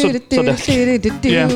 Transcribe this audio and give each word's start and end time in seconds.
så- 0.00 0.06
Ja. 1.24 1.48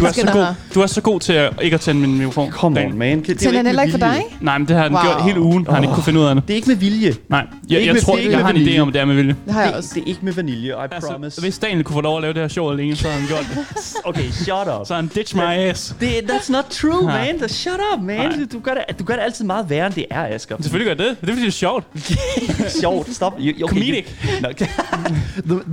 Du 0.00 0.04
er, 0.04 0.12
så 0.12 0.22
god, 0.26 0.32
god. 0.32 0.54
du 0.74 0.80
er 0.80 0.86
så 0.86 1.00
god 1.00 1.20
til 1.20 1.32
at 1.32 1.52
ikke 1.62 1.74
at 1.74 1.80
tænde 1.80 2.00
min 2.00 2.18
mikrofon. 2.18 2.50
Come 2.50 2.84
on, 2.86 2.98
man. 2.98 3.20
Det, 3.20 3.30
er 3.30 3.34
Tænder 3.34 3.58
den 3.58 3.66
heller 3.66 3.82
ikke 3.82 3.92
for 3.92 3.98
dig? 3.98 4.24
Nej, 4.40 4.58
men 4.58 4.68
det 4.68 4.76
har 4.76 4.88
Wow. 4.90 4.98
gjort 5.02 5.22
hele 5.24 5.40
ugen. 5.40 5.66
Har 5.66 5.74
han 5.74 5.84
ikke 5.84 5.94
kunne 5.94 6.04
finde 6.04 6.20
ud 6.20 6.24
af 6.24 6.34
det. 6.34 6.44
Det 6.48 6.54
er 6.54 6.56
ikke 6.56 6.68
med 6.68 6.76
vilje. 6.76 7.14
Nej, 7.28 7.46
jeg, 7.70 7.86
jeg 7.86 7.92
med- 7.94 8.02
tror, 8.02 8.16
ikke 8.16 8.30
jeg 8.30 8.40
har 8.40 8.50
en 8.52 8.56
idé 8.56 8.78
om, 8.78 8.92
det 8.92 9.00
er 9.00 9.04
med 9.04 9.14
vilje. 9.14 9.36
Det 9.46 9.52
har 9.54 9.60
jeg 9.62 9.68
Det, 9.70 9.76
også. 9.78 9.90
det 9.94 10.02
er 10.02 10.06
ikke 10.06 10.20
med 10.22 10.32
vanilje, 10.32 10.68
I 10.68 10.72
Altså, 10.92 11.10
promise. 11.10 11.40
hvis 11.40 11.58
Daniel 11.58 11.84
kunne 11.84 11.94
få 11.94 12.00
lov 12.00 12.16
at 12.16 12.22
lave 12.22 12.34
det 12.34 12.40
her 12.42 12.48
show 12.48 12.70
alene, 12.72 12.96
så 12.96 13.08
havde 13.08 13.20
han 13.20 13.28
gjort 13.28 13.46
det. 13.54 13.66
Okay, 14.04 14.30
shut 14.30 14.68
up. 14.80 14.86
Så 14.86 14.94
han 14.94 15.06
ditch 15.06 15.36
my 15.36 15.40
ass. 15.42 15.94
Det, 16.00 16.06
that's 16.30 16.52
not 16.52 16.64
true, 16.70 17.04
man. 17.06 17.48
Shut 17.48 17.72
up, 17.94 18.02
man. 18.02 18.16
Nej. 18.16 18.46
Du 18.52 18.58
gør, 18.58 18.74
det, 18.74 18.98
du 18.98 19.04
gør 19.04 19.14
det 19.14 19.22
altid 19.22 19.44
meget 19.44 19.70
værre, 19.70 19.86
end 19.86 19.94
det 19.94 20.06
er, 20.10 20.26
Asger. 20.34 20.56
Selvfølgelig 20.60 20.96
gør 20.96 21.04
jeg 21.04 21.10
det. 21.10 21.20
Det 21.20 21.28
er 21.28 21.32
fordi, 21.32 21.40
det 21.40 21.48
er 21.48 21.52
sjovt. 21.52 21.84
Sjovt. 22.80 23.14
Stop. 23.14 23.32
You, 23.40 23.64
okay, 23.64 23.74
Comedic. 23.74 24.06
You, 24.24 24.40
no, 24.42 24.48
the, 24.52 24.66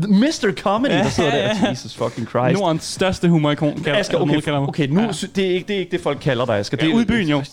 the 0.02 0.14
Mr. 0.20 0.53
Comedy, 0.62 0.91
der 0.91 1.09
sidder 1.09 1.30
Ja, 1.36 1.41
ja, 1.41 1.48
der. 1.50 1.55
ja. 1.64 1.70
Jesus 1.70 1.95
fucking 1.95 2.27
Christ. 2.30 2.59
Nordens 2.59 2.84
største 2.84 3.30
humorikon, 3.30 3.84
kalder, 3.84 4.00
Asger, 4.00 4.17
okay, 4.17 4.41
okay 4.52 4.88
nu, 4.88 5.02
Ja. 5.02 5.08
det, 5.36 5.45
er 5.45 5.50
ikke, 5.53 5.67
det 5.67 5.75
er 5.75 5.80
ikke 5.80 5.91
det, 5.91 6.02
folk 6.02 6.17
kalder 6.22 6.45
dig, 6.45 6.55
Asger. 6.58 6.77
Ja, 6.81 6.86
Det 6.86 6.91
er 6.91 6.95
ude 6.95 7.03
i 7.03 7.08
byen 7.08 7.28
jo. 7.28 7.44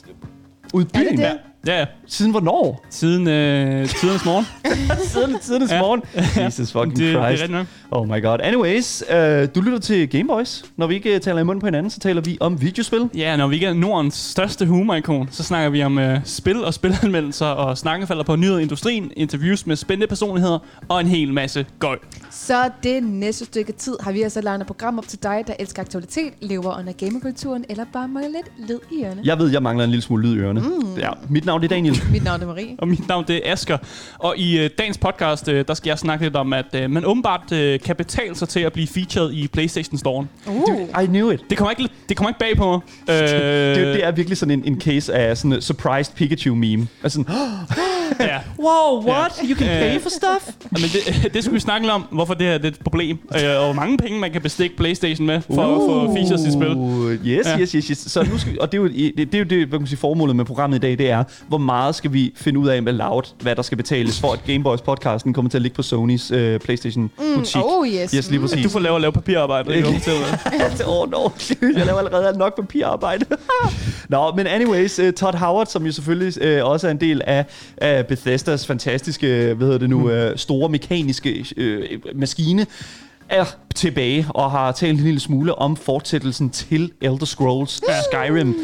Ude 0.74 0.84
i 0.84 0.98
Er 0.98 0.98
det 0.98 1.08
byen? 1.08 1.18
det? 1.18 1.24
Ja. 1.24 1.32
Ja, 1.66 1.78
ja. 1.78 1.84
Siden 2.06 2.30
hvornår? 2.30 2.84
Siden 2.90 3.28
øh, 3.28 3.88
tidernes 3.88 4.24
morgen. 4.24 4.46
Siden 5.12 5.38
tidernes 5.42 5.70
Ja. 5.70 5.80
morgen. 5.80 6.02
Jesus 6.44 6.72
fucking 6.72 6.96
Det, 6.96 7.14
det 7.14 7.14
er 7.22 7.36
Christ. 7.36 7.50
nok. 7.52 7.66
Oh 7.90 8.08
my 8.08 8.22
god. 8.22 8.38
Anyways, 8.42 9.02
uh, 9.10 9.16
du 9.54 9.60
lytter 9.60 9.78
til 9.78 10.08
Gameboys. 10.08 10.64
Når 10.76 10.86
vi 10.86 10.94
ikke 10.94 11.14
uh, 11.14 11.20
taler 11.20 11.40
i 11.40 11.44
munden 11.44 11.60
på 11.60 11.66
hinanden, 11.66 11.90
så 11.90 12.00
taler 12.00 12.20
vi 12.20 12.36
om 12.40 12.60
videospil. 12.60 13.10
Ja, 13.16 13.36
når 13.36 13.46
vi 13.46 13.54
ikke 13.54 13.66
er 13.66 13.74
Nordens 13.74 14.14
største 14.14 14.66
humorikon, 14.66 15.28
så 15.30 15.42
snakker 15.42 15.70
vi 15.70 15.82
om 15.82 15.98
øh, 15.98 16.18
spil 16.24 16.64
og 16.64 16.74
spilanmeldelser, 16.74 17.46
og 17.46 17.78
snakken 17.78 18.08
falder 18.08 18.24
på 18.24 18.36
nyheder 18.36 18.58
i 18.58 18.62
industrien, 18.62 19.12
interviews 19.16 19.66
med 19.66 19.76
spændende 19.76 20.06
personligheder 20.06 20.58
og 20.88 21.00
en 21.00 21.06
hel 21.06 21.32
masse 21.32 21.66
gøj. 21.78 21.98
Så 22.34 22.70
det 22.82 23.02
næste 23.02 23.44
stykke 23.44 23.72
tid 23.72 23.96
har 24.00 24.12
vi 24.12 24.22
altså 24.22 24.40
legnet 24.40 24.60
et 24.60 24.66
program 24.66 24.98
op 24.98 25.08
til 25.08 25.18
dig, 25.22 25.44
der 25.46 25.54
elsker 25.58 25.82
aktualitet, 25.82 26.32
lever 26.40 26.78
under 26.78 26.92
gamerkulturen, 26.92 27.64
eller 27.68 27.84
bare 27.92 28.08
mangler 28.08 28.30
lidt 28.30 28.68
led 28.68 28.80
i 28.92 29.04
ørerne. 29.04 29.20
Jeg 29.24 29.38
ved, 29.38 29.50
jeg 29.50 29.62
mangler 29.62 29.84
en 29.84 29.90
lille 29.90 30.02
smule 30.02 30.22
lyd 30.28 30.36
i 30.36 30.38
ørerne. 30.38 30.60
Mm. 30.60 30.98
Ja. 30.98 31.10
Mit 31.28 31.44
navn 31.46 31.64
er 31.64 31.68
Daniel. 31.68 32.02
Mit 32.12 32.24
navn 32.24 32.42
er 32.42 32.46
Marie. 32.46 32.76
Og 32.78 32.88
mit 32.88 33.08
navn 33.08 33.24
det 33.28 33.48
er 33.48 33.52
Asker. 33.52 33.78
Og 34.18 34.38
i 34.38 34.58
øh, 34.58 34.70
dagens 34.78 34.98
podcast, 34.98 35.48
øh, 35.48 35.64
der 35.68 35.74
skal 35.74 35.90
jeg 35.90 35.98
snakke 35.98 36.24
lidt 36.24 36.36
om, 36.36 36.52
at 36.52 36.66
øh, 36.74 36.90
man 36.90 37.04
åbenbart 37.04 37.52
øh, 37.52 37.80
kan 37.80 37.96
betale 37.96 38.34
sig 38.34 38.48
til 38.48 38.60
at 38.60 38.72
blive 38.72 38.86
featured 38.86 39.32
i 39.32 39.48
PlayStation 39.48 39.98
Store. 39.98 40.26
Uh. 40.46 41.02
I 41.02 41.06
knew 41.06 41.30
it. 41.30 41.40
Det 41.50 41.58
kommer 41.58 41.70
ikke, 41.70 41.88
det 42.08 42.16
kommer 42.16 42.30
ikke 42.30 42.40
bag 42.40 42.56
på 42.56 42.70
mig. 42.70 42.80
Øh, 43.22 43.28
Det, 43.28 43.94
det 43.94 44.04
er 44.04 44.10
virkelig 44.12 44.38
sådan 44.38 44.50
en, 44.58 44.72
en 44.72 44.80
case 44.80 45.14
af 45.14 45.38
sådan 45.38 45.52
en 45.52 45.60
surprised 45.60 46.14
Pikachu-meme. 46.14 46.88
Altså 47.02 47.24
sådan, 47.26 47.34
ja. 48.30 48.38
Wow, 48.62 49.06
what? 49.10 49.40
You 49.44 49.56
can 49.56 49.66
pay 49.66 49.94
Øh. 49.96 50.00
for 50.02 50.10
stuff? 50.10 50.54
Men 50.70 50.82
det, 50.82 51.32
det 51.34 51.44
skulle 51.44 51.54
vi 51.54 51.60
snakke 51.60 51.92
om, 51.92 52.02
hvorfor 52.10 52.34
det 52.34 52.46
her 52.46 52.58
det 52.58 52.64
er 52.64 52.68
et 52.70 52.78
problem. 52.84 53.18
Øh, 53.34 53.58
og 53.58 53.64
hvor 53.64 53.72
mange 53.72 53.98
penge 53.98 54.18
man 54.20 54.32
kan 54.32 54.42
bestikke 54.42 54.76
PlayStation 54.76 55.26
med 55.26 55.40
for 55.54 55.62
at 55.62 55.80
få 56.08 56.14
features 56.14 56.40
i 56.40 56.52
spil. 56.52 56.68
Uh, 56.76 57.12
Yes, 57.12 57.46
Ja. 57.46 57.58
yes, 57.58 57.72
yes, 57.72 57.86
yes. 57.86 57.98
Så 57.98 58.22
nu 58.32 58.38
skal, 58.38 58.60
og 58.60 58.72
det 58.72 58.78
er 58.78 58.82
jo 58.82 58.88
det, 58.88 59.16
det, 59.16 59.34
er 59.34 59.38
jo 59.38 59.44
det 59.44 59.58
hvad 59.58 59.66
kan 59.68 59.80
man 59.80 59.86
sige, 59.86 59.98
formålet 59.98 60.36
med 60.36 60.44
programmet 60.44 60.76
i 60.76 60.80
dag, 60.80 60.98
det 60.98 61.10
er, 61.10 61.24
hvor 61.48 61.58
meget 61.58 61.94
skal 61.94 62.12
vi 62.12 62.32
finde 62.36 62.58
ud 62.58 62.68
af 62.68 62.82
med 62.82 62.92
loud, 62.92 63.22
hvad 63.40 63.56
der 63.56 63.62
skal 63.62 63.76
betales 63.76 64.20
for, 64.20 64.32
at 64.32 64.44
Gameboys 64.46 64.80
podcasten 64.80 65.32
kommer 65.34 65.50
til 65.50 65.58
at 65.58 65.62
ligge 65.62 65.74
på 65.74 65.82
Sonys 65.82 66.30
uh, 66.32 66.38
PlayStation 66.64 67.10
butik. 67.36 67.56
Oh 67.64 67.88
yes. 67.88 68.10
Yes, 68.10 68.30
lige 68.30 68.34
At 68.44 68.50
præcis. 68.50 68.64
du 68.64 68.70
får 68.70 68.78
lov 68.80 68.94
at 68.96 69.00
lave 69.00 69.12
papirarbejde. 69.12 69.82
Til, 69.82 70.12
Åh, 70.86 71.00
oh, 71.00 71.10
no. 71.10 71.28
Jeg 71.62 71.86
laver 71.86 71.98
allerede 71.98 72.38
nok 72.38 72.56
papirarbejde. 72.56 73.24
Nå, 74.08 74.32
men 74.36 74.46
anyways, 74.46 74.98
uh, 74.98 75.10
Todd 75.10 75.34
Howard, 75.36 75.66
som 75.66 75.86
jo 75.86 75.92
selvfølgelig 75.92 76.60
uh, 76.62 76.70
også 76.70 76.86
er 76.86 76.90
en 76.90 77.00
del 77.00 77.22
af, 77.26 77.44
af 77.76 78.06
Bethesdas 78.52 78.66
fantastiske, 78.66 79.54
hvad 79.54 79.66
hedder 79.66 79.78
det 79.78 79.90
nu, 79.90 80.10
uh, 80.10 80.36
store 80.36 80.68
mekaniske 80.68 81.46
uh, 81.56 82.16
maskine, 82.18 82.66
er 83.28 83.44
tilbage 83.74 84.26
og 84.28 84.50
har 84.50 84.72
talt 84.72 84.98
en 84.98 85.04
lille 85.04 85.20
smule 85.20 85.54
om 85.54 85.76
fortsættelsen 85.76 86.50
til 86.50 86.92
Elder 87.00 87.24
Scrolls 87.24 87.80
Skyrim. 88.10 88.56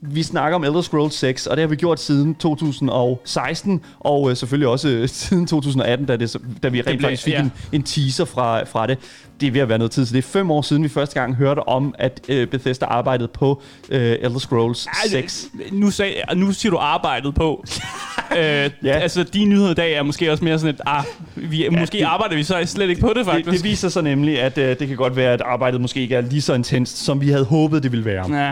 Vi 0.00 0.22
snakker 0.22 0.56
om 0.56 0.64
Elder 0.64 0.80
Scrolls 0.80 1.14
6, 1.14 1.46
og 1.46 1.56
det 1.56 1.62
har 1.62 1.68
vi 1.68 1.76
gjort 1.76 2.00
siden 2.00 2.34
2016, 2.34 3.80
og 4.00 4.30
øh, 4.30 4.36
selvfølgelig 4.36 4.68
også 4.68 4.88
øh, 4.88 5.08
siden 5.08 5.46
2018, 5.46 6.06
da, 6.06 6.16
det, 6.16 6.36
da 6.62 6.68
vi 6.68 6.82
rent 6.82 7.02
faktisk 7.02 7.22
fik 7.22 7.32
ja. 7.32 7.40
en, 7.40 7.52
en 7.72 7.82
teaser 7.82 8.24
fra, 8.24 8.64
fra 8.64 8.86
det. 8.86 8.98
Det 9.40 9.46
er 9.46 9.50
ved 9.50 9.60
at 9.60 9.68
være 9.68 9.78
noget 9.78 9.90
tid, 9.90 10.06
så 10.06 10.12
det 10.12 10.18
er 10.18 10.22
fem 10.28 10.50
år 10.50 10.62
siden, 10.62 10.82
vi 10.82 10.88
første 10.88 11.20
gang 11.20 11.34
hørte 11.34 11.68
om, 11.68 11.94
at 11.98 12.20
øh, 12.28 12.46
Bethesda 12.48 12.84
arbejdede 12.86 13.28
på 13.28 13.62
øh, 13.88 14.16
Elder 14.20 14.38
Scrolls 14.38 14.86
6. 15.10 15.46
nu, 15.72 15.90
sag, 15.90 16.22
nu 16.36 16.52
siger 16.52 16.70
du 16.70 16.76
arbejdet 16.78 17.34
på. 17.34 17.64
øh, 18.32 18.36
Ja. 18.38 18.68
ja. 18.82 18.92
Altså, 18.98 19.22
de 19.22 19.44
nyheder 19.44 19.70
i 19.70 19.74
dag 19.74 19.92
er 19.92 20.02
måske 20.02 20.32
også 20.32 20.44
mere 20.44 20.58
sådan 20.58 20.74
et, 20.74 20.80
ah, 20.86 21.04
vi, 21.34 21.68
måske 21.70 21.98
det- 21.98 22.04
arbejder 22.04 22.36
vi 22.36 22.42
så 22.44 22.62
slet 22.66 22.88
ikke 22.88 23.00
på 23.00 23.08
det, 23.08 23.16
Det, 23.16 23.26
faktisk. 23.26 23.50
det 23.62 23.64
viser 23.64 23.88
sig 23.88 24.02
nemlig, 24.02 24.40
at 24.40 24.58
øh, 24.58 24.78
det 24.78 24.88
kan 24.88 24.96
godt 24.96 25.16
være, 25.16 25.32
at 25.32 25.40
arbejdet 25.40 25.80
måske 25.80 26.00
ikke 26.00 26.14
er 26.14 26.20
lige 26.20 26.42
så 26.42 26.54
intenst, 26.54 26.96
som 27.04 27.20
vi 27.20 27.28
havde 27.30 27.44
håbet, 27.44 27.82
det 27.82 27.92
ville 27.92 28.04
være. 28.04 28.36
Ja, 28.36 28.50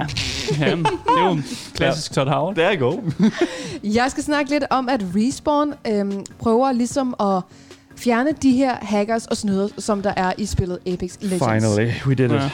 ja 0.61 0.71
det 0.77 0.87
er 1.19 1.29
jo 1.29 1.39
klassisk 1.75 2.13
Todd 2.13 2.29
Howard. 2.29 2.55
Der 2.55 2.67
er 2.67 2.77
go. 2.77 3.01
Jeg 3.85 4.07
skal 4.11 4.23
snakke 4.23 4.51
lidt 4.51 4.65
om, 4.71 4.89
at 4.89 5.01
Respawn 5.17 5.75
øhm, 5.89 6.25
prøver 6.39 6.73
ligesom 6.73 7.15
at 7.21 7.43
fjerne 8.05 8.31
de 8.43 8.53
her 8.53 8.75
hackers 8.83 9.27
og 9.27 9.37
snyder, 9.37 9.69
som 9.79 10.03
der 10.03 10.13
er 10.17 10.33
i 10.39 10.47
spillet 10.47 10.79
Apex 10.87 11.17
Legends. 11.21 11.45
Finally, 11.45 11.91
we 12.07 12.15
did 12.15 12.25
it. 12.31 12.33
Ja. 12.33 12.51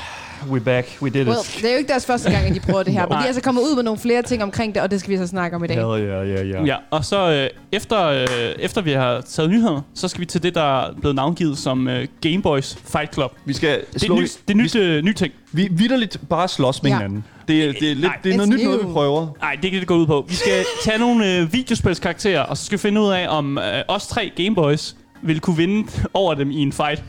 We're 0.51 0.59
back. 0.59 0.87
We 1.03 1.11
did 1.11 1.27
Well, 1.27 1.39
it. 1.41 1.55
det 1.57 1.65
er 1.69 1.73
jo 1.73 1.79
ikke 1.79 1.89
deres 1.89 2.07
første 2.07 2.31
gang, 2.31 2.47
at 2.47 2.55
de 2.55 2.61
prøver 2.61 2.83
det 2.83 2.93
her, 2.93 3.07
men 3.09 3.13
de 3.19 3.23
er 3.23 3.27
altså 3.27 3.43
kommet 3.43 3.63
ud 3.63 3.75
med 3.75 3.83
nogle 3.83 4.01
flere 4.01 4.23
ting 4.23 4.43
omkring 4.43 4.75
det, 4.75 4.83
og 4.83 4.91
det 4.91 5.01
skal 5.01 5.11
vi 5.13 5.17
så 5.17 5.27
snakke 5.27 5.57
om 5.57 5.65
i 5.65 5.67
dag. 5.67 5.77
Hell 5.77 6.09
yeah, 6.09 6.27
yeah, 6.29 6.47
yeah. 6.47 6.67
Ja, 6.67 6.77
og 6.91 7.05
så 7.05 7.31
øh, 7.31 7.49
efter, 7.73 8.05
øh, 8.07 8.27
efter 8.59 8.81
vi 8.83 8.93
har 8.93 9.21
taget 9.21 9.51
nyheder, 9.51 9.81
så 9.95 10.09
skal 10.09 10.21
vi 10.21 10.27
til 10.27 10.43
det, 10.43 10.55
der 10.55 10.81
er 10.81 10.93
blevet 11.01 11.15
navngivet 11.17 11.59
som 11.59 11.89
øh, 11.89 12.07
Gameboys 12.21 12.79
Fight 12.85 13.15
Club. 13.15 13.33
Vi 13.45 13.53
skal 13.53 13.81
Det 13.95 14.03
er 14.11 14.15
ny, 14.15 14.23
det 14.49 14.55
er 14.55 14.55
nyt, 14.55 14.75
øh, 14.75 15.03
ny 15.05 15.13
ting. 15.13 15.33
Vi 15.53 15.69
vidderligt 15.71 16.19
bare 16.29 16.49
slås 16.49 16.83
med 16.83 16.91
Ja. 16.91 16.97
hinanden. 16.97 17.25
Det, 17.49 17.65
er- 17.65 17.73
det 17.73 17.91
er, 17.91 17.95
lidt, 17.95 18.01
Nej, 18.01 18.17
det 18.25 18.33
er 18.33 18.37
noget 18.37 18.49
nyt 18.51 18.65
noget, 18.65 18.81
vi 18.81 18.93
prøver. 18.93 19.27
Nej, 19.41 19.57
det 19.63 19.71
kan 19.71 19.81
det 19.81 19.89
gå 19.89 19.97
ud 19.97 20.07
på. 20.07 20.25
Vi 20.29 20.35
skal 20.35 20.65
tage 20.85 20.99
nogle 20.99 21.37
øh, 21.37 21.53
videospilskarakterer, 21.53 22.41
og 22.43 22.57
så 22.57 22.65
skal 22.65 22.79
vi 22.79 22.81
finde 22.81 23.01
ud 23.01 23.11
af, 23.11 23.27
om 23.29 23.59
øh, 23.59 23.65
os 23.89 24.07
tre 24.07 24.33
Gameboys 24.37 24.97
vil 25.23 25.41
kunne 25.41 25.57
vinde 25.57 25.89
over 26.15 26.35
dem 26.35 26.51
i 26.51 26.57
en 26.63 26.73
fight. 26.73 27.03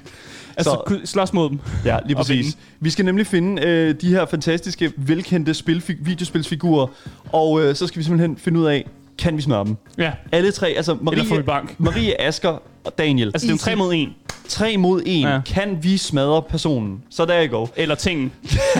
Altså 0.57 0.81
Så- 0.87 0.99
slås 1.05 1.33
mod 1.33 1.49
dem. 1.49 1.59
Ja, 1.85 1.97
lige 2.05 2.15
præcis. 2.15 2.57
Vi 2.79 2.89
skal 2.89 3.05
nemlig 3.05 3.27
finde 3.27 3.61
øh, 3.61 3.95
de 4.01 4.07
her 4.09 4.25
fantastiske, 4.25 4.91
velkendte 4.97 5.51
spilfi- 5.51 6.03
videospilsfigurer, 6.03 6.87
og 7.33 7.61
øh, 7.61 7.75
så 7.75 7.87
skal 7.87 7.99
vi 7.99 8.03
simpelthen 8.03 8.37
finde 8.37 8.59
ud 8.59 8.65
af, 8.65 8.85
kan 9.17 9.37
vi 9.37 9.41
smøre 9.41 9.65
dem? 9.65 9.75
Ja, 9.97 10.11
Alle 10.31 10.51
tre, 10.51 10.67
altså 10.67 10.97
eller 11.11 11.23
få 11.23 11.27
i 11.33 11.37
Marie, 11.37 11.43
bank. 11.43 11.75
Marie 11.77 12.21
Asker 12.21 12.61
og 12.83 12.97
Daniel. 12.97 13.27
Altså, 13.27 13.47
det 13.47 13.51
er 13.51 13.55
jo 13.55 13.57
tre 13.57 13.75
mod 13.75 13.93
en. 13.93 14.09
tre 14.47 14.77
mod 14.77 15.01
en. 15.05 15.27
Ja. 15.27 15.39
Kan 15.45 15.77
vi 15.81 15.97
smadre 15.97 16.41
personen? 16.41 17.01
Så 17.09 17.25
der 17.25 17.45
you 17.47 17.59
go. 17.59 17.67
Eller 17.75 17.95
tingen. 17.95 18.31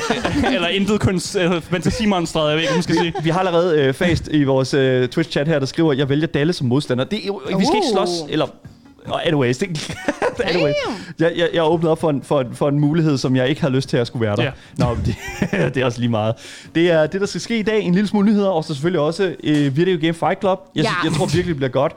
eller 0.56 0.68
intet 0.68 1.00
kunst, 1.00 1.36
eller 1.36 1.60
fantasimonstret, 1.60 2.48
jeg 2.50 2.56
ved 2.56 2.62
ikke, 2.64 2.74
man 2.74 2.84
skal 2.84 2.96
sige. 2.96 3.14
Vi 3.24 3.30
har 3.30 3.40
allerede 3.40 3.80
øh, 3.82 3.94
fast 3.94 4.28
i 4.32 4.44
vores 4.44 4.74
øh, 4.74 5.10
Twitch-chat 5.18 5.46
her, 5.48 5.60
der 5.60 5.66
skriver, 5.66 5.94
jeg 5.94 6.10
vælger 6.10 6.28
Dalle 6.28 6.54
som 6.54 6.68
modstander. 6.68 7.04
Det 7.04 7.20
er 7.24 7.28
jo, 7.28 7.42
vi 7.46 7.66
skal 7.66 7.76
ikke 7.76 7.88
Uh. 7.92 8.06
slås, 8.08 8.10
eller... 8.30 8.46
Anyways, 9.26 9.58
det, 9.58 9.96
anyway. 10.44 10.72
Jeg, 11.20 11.34
jeg, 11.38 11.50
jeg 11.54 11.64
åbnede 11.64 11.92
op 11.92 12.00
for 12.02 12.10
en, 12.10 12.24
for, 12.24 12.42
en, 12.42 12.56
for 12.56 12.70
en 12.70 12.80
mulighed, 12.80 13.18
som 13.18 13.36
jeg 13.36 13.50
ikke 13.50 13.62
havde 13.62 13.74
lyst 13.74 13.90
til 13.90 13.98
at 13.98 14.08
skulle 14.08 14.26
være 14.28 14.36
der. 14.36 14.44
Ja. 14.44 14.52
Nå, 14.78 14.98
det, 15.06 15.16
det 15.76 15.78
er 15.82 15.86
også 15.86 16.00
lige 16.00 16.10
meget. 16.10 16.36
Det 16.76 16.92
er 16.92 17.08
det, 17.08 17.22
der 17.22 17.28
skal 17.28 17.42
ske 17.42 17.60
i 17.60 17.64
dag. 17.64 17.82
En 17.82 17.94
lille 17.94 18.08
smule 18.08 18.28
nyheder, 18.28 18.50
og 18.50 18.64
så 18.64 18.74
selvfølgelig 18.74 19.00
også 19.00 19.36
øh, 19.44 19.78
Video 19.78 19.98
Game 20.02 20.14
Fight 20.14 20.40
Club. 20.40 20.60
Jeg, 20.76 20.84
Ja. 20.84 20.92
jeg 21.04 21.12
tror 21.14 21.26
virkelig, 21.26 21.48
det 21.48 21.56
bliver 21.56 21.70
godt. 21.70 21.94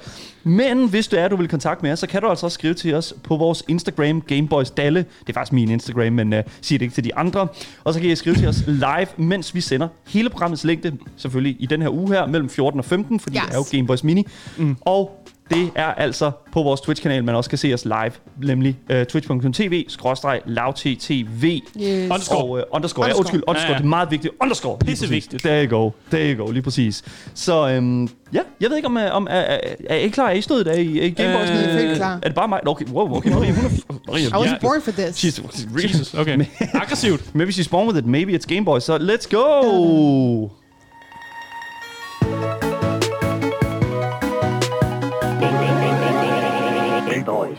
Men 0.46 0.88
hvis 0.88 1.06
du 1.08 1.16
er, 1.16 1.28
du 1.28 1.36
vil 1.36 1.48
kontakte 1.48 1.82
med 1.84 1.92
os, 1.92 1.98
så 1.98 2.06
kan 2.06 2.22
du 2.22 2.28
altså 2.28 2.46
også 2.46 2.54
skrive 2.54 2.74
til 2.74 2.94
os 2.94 3.14
på 3.22 3.36
vores 3.36 3.62
Instagram, 3.68 4.20
Gameboys 4.20 4.70
Dalle. 4.70 4.98
Det 5.20 5.28
er 5.28 5.32
faktisk 5.32 5.52
min 5.52 5.70
Instagram, 5.70 6.12
men 6.12 6.32
uh, 6.32 6.38
sig 6.62 6.80
det 6.80 6.82
ikke 6.84 6.94
til 6.94 7.04
de 7.04 7.14
andre. 7.14 7.48
Og 7.84 7.94
så 7.94 8.00
kan 8.00 8.10
I 8.10 8.16
skrive 8.16 8.36
til 8.36 8.48
os 8.48 8.62
live, 8.66 9.06
mens 9.16 9.54
vi 9.54 9.60
sender 9.60 9.88
hele 10.08 10.30
programmets 10.30 10.64
længde, 10.64 10.92
selvfølgelig 11.16 11.56
i 11.58 11.66
den 11.66 11.82
her 11.82 11.88
uge 11.88 12.08
her, 12.08 12.26
mellem 12.26 12.48
14 12.50 12.78
og 12.80 12.84
15, 12.84 13.20
fordi 13.20 13.36
Yes. 13.36 13.42
det 13.46 13.52
er 13.54 13.58
jo 13.58 13.64
Gameboys 13.78 14.04
Mini. 14.04 14.26
Mm. 14.56 14.76
Og 14.80 15.24
det 15.50 15.70
er 15.74 15.86
altså 15.86 16.30
på 16.52 16.62
vores 16.62 16.80
Twitch-kanal, 16.80 17.24
man 17.24 17.34
også 17.34 17.50
kan 17.50 17.58
se 17.58 17.74
os 17.74 17.84
live, 17.84 18.12
nemlig 18.42 18.78
uh, 18.90 19.02
twitch.tv, 19.02 19.84
skråstreg, 19.88 20.40
lavttv. 20.46 21.44
Yes. 21.44 22.10
Underscore. 22.10 22.38
Og 22.38 22.50
uh, 22.50 22.60
underscore, 22.70 23.06
ja, 23.06 23.14
undskyld, 23.14 23.42
underscore, 23.46 23.66
Ja, 23.66 23.72
ja. 23.72 23.78
det 23.78 23.84
er 23.84 23.88
meget 23.88 24.10
vigtigt. 24.10 24.34
Underscore, 24.42 24.78
lige 24.80 24.90
Pisse 24.90 25.04
præcis. 25.04 25.10
vigtigt. 25.10 25.42
There 25.42 25.64
you 25.64 25.78
go, 25.78 25.90
there 26.10 26.34
you 26.34 26.44
go, 26.44 26.50
lige 26.52 26.62
præcis. 26.62 27.02
Så 27.34 27.68
øhm, 27.68 28.08
ja, 28.32 28.40
jeg 28.60 28.70
ved 28.70 28.76
ikke, 28.76 28.86
om, 28.86 28.96
øh, 28.96 29.14
om 29.14 29.26
er, 29.30 29.34
er, 29.40 29.58
er 29.90 29.96
I 29.96 30.08
klar? 30.08 30.28
Er 30.28 30.32
I 30.32 30.40
stået 30.40 30.60
i 30.60 30.64
dag 30.64 30.78
i, 30.78 31.00
i 31.00 31.10
Gameboys? 31.10 31.50
Øh, 31.50 31.56
er 31.56 31.78
helt 31.78 31.96
klar. 31.96 32.14
Er 32.22 32.28
det 32.28 32.34
bare 32.34 32.48
mig? 32.48 32.68
Okay, 32.68 32.84
wow, 32.86 33.16
okay, 33.16 33.30
Marie, 33.30 33.52
hun 33.52 33.64
er... 33.64 34.18
I 34.18 34.50
was 34.50 34.58
born 34.60 34.82
for 34.82 34.90
this. 34.90 35.40
really, 35.76 35.88
Jesus, 35.88 36.14
okay. 36.14 36.44
Aggressivt. 36.82 37.34
Maybe 37.34 37.52
she's 37.52 37.68
born 37.70 37.86
with 37.86 37.98
it, 37.98 38.06
maybe 38.06 38.32
it's 38.34 38.46
Gameboy, 38.46 38.80
så 38.80 38.96
let's 38.98 39.28
go! 39.36 40.63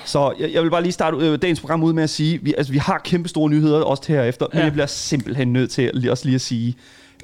Så 0.06 0.33
jeg, 0.39 0.53
jeg 0.53 0.63
vil 0.63 0.69
bare 0.69 0.81
lige 0.81 0.91
starte 0.91 1.17
øh, 1.17 1.39
dagens 1.41 1.59
program 1.59 1.83
ud 1.83 1.94
med 1.94 2.03
at 2.03 2.09
sige, 2.09 2.39
vi, 2.44 2.53
altså, 2.57 2.71
vi 2.73 2.77
har 2.77 3.01
kæmpe 3.03 3.29
store 3.29 3.50
nyheder 3.50 3.81
også 3.81 4.03
til 4.03 4.15
herefter, 4.15 4.45
men 4.51 4.57
Ja. 4.59 4.63
jeg 4.63 4.73
bliver 4.73 4.85
simpelthen 4.88 5.53
nødt 5.53 5.71
til 5.71 5.91
lige, 5.94 6.12
også 6.12 6.25
lige 6.25 6.35
at 6.35 6.41
sige, 6.41 6.75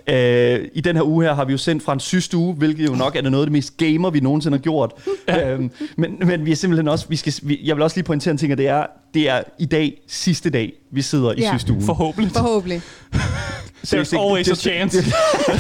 Øh, 0.09 0.59
I 0.73 0.81
den 0.81 0.95
her 0.95 1.03
uge 1.03 1.25
her 1.25 1.33
har 1.35 1.45
vi 1.45 1.51
jo 1.51 1.57
sendt 1.57 1.83
fra 1.83 1.93
en 1.93 1.99
systue, 1.99 2.53
hvilket 2.53 2.88
jo 2.89 2.95
nok 2.95 3.15
er 3.15 3.21
noget 3.21 3.43
af 3.43 3.45
det 3.45 3.51
mest 3.51 3.77
gamer, 3.77 4.09
vi 4.09 4.19
nogensinde 4.19 4.57
har 4.57 4.61
gjort. 4.61 4.91
Ja. 5.27 5.51
Øhm, 5.53 5.71
men, 5.97 6.15
men 6.25 6.45
vi 6.45 6.51
er 6.51 6.55
simpelthen 6.55 6.88
også, 6.88 7.05
vi 7.09 7.15
skal, 7.15 7.33
vi, 7.41 7.59
jeg 7.63 7.75
vil 7.75 7.83
også 7.83 7.97
lige 7.97 8.03
pointere 8.03 8.31
en 8.31 8.38
ting, 8.38 8.51
at 8.51 8.57
det 8.57 8.67
er, 8.67 8.85
det 9.13 9.29
er 9.29 9.41
i 9.59 9.65
dag 9.65 10.01
sidste 10.07 10.49
dag, 10.49 10.73
vi 10.91 11.01
sidder 11.01 11.31
i 11.31 11.39
Ja. 11.39 11.57
systuen. 11.57 11.81
Forhåbentlig. 11.81 12.31
Forhåbentlig. 12.33 12.81
There's 13.88 14.17
always 14.19 14.49
a 14.49 14.55
chance. 14.55 14.97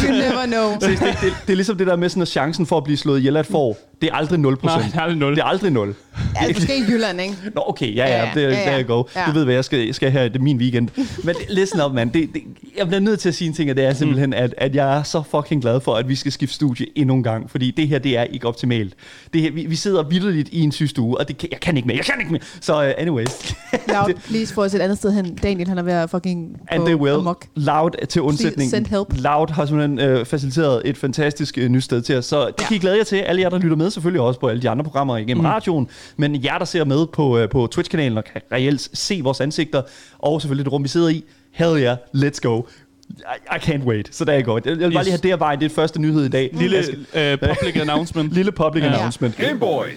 You 0.05 0.11
never 0.11 0.45
know. 0.45 0.71
Det, 0.89 0.99
det, 0.99 1.17
det, 1.21 1.33
det 1.47 1.51
er 1.51 1.55
ligesom 1.55 1.77
det 1.77 1.87
der 1.87 1.95
med 1.95 2.09
sådan, 2.09 2.21
at 2.21 2.27
chancen 2.27 2.65
for 2.65 2.77
at 2.77 2.83
blive 2.83 2.97
slået 2.97 3.19
ihjel 3.19 3.35
af 3.37 3.39
et 3.39 3.45
får, 3.45 3.77
det 4.01 4.09
er 4.09 4.13
aldrig 4.13 4.39
0%. 4.39 4.41
Nej, 4.65 4.81
det 4.81 4.95
er 4.95 5.01
aldrig 5.01 5.17
nul. 5.19 5.35
Det 5.35 5.41
er 5.41 5.45
aldrig 5.45 5.71
0. 5.71 5.95
Ja, 6.41 6.47
måske 6.53 6.77
i 6.77 6.81
Jylland, 6.91 7.21
ikke? 7.21 7.35
Nå, 7.55 7.63
okay, 7.67 7.95
ja, 7.95 8.05
ja, 8.07 8.29
det, 8.35 8.41
Ja, 8.41 8.49
der 8.49 8.71
jeg 8.75 8.85
go. 8.85 9.03
Ja. 9.15 9.25
Du 9.27 9.31
ved, 9.31 9.43
hvad 9.43 9.53
jeg 9.53 9.65
skal, 9.65 9.85
jeg 9.85 9.95
skal 9.95 10.11
her, 10.11 10.23
det 10.23 10.35
er 10.35 10.39
min 10.39 10.57
weekend. 10.57 10.89
Men 11.23 11.35
listen 11.49 11.81
up, 11.81 11.93
mand. 11.93 12.11
Det, 12.11 12.29
det, 12.33 12.41
jeg 12.77 12.87
bliver 12.87 12.99
nødt 12.99 13.19
til 13.19 13.29
at 13.29 13.35
sige 13.35 13.47
en 13.47 13.53
ting, 13.53 13.69
og 13.69 13.77
det 13.77 13.85
er 13.85 13.93
simpelthen, 13.93 14.33
at, 14.33 14.53
at 14.57 14.75
jeg 14.75 14.97
er 14.97 15.03
så 15.03 15.23
fucking 15.31 15.61
glad 15.61 15.79
for, 15.81 15.95
at 15.95 16.09
vi 16.09 16.15
skal 16.15 16.31
skifte 16.31 16.55
studie 16.55 16.85
endnu 16.95 17.15
en 17.15 17.23
gang, 17.23 17.51
fordi 17.51 17.71
det 17.71 17.87
her, 17.87 17.99
det 17.99 18.17
er 18.17 18.23
ikke 18.23 18.47
optimalt. 18.47 18.93
Det 19.33 19.41
her, 19.41 19.51
vi, 19.51 19.65
vi 19.65 19.75
sidder 19.75 20.03
vidderligt 20.03 20.49
i 20.51 20.61
en 20.61 20.71
systue, 20.71 21.17
og 21.17 21.27
det 21.27 21.37
kan, 21.37 21.49
jeg 21.51 21.59
kan 21.59 21.77
ikke 21.77 21.87
mere, 21.87 21.97
jeg 21.97 22.05
kan 22.05 22.15
ikke 22.19 22.31
mere. 22.31 22.41
Så 22.61 22.77
uh, 22.77 22.91
anyways, 22.97 23.55
Loud, 23.87 24.13
please 24.27 24.53
få 24.53 24.63
os 24.63 24.73
et 24.73 24.79
andet 24.79 24.97
sted 24.97 25.11
hen. 25.13 25.35
Daniel, 25.35 25.67
han 25.67 25.77
er 25.77 25.83
ved 25.83 25.93
at 25.93 26.09
fucking 26.09 26.57
and 26.67 26.85
they 26.85 26.95
will. 26.95 27.13
amok. 27.15 27.45
Loud 27.55 28.07
til 28.09 28.21
undsætning. 28.21 28.69
send 28.71 28.85
help. 28.85 29.07
Loud 29.17 29.47
har 29.53 29.65
simpelthen 29.65 29.99
øh, 29.99 30.25
faciliteret 30.25 30.81
et 30.85 30.97
fantastisk 30.97 31.57
øh, 31.57 31.69
nyt 31.69 31.83
sted 31.83 32.01
til 32.01 32.17
os, 32.17 32.25
så 32.25 32.45
det 32.45 32.53
Ja. 32.61 32.67
kan 32.67 32.75
I 32.75 32.79
glæde 32.79 32.97
jer 32.97 33.03
til. 33.03 33.15
Alle 33.15 33.41
jer, 33.41 33.49
der 33.49 33.57
lytter 33.59 33.77
med, 33.77 33.89
selvfølgelig 33.91 34.21
også 34.21 34.39
på 34.39 34.47
alle 34.47 34.61
de 34.61 34.69
andre 34.69 34.83
programmer 34.83 35.17
igennem 35.17 35.37
mm. 35.43 35.45
radioen, 35.49 35.87
men 36.17 36.43
jer, 36.43 36.57
der 36.57 36.65
ser 36.65 36.83
med 36.85 37.07
på, 37.07 37.37
øh, 37.37 37.49
på 37.49 37.67
Twitch-kanalen 37.67 38.17
og 38.17 38.23
kan 38.23 38.41
reelt 38.51 38.89
se 38.93 39.21
vores 39.23 39.41
ansigter, 39.41 39.81
og 40.19 40.41
selvfølgelig 40.41 40.65
det 40.65 40.73
rum, 40.73 40.83
vi 40.83 40.87
sidder 40.87 41.09
i. 41.09 41.23
Hell 41.51 41.81
yeah, 41.81 41.97
let's 42.15 42.39
go. 42.41 42.61
I, 43.19 43.55
I 43.55 43.59
can't 43.59 43.83
wait. 43.83 44.15
Så 44.15 44.25
der 44.25 44.33
er 44.33 44.41
godt. 44.41 44.65
Jeg, 44.65 44.71
jeg 44.79 44.87
vil 44.89 44.93
bare 44.93 45.03
lige 45.03 45.11
have 45.11 45.19
det 45.23 45.31
af 45.31 45.39
vejen. 45.39 45.59
Det 45.59 45.65
er 45.71 45.75
første 45.75 46.01
nyhed 46.01 46.25
i 46.25 46.29
dag. 46.29 46.49
Lille 46.53 46.77
øh, 47.15 47.37
public 47.37 47.75
announcement. 47.81 48.33
lille 48.37 48.51
public 48.51 48.83
Ja. 48.83 48.93
announcement. 48.93 49.35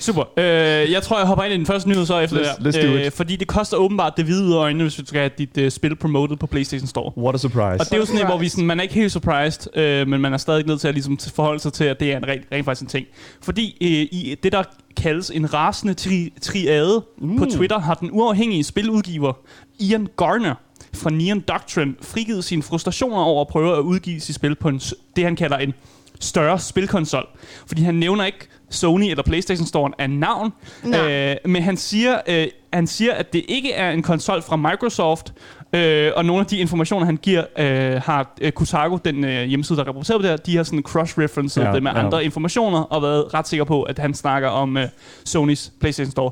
Super. 0.00 0.22
Øh, 0.38 0.44
jeg 0.92 1.02
tror, 1.02 1.18
jeg 1.18 1.26
hopper 1.26 1.44
ind 1.44 1.54
i 1.54 1.56
den 1.56 1.66
første 1.66 1.88
nyhed 1.88 2.06
så 2.06 2.18
efter 2.18 2.36
Let's- 2.36 2.64
det 2.64 2.76
let's 2.76 2.86
do 2.86 2.94
it. 3.06 3.12
fordi 3.12 3.36
det 3.36 3.48
koster 3.48 3.76
åbenbart 3.76 4.12
det 4.16 4.24
hvide 4.24 4.56
øjnene, 4.56 4.84
hvis 4.84 4.94
du 4.94 5.06
skal 5.06 5.20
have 5.20 5.30
dit 5.38 5.58
øh, 5.58 5.70
spil 5.70 5.96
promoted 5.96 6.36
på 6.36 6.46
PlayStation 6.46 6.86
Store. 6.86 7.12
What 7.18 7.34
a 7.34 7.38
surprise. 7.38 7.62
Og 7.80 7.84
det 7.86 7.92
er 7.92 7.96
jo 7.96 8.04
sådan 8.06 8.20
en, 8.20 8.26
hvor 8.26 8.38
vi 8.38 8.48
sådan, 8.48 8.66
man 8.66 8.78
er 8.78 8.82
ikke 8.82 8.94
helt 8.94 9.12
surprised, 9.12 9.76
øh, 9.78 10.08
men 10.08 10.20
man 10.20 10.32
er 10.32 10.36
stadig 10.36 10.66
nødt 10.66 10.80
til 10.80 10.88
at 10.88 10.94
ligesom, 10.94 11.18
forholde 11.34 11.60
sig 11.60 11.72
til, 11.72 11.84
at 11.84 12.00
det 12.00 12.12
er 12.12 12.16
en 12.16 12.28
rent, 12.28 12.42
rent 12.52 12.64
faktisk 12.64 12.82
en 12.82 12.88
ting. 12.88 13.06
Fordi 13.42 13.76
øh, 13.80 13.88
i 13.88 14.36
det, 14.42 14.52
der 14.52 14.62
kaldes 14.96 15.30
en 15.30 15.54
rasende 15.54 15.94
tri- 16.00 16.38
triade 16.42 17.04
mm. 17.18 17.38
på 17.38 17.44
Twitter, 17.44 17.78
har 17.78 17.94
den 17.94 18.08
uafhængige 18.12 18.64
spiludgiver 18.64 19.32
Ian 19.80 20.08
Garner 20.16 20.54
fra 20.94 21.10
Neon 21.10 21.40
Doctrine 21.40 21.94
frigivet 22.02 22.44
sine 22.44 22.62
frustrationer 22.62 23.22
over 23.22 23.40
at 23.40 23.48
prøve 23.48 23.76
at 23.76 23.80
udgive 23.80 24.20
sit 24.20 24.34
spil 24.34 24.54
på 24.54 24.68
en, 24.68 24.80
det, 25.16 25.24
han 25.24 25.36
kalder 25.36 25.56
en 25.56 25.74
større 26.20 26.58
spilkonsol. 26.58 27.26
Fordi 27.66 27.82
han 27.82 27.94
nævner 27.94 28.24
ikke 28.24 28.48
Sony 28.70 29.04
eller 29.04 29.22
PlayStation 29.22 29.66
Store 29.66 29.92
af 29.98 30.10
navn, 30.10 30.52
Nej. 30.84 31.30
øh, 31.30 31.36
men 31.50 31.62
han 31.62 31.76
siger, 31.76 32.20
øh, 32.28 32.46
han 32.72 32.86
siger, 32.86 33.12
at 33.12 33.32
det 33.32 33.44
ikke 33.48 33.72
er 33.72 33.90
en 33.90 34.02
konsol 34.02 34.42
fra 34.42 34.56
Microsoft, 34.56 35.32
øh, 35.72 36.12
og 36.16 36.24
nogle 36.24 36.40
af 36.40 36.46
de 36.46 36.58
informationer, 36.58 37.06
han 37.06 37.16
giver, 37.16 37.44
øh, 37.58 38.02
har 38.02 38.34
øh, 38.40 38.52
Kotaku, 38.52 38.98
den 39.04 39.24
øh, 39.24 39.44
hjemmeside, 39.44 39.78
der 39.78 39.88
repræsenterer 39.88 40.18
det 40.18 40.30
her, 40.30 40.36
de 40.36 40.56
har 40.56 40.62
sådan 40.62 40.82
cross-referenced 40.88 41.62
ja, 41.62 41.72
det 41.72 41.82
med 41.82 41.92
ja. 41.92 42.04
andre 42.04 42.24
informationer, 42.24 42.80
og 42.80 43.02
været 43.02 43.34
ret 43.34 43.48
sikker 43.48 43.64
på, 43.64 43.82
at 43.82 43.98
han 43.98 44.14
snakker 44.14 44.48
om 44.48 44.76
øh, 44.76 44.88
Sonys 45.24 45.72
PlayStation 45.80 46.10
Store. 46.10 46.30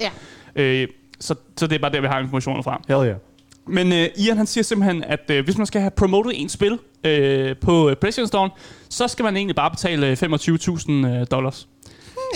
Ja. 0.56 0.62
Øh, 0.62 0.88
så, 1.20 1.34
så 1.56 1.66
det 1.66 1.74
er 1.74 1.78
bare 1.78 1.92
der, 1.92 2.00
vi 2.00 2.06
har 2.06 2.20
informationer 2.20 2.62
fra. 2.62 2.82
Hell 2.88 3.06
yeah. 3.06 3.16
Men 3.68 3.92
øh, 3.92 4.08
Ian 4.16 4.36
han 4.36 4.46
siger 4.46 4.64
simpelthen, 4.64 5.04
at 5.04 5.30
øh, 5.30 5.44
hvis 5.44 5.58
man 5.58 5.66
skal 5.66 5.80
have 5.80 5.90
promotet 5.90 6.40
en 6.40 6.48
spil 6.48 6.78
øh, 7.04 7.56
på 7.60 7.90
øh, 7.90 7.96
PlayStation 7.96 8.28
Store, 8.28 8.50
så 8.88 9.08
skal 9.08 9.22
man 9.22 9.36
egentlig 9.36 9.56
bare 9.56 9.70
betale 9.70 10.06
øh, 10.10 10.16
25.000 10.22 10.92
øh, 10.92 11.26
dollars. 11.30 11.68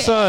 Så, 0.04 0.26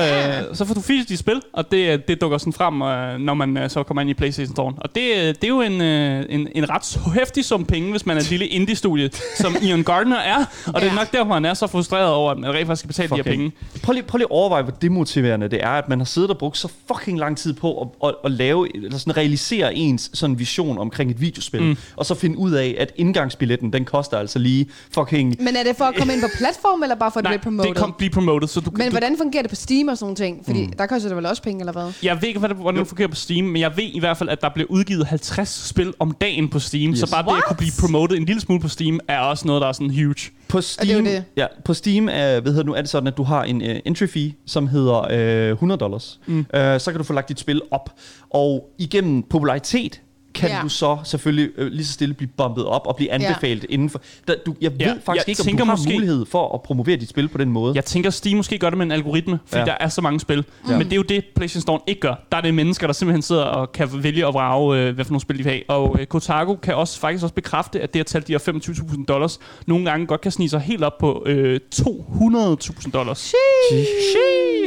øh, 0.50 0.56
så 0.56 0.66
får 0.66 0.74
du 0.74 0.82
fysisk 0.82 1.10
dit 1.10 1.20
spil, 1.20 1.42
og 1.54 1.72
det, 1.72 2.08
det 2.08 2.22
dukker 2.22 2.38
sådan 2.38 2.54
frem, 2.54 2.82
øh, 2.82 3.20
når 3.20 3.34
man 3.34 3.58
øh, 3.58 3.70
så 3.70 3.84
kommer 3.84 4.02
ind 4.02 4.10
i 4.10 4.14
PlayStation 4.14 4.56
Store. 4.56 4.74
Og 4.78 4.96
det, 4.96 5.02
øh, 5.02 5.22
det 5.28 5.44
er 5.44 5.48
jo 5.48 5.62
en, 5.62 5.82
øh, 5.82 6.26
en, 6.30 6.48
en 6.56 6.70
ret 6.70 7.00
hæftig 7.14 7.46
sum 7.46 7.66
penge, 7.66 7.92
hvis 7.92 8.06
man 8.06 8.18
er 8.18 8.22
et 8.22 8.30
lille 8.30 8.48
indie-studie, 8.48 9.10
som 9.42 9.56
Ian 9.62 9.84
Gardner 9.84 10.18
er. 10.18 10.46
Og 10.68 10.82
det 10.82 10.90
er 10.90 10.96
nok 10.96 11.12
derfor, 11.12 11.34
han 11.34 11.46
er 11.46 11.54
så 11.54 11.68
frustreret 11.68 12.14
over, 12.14 12.32
at 12.32 12.38
man 12.38 12.54
rent 12.54 12.68
faktisk 12.68 12.80
skal 12.80 12.88
betale 12.88 13.10
de 13.10 13.16
her 13.16 13.24
Fucking- 13.24 13.30
penge. 13.30 13.52
Prøv 13.84 13.94
lige, 13.94 14.04
prøv 14.04 14.18
lige 14.18 14.26
at 14.26 14.32
overveje, 14.32 14.64
hvor 14.64 14.72
demotiverende 14.72 15.48
det 15.50 15.64
er, 15.64 15.70
at 15.70 15.90
man 15.90 16.00
har 16.00 16.06
siddet 16.06 16.30
og 16.30 16.38
brugt 16.38 16.58
så 16.58 16.68
fucking 16.88 17.20
lang 17.20 17.38
tid 17.38 17.54
på 17.54 17.82
at, 17.82 18.10
at, 18.10 18.16
at 18.26 18.32
lave, 18.32 18.76
eller 18.76 18.98
sådan 18.98 19.18
realisere 19.18 19.76
ens 19.76 20.10
sådan 20.14 20.40
vision 20.40 20.78
omkring 20.78 21.12
et 21.12 21.22
videospil, 21.22 21.62
mm. 21.64 21.78
og 21.96 22.06
så 22.06 22.16
finde 22.16 22.38
ud 22.38 22.52
af, 22.52 22.76
at 22.80 22.92
indgangsbilletten, 22.96 23.74
den 23.74 23.86
koster 23.86 24.18
altså 24.18 24.40
lige 24.40 24.70
fucking... 24.92 25.36
Men 25.40 25.56
er 25.56 25.64
det 25.64 25.76
for 25.78 25.86
at 25.86 25.96
komme 25.96 26.14
ind 26.14 26.22
på 26.22 26.28
platform, 26.38 26.84
eller 26.84 26.96
bare 26.96 27.12
for 27.12 27.20
at 27.20 27.24
Nej, 27.24 27.32
blive 27.32 27.44
promoted? 27.44 27.74
det 27.74 27.84
kan 27.84 27.94
blive 27.98 28.10
promoted, 28.10 28.48
så 28.48 28.60
du, 28.60 28.72
Men 28.74 28.82
du, 28.86 28.90
hvordan 28.92 29.18
fungerer 29.18 29.42
det 29.44 29.50
på 29.50 29.56
Steam 29.58 29.88
og 29.88 29.98
sådan 29.98 30.06
nogle 30.06 30.16
ting? 30.16 30.46
Fordi 30.46 30.66
mm. 30.66 30.72
der 30.74 30.86
koster 30.86 31.10
det 31.10 31.16
vel 31.18 31.26
også 31.26 31.44
penge, 31.44 31.60
eller 31.60 31.74
hvad? 31.74 31.92
Jeg 32.04 32.18
ved 32.22 32.28
ikke, 32.28 32.40
hvad 32.40 32.50
det- 32.50 32.58
hvordan 32.58 32.80
det 32.80 32.88
fungerer 32.88 33.08
på 33.08 33.16
Steam, 33.16 33.46
men 33.46 33.62
jeg 33.62 33.72
ved 33.78 33.84
i 33.84 34.00
hvert 34.00 34.18
fald, 34.18 34.30
at 34.30 34.42
der 34.42 34.50
bliver 34.54 34.68
udgivet 34.70 35.06
50 35.08 35.68
spil 35.68 35.94
om 36.00 36.12
dagen 36.22 36.50
på 36.50 36.60
Steam. 36.60 36.92
Yes. 36.92 37.00
Så 37.00 37.12
bare 37.12 37.22
det 37.24 37.28
at 37.28 37.34
What? 37.34 37.44
kunne 37.48 37.58
blive 37.58 37.72
promotet 37.82 38.18
en 38.18 38.26
lille 38.26 38.42
smule 38.42 38.62
på 38.62 38.68
Steam, 38.68 39.00
er 39.08 39.20
også 39.20 39.48
noget, 39.48 39.62
der 39.62 39.68
er 39.68 39.72
sådan 39.72 39.90
huge. 39.90 40.16
På 40.48 40.58
det 40.58 40.64
er 40.80 40.84
Steam, 40.84 41.06
jo 41.06 41.12
det. 41.12 41.24
Ja, 41.38 41.46
på 41.66 41.74
Steam 41.74 42.08
er, 42.12 42.12
hvad 42.40 42.42
hedder 42.42 42.54
det 42.58 42.66
nu, 42.66 42.74
er 42.74 42.82
det 42.82 42.90
sådan, 42.90 43.08
at 43.08 43.18
du 43.18 43.24
har 43.24 43.44
en 43.44 43.62
uh, 43.62 43.68
entry 43.86 44.08
fee, 44.08 44.34
som 44.46 44.68
hedder 44.68 45.48
uh, 45.50 45.52
100 45.54 45.80
dollars. 45.80 46.20
Mm. 46.26 46.40
Uh, 46.40 46.44
så 46.54 46.84
kan 46.88 46.98
du 46.98 47.04
få 47.04 47.14
lagt 47.14 47.30
dit 47.30 47.40
spil 47.40 47.62
op. 47.72 47.90
Og 48.30 48.70
igennem 48.78 49.24
popularitet 49.24 50.02
kan 50.38 50.50
Ja. 50.50 50.60
du 50.64 50.70
så 50.70 50.98
selvfølgelig 51.04 51.50
øh, 51.58 51.72
lige 51.72 51.86
så 51.86 51.94
stille 51.94 52.14
blive 52.14 52.30
bumpet 52.38 52.66
op 52.66 52.82
og 52.86 52.96
blive 52.96 53.12
anbefalet 53.12 53.64
ja. 53.64 53.74
inden 53.74 53.90
for... 53.90 54.02
Der, 54.28 54.34
du, 54.46 54.56
jeg 54.62 54.72
ved 54.72 54.78
Ja, 54.80 54.94
faktisk 55.06 55.28
jeg 55.28 55.48
ikke, 55.48 55.52
om 55.52 55.58
du 55.58 55.66
har 55.66 55.76
måske- 55.78 55.94
mulighed 55.94 56.26
for 56.26 56.54
at 56.54 56.62
promovere 56.62 56.96
dit 56.98 57.10
spil 57.10 57.28
på 57.28 57.38
den 57.38 57.50
måde. 57.52 57.76
Jeg 57.76 57.86
tænker, 57.86 58.10
Steam 58.10 58.38
måske 58.38 58.58
gør 58.58 58.70
det 58.70 58.78
med 58.78 58.86
en 58.86 58.92
algoritme, 58.92 59.40
fordi 59.46 59.60
Ja. 59.60 59.66
der 59.66 59.76
er 59.80 59.90
så 59.90 60.02
mange 60.02 60.20
spil. 60.20 60.46
Ja. 60.70 60.78
Men 60.78 60.86
det 60.86 60.92
er 60.94 60.96
jo 60.98 61.02
det, 61.02 61.26
PlayStation 61.36 61.62
Store 61.62 61.80
ikke 61.88 62.02
gør. 62.02 62.26
Der 62.32 62.38
er 62.38 62.42
det 62.42 62.54
mennesker, 62.54 62.88
der 62.88 62.94
simpelthen 62.94 63.22
sidder 63.22 63.42
og 63.44 63.72
kan 63.72 63.90
vælge 64.04 64.28
at 64.28 64.34
vrage, 64.34 64.80
øh, 64.82 64.96
hvad 64.96 65.06
for 65.06 65.12
nogle 65.12 65.22
spil 65.22 65.38
de 65.38 65.44
vil 65.44 65.52
have. 65.52 65.64
Og 65.68 65.98
øh, 66.00 66.06
Kotaku 66.06 66.56
kan 66.56 66.76
også 66.76 67.00
faktisk 67.00 67.24
også 67.24 67.36
bekræfte, 67.36 67.82
at 67.82 67.94
det 67.94 68.00
at 68.00 68.06
tage 68.06 68.22
de 68.28 68.32
her 68.32 68.40
25.000 68.40 69.06
dollars, 69.06 69.40
nogle 69.68 69.86
gange 69.90 70.06
godt 70.08 70.22
kan 70.22 70.32
snige 70.32 70.50
sig 70.50 70.60
helt 70.60 70.84
op 70.84 70.98
på 71.00 71.24
øh, 71.26 71.60
200.000 71.76 72.92
dollars. 72.92 73.34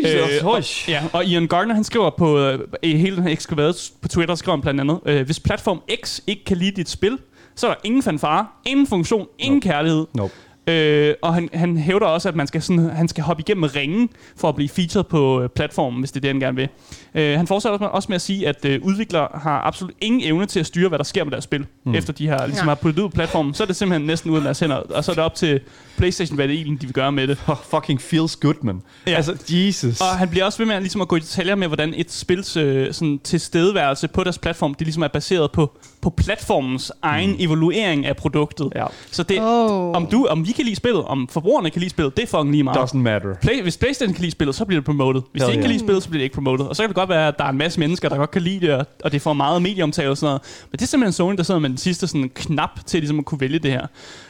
Jesus, 0.05 0.43
og, 0.43 0.57
hush. 0.57 0.91
ja, 0.91 1.03
og 1.13 1.25
Ian 1.25 1.47
Gardner, 1.47 1.75
han 1.75 1.85
skriver 1.85 2.11
på 2.19 2.39
øh, 2.39 2.59
hele 2.85 3.17
den 3.17 3.23
her 3.27 3.91
på 4.03 4.09
Twitter, 4.09 4.35
skriver 4.35 4.57
han 4.57 4.63
blandt 4.63 4.81
andet, 4.81 4.99
øh, 5.07 5.25
hvis 5.27 5.41
platform 5.61 5.81
X 6.05 6.21
ikke 6.27 6.45
kan 6.45 6.57
lide 6.57 6.77
dit 6.77 6.89
spil, 6.89 7.19
så 7.55 7.67
er 7.69 7.71
der 7.75 7.81
ingen 7.85 8.03
fanfare, 8.03 8.47
ingen 8.67 8.87
funktion, 8.87 9.27
ingen 9.39 9.57
Nope. 9.57 9.69
kærlighed. 9.69 10.07
Nope. 10.15 10.33
Øh, 10.67 11.15
og 11.23 11.35
han, 11.35 11.49
han 11.53 11.77
hævder 11.77 12.07
også, 12.07 12.29
at 12.29 12.37
man 12.37 12.47
skal, 12.47 12.63
sådan, 12.63 12.91
han 12.91 13.09
skal 13.09 13.25
hoppe 13.25 13.41
igennem 13.41 13.65
ringen 13.65 14.09
for 14.37 14.49
at 14.49 14.55
blive 14.55 14.69
featured 14.69 15.05
på 15.05 15.43
øh, 15.43 15.49
platformen, 15.49 16.01
hvis 16.01 16.11
det 16.11 16.17
er 16.17 16.21
det, 16.21 16.29
han 16.31 16.41
gerne 16.41 16.57
vil. 16.57 16.69
Øh, 17.15 17.37
han 17.37 17.47
fortsætter 17.47 17.73
også 17.79 17.85
med, 17.85 17.89
også 17.91 18.07
med 18.09 18.15
at 18.15 18.23
sige, 18.23 18.49
at 18.49 18.65
øh, 18.65 18.81
udviklere 18.83 19.29
har 19.35 19.61
absolut 19.67 19.93
ingen 20.01 20.21
evne 20.25 20.47
til 20.47 20.61
at 20.61 20.67
styre, 20.67 20.89
hvad 20.89 20.99
der 20.99 21.05
sker 21.05 21.25
med 21.25 21.31
deres 21.31 21.45
spil, 21.45 21.67
mm. 21.85 21.95
efter 21.95 22.13
de 22.13 22.29
har, 22.29 22.47
ligesom 22.47 22.67
Ja. 22.67 22.71
har 22.71 22.75
puttet 22.75 22.97
det 22.97 23.03
ud 23.03 23.09
på 23.09 23.15
platformen. 23.15 23.55
Så 23.55 23.63
er 23.63 23.67
det 23.67 23.77
simpelthen 23.77 24.07
næsten 24.07 24.31
uden 24.31 24.45
deres 24.45 24.61
hænder, 24.61 24.77
og 24.77 25.05
så 25.05 25.11
er 25.11 25.15
det 25.15 25.25
op 25.25 25.35
til 25.35 25.61
PlayStation, 25.97 26.37
hvad 26.37 26.49
det 26.49 26.55
egentlig 26.55 26.81
de 26.81 26.87
vil 26.87 26.95
gøre 26.95 27.13
med 27.13 27.27
det. 27.29 27.39
Oh, 27.49 27.57
fucking 27.71 28.01
feels 28.01 28.37
good, 28.37 28.55
man. 28.63 28.83
Ja. 29.07 29.15
Altså, 29.15 29.37
Jesus. 29.49 30.01
Og 30.01 30.07
han 30.07 30.29
bliver 30.29 30.45
også 30.45 30.59
ved 30.59 30.67
med 30.67 30.75
at, 30.75 30.83
ligesom 30.83 31.01
at 31.01 31.09
gå 31.09 31.17
i 31.17 31.21
detaljer 31.21 31.55
med, 31.55 31.67
hvordan 31.67 31.95
et 31.97 32.13
spils 32.13 32.57
øh, 32.57 32.93
sådan, 32.93 33.21
tilstedeværelse 33.25 34.09
på 34.09 34.25
deres 34.25 34.39
platform, 34.39 34.75
det 34.75 34.87
ligesom 34.87 35.03
er 35.03 35.09
baseret 35.09 35.51
på, 35.53 35.79
på 36.03 36.11
platformens 36.11 36.93
egen 37.03 37.37
evaluering 37.39 38.07
af 38.07 38.17
produktet. 38.17 38.69
Ja. 38.77 38.85
Så 39.11 39.23
det, 39.23 39.39
Oh. 39.41 39.97
om, 39.97 40.07
du, 40.07 40.27
om 40.31 40.47
vi 40.47 40.53
kan 40.53 40.65
lide 40.65 40.77
spillet, 40.77 41.05
om 41.05 41.29
forbrugerne 41.29 41.71
kan 41.71 41.81
lide 41.81 41.91
spillet, 41.91 42.17
det 42.17 42.23
er 42.23 42.27
fucking 42.27 42.51
lige 42.51 42.63
meget. 42.63 42.77
Doesn't 42.79 42.97
matter. 42.97 43.35
Play, 43.43 43.63
hvis 43.63 43.77
Playstation 43.77 44.15
kan 44.15 44.21
lide 44.21 44.31
spillet, 44.33 44.55
så 44.57 44.65
bliver 44.65 44.81
det 44.81 44.85
promoted. 44.87 45.23
Hvis 45.33 45.43
Hell 45.43 45.47
de 45.49 45.53
ikke 45.53 45.63
kan 45.63 45.71
yeah. 45.71 45.73
lide 45.75 45.81
spillet, 45.87 46.03
så 46.03 46.09
bliver 46.09 46.19
det 46.21 46.25
ikke 46.25 46.35
promoted. 46.35 46.65
Og 46.67 46.77
så 46.77 46.83
kan 46.83 46.89
det 46.89 46.97
godt 46.97 47.09
være, 47.09 47.29
at 47.29 47.35
der 47.39 47.45
er 47.45 47.49
en 47.49 47.59
masse 47.59 47.81
mennesker, 47.81 48.09
der 48.09 48.17
godt 48.17 48.31
kan 48.31 48.43
lide 48.43 48.61
det, 48.67 48.75
og- 48.75 48.87
og 49.05 49.13
det 49.13 49.23
får 49.23 49.33
meget 49.33 49.63
medieomtale 49.63 50.11
og 50.11 50.17
sådan 50.17 50.27
noget. 50.27 50.43
Men 50.71 50.79
det 50.79 50.83
er 50.83 50.87
simpelthen 50.87 51.13
Sony, 51.13 51.37
der 51.37 51.43
sidder 51.43 51.61
med 51.61 51.69
den 51.71 51.79
sidste 51.79 52.07
sådan, 52.07 52.31
knap 52.35 52.71
til 52.87 53.01
ligesom 53.01 53.19
at 53.19 53.25
kunne 53.25 53.41
vælge 53.41 53.59
det 53.59 53.71
her. 53.71 53.87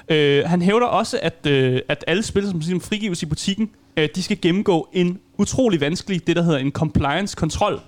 Øh, 0.08 0.42
han 0.46 0.62
hævder 0.62 0.86
også, 0.86 1.18
at, 1.22 1.46
øh, 1.46 1.80
at 1.88 2.04
alle 2.06 2.22
spil, 2.22 2.46
som 2.48 2.58
ligesom 2.58 2.80
frigives 2.80 3.22
i 3.22 3.26
butikken, 3.26 3.70
øh, 3.96 4.08
de 4.14 4.22
skal 4.22 4.38
gennemgå 4.42 4.88
en 4.92 5.18
utrolig 5.38 5.80
vanskelig, 5.80 6.26
det 6.26 6.36
der 6.36 6.42
hedder 6.42 6.58
en 6.58 6.70
compliance-kontrol 6.72 7.80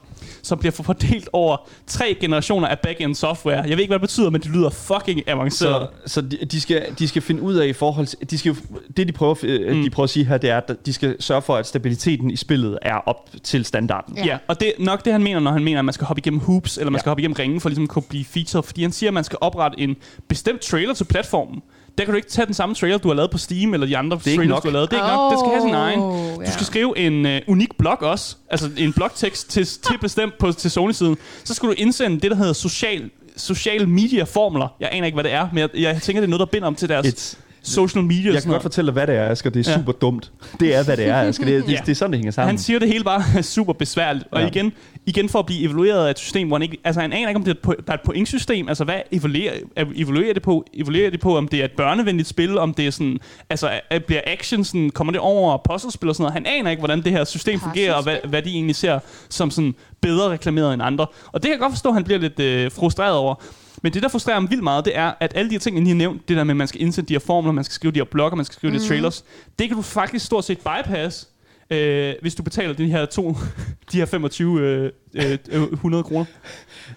som 0.42 0.58
bliver 0.58 0.72
fordelt 0.72 1.28
over 1.32 1.56
tre 1.86 2.16
generationer 2.20 2.68
af 2.68 2.78
backend 2.78 3.14
software. 3.14 3.56
Jeg 3.62 3.68
ved 3.70 3.78
ikke, 3.78 3.86
hvad 3.90 3.98
det 3.98 4.00
betyder, 4.00 4.30
men 4.30 4.40
det 4.40 4.50
lyder 4.50 4.70
fucking 4.70 5.28
avanceret. 5.28 5.88
Så, 6.06 6.12
så 6.14 6.20
de, 6.20 6.36
de, 6.50 6.60
skal, 6.60 6.86
de 6.98 7.08
skal 7.08 7.22
finde 7.22 7.42
ud 7.42 7.54
af 7.54 7.66
i 7.66 7.72
forhold 7.72 8.06
til, 8.06 8.18
de 8.30 8.38
skal, 8.38 8.56
det 8.96 9.08
de 9.08 9.12
prøver, 9.12 9.34
øh, 9.42 9.76
Mm. 9.76 9.82
de 9.82 9.90
prøver 9.90 10.04
at 10.04 10.10
sige 10.10 10.24
her, 10.24 10.38
det 10.38 10.50
er, 10.50 10.56
at 10.68 10.86
de 10.86 10.92
skal 10.92 11.16
sørge 11.22 11.42
for, 11.42 11.56
at 11.56 11.66
stabiliteten 11.66 12.30
i 12.30 12.36
spillet 12.36 12.78
er 12.82 12.94
op 12.94 13.30
til 13.42 13.64
standarden. 13.64 14.16
Ja. 14.16 14.24
Ja, 14.26 14.38
og 14.48 14.60
det 14.60 14.68
er 14.68 14.72
nok 14.84 15.04
det, 15.04 15.12
han 15.12 15.22
mener, 15.22 15.40
når 15.40 15.50
han 15.50 15.64
mener, 15.64 15.78
at 15.78 15.84
man 15.84 15.92
skal 15.94 16.06
hoppe 16.06 16.20
igennem 16.20 16.40
hoops, 16.40 16.78
eller 16.78 16.90
man 16.90 16.98
Ja. 16.98 17.00
skal 17.00 17.10
hoppe 17.10 17.20
igennem 17.20 17.36
ringen, 17.38 17.60
for 17.60 17.68
ligesom 17.68 17.82
at 17.84 17.88
kunne 17.88 18.02
blive 18.08 18.24
featured. 18.24 18.62
Fordi 18.62 18.82
han 18.82 18.92
siger, 18.92 19.10
at 19.10 19.14
man 19.14 19.24
skal 19.24 19.38
oprette 19.40 19.80
en 19.80 19.96
bestemt 20.28 20.60
trailer 20.60 20.94
til 20.94 21.04
platformen. 21.04 21.62
Der 21.98 22.04
kan 22.04 22.12
du 22.12 22.16
ikke 22.16 22.28
tage 22.28 22.46
den 22.46 22.54
samme 22.54 22.74
trailer, 22.74 22.98
du 22.98 23.08
har 23.08 23.14
lavet 23.14 23.30
på 23.30 23.38
Steam, 23.38 23.74
eller 23.74 23.86
de 23.86 23.96
andre 23.96 24.18
trailers, 24.18 24.48
nok. 24.48 24.62
du 24.62 24.68
har 24.68 24.72
lavet. 24.72 24.90
Det 24.90 24.98
er 24.98 25.02
ikke 25.04 25.16
nok. 25.16 25.32
Det 25.32 25.38
skal 25.38 25.50
have 25.50 25.62
sin 25.62 25.74
egen. 25.74 26.00
Oh, 26.00 26.46
Du 26.46 26.52
skal 26.52 26.66
skrive 26.66 26.98
en 26.98 27.26
uh, 27.26 27.32
unik 27.46 27.78
blog 27.78 28.02
også, 28.02 28.36
altså 28.50 28.70
en 28.78 28.92
blogtekst 28.92 29.50
til, 29.50 29.64
til 29.66 29.98
bestemt 30.00 30.38
på 30.38 30.52
til 30.52 30.70
Sony-siden. 30.70 31.16
Så 31.44 31.54
skal 31.54 31.68
du 31.68 31.74
indsende 31.76 32.20
det, 32.20 32.30
der 32.30 32.36
hedder 32.36 32.52
social, 32.52 33.10
social 33.36 33.88
media 33.88 34.24
formler. 34.24 34.68
Jeg 34.80 34.88
aner 34.92 35.06
ikke, 35.06 35.16
hvad 35.16 35.24
det 35.24 35.32
er, 35.32 35.48
men 35.52 35.58
jeg, 35.58 35.68
jeg 35.74 36.02
tænker, 36.02 36.20
det 36.20 36.26
er 36.26 36.30
noget, 36.30 36.40
der 36.40 36.46
binder 36.46 36.66
om 36.68 36.74
til 36.74 36.88
deres... 36.88 37.06
It's, 37.06 37.36
social 37.62 38.04
media 38.04 38.32
Jeg 38.32 38.42
kan 38.42 38.50
godt 38.52 38.62
fortælle 38.62 38.86
dig, 38.86 38.92
hvad 38.92 39.06
det 39.06 39.14
er, 39.16 39.28
Asger. 39.28 39.50
Det 39.50 39.66
er 39.66 39.70
Ja. 39.72 39.78
super 39.78 39.92
dumt. 39.92 40.32
Det 40.60 40.74
er, 40.74 40.84
hvad 40.84 40.96
det 40.96 41.06
er, 41.08 41.20
Asger. 41.22 41.44
Det 41.44 41.56
er, 41.56 41.60
det, 41.66 41.72
Ja. 41.72 41.78
det 41.86 41.88
er 41.88 41.94
sådan, 41.94 42.12
det 42.12 42.18
hænger 42.18 42.32
sammen. 42.32 42.48
Han 42.48 42.58
siger 42.58 42.78
det 42.78 42.88
hele 42.88 43.04
bare 43.04 43.22
er 43.38 43.42
super 43.42 43.72
besværligt. 43.72 44.24
Og 44.30 44.40
Ja. 44.40 44.46
igen, 44.46 44.72
igen 45.06 45.28
for 45.28 45.38
at 45.38 45.46
blive 45.46 45.64
evalueret 45.64 46.06
af 46.06 46.10
et 46.10 46.18
system, 46.18 46.48
hvor 46.48 46.56
han 46.56 46.62
ikke... 46.62 46.76
Altså, 46.84 47.00
han 47.00 47.12
aner 47.12 47.28
ikke, 47.28 47.38
om 47.38 47.44
det 47.44 47.56
er 47.64 47.70
der 47.72 47.74
er 47.88 47.92
et 47.94 48.00
pointsystem. 48.04 48.68
Altså, 48.68 48.84
hvad 48.84 49.00
evaluerer, 49.12 49.52
evaluerer 49.96 50.32
det 50.34 50.42
på? 50.42 50.64
Evaluerer 50.74 51.10
det 51.10 51.20
på, 51.20 51.36
om 51.36 51.48
det 51.48 51.60
er 51.60 51.64
et 51.64 51.72
børnevenligt 51.76 52.28
spil? 52.28 52.58
Om 52.58 52.74
det 52.74 52.86
er 52.86 52.90
sådan... 52.90 53.18
Altså, 53.50 53.70
er- 53.90 53.98
bliver 53.98 54.20
action 54.26 54.64
sådan... 54.64 54.90
Kommer 54.90 55.12
det 55.12 55.20
over 55.20 55.58
puzzlespil 55.70 56.08
og 56.08 56.14
sådan 56.14 56.22
noget? 56.22 56.32
Han 56.34 56.46
aner 56.58 56.70
ikke, 56.70 56.80
hvordan 56.80 57.02
det 57.02 57.12
her 57.12 57.24
system 57.24 57.60
fungerer, 57.60 57.92
og 57.94 58.02
hvad, 58.02 58.16
hvad 58.28 58.42
de 58.42 58.50
egentlig 58.50 58.76
ser 58.76 58.98
som 59.28 59.50
sådan 59.50 59.74
bedre 60.00 60.30
reklameret 60.30 60.74
end 60.74 60.82
andre. 60.82 61.06
Og 61.26 61.32
det 61.34 61.42
kan 61.42 61.50
jeg 61.50 61.58
godt 61.60 61.72
forstå, 61.72 61.88
at 61.88 61.94
han 61.94 62.04
bliver 62.04 62.18
lidt 62.20 62.40
øh, 62.40 62.70
frustreret 62.70 63.14
over. 63.16 63.34
Men 63.82 63.92
det, 63.92 64.02
der 64.02 64.08
frustrerer 64.08 64.36
ham 64.36 64.50
vildt 64.50 64.62
meget, 64.62 64.84
det 64.84 64.96
er, 64.96 65.12
at 65.20 65.32
alle 65.34 65.50
de 65.50 65.54
her 65.54 65.60
ting, 65.60 65.76
jeg 65.76 65.82
lige 65.82 65.92
har 65.94 65.98
nævnt, 65.98 66.28
det 66.28 66.36
der 66.36 66.44
med, 66.44 66.52
at 66.52 66.56
man 66.56 66.68
skal 66.68 66.80
indsætte 66.80 67.08
de 67.08 67.14
her 67.14 67.18
formler, 67.18 67.52
man 67.52 67.64
skal 67.64 67.74
skrive 67.74 67.92
de 67.92 67.98
her 68.00 68.04
blogger, 68.04 68.36
man 68.36 68.44
skal 68.44 68.54
skrive 68.54 68.70
mm. 68.72 68.78
de 68.78 68.82
her 68.82 68.88
trailers, 68.88 69.24
det 69.58 69.68
kan 69.68 69.76
du 69.76 69.82
faktisk 69.82 70.26
stort 70.26 70.44
set 70.44 70.58
bypass, 70.58 71.28
øh, 71.70 72.14
hvis 72.22 72.34
du 72.34 72.42
betaler 72.42 72.74
de 72.74 72.86
her 72.86 73.06
to, 73.06 73.36
de 73.92 73.98
her 73.98 74.06
25 74.06 74.60
øh, 74.60 74.90
øh, 75.14 75.38
øh, 75.50 75.62
100 75.62 76.04
kroner. 76.04 76.24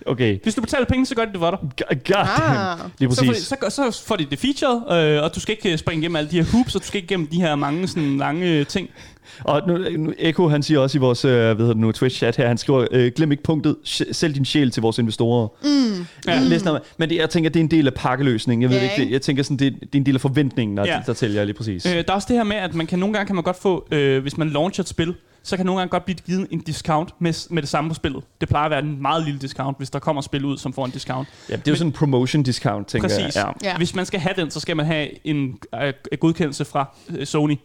Okay. 0.06 0.40
Hvis 0.44 0.56
du 0.56 0.62
betaler 0.62 0.86
penge, 0.86 1.06
så 1.06 1.16
gør 1.16 1.26
de 1.26 1.32
det 1.32 1.40
for 1.40 1.52
dig. 1.52 1.60
God 1.90 2.16
damn. 2.16 2.82
Ah. 2.82 2.90
Lige 3.00 3.12
Så 3.12 3.16
får, 3.16 3.24
de, 3.24 3.30
præcis. 3.30 3.48
så, 3.48 3.92
så 3.92 4.04
får 4.08 4.16
de 4.16 4.26
det 4.26 4.40
featured, 4.40 5.16
øh, 5.18 5.24
og 5.24 5.36
du 5.36 5.40
skal 5.40 5.52
ikke 5.52 5.72
øh, 5.72 5.78
springe 5.78 6.02
igennem 6.02 6.16
alle 6.16 6.32
de 6.32 6.44
her 6.44 6.52
hoops, 6.52 6.76
og 6.76 6.82
du 6.82 6.88
skal 6.88 6.98
ikke 6.98 7.06
igennem 7.06 7.28
de 7.28 7.42
her 7.42 7.56
mange 7.56 7.88
sådan, 7.88 8.18
lange 8.18 8.48
øh, 8.52 8.66
ting. 8.66 8.90
Og 9.44 9.62
nu, 9.68 9.78
nu, 9.98 10.14
Eko, 10.20 10.48
han 10.48 10.64
siger 10.64 10.80
også 10.80 10.98
i 10.98 11.02
vores 11.02 11.26
øh, 11.26 11.32
hvad 11.32 11.56
hedder 11.56 11.74
det 11.74 11.78
nu, 11.78 11.92
Twitch-chat 11.92 12.34
her, 12.38 12.48
han 12.48 12.58
skriver, 12.58 12.88
øh, 12.92 13.12
glem 13.16 13.32
ikke 13.32 13.44
punktet, 13.44 13.76
sælg 14.12 14.36
din 14.36 14.46
sjæl 14.46 14.72
til 14.72 14.82
vores 14.82 14.98
investorer. 14.98 15.48
Mm. 15.64 16.06
Ja. 16.28 16.40
Mm. 16.40 16.78
Men 16.98 17.10
det, 17.10 17.16
jeg 17.16 17.30
tænker, 17.30 17.50
det 17.50 17.60
er 17.60 17.64
en 17.64 17.72
del 17.72 17.88
af 17.88 17.94
pakkeløsningen. 17.94 18.62
Jeg 18.62 18.70
ved 18.70 18.78
Ja, 18.78 18.84
ikke, 18.84 19.06
det, 19.06 19.12
jeg 19.12 19.22
tænker 19.22 19.44
sådan, 19.44 19.58
det, 19.58 19.74
det 19.80 19.88
er 19.94 19.98
en 20.00 20.06
del 20.06 20.16
af 20.16 20.22
forventningen, 20.22 20.78
der, 20.78 20.86
Ja. 20.86 20.94
ja. 20.96 21.02
der 21.06 21.14
tæller 21.14 21.36
jeg 21.40 21.46
lige 21.46 21.56
præcis. 21.58 21.86
Øh, 21.86 21.92
der 21.92 22.04
er 22.08 22.14
også 22.14 22.28
det 22.30 22.38
her 22.38 22.44
med, 22.44 22.56
at 22.56 22.76
man 22.76 22.88
kan 22.88 23.00
nogle 23.00 23.14
gange 23.14 23.26
kan 23.26 23.36
man 23.36 23.44
godt 23.44 23.62
få, 23.62 23.88
øh, 23.92 24.22
hvis 24.22 24.38
man 24.38 24.50
launcher 24.50 24.82
et 24.84 24.88
spil, 24.88 25.14
så 25.46 25.58
kan 25.58 25.66
nogle 25.66 25.80
gange 25.80 25.90
godt 25.90 26.06
blive 26.06 26.16
givet 26.26 26.48
en 26.52 26.60
discount 26.60 27.10
med, 27.20 27.34
med 27.50 27.62
det 27.62 27.70
samme 27.70 27.90
på 27.90 27.94
spillet. 27.94 28.24
Det 28.42 28.50
plejer 28.50 28.66
at 28.66 28.72
være 28.72 28.80
en 28.80 29.02
meget 29.02 29.24
lille 29.26 29.40
discount, 29.40 29.78
hvis 29.78 29.90
der 29.90 30.00
kommer 30.00 30.22
spil 30.22 30.46
ud, 30.46 30.58
som 30.58 30.74
får 30.74 30.86
en 30.86 30.92
discount. 30.92 31.28
ja, 31.50 31.56
det 31.56 31.68
er 31.68 31.72
jo 31.72 31.76
sådan 31.76 31.88
en 31.88 31.92
promotion 31.94 32.44
discount, 32.44 32.88
tænker 32.88 33.08
Præcis. 33.10 33.36
jeg. 33.36 33.54
Ja. 33.64 33.70
Ja. 33.70 33.78
Hvis 33.78 33.96
man 33.96 34.06
skal 34.06 34.20
have 34.20 34.34
den, 34.38 34.52
så 34.52 34.60
skal 34.60 34.78
man 34.78 34.86
have 34.86 35.28
en 35.28 35.58
øh, 35.84 35.94
godkendelse 36.20 36.66
fra 36.66 36.96
øh, 37.10 37.26
Sony. 37.26 37.58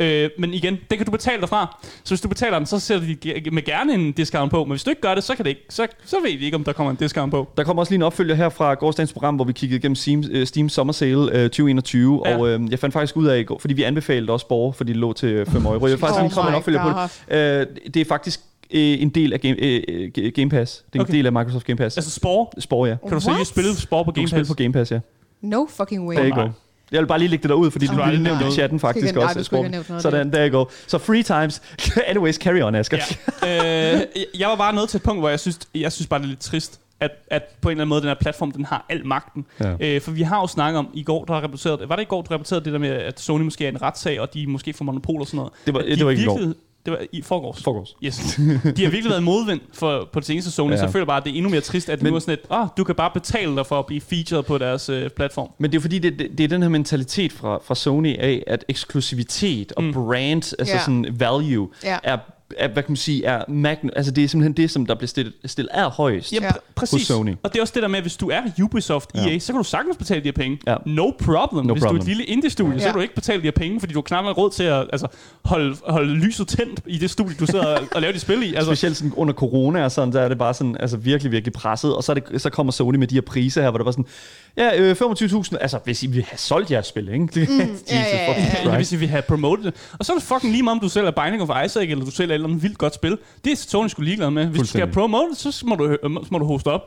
Øh, 0.00 0.30
men 0.38 0.54
igen, 0.54 0.76
det 0.90 0.98
kan 0.98 1.04
du 1.06 1.10
betale 1.10 1.40
dig 1.40 1.48
fra. 1.48 1.78
Så 2.04 2.10
hvis 2.14 2.20
du 2.20 2.28
betaler 2.28 2.58
den, 2.58 2.66
så 2.66 2.78
sætter 2.78 3.06
de 3.44 3.50
med 3.50 3.64
gerne 3.64 3.94
en 3.94 4.12
discount 4.12 4.50
på. 4.50 4.64
Men 4.64 4.70
hvis 4.70 4.84
du 4.84 4.90
ikke 4.90 5.02
gør 5.02 5.14
det, 5.14 5.24
så, 5.24 5.34
kan 5.34 5.44
det 5.44 5.48
ikke, 5.50 5.62
så, 5.70 5.86
så 6.04 6.16
ved 6.24 6.30
de 6.38 6.44
ikke, 6.44 6.54
om 6.54 6.64
der 6.64 6.72
kommer 6.72 6.90
en 6.90 6.96
discount 6.96 7.30
på. 7.30 7.48
Der 7.56 7.64
kommer 7.64 7.82
også 7.82 7.92
lige 7.92 7.96
en 7.98 8.02
opfølger 8.02 8.34
her 8.34 8.48
fra 8.48 8.74
gårdsdagens 8.74 9.12
program, 9.12 9.34
hvor 9.36 9.44
vi 9.44 9.52
kiggede 9.52 9.78
igennem 9.78 9.94
Steam, 9.96 10.24
øh, 10.30 10.46
Steam 10.46 10.68
Summer 10.68 10.92
Sale 10.92 11.32
øh, 11.32 11.42
2021, 11.42 12.22
Ja. 12.26 12.38
og 12.38 12.48
øh, 12.48 12.60
jeg 12.70 12.78
fandt 12.78 12.92
faktisk 12.92 13.16
ud 13.16 13.26
af 13.26 13.38
i 13.38 13.42
går, 13.42 13.58
fordi 13.58 13.74
vi 13.74 13.82
anbefalede 13.82 14.32
også 14.32 14.48
borgere, 14.48 14.72
fordi 14.72 14.92
det 14.92 14.96
lå 15.00 15.12
til 15.12 15.46
5 15.46 15.66
euro. 15.66 15.86
Jeg 15.86 15.98
faktisk 15.98 16.18
Oh 16.18 16.22
lige 16.24 16.34
komme 16.34 16.50
en 16.50 16.54
opfølger 16.56 16.82
på 16.82 16.88
God. 16.88 17.02
det. 17.02 17.10
Øh, 17.28 17.66
det 17.94 17.96
er 18.00 18.04
faktisk 18.04 18.40
øh, 18.70 19.02
en 19.02 19.08
del 19.08 19.32
af 19.32 19.40
Game, 19.40 19.56
øh, 19.58 19.82
øh, 19.88 20.32
Game 20.34 20.50
Pass. 20.50 20.76
Det 20.76 20.84
er 20.84 20.88
en 20.94 21.00
Okay. 21.00 21.12
del 21.12 21.26
af 21.26 21.32
Microsoft 21.32 21.64
Game 21.66 21.76
Pass. 21.76 21.96
Altså 21.96 22.10
Spore. 22.10 22.46
Spore, 22.58 22.88
ja. 22.88 22.96
Kan 23.08 23.10
du 23.18 23.20
seriøst 23.20 23.50
spille 23.50 23.76
Spore 23.76 24.04
på 24.04 24.10
Du 24.10 24.14
Game 24.14 24.22
kan 24.22 24.28
spille 24.28 24.40
Pass? 24.42 24.50
på 24.50 24.54
Game 24.54 24.72
Pass, 24.72 24.92
ja. 24.92 25.00
No 25.42 25.66
fucking 25.70 26.08
way. 26.08 26.16
There 26.16 26.28
you 26.28 26.36
nej. 26.36 26.44
go. 26.44 26.50
Jeg 26.92 27.00
vil 27.00 27.06
bare 27.06 27.18
lige 27.18 27.28
lægge 27.28 27.42
det 27.42 27.48
derud, 27.50 27.70
fordi 27.70 27.86
Oh 27.90 27.96
du 27.96 28.04
lige 28.10 28.22
nævnt 28.22 28.40
God. 28.40 28.48
i 28.48 28.52
chatten 28.52 28.80
faktisk 28.80 29.06
ikke- 29.06 29.18
nej, 29.20 29.28
også. 29.36 29.50
du 29.50 29.56
have 29.56 29.68
nævnt 29.70 29.88
noget 29.88 30.02
Sådan, 30.02 30.30
there 30.30 30.48
you 30.50 30.58
go. 30.58 30.64
Så 30.86 30.98
free 30.98 31.22
times. 31.22 31.62
Anyways, 32.10 32.34
carry 32.36 32.62
on, 32.62 32.74
Asger. 32.74 32.98
Ja. 33.42 33.94
øh, 33.94 34.00
jeg 34.38 34.48
var 34.48 34.56
bare 34.56 34.74
nået 34.74 34.88
til 34.88 34.96
et 34.98 35.02
punkt, 35.02 35.20
hvor 35.22 35.28
jeg 35.28 35.40
synes, 35.40 35.58
jeg 35.74 35.92
synes 35.92 36.06
bare, 36.06 36.18
det 36.20 36.24
er 36.24 36.28
lidt 36.28 36.40
trist, 36.40 36.80
at, 37.00 37.10
at 37.30 37.42
på 37.60 37.68
en 37.68 37.72
eller 37.72 37.80
anden 37.82 37.88
måde, 37.88 38.00
den 38.00 38.08
her 38.08 38.14
platform, 38.20 38.52
den 38.52 38.64
har 38.64 38.86
al 38.88 39.06
magten. 39.06 39.46
Ja. 39.60 39.74
Øh, 39.80 40.00
for 40.00 40.10
vi 40.10 40.22
har 40.22 40.40
jo 40.40 40.46
snakket 40.46 40.78
om 40.78 40.88
i 40.94 41.02
går, 41.02 41.24
der 41.24 41.34
har 41.34 41.40
rapporteret, 41.40 41.88
var 41.88 41.96
det 41.96 42.02
i 42.02 42.06
går, 42.06 42.22
der 42.22 42.32
rapporterede 42.32 42.64
det 42.64 42.72
der 42.72 42.78
med, 42.78 42.88
at 42.90 43.20
Sony 43.20 43.42
måske 43.42 43.64
er 43.64 43.68
en 43.68 43.82
retssag, 43.82 44.20
og 44.20 44.34
de 44.34 44.46
måske 44.46 44.72
får 44.72 44.84
monopol 44.84 45.20
og 45.20 45.26
sådan 45.26 45.36
noget. 45.36 45.52
Det 45.66 45.74
var, 45.74 45.80
At 45.80 45.86
de 45.86 45.96
det 45.96 46.04
var 46.04 46.10
ikke 46.10 46.22
i 46.22 46.26
går. 46.26 46.40
Det 46.86 46.92
var 46.92 47.06
i 47.12 47.22
forgårs. 47.22 47.62
Forgårs. 47.62 47.96
Yes. 48.04 48.34
De 48.76 48.84
har 48.84 48.90
virkelig 48.90 49.10
været 49.10 49.22
modvind 49.22 49.60
for, 49.74 50.08
på 50.12 50.20
det 50.20 50.26
seneste 50.26 50.50
Sony, 50.50 50.70
ja. 50.70 50.76
Så 50.76 50.82
jeg 50.84 50.92
føler 50.92 51.06
bare, 51.06 51.16
at 51.16 51.24
det 51.24 51.30
er 51.32 51.34
endnu 51.36 51.50
mere 51.50 51.60
trist, 51.60 51.88
at 51.88 52.02
Men, 52.02 52.10
nu 52.12 52.16
er 52.16 52.20
sådan 52.20 52.34
et, 52.34 52.40
oh, 52.50 52.66
du 52.76 52.84
kan 52.84 52.94
bare 52.94 53.10
betale 53.14 53.56
dig 53.56 53.66
for 53.66 53.78
at 53.78 53.86
blive 53.86 54.00
featured 54.00 54.42
på 54.42 54.58
deres 54.58 54.88
øh, 54.88 55.10
platform. 55.10 55.48
Men 55.58 55.72
det 55.72 55.76
er 55.76 55.80
fordi, 55.80 55.98
det, 55.98 56.18
det, 56.18 56.28
det 56.38 56.44
er 56.44 56.48
den 56.48 56.62
her 56.62 56.68
mentalitet 56.68 57.32
fra, 57.32 57.58
fra 57.64 57.74
Sony 57.74 58.18
af, 58.18 58.42
at 58.46 58.64
eksklusivitet 58.68 59.72
og 59.72 59.82
Mm. 59.82 59.88
mm. 59.88 59.94
brand, 59.94 60.54
altså 60.58 60.74
Ja. 60.74 60.80
sådan 60.80 61.06
value, 61.18 61.68
Ja. 61.84 61.98
er, 62.02 62.18
er, 62.58 62.68
hvad 62.68 62.82
kan 62.82 62.90
man 62.92 62.96
sige, 62.96 63.24
er 63.24 63.44
magn, 63.48 63.90
altså 63.96 64.12
det 64.12 64.24
er 64.24 64.28
simpelthen 64.28 64.52
det, 64.56 64.70
som 64.70 64.86
der 64.86 64.94
bliver 64.94 65.08
stillet, 65.08 65.34
stillet 65.44 65.70
er 65.74 65.88
højst. 65.90 66.32
Ja, 66.32 66.48
pr- 66.48 66.72
præcis. 66.74 66.92
Hos 67.00 67.06
Sony. 67.16 67.34
Og 67.42 67.52
det 67.52 67.58
er 67.58 67.62
også 67.62 67.72
det 67.74 67.82
der 67.82 67.88
med, 67.88 67.96
at 67.98 68.02
hvis 68.04 68.16
du 68.16 68.30
er 68.30 68.40
Ubisoft, 68.62 69.10
EA, 69.14 69.22
Ja. 69.28 69.38
så 69.38 69.52
kan 69.52 69.58
du 69.58 69.64
sagtens 69.64 69.96
betale 69.96 70.20
de 70.20 70.24
her 70.24 70.32
penge. 70.32 70.58
Ja. 70.66 70.74
No 70.86 71.10
problem. 71.24 71.66
No 71.66 71.72
hvis 71.74 71.80
du 71.80 71.86
er 71.86 71.88
problem. 71.88 72.00
et 72.00 72.06
lille 72.06 72.24
indie-studie, 72.24 72.72
så 72.80 72.84
Ja. 72.84 72.90
kan 72.90 72.94
du 72.94 73.00
ikke 73.00 73.14
betale 73.14 73.38
de 73.38 73.44
her 73.44 73.50
penge, 73.50 73.80
fordi 73.80 73.92
du 73.92 74.00
knap 74.00 74.24
har 74.24 74.32
råd 74.32 74.50
til 74.50 74.62
at 74.62 74.86
altså, 74.92 75.06
holde, 75.44 75.76
holde 75.86 76.14
lyset 76.14 76.48
tændt 76.48 76.80
i 76.86 76.98
det 76.98 77.10
studie, 77.10 77.34
du 77.40 77.46
sidder 77.46 77.78
og, 77.94 78.00
laver 78.00 78.12
dit 78.12 78.20
spil 78.22 78.42
i. 78.42 78.54
Altså, 78.54 78.70
Specielt 78.70 78.96
sådan 78.96 79.12
under 79.16 79.34
corona 79.34 79.84
og 79.84 79.92
sådan, 79.92 80.12
der 80.12 80.20
er 80.20 80.28
det 80.28 80.38
bare 80.38 80.54
sådan, 80.54 80.76
altså 80.80 80.96
virkelig, 80.96 81.32
virkelig 81.32 81.52
presset. 81.52 81.96
Og 81.96 82.04
så, 82.04 82.12
er 82.12 82.14
det, 82.14 82.42
så 82.42 82.50
kommer 82.50 82.72
Sony 82.72 82.96
med 82.96 83.06
de 83.06 83.14
her 83.14 83.22
priser 83.22 83.62
her, 83.62 83.70
hvor 83.70 83.78
det 83.78 83.84
var 83.84 83.90
sådan, 83.92 84.06
ja, 84.56 84.80
øh, 84.80 84.96
25.000, 84.96 85.56
altså 85.60 85.78
hvis 85.84 86.02
I 86.02 86.06
vil 86.06 86.24
have 86.28 86.38
solgt 86.38 86.70
jeres 86.70 86.86
spil, 86.86 87.08
ikke? 87.08 87.18
Mm, 87.24 87.30
ja, 87.36 87.36
ja, 87.90 88.32
ja. 88.64 88.70
Ja, 88.70 88.76
hvis 88.76 88.92
I 88.92 88.96
vil 88.96 89.08
have 89.08 89.22
promoted 89.22 89.64
det. 89.64 89.74
Og 89.98 90.04
så 90.04 90.12
er 90.12 90.16
det 90.16 90.24
fucking 90.26 90.52
lige 90.52 90.62
meget, 90.62 90.74
om 90.76 90.80
du 90.80 90.88
sælger 90.88 91.10
Binding 91.10 91.42
of 91.50 91.64
Isaac, 91.64 91.90
eller 91.90 92.04
du 92.04 92.10
sælger 92.10 92.35
et 92.36 92.38
eller 92.38 92.48
andet 92.48 92.62
vildt 92.62 92.78
godt 92.78 92.94
spil. 92.94 93.18
Det 93.44 93.52
er 93.52 93.56
Sony 93.56 93.88
skulle 93.88 94.06
ligeglad 94.06 94.30
med. 94.30 94.46
Hvis 94.46 94.60
du 94.60 94.66
skal 94.66 94.80
have 94.80 94.92
promoted, 94.92 95.34
så 95.52 95.66
må 95.66 95.74
du, 95.74 95.84
øh, 95.84 95.96
så 96.02 96.28
må 96.30 96.38
du 96.38 96.44
hoste 96.44 96.68
op. 96.68 96.82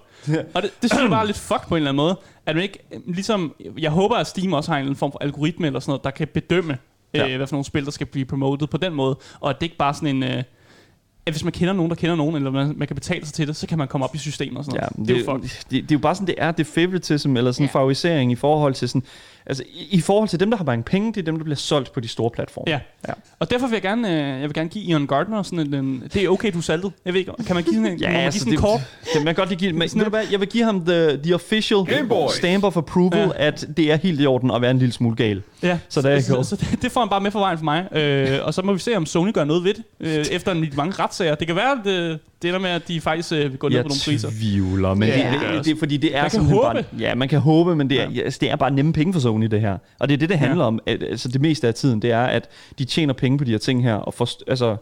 Og 0.54 0.62
det, 0.62 0.72
det 0.82 0.92
synes 0.92 1.02
jeg 1.02 1.10
bare 1.10 1.22
er 1.22 1.26
lidt 1.26 1.38
fuck 1.38 1.68
på 1.68 1.76
en 1.76 1.78
eller 1.78 1.90
anden 1.90 1.98
måde. 2.04 2.20
At 2.46 2.56
man 2.56 2.64
ikke, 2.64 2.80
øh, 2.94 3.00
ligesom, 3.08 3.54
jeg 3.80 3.92
håber, 3.92 4.16
at 4.16 4.28
Steam 4.28 4.54
også 4.54 4.72
har 4.72 4.78
en 4.78 4.80
eller 4.82 4.88
anden 4.90 5.00
form 5.00 5.12
for 5.12 5.20
algoritme 5.24 5.68
eller 5.68 5.80
sådan 5.80 5.90
noget, 5.92 6.04
der 6.04 6.12
kan 6.12 6.28
bedømme, 6.34 6.78
ja. 7.14 7.20
Ja. 7.20 7.30
øh, 7.32 7.38
hvad 7.38 7.48
for 7.48 7.56
nogle 7.56 7.66
spil, 7.66 7.86
der 7.86 7.92
skal 7.92 8.08
blive 8.08 8.26
promoted 8.26 8.68
på 8.68 8.78
den 8.78 8.94
måde. 8.94 9.18
Og 9.40 9.50
at 9.50 9.56
det 9.60 9.66
ikke 9.66 9.78
bare 9.78 9.94
sådan 9.94 10.16
en... 10.16 10.24
Øh, 10.24 10.44
at 11.26 11.34
hvis 11.34 11.44
man 11.44 11.54
kender 11.54 11.74
nogen, 11.74 11.90
der 11.90 11.96
kender 11.96 12.16
nogen, 12.16 12.36
eller 12.36 12.52
man, 12.52 12.74
man 12.78 12.88
kan 12.88 12.96
betale 12.96 13.26
sig 13.26 13.34
til 13.34 13.48
det, 13.48 13.56
så 13.56 13.68
kan 13.68 13.78
man 13.78 13.88
komme 13.88 14.06
op 14.06 14.16
i 14.16 14.18
systemet 14.18 14.58
og 14.58 14.66
sådan 14.66 14.80
Ja, 14.82 14.88
noget. 14.96 14.98
det, 14.98 15.16
det, 15.16 15.28
er 15.28 15.34
jo 15.34 15.40
fuck. 15.42 15.44
det, 15.64 15.72
det, 15.72 15.92
er 15.92 15.96
jo 15.96 16.00
bare 16.00 16.16
sådan, 16.16 16.28
det 16.28 16.36
er. 16.38 16.52
Det 16.52 16.68
favoritism, 16.68 17.38
eller 17.38 17.52
sådan 17.52 17.64
Ja. 17.66 17.70
ja. 17.76 17.80
favorisering 17.80 18.32
i 18.32 18.36
forhold 18.36 18.74
til 18.74 18.90
sådan... 18.90 19.04
Altså, 19.50 19.64
i, 19.74 19.88
i 19.98 20.02
forhold 20.02 20.30
til 20.30 20.40
dem, 20.40 20.50
der 20.50 20.58
har 20.58 20.66
mange 20.66 20.84
penge, 20.84 21.14
det 21.14 21.18
er 21.22 21.26
dem, 21.26 21.36
der 21.38 21.44
bliver 21.44 21.56
solgt 21.58 21.92
på 21.94 22.00
de 22.00 22.08
store 22.08 22.30
platforme. 22.32 22.72
Ja. 22.72 22.80
Ja. 23.08 23.14
Og 23.40 23.50
derfor 23.52 23.68
vil 23.68 23.74
jeg 23.74 23.82
gerne, 23.82 24.10
øh, 24.10 24.18
jeg 24.40 24.42
vil 24.42 24.54
gerne 24.54 24.70
give 24.70 24.84
Ian 24.84 25.08
Gardner 25.08 25.44
sådan 25.44 25.60
en, 25.60 25.74
en 25.74 26.04
det 26.14 26.24
er 26.24 26.30
okay, 26.30 26.52
du 26.54 26.62
saltet. 26.62 26.92
Jeg 27.06 27.14
ved 27.14 27.20
ikke, 27.20 27.32
kan 27.48 27.56
man 27.56 27.64
give 27.64 27.76
sådan 27.76 27.92
en, 27.92 28.00
Ja, 28.00 28.08
man 28.08 28.16
give 28.16 28.24
altså, 28.26 28.40
sådan 28.40 28.54
en 28.54 28.58
det, 28.58 28.64
kort? 28.66 28.80
det, 29.14 29.16
man 29.16 29.26
kan 29.26 29.36
godt 29.36 29.50
lige 29.50 29.60
give, 29.60 29.74
men, 29.74 29.90
Sådan 29.90 30.10
hvad, 30.10 30.24
jeg 30.32 30.40
vil 30.40 30.48
give 30.48 30.64
ham 30.64 30.86
the, 30.86 31.18
the 31.24 31.36
official 31.36 31.80
stamp 32.36 32.64
of 32.64 32.78
approval, 32.78 33.20
Ja. 33.20 33.48
at 33.48 33.68
det 33.78 33.92
er 33.92 33.96
helt 33.96 34.22
i 34.22 34.26
orden 34.26 34.52
at 34.52 34.62
være 34.62 34.72
en 34.72 34.80
lille 34.80 34.94
smule 34.94 35.16
gal. 35.16 35.42
Ja, 35.64 35.80
Så 35.90 36.02
der 36.02 36.10
er 36.10 36.20
så, 36.20 36.44
så 36.44 36.56
det, 36.56 36.82
det 36.82 36.92
får 36.92 37.00
han 37.02 37.10
bare 37.10 37.22
med 37.22 37.32
for 37.32 37.40
vejen 37.40 37.58
for 37.58 37.66
mig. 37.66 37.88
Øh, 37.98 38.40
og 38.44 38.54
så 38.54 38.62
må 38.62 38.74
vi 38.74 38.80
se, 38.80 38.96
om 38.98 39.06
Sony 39.06 39.34
gør 39.34 39.44
noget 39.44 39.64
ved 39.64 39.74
det, 39.74 39.84
øh, 40.00 40.26
efter 40.32 40.52
en, 40.52 40.66
mange 40.76 40.94
retssager. 41.00 41.36
Det 41.36 41.48
kan 41.48 41.56
være, 41.56 41.72
at 41.86 41.88
øh, 41.88 42.18
det 42.42 42.48
ender 42.48 42.60
med, 42.60 42.70
at 42.70 42.88
de 42.88 43.02
faktisk 43.02 43.32
øh, 43.32 43.52
vil 43.52 43.58
gå 43.58 43.68
ned 43.70 43.76
Jeg 43.76 43.86
på 43.86 43.88
nogle 43.88 44.02
priser. 44.06 44.30
tvivler, 44.30 44.94
men 44.94 45.10
Ja, 45.10 45.16
det, 45.16 45.24
det 45.24 45.32
jeg 45.48 45.54
det, 45.58 45.66
det, 45.66 45.72
er 45.72 45.80
fordi 45.80 45.98
det 45.98 46.16
er 46.18 46.22
Man 46.22 46.30
kan 46.32 46.42
håbe. 46.46 46.62
bare... 46.62 46.84
Ja, 47.00 47.16
man 47.16 47.30
kan 47.30 47.40
håbe, 47.40 47.76
men 47.76 47.90
det 47.90 48.00
er, 48.00 48.04
Ja. 48.04 48.10
ja. 48.10 48.22
altså, 48.22 48.38
det 48.42 48.52
er 48.52 48.56
bare 48.56 48.72
nemme 48.72 48.94
penge 48.94 49.14
for 49.14 49.20
Sony, 49.20 49.39
det 49.48 49.62
her. 49.62 49.78
Og 50.00 50.10
det 50.10 50.14
er 50.14 50.18
det, 50.18 50.30
det 50.30 50.40
handler 50.40 50.66
om. 50.66 50.80
At, 50.86 51.04
altså, 51.04 51.30
det 51.30 51.42
meste 51.42 51.68
af 51.68 51.74
tiden, 51.74 52.02
det 52.02 52.12
er, 52.12 52.24
at 52.24 52.50
de 52.80 52.86
tjener 52.86 53.14
penge 53.14 53.38
på 53.38 53.44
de 53.44 53.52
her 53.52 53.58
ting 53.58 53.84
her, 53.84 53.94
og 53.94 54.14
for, 54.14 54.30
altså, 54.48 54.76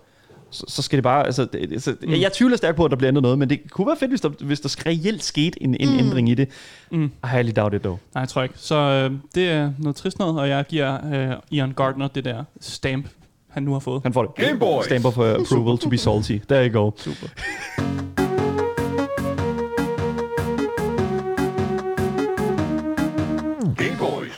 så, 0.51 0.63
så 0.67 0.81
skal 0.81 0.97
det 0.97 1.03
bare... 1.03 1.25
Altså, 1.25 1.45
det, 1.45 1.71
altså, 1.71 1.91
Mm. 2.01 2.09
mm. 2.09 2.21
Jeg 2.21 2.31
tvivler 2.33 2.57
stærkt 2.57 2.77
på, 2.77 2.85
at 2.85 2.91
der 2.91 2.97
bliver 2.97 3.07
ændret 3.07 3.21
noget, 3.21 3.39
men 3.39 3.49
det 3.49 3.71
kunne 3.71 3.87
være 3.87 3.97
fedt, 3.97 4.11
hvis 4.11 4.21
der, 4.21 4.29
hvis 4.29 4.59
der 4.59 4.75
reelt 4.85 5.23
skete 5.23 5.63
en, 5.63 5.75
en 5.79 5.89
mm. 5.89 5.99
ændring 5.99 6.29
i 6.29 6.33
det. 6.33 6.49
Mm. 6.91 7.05
I 7.05 7.27
highly 7.27 7.51
doubt 7.55 7.73
it, 7.73 7.81
though. 7.81 7.99
Nej, 8.13 8.21
jeg 8.21 8.29
tror 8.29 8.43
ikke. 8.43 8.55
Så 8.57 8.75
øh, 8.75 9.11
det 9.35 9.49
er 9.49 9.71
noget 9.79 9.95
trist 9.95 10.19
noget, 10.19 10.39
og 10.39 10.49
jeg 10.49 10.65
giver 10.69 11.13
øh, 11.13 11.35
Ian 11.51 11.71
Gardner 11.71 12.07
det 12.07 12.25
der 12.25 12.43
stamp, 12.61 13.07
han 13.49 13.63
nu 13.63 13.73
har 13.73 13.79
fået. 13.79 14.01
Han 14.03 14.13
får 14.13 14.25
det. 14.25 14.35
Game 14.47 14.59
Boy. 14.59 14.83
Stamp 14.83 15.05
of 15.05 15.17
uh, 15.17 15.25
approval 15.25 15.77
to 15.77 15.89
be 15.89 15.97
salty. 15.97 16.37
There 16.49 16.69
you 16.69 16.81
go. 16.81 16.91
Super. 16.97 18.26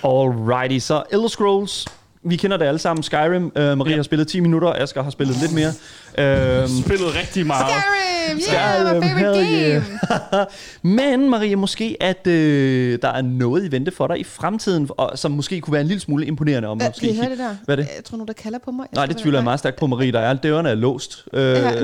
Alrighty, 0.04 0.80
så 0.80 1.04
Elder 1.12 1.28
Scrolls. 1.28 1.88
Vi 2.24 2.36
kender 2.36 2.58
det 2.58 2.66
alle 2.66 2.80
sammen. 2.80 3.04
Skyrim. 3.04 3.44
Uh, 3.46 3.52
Maria 3.78 3.90
Ja. 3.90 3.96
har 3.96 4.04
spillet 4.04 4.28
10 4.28 4.40
minutter. 4.40 4.74
Asger 4.74 5.04
har 5.04 5.10
spillet 5.10 5.38
lidt 5.38 5.54
mere. 5.54 5.72
Uh, 6.18 6.70
Spillet 6.86 7.16
rigtig 7.16 7.48
meget. 7.48 7.66
Skyrim! 7.66 8.20
Yeah, 8.30 8.36
my 8.36 8.42
Skyrim, 8.42 9.04
favorite 9.04 9.46
hell 9.46 9.74
game! 9.74 10.46
Men 10.96 11.30
Maria, 11.30 11.56
måske 11.56 11.98
at 12.00 12.28
øh, 12.28 13.00
der 13.02 13.08
er 13.10 13.22
noget 13.22 13.66
i 13.66 13.72
vente 13.72 13.92
for 13.92 14.08
dig 14.08 14.20
i 14.20 14.24
fremtiden, 14.24 14.90
og, 14.98 15.12
som 15.20 15.32
måske 15.32 15.62
kunne 15.62 15.72
være 15.72 15.82
en 15.82 15.88
lille 15.88 16.02
smule 16.02 16.26
imponerende. 16.26 16.68
Om 16.68 16.78
Hvad, 16.78 16.90
måske 16.90 17.06
kan 17.06 17.16
I 17.16 17.18
høre 17.18 17.30
det 17.30 17.38
der? 17.38 17.56
Hvad 17.66 17.78
er 17.78 17.82
det? 17.82 17.90
Jeg 17.96 18.04
tror 18.04 18.18
nu, 18.18 18.24
der 18.28 18.34
kalder 18.34 18.60
på 18.66 18.72
mig. 18.72 18.88
Nej, 18.96 19.06
det 19.06 19.18
tvivler 19.18 19.40
jeg 19.40 19.44
meget 19.44 19.60
stærkt 19.60 19.76
på, 19.80 19.88
Marie. 19.88 20.12
Der 20.12 20.20
er 20.20 20.34
dørene 20.34 20.70
er 20.70 20.76
låst. 20.76 21.26
Øh, 21.34 21.42
Ja, 21.42 21.60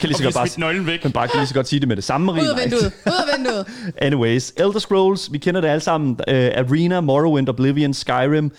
kan 0.00 0.08
lige 0.08 0.14
så 0.14 0.22
godt 0.22 0.34
bare, 0.34 0.48
nøglen 0.58 0.86
væk. 0.86 1.04
men 1.04 1.12
bare 1.12 1.28
kan 1.28 1.38
lige 1.40 1.48
så 1.48 1.54
godt 1.54 1.68
sige 1.68 1.80
det 1.80 1.88
med 1.88 1.96
det 1.96 2.04
samme, 2.04 2.26
Marie. 2.26 2.42
Ud 2.42 2.48
af 2.48 2.58
vinduet. 2.64 2.92
Ud 3.06 3.12
af 3.12 3.38
vinduet. 3.38 3.66
Anyways, 4.06 4.52
Elder 4.56 4.78
Scrolls, 4.78 5.32
vi 5.32 5.38
kender 5.38 5.60
det 5.60 5.68
alle 5.68 5.80
sammen. 5.80 6.10
Uh, 6.10 6.34
Arena, 6.34 7.00
Morrowind, 7.00 7.48
Oblivion, 7.48 7.94
Skyrim. 7.94 8.52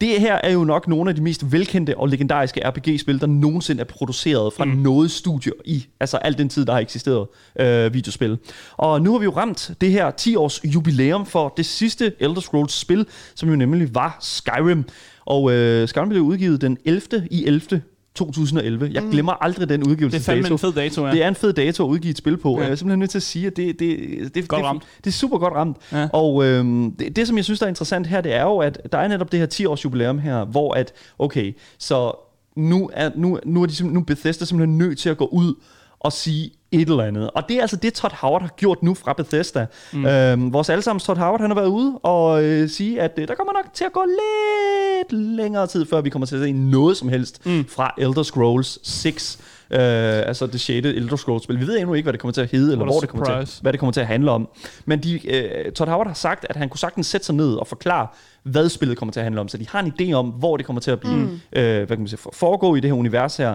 Det 0.00 0.20
her 0.20 0.34
er 0.34 0.52
jo 0.52 0.64
nok 0.64 0.88
nogle 0.88 1.10
af 1.10 1.16
de 1.16 1.22
mest 1.22 1.52
velkendte 1.52 1.96
og 1.96 2.08
legendariske 2.08 2.68
RPG-spil, 2.68 3.20
der 3.20 3.26
nogensinde 3.26 3.80
er 3.80 3.84
produceret 3.84 4.52
fra 4.52 4.64
mm. 4.64 4.70
noget 4.70 5.10
studie 5.10 5.52
i, 5.64 5.86
altså 6.00 6.16
al 6.16 6.38
den 6.38 6.48
tid, 6.48 6.66
der 6.66 6.72
har 6.72 6.80
eksisteret 6.80 7.26
øh, 7.60 7.94
videospil. 7.94 8.38
Og 8.76 9.02
nu 9.02 9.12
har 9.12 9.18
vi 9.18 9.24
jo 9.24 9.30
ramt 9.30 9.70
det 9.80 9.90
her 9.90 10.10
10-års 10.20 10.60
jubilæum 10.64 11.26
for 11.26 11.54
det 11.56 11.66
sidste 11.66 12.12
Elder 12.20 12.40
Scrolls-spil, 12.40 13.06
som 13.34 13.48
jo 13.48 13.56
nemlig 13.56 13.94
var 13.94 14.16
Skyrim. 14.20 14.84
Og 15.24 15.52
øh, 15.52 15.88
Skyrim 15.88 16.08
blev 16.08 16.22
udgivet 16.22 16.60
den 16.60 16.78
11. 16.84 17.28
i 17.30 17.46
11. 17.46 17.82
2011. 18.14 18.90
Jeg 18.92 19.02
glemmer 19.10 19.32
aldrig 19.32 19.68
den 19.68 19.82
udgivelse. 19.88 20.18
Det 20.18 20.22
er 20.28 20.32
fandme 20.32 20.50
en 20.50 20.58
fed 20.58 20.72
dato, 20.72 21.06
ja. 21.06 21.12
Det 21.12 21.22
er 21.22 21.28
en 21.28 21.34
fed 21.34 21.52
dato 21.52 21.84
at 21.84 21.88
udgive 21.88 22.10
et 22.10 22.18
spil 22.18 22.36
på. 22.36 22.56
Ja. 22.58 22.62
Jeg 22.64 22.70
er 22.72 22.74
simpelthen 22.76 22.98
nødt 22.98 23.10
til 23.10 23.18
at 23.18 23.22
sige, 23.22 23.46
at 23.46 23.56
det, 23.56 23.78
det, 23.78 24.34
det, 24.34 24.48
Godt 24.48 24.58
det, 24.58 24.66
ramt. 24.66 24.82
det 25.04 25.06
er 25.06 25.14
super 25.14 25.38
godt 25.38 25.54
ramt. 25.54 25.76
Ja. 25.92 26.08
Og 26.12 26.44
øhm, 26.44 26.96
det, 26.98 27.16
det, 27.16 27.26
som 27.26 27.36
jeg 27.36 27.44
synes, 27.44 27.58
der 27.60 27.66
er 27.66 27.68
interessant 27.68 28.06
her, 28.06 28.20
det 28.20 28.34
er 28.34 28.42
jo, 28.42 28.58
at 28.58 28.78
der 28.92 28.98
er 28.98 29.08
netop 29.08 29.32
det 29.32 29.40
her 29.40 29.46
10-års 29.54 29.84
jubilæum 29.84 30.18
her, 30.18 30.44
hvor 30.44 30.74
at, 30.74 30.92
okay, 31.18 31.56
så 31.78 32.12
nu 32.56 32.90
er, 32.92 33.10
nu, 33.16 33.38
nu 33.46 33.62
er, 33.62 33.66
de, 33.66 33.74
simpelthen- 33.74 33.94
nu 33.94 34.00
er 34.00 34.04
Bethesda 34.04 34.44
simpelthen 34.44 34.78
nødt 34.78 34.98
til 34.98 35.08
at 35.08 35.16
gå 35.16 35.26
ud 35.26 35.54
og 36.00 36.12
sige 36.12 36.50
et 36.82 36.88
eller 36.88 37.04
andet. 37.04 37.30
Og 37.30 37.42
det 37.48 37.56
er 37.56 37.60
altså 37.60 37.76
det, 37.76 37.94
Todd 37.94 38.12
Howard 38.20 38.42
har 38.42 38.48
gjort 38.56 38.82
nu 38.82 38.94
fra 38.94 39.12
Bethesda. 39.12 39.66
Mm. 39.92 40.06
Øhm, 40.06 40.52
vores 40.52 40.68
allesammens 40.70 41.04
Todd 41.04 41.18
Howard, 41.18 41.40
han 41.40 41.50
har 41.50 41.54
været 41.54 41.68
ude 41.68 41.98
og 42.02 42.44
øh, 42.44 42.68
sige, 42.68 43.00
at 43.00 43.12
øh, 43.16 43.28
der 43.28 43.34
kommer 43.34 43.52
nok 43.52 43.64
til 43.74 43.84
at 43.84 43.92
gå 43.92 44.04
lidt 44.04 45.12
længere 45.22 45.66
tid, 45.66 45.86
før 45.86 46.00
vi 46.00 46.10
kommer 46.10 46.26
til 46.26 46.36
at 46.36 46.42
se 46.42 46.52
noget 46.52 46.96
som 46.96 47.08
helst 47.08 47.46
mm. 47.46 47.64
fra 47.68 47.94
Elder 47.98 48.22
Scrolls 48.22 48.78
6. 48.82 49.38
Øh, 49.70 49.78
altså 49.80 50.46
det 50.46 50.60
6. 50.60 50.86
Elder 50.86 51.16
Scrolls-spil. 51.16 51.60
Vi 51.60 51.66
ved 51.66 51.78
endnu 51.78 51.94
ikke, 51.94 52.04
hvad 52.04 52.12
det 52.12 52.20
kommer 52.20 52.32
til 52.32 52.40
at 52.40 52.50
hedde, 52.50 52.72
eller 52.72 52.84
hvor 52.84 53.00
det 53.00 53.08
kommer 53.08 53.44
til, 53.44 53.58
hvad 53.62 53.72
det 53.72 53.80
kommer 53.80 53.92
til 53.92 54.00
at 54.00 54.06
handle 54.06 54.30
om. 54.30 54.48
Men 54.84 55.02
de, 55.02 55.30
øh, 55.36 55.72
Todd 55.72 55.90
Howard 55.90 56.06
har 56.06 56.14
sagt, 56.14 56.46
at 56.50 56.56
han 56.56 56.68
kunne 56.68 56.78
sagtens 56.78 57.06
sætte 57.06 57.26
sig 57.26 57.34
ned 57.34 57.54
og 57.54 57.66
forklare, 57.66 58.06
hvad 58.42 58.68
spillet 58.68 58.98
kommer 58.98 59.12
til 59.12 59.20
at 59.20 59.24
handle 59.24 59.40
om. 59.40 59.48
Så 59.48 59.58
de 59.58 59.66
har 59.68 59.80
en 59.80 59.92
idé 60.00 60.12
om, 60.12 60.26
hvor 60.26 60.56
det 60.56 60.66
kommer 60.66 60.80
til 60.80 60.90
at 60.90 61.00
blive, 61.00 61.16
mm. 61.16 61.40
øh, 61.52 61.76
hvad 61.76 61.86
kan 61.86 61.98
man 61.98 62.08
sige, 62.08 62.18
for- 62.18 62.32
foregå 62.34 62.74
i 62.74 62.80
det 62.80 62.90
her 62.90 62.96
univers 62.96 63.36
her. 63.36 63.54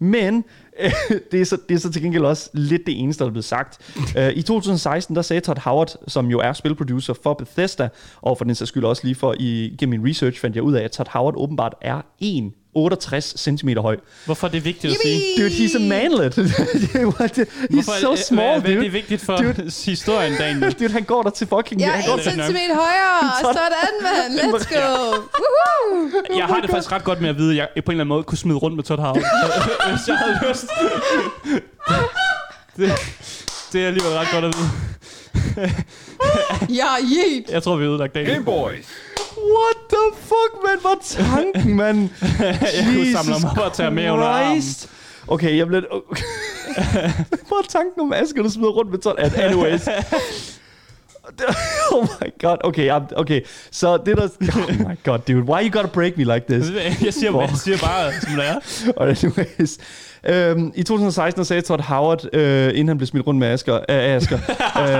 Men 0.00 0.44
det, 1.32 1.40
er 1.40 1.44
så, 1.44 1.58
det 1.68 1.74
er 1.74 1.78
så 1.78 1.92
til 1.92 2.02
gengæld 2.02 2.24
også 2.24 2.50
lidt 2.52 2.82
det 2.86 3.00
eneste, 3.00 3.24
der 3.24 3.28
er 3.28 3.32
blevet 3.32 3.44
sagt. 3.44 3.78
Øh, 4.18 4.32
I 4.36 4.42
2016, 4.42 5.16
der 5.16 5.22
sagde 5.22 5.40
Todd 5.40 5.58
Howard, 5.58 5.94
som 6.08 6.26
jo 6.26 6.38
er 6.38 6.52
spilproducer 6.52 7.14
for 7.22 7.34
Bethesda, 7.34 7.88
og 8.22 8.38
for 8.38 8.44
den 8.44 8.54
sags 8.54 8.68
skyld 8.68 8.84
også 8.84 9.02
lige 9.04 9.14
for, 9.14 9.34
i, 9.40 9.76
gennem 9.78 10.00
min 10.00 10.10
research 10.10 10.40
fandt 10.40 10.56
jeg 10.56 10.62
ud 10.62 10.72
af, 10.74 10.82
at 10.84 10.90
Todd 10.92 11.08
Howard 11.10 11.34
åbenbart 11.36 11.74
er 11.82 12.00
1,68 12.22 13.20
cm 13.20 13.68
høj. 13.78 13.96
Hvorfor 14.24 14.46
er 14.46 14.50
det 14.50 14.64
vigtigt 14.64 14.92
at 14.94 14.98
sige? 15.02 15.20
Dude, 15.38 15.48
he's 15.50 15.76
a 15.76 15.88
manlet. 15.88 16.36
Det 16.36 16.94
er 16.94 17.00
jo- 17.02 17.12
det- 17.36 17.48
he's 17.48 17.66
Hvorfor 17.74 17.92
so 18.00 18.12
er, 18.12 18.16
small, 18.16 18.60
hvad, 18.60 18.60
hvad 18.60 18.70
er 18.70 18.74
dude. 18.74 18.84
det 18.84 18.92
vigtigt 18.92 19.20
for 19.20 19.36
Dude. 19.36 19.70
historien, 19.92 20.32
Daniel? 20.38 20.72
Dude, 20.72 20.92
han 20.92 21.02
går 21.02 21.22
der 21.22 21.30
til 21.30 21.46
fucking... 21.46 21.80
Jeg 21.80 21.90
han 21.90 22.02
er 22.02 22.06
går 22.06 22.12
en 22.14 22.18
det 22.18 22.26
er 22.32 22.36
nok. 22.36 22.44
centimeter 22.46 22.74
højere. 22.74 23.32
Sådan, 23.40 23.94
mand. 24.02 24.54
Let's 24.54 24.74
go. 24.74 24.86
Woohoo. 25.42 26.38
Jeg 26.38 26.46
har 26.46 26.60
det 26.60 26.70
faktisk 26.70 26.92
ret 26.92 27.04
godt 27.04 27.20
med 27.20 27.28
at 27.28 27.36
vide, 27.36 27.50
at 27.62 27.68
jeg 27.76 27.84
på 27.84 27.90
en 27.90 27.94
eller 27.94 28.04
anden 28.04 28.08
måde 28.08 28.22
kunne 28.22 28.38
smide 28.38 28.58
rundt 28.58 28.76
med 28.76 28.84
Todd 28.84 29.00
Howard, 29.00 29.16
hvis 29.90 30.08
jeg 30.08 30.16
havde 30.16 30.38
lyst. 30.50 30.67
Det, 32.76 32.92
det 33.72 33.82
er 33.82 33.86
alligevel 33.86 34.12
ret 34.12 34.28
godt 34.32 34.44
at 34.44 34.54
vide. 34.58 34.70
Ja, 36.68 36.86
yeet. 37.02 37.50
Jeg 37.50 37.62
tror, 37.62 37.76
vi 37.76 37.84
er 37.84 37.90
ødelagt 37.90 38.14
Daniel. 38.14 38.40
What 39.38 39.76
the 39.90 40.20
fuck, 40.20 40.52
man? 40.64 40.78
Hvor 40.80 40.98
tanken, 41.02 41.76
man? 41.76 41.96
Jeg 42.76 42.84
kunne 42.94 43.12
samle 43.12 43.32
ham 43.32 43.44
op 43.50 43.58
og 43.58 43.72
tage 43.72 43.90
med 43.90 44.10
under 44.10 44.26
armen. 44.26 44.62
Okay, 45.28 45.56
jeg 45.56 45.66
blev... 45.66 45.82
Okay. 45.90 46.22
Hvor 47.48 47.58
er 47.58 47.62
tanken 47.68 48.00
om 48.00 48.12
Asger, 48.12 48.42
der 48.42 48.50
smider 48.50 48.70
rundt 48.70 48.90
med 48.90 48.98
tånd? 48.98 49.18
At 49.18 49.34
anyways. 49.38 49.88
oh 51.92 52.06
my 52.20 52.28
god. 52.40 52.56
Okay, 52.64 52.90
I'm- 52.90 53.12
okay. 53.16 53.40
Så 53.70 53.96
det 53.96 54.16
der... 54.16 54.28
Oh 54.40 54.88
my 54.88 54.96
god, 55.04 55.18
dude. 55.18 55.42
Why 55.42 55.62
you 55.62 55.70
gotta 55.70 55.88
break 55.88 56.16
me 56.16 56.24
like 56.24 56.44
this? 56.48 56.70
Jeg 57.04 57.14
siger, 57.14 57.40
jeg 57.40 57.50
siger 57.56 57.78
bare, 57.78 58.12
som 58.20 58.32
det 58.32 58.46
er. 58.46 58.58
Og 58.96 59.08
anyways, 59.08 59.78
øhm, 60.24 60.72
I 60.74 60.82
2016 60.82 61.44
sagde 61.44 61.62
Todd 61.62 61.82
Howard, 61.82 62.34
øh, 62.34 62.68
inden 62.68 62.88
han 62.88 62.98
blev 62.98 63.06
smidt 63.06 63.26
rundt 63.26 63.38
med 63.38 63.48
Asger, 63.48 63.76
øh, 63.76 63.82
Asger 63.88 64.38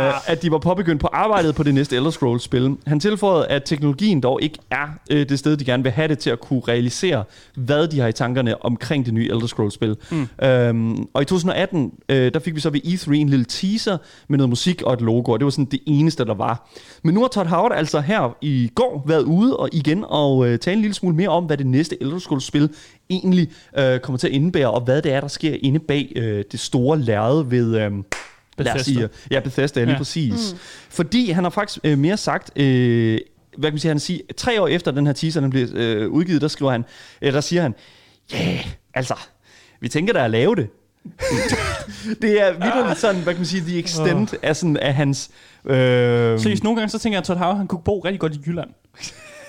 øh, 0.08 0.30
at 0.30 0.42
de 0.42 0.50
var 0.50 0.58
påbegyndt 0.58 1.00
på 1.00 1.08
arbejdet 1.12 1.54
på 1.54 1.62
det 1.62 1.74
næste 1.74 1.96
Elder 1.96 2.10
Scrolls-spil. 2.10 2.76
Han 2.86 3.00
tilføjede, 3.00 3.46
at 3.46 3.62
teknologien 3.64 4.20
dog 4.20 4.42
ikke 4.42 4.58
er 4.70 4.86
øh, 5.10 5.28
det 5.28 5.38
sted, 5.38 5.56
de 5.56 5.64
gerne 5.64 5.82
vil 5.82 5.92
have 5.92 6.08
det 6.08 6.18
til 6.18 6.30
at 6.30 6.40
kunne 6.40 6.62
realisere, 6.68 7.24
hvad 7.54 7.88
de 7.88 8.00
har 8.00 8.08
i 8.08 8.12
tankerne 8.12 8.64
omkring 8.64 9.06
det 9.06 9.14
nye 9.14 9.28
Elder 9.30 9.46
Scrolls-spil. 9.46 9.96
Mm. 10.10 10.46
Øhm, 10.46 11.06
og 11.14 11.22
i 11.22 11.24
2018, 11.24 11.92
øh, 12.08 12.34
der 12.34 12.40
fik 12.40 12.54
vi 12.54 12.60
så 12.60 12.70
ved 12.70 12.80
E3 12.84 13.12
en 13.12 13.28
lille 13.28 13.44
teaser 13.44 13.98
med 14.28 14.38
noget 14.38 14.48
musik 14.48 14.82
og 14.82 14.92
et 14.92 15.00
logo, 15.00 15.32
og 15.32 15.40
det 15.40 15.44
var 15.44 15.50
sådan 15.50 15.64
det 15.64 15.80
eneste, 15.86 16.24
der 16.24 16.34
var. 16.34 16.68
Men 17.04 17.14
nu 17.14 17.20
har 17.20 17.28
Todd 17.28 17.48
Howard 17.48 17.72
altså 17.74 18.00
her 18.00 18.36
i 18.40 18.70
går 18.74 19.04
været 19.06 19.22
ude 19.22 19.56
og 19.56 19.68
igen 19.72 20.04
og 20.08 20.48
øh, 20.48 20.58
tale 20.58 20.74
en 20.74 20.80
lille 20.80 20.94
smule 20.94 21.16
mere 21.16 21.28
om, 21.28 21.44
hvad 21.44 21.56
det 21.56 21.66
næste 21.66 22.02
Elder 22.02 22.18
Scrolls-spil 22.18 22.70
egentlig 23.10 23.48
øh, 23.78 24.00
kommer 24.00 24.18
til 24.18 24.26
at 24.26 24.32
indebære, 24.32 24.70
og 24.70 24.80
hvad 24.80 25.02
det 25.02 25.12
er, 25.12 25.20
der 25.20 25.28
sker 25.28 25.56
inde 25.62 25.78
bag 25.78 26.12
øh, 26.16 26.44
det 26.52 26.60
store 26.60 26.98
lærred 26.98 27.44
ved... 27.44 27.76
Øh, 27.76 27.92
Lad 28.58 28.66
os 28.66 28.72
Bethesda. 28.72 28.82
sige, 28.92 29.08
ja, 29.30 29.40
Bethesda, 29.40 29.80
ja, 29.80 29.84
lige 29.84 29.92
Ja. 29.92 29.98
præcis. 29.98 30.52
Mm. 30.52 30.58
Fordi 30.90 31.30
han 31.30 31.44
har 31.44 31.50
faktisk 31.50 31.78
øh, 31.84 31.98
mere 31.98 32.16
sagt, 32.16 32.58
øh, 32.58 33.18
hvad 33.58 33.70
kan 33.70 33.74
man 33.74 33.78
sige, 33.78 33.88
han 33.90 34.00
siger, 34.00 34.20
tre 34.36 34.62
år 34.62 34.68
efter 34.68 34.90
den 34.90 35.06
her 35.06 35.12
teaser, 35.12 35.40
den 35.40 35.50
bliver 35.50 35.66
øh, 35.74 36.08
udgivet, 36.08 36.42
der 36.42 36.48
skriver 36.48 36.70
han, 36.72 36.84
øh, 37.22 37.32
der 37.32 37.40
siger 37.40 37.62
han, 37.62 37.74
ja, 38.32 38.36
yeah, 38.38 38.66
altså, 38.94 39.14
vi 39.80 39.88
tænker 39.88 40.12
da 40.12 40.24
at 40.24 40.30
lave 40.30 40.56
det. 40.56 40.68
det 42.22 42.42
er 42.42 42.52
vildt 42.52 42.98
sådan, 42.98 43.22
hvad 43.22 43.32
kan 43.34 43.40
man 43.40 43.46
sige, 43.46 43.62
the 43.62 43.78
extent 43.78 44.34
af, 44.42 44.56
sådan, 44.56 44.76
af 44.76 44.94
hans... 44.94 45.30
Øh, 45.64 45.74
Seriøst, 46.40 46.64
nogle 46.64 46.80
gange 46.80 46.90
så 46.90 46.98
tænker 46.98 47.16
jeg, 47.16 47.20
at 47.20 47.26
Todd 47.26 47.38
Howard, 47.38 47.56
han 47.56 47.66
kunne 47.66 47.82
bo 47.84 48.00
rigtig 48.00 48.20
godt 48.20 48.34
i 48.34 48.38
Jylland. 48.46 48.70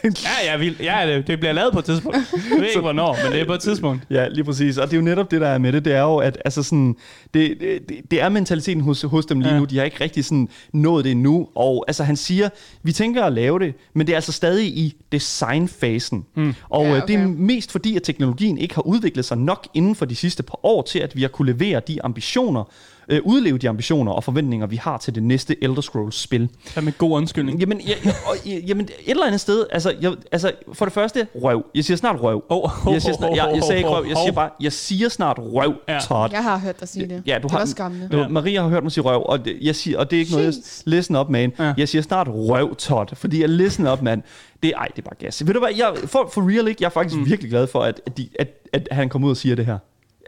ja, 0.25 0.51
jeg 0.51 0.59
vil, 0.59 0.75
ja, 0.79 1.07
det, 1.15 1.27
det 1.27 1.39
bliver 1.39 1.53
lavet 1.53 1.73
på 1.73 1.79
et 1.79 1.85
tidspunkt. 1.85 2.17
Jeg 2.17 2.59
ved 2.59 2.67
ikke, 2.67 2.79
hvornår, 2.79 3.17
men 3.23 3.31
det 3.31 3.41
er 3.41 3.45
på 3.45 3.53
et 3.53 3.59
tidspunkt. 3.61 4.03
Ja, 4.09 4.27
lige 4.27 4.43
præcis. 4.43 4.77
Og 4.77 4.87
det 4.87 4.93
er 4.93 4.97
jo 4.97 5.03
netop 5.05 5.31
det, 5.31 5.41
der 5.41 5.47
er 5.47 5.57
med 5.57 5.71
det. 5.73 5.85
Det 5.85 5.93
er 5.93 6.01
jo, 6.01 6.17
at 6.17 6.37
altså 6.45 6.63
sådan, 6.63 6.95
det, 7.33 7.57
det, 7.59 8.01
det 8.11 8.21
er 8.21 8.29
mentaliteten 8.29 8.83
hos, 8.83 9.01
hos 9.01 9.25
dem 9.25 9.39
lige 9.39 9.53
Ja. 9.53 9.59
nu. 9.59 9.65
De 9.65 9.77
har 9.77 9.83
ikke 9.85 9.97
rigtig 10.03 10.25
sådan 10.25 10.49
nået 10.73 11.03
det 11.05 11.11
endnu. 11.11 11.47
Og 11.55 11.85
altså, 11.87 12.03
han 12.03 12.15
siger, 12.15 12.49
vi 12.83 12.91
tænker 12.91 13.23
at 13.23 13.33
lave 13.33 13.59
det, 13.59 13.73
men 13.95 14.07
det 14.07 14.13
er 14.13 14.17
altså 14.17 14.31
stadig 14.31 14.67
i 14.67 14.95
designfasen. 15.11 16.25
Mm. 16.35 16.53
Og 16.69 16.85
Ja, 16.85 16.91
okay. 16.97 17.07
det 17.07 17.15
er 17.15 17.27
mest 17.27 17.71
fordi, 17.71 17.95
at 17.95 18.03
teknologien 18.03 18.57
ikke 18.57 18.75
har 18.75 18.81
udviklet 18.87 19.25
sig 19.25 19.37
nok 19.37 19.67
inden 19.73 19.95
for 19.95 20.05
de 20.05 20.15
sidste 20.15 20.43
par 20.43 20.65
år 20.65 20.81
til, 20.81 20.99
at 20.99 21.15
vi 21.15 21.21
har 21.21 21.29
kunne 21.29 21.51
levere 21.53 21.81
de 21.87 22.03
ambitioner, 22.03 22.63
øh, 23.09 23.21
udleve 23.23 23.57
de 23.57 23.69
ambitioner 23.69 24.11
og 24.11 24.23
forventninger, 24.23 24.67
vi 24.67 24.75
har 24.75 24.97
til 24.97 25.15
det 25.15 25.23
næste 25.23 25.63
Elder 25.63 25.81
Scrolls-spil. 25.81 26.49
Ja, 26.75 26.81
med 26.81 26.97
god 26.97 27.11
undskyldning. 27.11 27.59
Jamen, 27.59 27.81
jeg, 27.87 27.95
jeg, 28.05 28.13
og, 28.25 28.47
jamen, 28.47 28.85
et 28.85 28.91
eller 29.07 29.25
andet 29.25 29.41
sted, 29.41 29.65
altså, 29.71 29.95
jeg, 30.01 30.13
altså, 30.31 30.51
for 30.73 30.85
det 30.85 30.93
første, 30.93 31.27
røv. 31.43 31.65
Jeg 31.75 31.85
siger 31.85 31.97
snart 31.97 32.21
røv. 32.21 32.43
Oh, 32.49 32.87
oh, 32.87 32.93
Jeg, 32.93 33.01
siger 33.01 33.13
snart, 33.13 33.35
jeg, 33.35 33.51
jeg 33.55 33.63
sagde 33.63 33.77
ikke 33.77 33.89
røv, 33.89 34.05
jeg 34.07 34.17
siger 34.17 34.31
bare, 34.31 34.49
jeg 34.61 34.73
siger 34.73 35.09
snart 35.09 35.37
røv, 35.39 35.73
Ja. 35.87 35.99
Todd. 35.99 36.31
Jeg 36.31 36.43
har 36.43 36.57
hørt 36.57 36.79
dig 36.79 36.87
sige 36.87 37.07
det. 37.07 37.23
Ja, 37.25 37.37
du 37.37 37.43
det 37.43 37.51
har 37.51 37.57
var 37.57 37.65
skræmmende. 37.65 38.17
Ja. 38.17 38.27
Maria 38.27 38.61
har 38.61 38.69
hørt 38.69 38.83
mig 38.83 38.91
sige 38.91 39.03
røv, 39.03 39.23
og 39.25 39.45
det, 39.45 39.57
jeg 39.61 39.75
siger, 39.75 39.99
og 39.99 40.11
det 40.11 40.17
er 40.17 40.19
ikke 40.19 40.31
noget, 40.31 40.45
jeg 40.45 40.53
Jeez. 40.53 40.83
listen 40.85 41.15
op, 41.15 41.29
man. 41.29 41.53
Ja. 41.59 41.73
Jeg 41.77 41.89
siger 41.89 42.01
snart 42.01 42.27
røv, 42.29 42.75
Todd, 42.75 43.15
fordi 43.15 43.41
jeg 43.41 43.49
listen 43.49 43.87
op, 43.87 44.01
mand. 44.01 44.21
Det, 44.63 44.73
ej, 44.77 44.87
det 44.87 44.97
er 44.97 45.01
bare 45.01 45.15
gas. 45.19 45.47
Ved 45.47 45.53
du 45.53 45.59
hvad, 45.59 45.69
jeg, 45.77 45.93
for, 46.05 46.29
for 46.33 46.49
real 46.49 46.67
ikke, 46.67 46.83
jeg 46.83 46.85
er 46.85 46.91
faktisk 46.91 47.17
mm. 47.17 47.25
virkelig 47.25 47.51
glad 47.51 47.67
for, 47.67 47.79
at, 47.79 48.01
at, 48.05 48.17
de, 48.17 48.29
at, 48.39 48.47
at 48.73 48.87
han 48.91 49.09
kommer 49.09 49.25
ud 49.25 49.31
og 49.31 49.37
siger 49.37 49.55
det 49.55 49.65
her. 49.65 49.77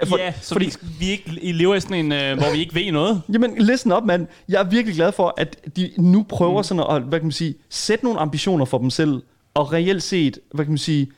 For, 0.04 0.18
Ja, 0.18 0.34
så 0.42 0.54
fordi, 0.54 0.66
vi, 0.66 0.88
vi 1.00 1.10
ikke 1.10 1.40
I 1.42 1.52
lever 1.52 1.76
i 1.76 1.80
sådan 1.80 2.06
en, 2.06 2.12
øh, 2.12 2.38
hvor 2.38 2.54
vi 2.54 2.60
ikke 2.60 2.76
ved 2.76 2.92
noget. 2.92 3.22
Jamen, 3.34 3.58
listen 3.58 3.92
op, 3.92 4.06
mand. 4.06 4.28
Jeg 4.50 4.60
er 4.60 4.70
virkelig 4.70 4.96
glad 4.96 5.12
for, 5.12 5.34
at 5.38 5.76
de 5.76 5.92
nu 5.98 6.26
prøver 6.30 6.58
mm. 6.58 6.64
sådan 6.64 6.84
at, 6.90 7.02
hvad 7.02 7.20
kan 7.20 7.26
man 7.26 7.32
sige, 7.32 7.56
sætte 7.70 8.06
nogle 8.06 8.20
ambitioner 8.20 8.66
for 8.66 8.78
dem 8.78 8.90
selv, 8.90 9.22
og 9.54 9.74
reelt 9.74 10.04
set, 10.04 10.40
hvad 10.54 10.66
kan 10.66 10.72
man 10.72 10.78
sige, 10.78 11.12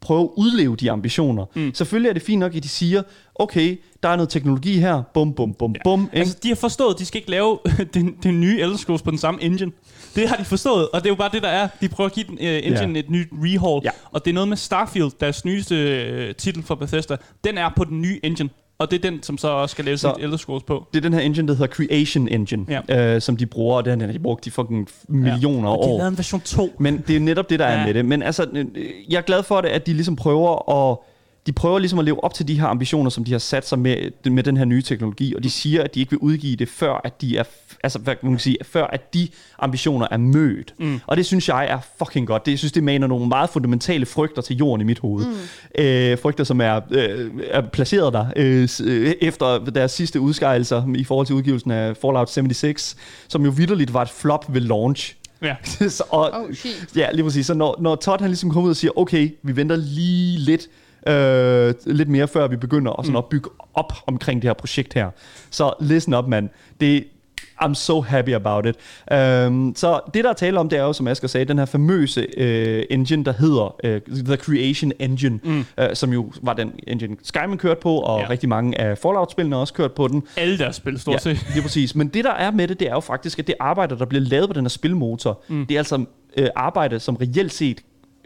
prøve 0.00 0.22
at 0.22 0.28
udleve 0.36 0.76
de 0.76 0.90
ambitioner. 0.90 1.44
Mm. 1.54 1.74
Selvfølgelig 1.74 2.08
er 2.08 2.12
det 2.12 2.22
fint 2.22 2.40
nok, 2.40 2.54
at 2.54 2.62
de 2.62 2.68
siger, 2.68 3.02
okay, 3.34 3.80
der 4.02 4.08
er 4.08 4.16
noget 4.16 4.28
teknologi 4.28 4.78
her, 4.78 5.02
bum, 5.14 5.32
bum, 5.34 5.54
bum, 5.54 5.72
ja. 5.72 5.80
bum. 5.84 6.02
Ikke? 6.02 6.16
Altså, 6.18 6.36
de 6.42 6.48
har 6.48 6.54
forstået, 6.56 6.94
at 6.94 7.00
de 7.00 7.04
skal 7.06 7.18
ikke 7.18 7.30
lave 7.30 7.58
den, 7.94 8.14
den 8.22 8.40
nye 8.40 8.60
Elder 8.60 8.76
Scrolls 8.76 9.02
på 9.02 9.10
den 9.10 9.18
samme 9.18 9.42
engine. 9.42 9.72
Det 10.14 10.28
har 10.28 10.36
de 10.36 10.44
forstået, 10.44 10.88
og 10.88 11.00
det 11.00 11.06
er 11.06 11.10
jo 11.10 11.16
bare 11.16 11.30
det, 11.32 11.42
der 11.42 11.48
er. 11.48 11.68
De 11.80 11.88
prøver 11.88 12.08
at 12.08 12.14
give 12.14 12.26
den 12.28 12.34
uh, 12.38 12.44
engine 12.66 12.92
Ja. 12.92 12.98
et 12.98 13.10
nyt 13.10 13.28
rehaul. 13.32 13.80
Ja. 13.84 13.90
Og 14.10 14.24
det 14.24 14.30
er 14.30 14.34
noget 14.34 14.48
med 14.48 14.56
Starfield, 14.56 15.10
deres 15.20 15.44
nyeste 15.44 15.74
uh, 16.28 16.34
titel 16.36 16.62
for 16.62 16.74
Bethesda. 16.74 17.16
Den 17.44 17.58
er 17.58 17.70
på 17.76 17.84
den 17.84 18.02
nye 18.02 18.20
engine. 18.22 18.48
Og 18.80 18.90
det 18.90 19.04
er 19.04 19.10
den, 19.10 19.22
som 19.22 19.38
så 19.38 19.48
også 19.48 19.72
skal 19.72 19.84
lave 19.84 19.96
Så- 19.98 20.12
sit 20.16 20.24
Elder 20.24 20.36
Scrolls 20.36 20.62
på. 20.64 20.84
det 20.92 20.98
er 20.98 21.02
den 21.02 21.12
her 21.12 21.20
engine, 21.20 21.48
der 21.48 21.54
hedder 21.54 21.72
Creation 21.74 22.28
Engine, 22.28 22.66
Ja. 22.88 23.14
øh, 23.14 23.20
som 23.20 23.36
de 23.36 23.46
bruger, 23.46 23.76
og 23.76 23.84
den 23.84 24.00
har 24.00 24.12
de 24.12 24.18
brugt 24.18 24.46
i 24.46 24.50
fucking 24.50 24.88
millioner 25.08 25.68
Og 25.70 25.84
de 25.84 25.90
år. 25.90 25.96
lavede 25.96 26.08
en 26.08 26.16
version 26.18 26.40
2. 26.40 26.70
Men 26.78 27.04
det 27.08 27.16
er 27.16 27.20
netop 27.20 27.50
det, 27.50 27.58
der 27.58 27.64
er 27.64 27.80
Ja. 27.80 27.86
med 27.86 27.94
det. 27.94 28.04
Men 28.04 28.22
altså, 28.22 28.46
øh, 28.52 28.66
jeg 29.10 29.16
er 29.18 29.22
glad 29.22 29.42
for 29.42 29.60
det, 29.60 29.68
at 29.68 29.86
de 29.86 29.92
ligesom 29.92 30.16
prøver 30.16 30.72
at 30.90 30.98
de 31.46 31.52
prøver 31.52 31.78
ligesom 31.78 31.98
at 31.98 32.04
leve 32.04 32.24
op 32.24 32.34
til 32.34 32.48
de 32.48 32.60
her 32.60 32.66
ambitioner, 32.66 33.10
som 33.10 33.24
de 33.24 33.32
har 33.32 33.38
sat 33.38 33.68
sig 33.68 33.78
med, 33.78 34.30
med 34.30 34.42
den 34.42 34.56
her 34.56 34.64
nye 34.64 34.82
teknologi, 34.82 35.34
og 35.34 35.44
de 35.44 35.50
siger, 35.50 35.82
at 35.82 35.94
de 35.94 36.00
ikke 36.00 36.10
vil 36.10 36.18
udgive 36.18 36.56
det, 36.56 36.68
før 36.68 37.00
at 37.04 37.20
de 37.20 37.36
er, 37.36 37.42
altså 37.82 37.98
hvad 37.98 38.16
kan 38.16 38.30
man 38.30 38.38
sige, 38.38 38.56
før 38.62 38.84
at 38.86 39.14
de 39.14 39.28
ambitioner 39.58 40.06
er 40.10 40.16
mødt. 40.16 40.74
Mm. 40.78 41.00
Og 41.06 41.16
det 41.16 41.26
synes 41.26 41.48
jeg 41.48 41.66
er 41.66 41.78
fucking 41.98 42.26
godt. 42.26 42.46
Det, 42.46 42.52
jeg 42.52 42.58
synes, 42.58 42.72
det 42.72 42.84
maner 42.84 43.06
nogle 43.06 43.28
meget 43.28 43.50
fundamentale 43.50 44.06
frygter 44.06 44.42
til 44.42 44.56
jorden 44.56 44.80
i 44.80 44.84
mit 44.84 44.98
hoved. 44.98 45.26
Mm. 45.26 45.82
Øh, 45.84 46.18
frygter, 46.18 46.44
som 46.44 46.60
er, 46.60 46.80
øh, 46.90 47.30
er 47.50 47.60
placeret 47.60 48.12
der 48.12 48.26
øh, 48.36 48.68
øh, 48.84 49.14
efter 49.20 49.58
deres 49.58 49.92
sidste 49.92 50.20
udskejelser 50.20 50.94
i 50.96 51.04
forhold 51.04 51.26
til 51.26 51.34
udgivelsen 51.34 51.70
af 51.70 51.96
Fallout 51.96 52.30
76, 52.30 52.96
som 53.28 53.44
jo 53.44 53.50
vidderligt 53.50 53.94
var 53.94 54.02
et 54.02 54.10
flop 54.10 54.54
ved 54.54 54.60
launch. 54.60 55.14
Ja. 55.42 55.56
så, 55.88 56.04
og, 56.10 56.30
Oh, 56.32 56.54
shit. 56.54 56.88
Ja, 56.96 57.10
lige 57.12 57.24
præcis. 57.24 57.46
Så 57.46 57.54
når, 57.54 57.76
når 57.80 57.96
Todd 57.96 58.20
han 58.20 58.30
ligesom 58.30 58.50
kommer 58.50 58.64
ud 58.64 58.70
og 58.70 58.76
siger, 58.76 58.98
okay, 58.98 59.30
vi 59.42 59.56
venter 59.56 59.76
lige 59.76 60.38
lidt, 60.38 60.68
øh, 61.06 61.74
lidt 61.86 62.08
mere, 62.08 62.28
før 62.28 62.48
vi 62.48 62.56
begynder 62.56 62.92
at, 62.92 63.04
sådan 63.06 63.18
at 63.18 63.24
bygge 63.24 63.50
op 63.74 63.92
omkring 64.06 64.42
det 64.42 64.48
her 64.48 64.54
projekt 64.54 64.94
her. 64.94 65.10
Så 65.50 65.72
listen 65.80 66.14
up, 66.14 66.26
mand. 66.28 66.48
Det, 66.80 67.04
I'm 67.62 67.74
so 67.74 68.00
happy 68.00 68.34
about 68.34 68.66
it. 68.66 68.76
Um, 69.46 69.72
så 69.76 70.00
det, 70.14 70.24
der 70.24 70.30
er 70.30 70.34
tale 70.34 70.60
om, 70.60 70.68
det 70.68 70.78
er 70.78 70.82
jo, 70.82 70.92
som 70.92 71.08
Asger 71.08 71.28
sagde, 71.28 71.44
den 71.44 71.58
her 71.58 71.64
famøse 71.64 72.26
øh, 72.36 72.84
engine, 72.90 73.24
der 73.24 73.32
hedder 73.32 73.76
øh, 73.84 74.00
The 74.24 74.36
Creation 74.36 74.92
Engine, 74.98 75.40
mm. 75.44 75.64
øh, 75.78 75.88
som 75.94 76.12
jo 76.12 76.32
var 76.42 76.52
den 76.52 76.72
engine, 76.86 77.16
Skyrim 77.22 77.58
kørte 77.58 77.80
på, 77.80 77.98
og 77.98 78.20
Ja. 78.20 78.30
rigtig 78.30 78.48
mange 78.48 78.80
af 78.80 78.98
Fallout-spillene 78.98 79.56
også 79.56 79.74
kørt 79.74 79.92
på 79.92 80.08
den. 80.08 80.22
Alle 80.36 80.58
deres 80.58 80.76
spil, 80.76 81.00
stort 81.00 81.22
set. 81.22 81.30
Ja, 81.30 81.52
lige 81.52 81.62
præcis. 81.62 81.94
Men 81.94 82.08
det, 82.08 82.24
der 82.24 82.32
er 82.32 82.50
med 82.50 82.68
det, 82.68 82.80
det 82.80 82.88
er 82.88 82.92
jo 82.92 83.00
faktisk, 83.00 83.38
at 83.38 83.46
det 83.46 83.54
arbejde, 83.60 83.98
der 83.98 84.04
bliver 84.04 84.24
lavet 84.24 84.48
på 84.48 84.52
den 84.54 84.64
her 84.64 84.68
spilmotor, 84.68 85.42
mm. 85.48 85.66
det 85.66 85.74
er 85.74 85.78
altså 85.80 86.04
øh, 86.36 86.48
arbejde, 86.56 87.00
som 87.00 87.16
reelt 87.16 87.52
set 87.52 87.80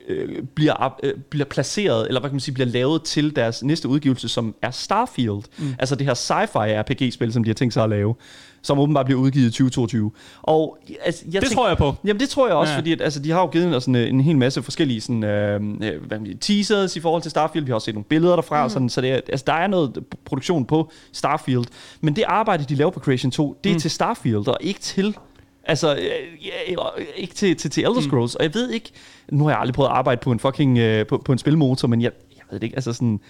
øh, 0.09 0.43
bliver, 0.55 0.95
øh, 1.03 1.13
bliver 1.31 1.45
placeret, 1.45 2.09
eller 2.09 2.21
hvad 2.21 2.31
kan 2.31 2.35
man 2.35 2.41
sige, 2.41 2.55
bliver 2.55 2.69
lavet 2.69 3.03
til 3.03 3.37
deres 3.37 3.63
næste 3.63 3.89
udgivelse, 3.89 4.29
som 4.29 4.55
er 4.63 4.71
Starfield. 4.71 5.43
Mm. 5.59 5.75
Altså 5.79 5.95
det 5.95 6.07
her 6.07 6.15
sci-fi 6.15 6.81
RPG-spil, 6.81 7.33
som 7.33 7.45
de 7.45 7.51
har 7.51 7.55
tænkt 7.55 7.75
sig 7.75 7.85
at 7.85 7.91
lave, 7.91 8.15
som 8.63 8.79
åbenbart 8.79 9.07
bliver 9.07 9.21
udgivet 9.21 9.47
i 9.47 9.51
2022. 9.51 10.13
Og 10.43 10.79
altså, 11.05 11.25
jeg 11.25 11.33
Det 11.33 11.49
tænker, 11.49 11.57
tror 11.57 11.69
jeg 11.69 11.77
på. 11.77 11.95
Jamen 12.05 12.21
det 12.21 12.29
tror 12.29 12.47
jeg 12.47 12.57
også, 12.57 12.73
Ja. 12.73 12.79
fordi 12.79 12.93
at, 12.93 13.01
altså, 13.01 13.21
de 13.21 13.31
har 13.31 13.41
jo 13.41 13.47
givet 13.47 13.77
os 13.77 13.83
sådan, 13.83 13.97
øh, 13.97 14.09
en 14.09 14.21
hel 14.21 14.37
masse 14.39 14.63
forskellige 14.63 15.01
sådan, 15.01 15.25
øh, 15.25 15.61
øh, 15.83 16.07
hvad 16.07 16.19
man 16.19 16.39
teasers 16.39 16.97
i 16.97 17.01
forhold 17.01 17.23
til 17.23 17.31
Starfield. 17.31 17.65
Vi 17.65 17.71
har 17.71 17.75
også 17.75 17.85
set 17.85 17.95
nogle 17.95 18.05
billeder 18.05 18.35
derfra, 18.35 18.65
mm. 18.65 18.71
sådan, 18.71 18.89
så 18.89 19.01
det 19.01 19.11
er, 19.11 19.15
altså, 19.15 19.45
der 19.47 19.53
er 19.53 19.67
noget 19.67 20.05
produktion 20.25 20.65
på 20.65 20.91
Starfield. 21.13 21.65
Men 22.01 22.17
det 22.17 22.25
arbejde, 22.27 22.65
de 22.65 22.75
laver 22.75 22.91
på 22.91 23.01
Creation 23.01 23.31
2, 23.31 23.57
det 23.65 23.71
er 23.71 23.75
mm. 23.75 23.81
til 23.81 23.91
Starfield, 23.91 24.49
og 24.49 24.59
ikke 24.61 24.81
til 24.81 25.17
Altså, 25.65 25.95
øh, 25.95 26.47
ja, 26.47 26.77
ikke 27.17 27.35
til, 27.35 27.57
til, 27.57 27.71
til 27.71 27.85
Elder 27.85 28.01
Scrolls. 28.01 28.35
Mm. 28.35 28.37
Og 28.41 28.45
jeg 28.45 28.55
ved 28.55 28.71
ikke, 28.71 28.91
nu 29.33 29.45
har 29.45 29.51
jeg 29.51 29.61
aldrig 29.61 29.75
prøvet 29.75 29.89
at 29.89 29.95
arbejde 29.95 30.21
på 30.21 30.33
en 30.33 30.39
fucking, 30.39 30.79
øh, 30.79 31.07
på, 31.07 31.23
på 31.25 31.33
en 31.33 31.39
spilmotor, 31.39 31.89
men 31.89 32.03
jeg, 32.03 32.11
jeg 32.37 32.43
ved 32.51 32.61
det 32.61 32.67
ikke, 32.67 32.77
altså 32.77 32.93
sådan, 32.93 33.21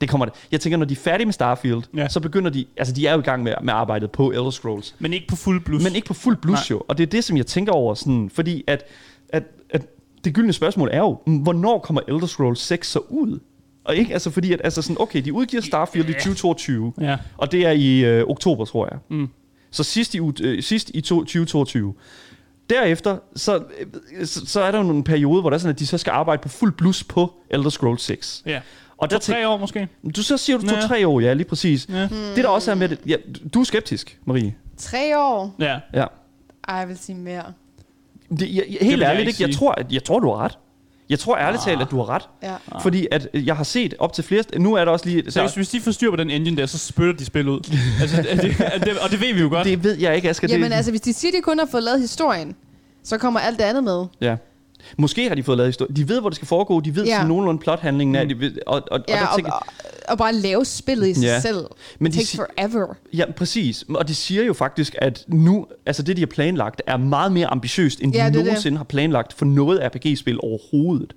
det 0.00 0.08
kommer, 0.08 0.26
jeg 0.52 0.60
tænker, 0.60 0.76
når 0.78 0.86
de 0.86 0.92
er 0.94 0.98
færdige 0.98 1.24
med 1.26 1.32
Starfield, 1.32 1.82
Ja. 1.96 2.08
så 2.08 2.20
begynder 2.20 2.50
de, 2.50 2.64
altså 2.76 2.94
de 2.94 3.06
er 3.06 3.12
jo 3.12 3.18
i 3.18 3.22
gang 3.22 3.42
med, 3.42 3.54
med 3.62 3.72
arbejdet 3.72 4.10
på 4.10 4.30
Elder 4.30 4.50
Scrolls. 4.50 4.94
Men 4.98 5.12
ikke 5.12 5.26
på 5.26 5.36
fuld 5.36 5.60
blus. 5.64 5.82
Men 5.84 5.94
ikke 5.94 6.06
på 6.06 6.14
fuld 6.14 6.36
blus 6.36 6.52
Nej. 6.54 6.64
jo. 6.70 6.82
Og 6.88 6.98
det 6.98 7.02
er 7.02 7.10
det, 7.10 7.24
som 7.24 7.36
jeg 7.36 7.46
tænker 7.46 7.72
over, 7.72 7.94
sådan, 7.94 8.30
fordi 8.34 8.64
at, 8.66 8.84
at, 9.28 9.42
at 9.70 9.86
det 10.24 10.34
gyldne 10.34 10.52
spørgsmål 10.52 10.88
er 10.92 10.98
jo, 10.98 11.18
mm, 11.26 11.36
hvornår 11.36 11.78
kommer 11.78 12.00
Elder 12.08 12.26
Scrolls 12.26 12.60
6 12.60 12.90
så 12.90 12.98
ud? 13.08 13.38
Og 13.84 13.96
ikke, 13.96 14.12
altså 14.12 14.30
fordi, 14.30 14.52
at 14.52 14.60
altså 14.64 14.82
sådan, 14.82 14.96
okay, 15.00 15.22
de 15.24 15.32
udgiver 15.32 15.62
Starfield 15.62 16.08
i 16.08 16.12
2022, 16.12 16.92
Ja. 17.00 17.16
og 17.36 17.52
det 17.52 17.66
er 17.66 17.70
i 17.70 18.04
øh, 18.04 18.24
oktober, 18.26 18.64
tror 18.64 18.88
jeg. 18.92 18.98
Mm. 19.10 19.28
Så 19.70 19.82
sidst 19.84 20.14
i, 20.14 20.20
øh, 20.42 20.62
sidst 20.62 20.90
i 20.94 21.00
to, 21.00 21.16
2022. 21.20 21.94
Derefter, 22.70 23.18
så, 23.36 23.56
øh, 24.18 24.26
så, 24.26 24.46
så 24.46 24.60
er 24.60 24.70
der 24.70 24.78
jo 24.78 24.84
nogle 24.84 25.04
perioder, 25.04 25.40
hvor 25.40 25.50
der 25.50 25.54
er 25.54 25.58
sådan, 25.58 25.74
at 25.74 25.78
de 25.78 25.86
så 25.86 25.98
skal 25.98 26.10
arbejde 26.10 26.42
på 26.42 26.48
fuld 26.48 26.72
blus 26.72 27.04
på 27.04 27.32
Elder 27.50 27.70
Scrolls 27.70 28.02
6. 28.02 28.42
Ja. 28.46 28.60
Og 28.98 29.10
der 29.10 29.18
tre 29.18 29.48
år 29.48 29.56
måske. 29.56 29.88
du 30.16 30.22
så 30.22 30.36
siger 30.36 30.58
du 30.58 30.66
Ja. 30.66 30.80
to-tre 30.80 31.06
år, 31.08 31.20
ja, 31.20 31.32
lige 31.32 31.46
præcis. 31.48 31.88
Ja. 31.88 32.02
Det 32.02 32.36
der 32.36 32.48
også 32.48 32.70
er 32.70 32.74
med 32.74 32.88
det, 32.88 32.98
ja, 33.06 33.16
du 33.54 33.60
er 33.60 33.64
skeptisk, 33.64 34.18
Marie. 34.24 34.54
Tre 34.76 35.18
år? 35.18 35.54
Ja. 35.58 35.78
Ja. 35.94 36.04
Ej, 36.68 36.76
jeg 36.76 36.88
vil 36.88 36.98
sige 36.98 37.16
mere. 37.16 37.42
Det, 38.30 38.54
jeg, 38.54 38.64
jeg, 38.68 38.78
helt 38.80 39.00
jeg 39.02 39.08
ærligt, 39.08 39.20
ikke 39.20 39.30
ikke, 39.30 39.42
jeg, 39.42 39.54
tror, 39.54 39.72
at, 39.72 39.92
jeg 39.92 40.04
tror, 40.04 40.20
du 40.20 40.28
har 40.28 40.36
ret. 40.36 40.58
Jeg 41.10 41.18
tror 41.18 41.36
ærligt 41.36 41.62
talt, 41.64 41.82
at 41.82 41.90
du 41.90 41.96
har 41.96 42.08
ret. 42.08 42.22
Ja. 42.42 42.54
Fordi 42.82 43.06
at 43.10 43.28
øh, 43.34 43.46
jeg 43.46 43.56
har 43.56 43.64
set 43.64 43.94
op 43.98 44.12
til 44.12 44.24
flere... 44.24 44.42
Nu 44.58 44.74
er 44.74 44.84
der 44.84 44.92
også 44.92 45.06
lige... 45.06 45.30
Så 45.30 45.40
hvis, 45.40 45.54
hvis 45.54 45.68
de 45.68 45.80
får 45.80 45.90
styr 45.90 46.10
på 46.10 46.16
den 46.16 46.30
engine 46.30 46.56
der, 46.56 46.66
så 46.66 46.78
spytter 46.78 47.12
de 47.12 47.24
spil 47.24 47.48
ud. 47.48 47.60
altså, 48.00 48.16
det, 48.16 48.42
det, 48.42 48.84
det, 48.84 48.98
og 48.98 49.10
det 49.10 49.20
ved 49.20 49.34
vi 49.34 49.40
jo 49.40 49.48
godt. 49.48 49.66
det 49.66 49.84
ved 49.84 49.96
jeg 49.98 50.16
ikke, 50.16 50.30
Asger. 50.30 50.48
Jamen 50.50 50.70
det, 50.70 50.76
altså, 50.76 50.90
hvis 50.90 51.00
de 51.00 51.12
siger, 51.12 51.32
de 51.32 51.42
kun 51.42 51.58
har 51.58 51.66
fået 51.66 51.82
lavet 51.82 52.00
historien, 52.00 52.56
så 53.04 53.18
kommer 53.18 53.40
alt 53.40 53.58
det 53.58 53.64
andet 53.64 53.84
med. 53.84 54.06
Ja. 54.20 54.36
Måske 54.98 55.28
har 55.28 55.34
de 55.34 55.42
fået 55.42 55.58
lavet 55.58 55.68
historie. 55.68 55.94
De 55.96 56.08
ved, 56.08 56.20
hvor 56.20 56.28
det 56.30 56.36
skal 56.36 56.48
foregå. 56.48 56.80
De 56.80 56.96
ved 56.96 57.04
Ja. 57.04 57.14
sådan 57.14 57.26
nogenlunde 57.28 57.60
plothandlingen 57.60 58.16
af. 58.16 58.28
De 58.28 58.40
ved, 58.40 58.52
og, 58.66 58.74
og, 58.74 58.82
og 58.90 59.00
Ja, 59.08 59.14
der 59.14 59.26
og, 59.26 59.36
tænker, 59.36 59.52
og, 59.52 59.62
og 60.08 60.18
bare 60.18 60.32
lave 60.34 60.64
spillet 60.64 61.08
i 61.08 61.14
sig 61.14 61.22
Ja. 61.22 61.40
selv. 61.40 61.64
Men 61.98 62.12
de 62.12 62.18
forever. 62.36 62.94
Ja, 63.12 63.24
præcis. 63.36 63.84
Og 63.88 64.08
de 64.08 64.14
siger 64.14 64.42
jo 64.44 64.52
faktisk, 64.52 64.94
at 64.98 65.24
nu, 65.28 65.66
altså 65.86 66.02
det, 66.02 66.16
de 66.16 66.22
har 66.22 66.26
planlagt, 66.26 66.82
er 66.86 66.96
meget 66.96 67.32
mere 67.32 67.46
ambitiøst, 67.46 68.00
end 68.00 68.14
Ja, 68.14 68.18
de 68.18 68.24
det 68.24 68.28
er 68.34 68.38
det. 68.38 68.44
nogensinde 68.46 68.76
har 68.76 68.84
planlagt 68.84 69.32
for 69.32 69.44
noget 69.44 69.80
RPG-spil 69.94 70.38
overhovedet. 70.42 71.12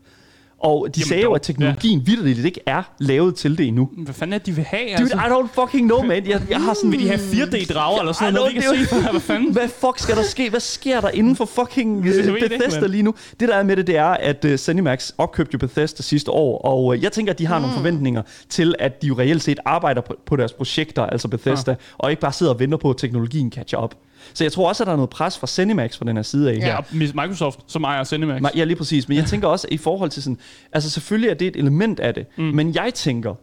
Og 0.61 0.87
de 0.95 0.99
Jamen 0.99 1.07
sagde 1.07 1.23
jo, 1.23 1.33
at 1.33 1.41
teknologien 1.41 1.99
ja. 1.99 2.03
vidderligt 2.05 2.45
ikke 2.45 2.59
er 2.65 2.83
lavet 2.99 3.35
til 3.35 3.57
det 3.57 3.67
endnu. 3.67 3.89
Hvad 3.97 4.13
fanden 4.13 4.33
er 4.33 4.37
det, 4.37 4.47
de 4.47 4.51
vil 4.51 4.63
have? 4.63 4.81
Dude, 4.81 5.01
Altså? 5.01 5.17
I 5.17 5.19
don't 5.19 5.61
fucking 5.61 5.87
know, 5.87 6.01
man. 6.01 6.27
Jeg, 6.27 6.41
jeg 6.49 6.61
har 6.61 6.73
sådan... 6.73 6.91
Vil 6.91 6.99
de 6.99 7.07
have 7.07 7.19
4D-drager 7.19 7.99
eller 7.99 8.13
sådan 8.13 8.33
noget, 8.33 8.55
vi 8.55 8.59
kan 8.59 8.87
se? 8.89 8.95
Hvad 9.11 9.21
fanden? 9.21 9.53
Hvad 9.53 9.67
fuck 9.67 9.99
skal 9.99 10.15
der 10.15 10.23
ske? 10.23 10.49
Hvad 10.49 10.59
sker 10.59 11.01
der 11.01 11.09
inden 11.09 11.35
for 11.35 11.45
fucking 11.45 11.99
uh, 11.99 12.05
ikke, 12.05 12.47
Bethesda 12.49 12.79
mand. 12.81 12.91
lige 12.91 13.03
nu? 13.03 13.13
Det 13.39 13.49
der 13.49 13.55
er 13.55 13.63
med 13.63 13.75
det, 13.75 13.87
det 13.87 13.97
er, 13.97 14.05
at 14.05 14.45
uh, 14.45 14.55
ZeniMax 14.55 15.11
opkøbte 15.17 15.53
jo 15.53 15.57
Bethesda 15.57 16.03
sidste 16.03 16.31
år, 16.31 16.61
og 16.61 16.85
uh, 16.85 17.03
jeg 17.03 17.11
tænker, 17.11 17.33
at 17.33 17.39
de 17.39 17.47
har 17.47 17.57
mm. 17.57 17.61
nogle 17.61 17.77
forventninger 17.77 18.21
til, 18.49 18.75
at 18.79 19.01
de 19.01 19.07
jo 19.07 19.15
reelt 19.19 19.43
set 19.43 19.59
arbejder 19.65 20.01
på, 20.01 20.15
på 20.25 20.35
deres 20.35 20.53
projekter, 20.53 21.05
altså 21.05 21.27
Bethesda, 21.27 21.75
og 21.97 22.09
ikke 22.09 22.21
bare 22.21 22.33
sidder 22.33 22.53
og 22.53 22.59
venter 22.59 22.77
på, 22.77 22.89
at 22.89 22.97
teknologien 22.97 23.51
catcher 23.51 23.79
op. 23.79 23.95
Så 24.33 24.43
jeg 24.43 24.51
tror 24.51 24.67
også, 24.69 24.83
at 24.83 24.85
der 24.87 24.91
er 24.93 24.97
noget 24.97 25.09
pres 25.09 25.37
fra 25.37 25.47
ZeniMax 25.47 25.97
på 25.97 26.03
den 26.03 26.15
her 26.15 26.23
side 26.23 26.51
af. 26.51 26.57
Ja, 26.57 26.77
Microsoft, 26.91 27.59
som 27.67 27.83
ejer 27.83 28.03
Cinemax. 28.03 28.41
Ma- 28.41 28.57
Ja, 28.57 28.63
lige 28.63 28.75
præcis. 28.75 29.07
Men 29.07 29.17
jeg 29.17 29.25
tænker 29.25 29.47
også 29.47 29.67
i 29.71 29.77
forhold 29.77 30.09
til 30.09 30.23
sådan... 30.23 30.37
Altså 30.71 30.89
selvfølgelig 30.89 31.29
er 31.29 31.33
det 31.33 31.47
et 31.47 31.55
element 31.55 31.99
af 31.99 32.13
det, 32.13 32.25
mm. 32.37 32.43
men 32.43 32.75
jeg 32.75 32.93
tænker... 32.93 33.35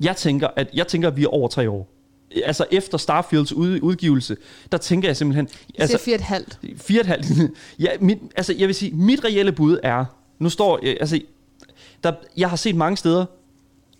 Jeg 0.00 0.16
tænker, 0.16 0.48
at, 0.56 0.68
jeg 0.74 0.86
tænker, 0.86 1.08
at 1.08 1.16
vi 1.16 1.24
er 1.24 1.28
over 1.28 1.48
tre 1.48 1.70
år. 1.70 1.92
Altså 2.44 2.66
efter 2.70 2.98
Starfields 2.98 3.52
ud, 3.52 3.80
udgivelse, 3.82 4.36
der 4.72 4.78
tænker 4.78 5.08
jeg 5.08 5.16
simpelthen... 5.16 5.48
Jeg 5.74 5.80
Altså, 5.82 5.98
fire 5.98 6.14
et 6.14 6.20
halvt. 6.20 6.58
Fire 6.76 7.00
et 7.00 7.06
halvt. 7.06 7.26
ja, 7.78 7.88
mit, 8.00 8.18
altså, 8.36 8.54
jeg 8.58 8.66
vil 8.68 8.74
sige, 8.74 8.92
mit 8.96 9.24
reelle 9.24 9.52
bud 9.52 9.78
er, 9.82 10.04
nu 10.38 10.48
står, 10.48 10.78
øh, 10.82 10.96
altså, 11.00 11.20
der, 12.04 12.12
jeg 12.36 12.48
har 12.48 12.56
set 12.56 12.76
mange 12.76 12.96
steder, 12.96 13.24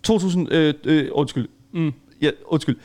2000, 0.03 0.51
øh, 0.53 0.73
øh, 0.83 1.09
undskyld, 1.11 1.47
Mm. 1.73 1.93
ja, 2.21 2.29
undskyld, 2.45 2.75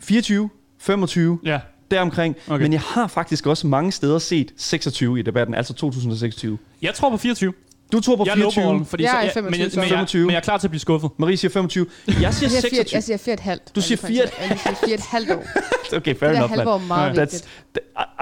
24, 0.00 0.50
25, 0.78 1.38
Ja. 1.44 1.60
Deromkring, 1.90 2.36
Okay. 2.48 2.62
men 2.62 2.72
jeg 2.72 2.80
har 2.80 3.06
faktisk 3.06 3.46
også 3.46 3.66
mange 3.66 3.92
steder 3.92 4.18
set 4.18 4.52
26 4.56 5.18
i 5.18 5.22
debatten, 5.22 5.54
altså 5.54 5.72
2026. 5.74 6.58
Jeg 6.82 6.94
tror 6.94 7.10
på 7.10 7.16
24. 7.16 7.52
Du 7.92 8.00
tror 8.00 8.16
på 8.16 8.22
Jeg 8.26 8.30
er 8.32 8.34
24, 8.36 8.64
lowballen, 8.64 8.86
fordi 8.86 9.02
Jeg 9.02 9.10
så, 9.10 9.16
er 9.16 9.20
jeg, 9.22 9.30
25, 9.32 9.50
men, 9.50 9.60
jeg, 9.60 9.70
men, 9.74 9.82
jeg, 9.82 9.88
25. 9.88 10.22
men 10.22 10.30
jeg 10.30 10.36
er 10.36 10.40
klar 10.40 10.58
til 10.58 10.66
at 10.66 10.70
blive 10.70 10.80
skuffet. 10.80 11.10
Marie 11.18 11.36
siger 11.36 11.50
25, 11.50 11.86
jeg 12.06 12.14
siger 12.14 12.22
Jeg 12.26 12.34
siger, 12.34 12.50
fire, 12.50 12.60
26. 12.60 13.10
jeg 13.12 13.20
siger 13.20 13.36
halvt. 13.40 13.76
Du 13.76 13.80
siger 13.80 13.96
fire 13.98 14.22
og- 14.22 14.30
Jeg 14.48 14.58
siger 14.62 14.74
fire 14.74 14.90
og 14.90 14.94
et 14.94 15.00
halvt 15.00 15.30
år. 15.30 15.44
Okay, 15.96 16.14
fair 16.16 16.28
Det 16.28 16.36
enough, 16.36 16.56
man. 16.56 16.66
er 16.68 16.78
meget 16.86 17.10
That's, 17.18 17.20
vigtigt. 17.20 17.44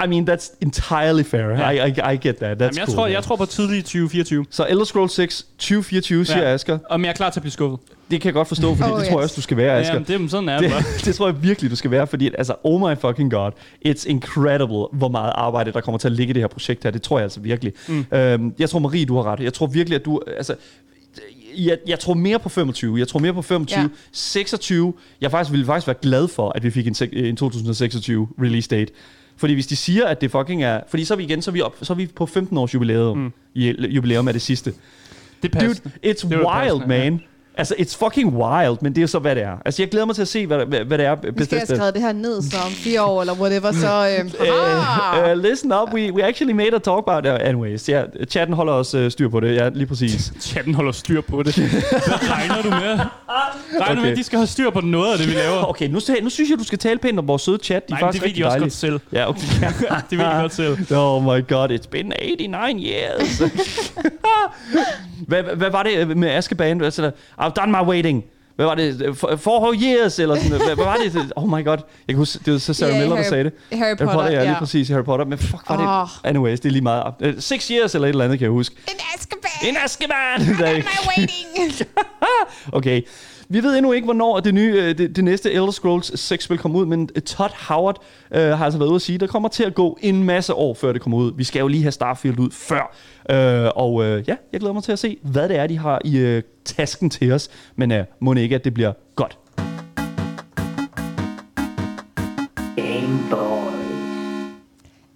I- 0.03 0.07
mean, 0.07 0.29
that's 0.29 0.55
entirely 0.61 1.23
fair. 1.23 1.41
Ja. 1.49 1.69
I, 1.69 1.89
I, 1.89 2.13
I 2.13 2.17
get 2.27 2.35
that. 2.35 2.57
That's 2.57 2.63
Jamen, 2.63 2.77
jeg, 2.77 2.85
cool. 2.85 2.95
tror, 2.95 3.03
man. 3.03 3.11
jeg 3.13 3.23
tror 3.23 3.35
på 3.35 3.45
tidlig 3.45 3.83
2024. 3.83 4.45
Så 4.49 4.65
Elder 4.69 4.83
Scrolls 4.85 5.13
6, 5.13 5.43
2024, 5.57 6.25
siger 6.25 6.37
Ja. 6.43 6.53
Asger. 6.53 6.77
Og 6.89 6.99
men 6.99 7.05
jeg 7.05 7.11
er 7.11 7.15
klar 7.15 7.29
til 7.29 7.39
at 7.39 7.41
blive 7.41 7.51
skuffet. 7.51 7.79
Det 8.11 8.21
kan 8.21 8.25
jeg 8.29 8.33
godt 8.33 8.47
forstå, 8.47 8.75
fordi 8.75 8.91
Oh, 8.91 8.99
det 8.99 9.07
tror 9.07 9.17
jeg 9.19 9.23
yes. 9.23 9.31
også, 9.31 9.35
du 9.35 9.41
skal 9.41 9.57
være, 9.57 9.73
Ja, 9.73 9.79
Asger. 9.79 9.93
jamen, 9.93 10.21
det, 10.21 10.31
sådan 10.31 10.49
er 10.49 10.59
det 10.59 10.71
Det, 11.05 11.15
tror 11.15 11.27
jeg 11.27 11.43
virkelig, 11.43 11.71
du 11.71 11.75
skal 11.75 11.91
være, 11.91 12.07
fordi 12.07 12.27
at, 12.27 12.35
altså, 12.37 12.55
oh 12.63 12.81
my 12.91 12.97
fucking 13.01 13.31
god, 13.31 13.51
it's 13.87 14.09
incredible, 14.09 14.85
hvor 14.93 15.07
meget 15.07 15.31
arbejde, 15.35 15.71
der 15.71 15.81
kommer 15.81 15.99
til 15.99 16.07
at 16.07 16.11
ligge 16.11 16.29
i 16.31 16.33
det 16.33 16.41
her 16.41 16.47
projekt 16.47 16.83
her. 16.83 16.91
Det 16.91 17.01
tror 17.01 17.17
jeg 17.17 17.23
altså 17.23 17.39
virkelig. 17.39 17.73
Mm. 17.87 18.05
Øhm, 18.11 18.53
jeg 18.59 18.69
tror, 18.69 18.79
Marie, 18.79 19.05
du 19.05 19.15
har 19.15 19.23
ret. 19.23 19.39
Jeg 19.39 19.53
tror 19.53 19.67
virkelig, 19.67 19.95
at 19.99 20.05
du, 20.05 20.21
altså, 20.37 20.55
jeg, 21.57 21.77
jeg 21.87 21.99
tror 21.99 22.13
mere 22.13 22.39
på 22.39 22.49
25. 22.49 22.99
Jeg 22.99 23.07
tror 23.07 23.19
mere 23.19 23.33
på 23.33 23.41
25. 23.41 23.77
Ja. 23.77 23.81
Ja. 23.83 23.87
26. 24.11 24.93
Jeg 25.21 25.31
faktisk 25.31 25.51
ville 25.51 25.65
faktisk 25.65 25.87
være 25.87 25.95
glad 26.01 26.27
for, 26.27 26.49
at 26.55 26.63
vi 26.63 26.69
fik 26.71 26.87
en, 26.87 26.95
en 27.13 27.35
2026 27.35 28.27
release 28.41 28.69
date. 28.69 28.93
Fordi 29.37 29.53
hvis 29.53 29.67
de 29.67 29.75
siger, 29.75 30.05
at 30.05 30.21
det 30.21 30.31
fucking 30.31 30.63
er... 30.63 30.81
Fordi 30.89 31.05
så 31.05 31.13
er 31.13 31.17
vi 31.17 31.23
igen, 31.23 31.41
så 31.41 31.51
er 31.51 31.53
vi, 31.53 31.61
op, 31.61 31.75
så 31.81 31.93
er 31.93 31.97
vi 31.97 32.05
på 32.15 32.25
15 32.25 32.57
års 32.57 32.73
jubilæum. 32.73 33.17
Mm. 33.17 33.31
Jubilæum 33.89 34.27
er 34.27 34.31
det 34.31 34.41
sidste. 34.41 34.73
Det 35.43 35.51
passer. 35.51 35.83
Dude, 35.83 35.93
it's 36.05 36.29
Det 36.29 36.37
wild, 36.37 36.45
passende, 36.47 36.95
ja. 36.95 37.17
Altså, 37.59 37.75
it's 37.79 37.97
fucking 38.05 38.33
wild, 38.33 38.77
men 38.81 38.95
det 38.95 39.03
er 39.03 39.07
så, 39.07 39.19
hvad 39.19 39.35
det 39.35 39.43
er. 39.43 39.57
Altså, 39.65 39.81
jeg 39.81 39.89
glæder 39.89 40.05
mig 40.05 40.15
til 40.15 40.21
at 40.21 40.27
se, 40.27 40.47
hvad, 40.47 40.65
hvad, 40.65 40.79
hvad 40.79 40.97
det 40.97 41.05
er, 41.05 41.15
Vi 41.15 41.19
skal 41.21 41.33
have 41.33 41.35
Bethesda... 41.35 41.75
skrevet 41.75 41.93
det 41.93 42.01
her 42.01 42.11
ned, 42.11 42.41
så 42.41 42.57
om 42.65 42.71
fire 42.71 43.03
år, 43.03 43.21
eller 43.21 43.33
whatever, 43.33 43.71
så... 43.71 43.87
Øh, 44.07 44.47
ah! 44.47 45.31
Uh, 45.31 45.37
uh, 45.37 45.43
listen 45.43 45.73
up, 45.73 45.93
we, 45.93 46.13
we 46.13 46.23
actually 46.23 46.53
made 46.53 46.75
a 46.75 46.79
talk 46.79 47.03
about 47.07 47.25
it. 47.25 47.47
Anyways, 47.47 47.89
ja, 47.89 48.03
chatten 48.29 48.55
holder 48.55 48.73
os 48.73 48.95
uh, 48.95 49.11
styr 49.11 49.29
på 49.29 49.39
det. 49.39 49.55
Ja, 49.55 49.69
lige 49.69 49.87
præcis. 49.87 50.33
Chatten 50.49 50.73
holder 50.73 50.91
styr 50.91 51.21
på 51.21 51.43
det. 51.43 51.55
Hvad 51.55 52.29
regner 52.31 52.61
du 52.61 52.69
med? 52.69 52.99
Regner 53.81 53.91
okay. 53.91 54.01
med, 54.01 54.11
at 54.11 54.17
de 54.17 54.23
skal 54.23 54.39
have 54.39 54.47
styr 54.47 54.69
på 54.69 54.81
noget 54.81 55.11
af 55.11 55.17
det, 55.17 55.27
vi 55.27 55.33
laver? 55.33 55.69
Okay, 55.69 55.87
nu, 55.87 55.99
nu 56.21 56.29
synes 56.29 56.49
jeg, 56.49 56.59
du 56.59 56.63
skal 56.63 56.79
tale 56.79 56.99
pænt 56.99 57.19
om 57.19 57.27
vores 57.27 57.41
søde 57.41 57.59
chat. 57.63 57.89
De 57.89 57.93
er 57.93 57.99
Nej, 57.99 58.11
det 58.11 58.21
faktisk 58.21 58.23
ved 58.23 58.27
rigtig 58.27 58.43
de 58.43 58.47
også 58.47 58.53
dejlige. 58.53 58.65
godt 58.65 58.73
selv. 58.73 58.99
Ja, 59.13 59.29
okay. 59.29 59.41
det 60.09 60.17
ved 60.17 60.25
de 60.25 60.41
godt 60.41 60.53
selv. 60.53 60.97
Oh 60.97 61.23
my 61.23 61.47
god, 61.47 61.71
it's 61.71 61.89
been 61.89 62.13
89 62.21 62.83
years. 62.83 63.37
hvad, 65.27 65.43
hvad, 65.43 65.55
hvad 65.55 65.69
var 65.69 65.83
det 65.83 66.17
med 66.17 66.29
Askebane? 66.29 66.85
Altså, 66.85 67.11
I've 67.47 67.53
done 67.61 67.71
my 67.71 67.89
waiting. 67.89 68.23
Hvad 68.55 68.65
var 68.65 68.75
det? 68.75 69.17
For, 69.17 69.35
four 69.35 69.73
years, 69.83 70.19
eller 70.19 70.35
sådan 70.35 70.49
hvad, 70.49 70.75
hvad 70.75 70.85
var 70.85 70.95
det? 70.95 71.31
Oh 71.35 71.49
my 71.49 71.65
god. 71.65 71.77
Jeg 71.77 71.83
kan 72.09 72.15
huske, 72.15 72.39
det 72.45 72.53
var 72.53 72.59
så 72.59 72.73
Sarah 72.73 72.93
Ja, 72.93 72.99
Miller, 72.99 73.15
der 73.15 73.23
Harry- 73.23 73.29
sagde 73.29 73.43
det. 73.43 73.53
Harry 73.79 73.95
Potter, 73.97 74.23
ja, 74.31 74.39
lige 74.41 74.51
ja. 74.51 74.59
præcis, 74.59 74.89
Harry 74.89 75.03
Potter. 75.03 75.25
Men 75.25 75.37
fuck, 75.37 75.69
var 75.69 76.01
Åh. 76.01 76.07
det? 76.23 76.29
Anyways, 76.29 76.59
det 76.59 76.69
er 76.69 76.73
lige 76.73 76.81
meget. 76.83 77.13
Uh, 77.25 77.29
six 77.39 77.67
years, 77.67 77.95
eller 77.95 78.05
et 78.07 78.09
eller 78.09 78.25
andet, 78.25 78.39
kan 78.39 78.45
jeg 78.45 78.51
huske. 78.51 78.75
En 78.87 78.93
Azkaban! 79.15 79.69
En 79.69 79.77
Azkaban! 79.83 80.39
Der- 80.59 80.75
My 80.77 81.07
waiting! 81.17 81.87
Okay. 82.71 83.01
Vi 83.49 83.63
ved 83.63 83.77
endnu 83.77 83.91
ikke, 83.91 84.05
hvornår 84.05 84.39
det, 84.39 84.53
nye, 84.53 84.73
øh, 84.77 84.97
det, 84.97 85.15
det 85.15 85.23
næste 85.23 85.51
Elder 85.51 85.71
Scrolls 85.71 86.31
6-spil 86.31 86.57
kommer 86.57 86.79
ud, 86.79 86.85
men 86.85 87.09
øh, 87.15 87.21
Todd 87.21 87.51
Howard 87.67 88.03
øh, 88.31 88.41
har 88.41 88.65
altså 88.65 88.79
været 88.79 88.89
ude 88.89 88.95
at 88.95 89.01
sige, 89.01 89.13
at 89.15 89.19
der 89.19 89.27
kommer 89.27 89.49
til 89.49 89.63
at 89.63 89.75
gå 89.75 89.97
en 90.01 90.23
masse 90.23 90.53
år, 90.53 90.73
før 90.73 90.93
det 90.93 91.01
kommer 91.01 91.17
ud. 91.17 91.31
Vi 91.37 91.43
skal 91.43 91.59
jo 91.59 91.67
lige 91.67 91.81
have 91.83 91.91
Starfield 91.91 92.39
ud 92.39 92.51
før. 92.51 92.95
Øh, 93.29 93.71
og 93.75 94.03
øh, 94.03 94.23
ja, 94.27 94.35
jeg 94.51 94.59
glæder 94.59 94.73
mig 94.73 94.83
til 94.83 94.91
at 94.91 94.99
se, 94.99 95.17
hvad 95.21 95.49
det 95.49 95.57
er, 95.57 95.67
de 95.67 95.77
har 95.77 96.01
i 96.05 96.17
øh, 96.17 96.43
tasken 96.65 97.09
til 97.09 97.31
os. 97.31 97.49
Men 97.75 97.91
øh, 97.91 98.03
må 98.19 98.33
ikke, 98.33 98.55
at 98.55 98.63
det 98.63 98.73
bliver 98.73 98.93
godt. 99.15 99.37
Game 102.75 103.19
Boy. 103.29 103.73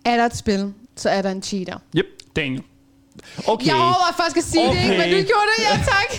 Er 0.06 0.18
der 0.18 0.26
et 0.26 0.36
spil, 0.36 0.74
så 0.96 1.10
er 1.10 1.22
der 1.22 1.32
en 1.32 1.42
cheater. 1.42 1.78
Yep. 1.98 2.06
Daniel. 2.36 2.64
Okay. 3.48 3.68
Jeg 3.68 3.76
overvejede 3.76 4.16
først 4.22 4.38
at 4.38 4.44
sige 4.44 4.68
okay. 4.70 4.78
det, 4.78 4.84
ikke? 4.84 4.98
men 4.98 5.10
du 5.10 5.16
Okay. 5.18 5.26
gjorde 5.32 5.48
det. 5.52 5.64
Ja, 5.70 5.76
tak. 5.94 6.10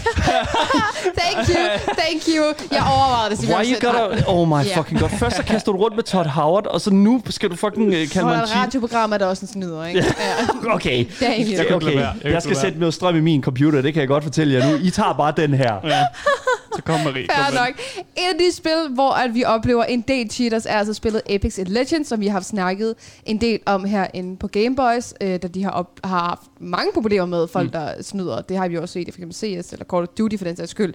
thank 1.21 1.49
you, 1.49 1.63
thank 2.01 2.23
you. 2.35 2.45
Jeg 2.77 2.83
overvejede 2.97 3.37
det. 3.37 3.49
Why 3.55 3.65
you 3.73 3.79
gotta... 3.87 4.25
Oh 4.33 4.49
my 4.49 4.65
Ja. 4.65 4.77
fucking 4.79 5.01
god. 5.01 5.09
Først 5.09 5.37
så 5.37 5.43
kaster 5.43 5.73
du 5.73 5.79
rundt 5.79 5.97
med 5.97 6.05
Todd 6.05 6.27
Howard, 6.27 6.67
og 6.67 6.81
så 6.81 6.91
nu 6.91 7.23
skal 7.31 7.51
du 7.51 7.57
fucking 7.57 7.87
uh, 7.87 7.93
mig 7.93 8.01
en 8.01 8.09
et 8.09 8.57
radioprogram 8.57 9.13
er 9.13 9.19
der 9.19 9.27
også 9.27 9.43
en 9.43 9.49
snyder, 9.49 9.85
ikke? 9.87 10.05
Okay. 10.77 10.99
Jeg 10.99 11.07
kan 11.21 11.37
ikke 11.37 11.75
okay. 11.75 11.95
Jeg 11.95 12.15
kan 12.23 12.33
Jeg 12.33 12.43
skal 12.43 12.57
sætte 12.57 12.79
noget 12.79 12.95
strøm 12.95 13.17
i 13.17 13.21
min 13.21 13.43
computer, 13.43 13.83
det 13.83 13.93
kan 13.93 14.01
jeg 14.01 14.09
godt 14.09 14.25
fortælle 14.25 14.55
jer 14.59 14.71
nu. 14.71 14.77
I 14.83 14.91
tager 14.91 15.13
bare 15.13 15.33
den 15.37 15.55
her. 15.55 15.75
Ja. 15.85 16.03
Så 16.77 16.83
kom 16.83 17.01
Marie. 17.01 17.27
Kom 17.27 17.37
Fair 17.37 17.53
med. 17.53 17.61
nok. 17.61 17.75
Et 18.17 18.33
af 18.33 18.39
de 18.39 18.53
spil, 18.53 18.89
hvor 18.91 19.11
at 19.11 19.35
vi 19.35 19.45
oplever 19.45 19.85
en 19.85 20.01
del 20.01 20.31
cheaters, 20.31 20.67
er 20.67 20.75
altså 20.75 20.95
spillet 20.95 21.23
Apex 21.31 21.59
Legends, 21.67 22.09
som 22.09 22.21
vi 22.21 22.27
har 22.27 22.41
snakket 22.41 22.95
en 23.27 23.41
del 23.41 23.61
om 23.67 23.85
herinde 23.85 24.37
på 24.37 24.49
Gameboys, 24.49 25.15
øh, 25.21 25.29
da 25.43 25.49
de 25.49 25.63
har, 25.65 25.71
op, 25.71 26.01
har 26.05 26.29
haft 26.29 26.43
mange 26.61 26.93
problemer 26.93 27.27
med 27.27 27.49
folk, 27.49 27.67
mm. 27.67 27.73
der 27.73 28.03
snyder. 28.03 28.41
Det 28.41 28.57
har 28.57 28.69
vi 28.69 28.79
også 28.79 28.93
set 28.93 29.01
i 29.01 29.09
eksempel 29.09 29.35
CS 29.35 29.73
eller 29.73 29.85
Call 29.85 30.03
of 30.03 30.09
Duty 30.09 30.37
for 30.37 30.45
den 30.45 30.57
sags 30.57 30.71
skyld. 30.71 30.95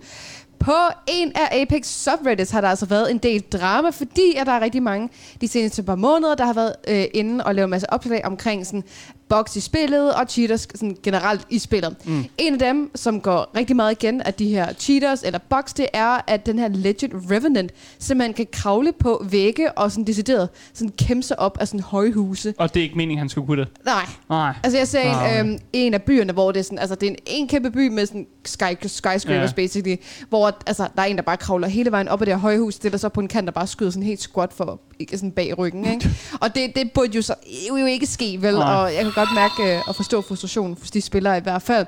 På 0.59 0.73
en 1.07 1.31
af 1.35 1.61
Apex 1.61 1.85
subreddits 1.85 2.51
har 2.51 2.61
der 2.61 2.67
altså 2.67 2.85
været 2.85 3.11
en 3.11 3.17
del 3.17 3.41
drama, 3.41 3.89
fordi 3.89 4.35
at 4.37 4.47
der 4.47 4.53
er 4.53 4.61
rigtig 4.61 4.83
mange 4.83 5.09
de 5.41 5.47
seneste 5.47 5.83
par 5.83 5.95
måneder, 5.95 6.35
der 6.35 6.45
har 6.45 6.53
været 6.53 6.73
øh, 6.87 7.05
inde 7.13 7.43
og 7.43 7.55
lavet 7.55 7.65
en 7.65 7.69
masse 7.69 7.93
opslag 7.93 8.25
omkring 8.25 8.65
sådan, 8.65 8.83
bugs 9.29 9.55
i 9.55 9.59
spillet 9.59 10.13
og 10.15 10.25
cheaters 10.29 10.61
sådan 10.75 10.97
generelt 11.03 11.41
i 11.49 11.59
spillet. 11.59 11.95
Mm. 12.05 12.25
En 12.37 12.53
af 12.53 12.59
dem, 12.59 12.91
som 12.95 13.21
går 13.21 13.51
rigtig 13.57 13.75
meget 13.75 13.91
igen 13.91 14.21
af 14.21 14.33
de 14.33 14.47
her 14.49 14.73
cheaters 14.73 15.23
eller 15.23 15.39
bugs, 15.49 15.73
det 15.73 15.87
er, 15.93 16.21
at 16.27 16.45
den 16.45 16.59
her 16.59 16.67
Legend 16.67 17.13
Revenant 17.31 17.71
simpelthen 17.99 18.33
kan 18.33 18.47
kravle 18.51 18.91
på 18.99 19.25
vægge 19.29 19.71
og 19.71 19.91
sådan 19.91 20.03
decideret 20.07 20.49
sådan 20.73 20.93
kæmpe 20.97 21.23
sig 21.23 21.39
op 21.39 21.57
af 21.61 21.67
sådan 21.67 21.79
høje 21.79 22.11
huse. 22.11 22.53
Og 22.57 22.73
det 22.73 22.79
er 22.79 22.83
ikke 22.83 22.95
meningen, 22.97 23.17
han 23.19 23.29
skulle 23.29 23.47
kunne 23.47 23.61
det. 23.61 23.69
Nej, 23.85 24.05
Nej. 24.29 24.53
Altså 24.63 24.77
jeg 24.77 24.87
ser 24.87 24.97
Ah, 25.13 25.39
en, 25.39 25.47
øhm, 25.49 25.59
en 25.73 25.93
af 25.93 26.01
byerne, 26.03 26.33
hvor 26.33 26.51
det 26.51 26.59
er 26.59 26.63
sådan, 26.63 26.79
altså 26.79 26.95
det 26.95 27.07
er 27.07 27.11
en, 27.11 27.17
en 27.25 27.47
kæmpe 27.47 27.71
by 27.71 27.87
med 27.87 28.05
sådan 28.05 28.27
sky, 28.45 28.63
skyscrapers 28.85 29.27
Ja. 29.29 29.55
basically, 29.55 29.95
hvor 30.29 30.57
altså, 30.67 30.87
der 30.95 31.01
er 31.01 31.05
en, 31.05 31.15
der 31.15 31.21
bare 31.21 31.37
kravler 31.37 31.67
hele 31.67 31.91
vejen 31.91 32.07
op 32.07 32.21
ad 32.21 32.25
det 32.25 32.33
her 32.33 32.39
høje 32.39 32.59
hus, 32.59 32.73
stiller 32.73 32.97
sig 32.97 33.11
på 33.11 33.19
en 33.19 33.27
kant, 33.27 33.45
der 33.45 33.51
bare 33.51 33.67
skyder 33.67 33.91
sådan 33.91 34.03
helt 34.03 34.21
squat 34.21 34.53
for, 34.53 34.81
sådan 35.11 35.31
bag 35.31 35.57
ryggen, 35.57 35.85
ikke? 35.93 36.09
Og 36.41 36.55
det, 36.55 36.75
det 36.75 36.91
burde 36.91 37.15
jo 37.15 37.21
så 37.21 37.35
jo, 37.69 37.85
ikke 37.85 38.05
ske, 38.05 38.37
vel? 38.41 38.53
Nej. 38.53 38.73
Og 38.73 38.93
jeg 38.93 39.03
kan 39.03 39.11
godt 39.15 39.29
mærke 39.35 39.75
øh, 39.75 39.81
og 39.87 39.95
forstå 39.95 40.21
frustrationen 40.21 40.77
hos 40.79 40.91
de 40.91 41.01
spillere 41.01 41.37
i 41.37 41.41
hvert 41.41 41.61
fald. 41.61 41.85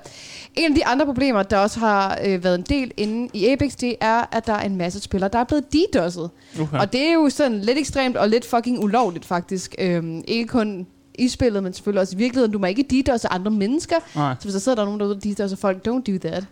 En 0.56 0.72
af 0.72 0.76
de 0.76 0.86
andre 0.86 1.06
problemer, 1.06 1.44
der 1.44 1.58
også 1.58 1.80
har 1.80 2.20
øh, 2.26 2.44
været 2.44 2.56
en 2.56 2.66
del 2.70 2.92
inde 2.98 3.30
i 3.34 3.48
Apex, 3.48 3.76
det 3.76 3.96
er, 4.02 4.24
at 4.32 4.48
der 4.48 4.54
er 4.54 4.66
en 4.66 4.76
masse 4.76 5.00
spillere, 5.00 5.30
der 5.34 5.40
er 5.40 5.44
blevet 5.44 5.66
DDoS'et. 5.76 6.30
Okay. 6.62 6.80
Og 6.80 6.94
det 6.94 7.02
er 7.02 7.14
jo 7.14 7.30
sådan 7.30 7.62
lidt 7.62 7.78
ekstremt 7.78 8.18
og 8.18 8.30
lidt 8.30 8.46
fucking 8.46 8.84
ulovligt 8.84 9.26
faktisk. 9.26 9.76
Øhm, 9.80 10.24
ikke 10.28 10.48
kun 10.48 10.88
i 11.16 11.28
spillet, 11.28 11.64
men 11.64 11.74
selvfølgelig 11.74 12.02
også 12.02 12.16
i 12.16 12.18
virkeligheden. 12.18 12.52
Du 12.52 12.60
må 12.60 12.66
ikke 12.66 12.86
DDoS'e 12.94 13.28
andre 13.30 13.52
mennesker. 13.52 13.96
Nej. 14.16 14.36
Så 14.40 14.44
hvis 14.44 14.54
der 14.54 14.60
sidder 14.60 14.76
der 14.76 14.86
nogen 14.86 15.00
derude, 15.00 15.20
der 15.20 15.46
DDoS'er 15.46 15.56
folk, 15.56 15.88
don't 15.88 16.12
do 16.12 16.28
that. 16.28 16.44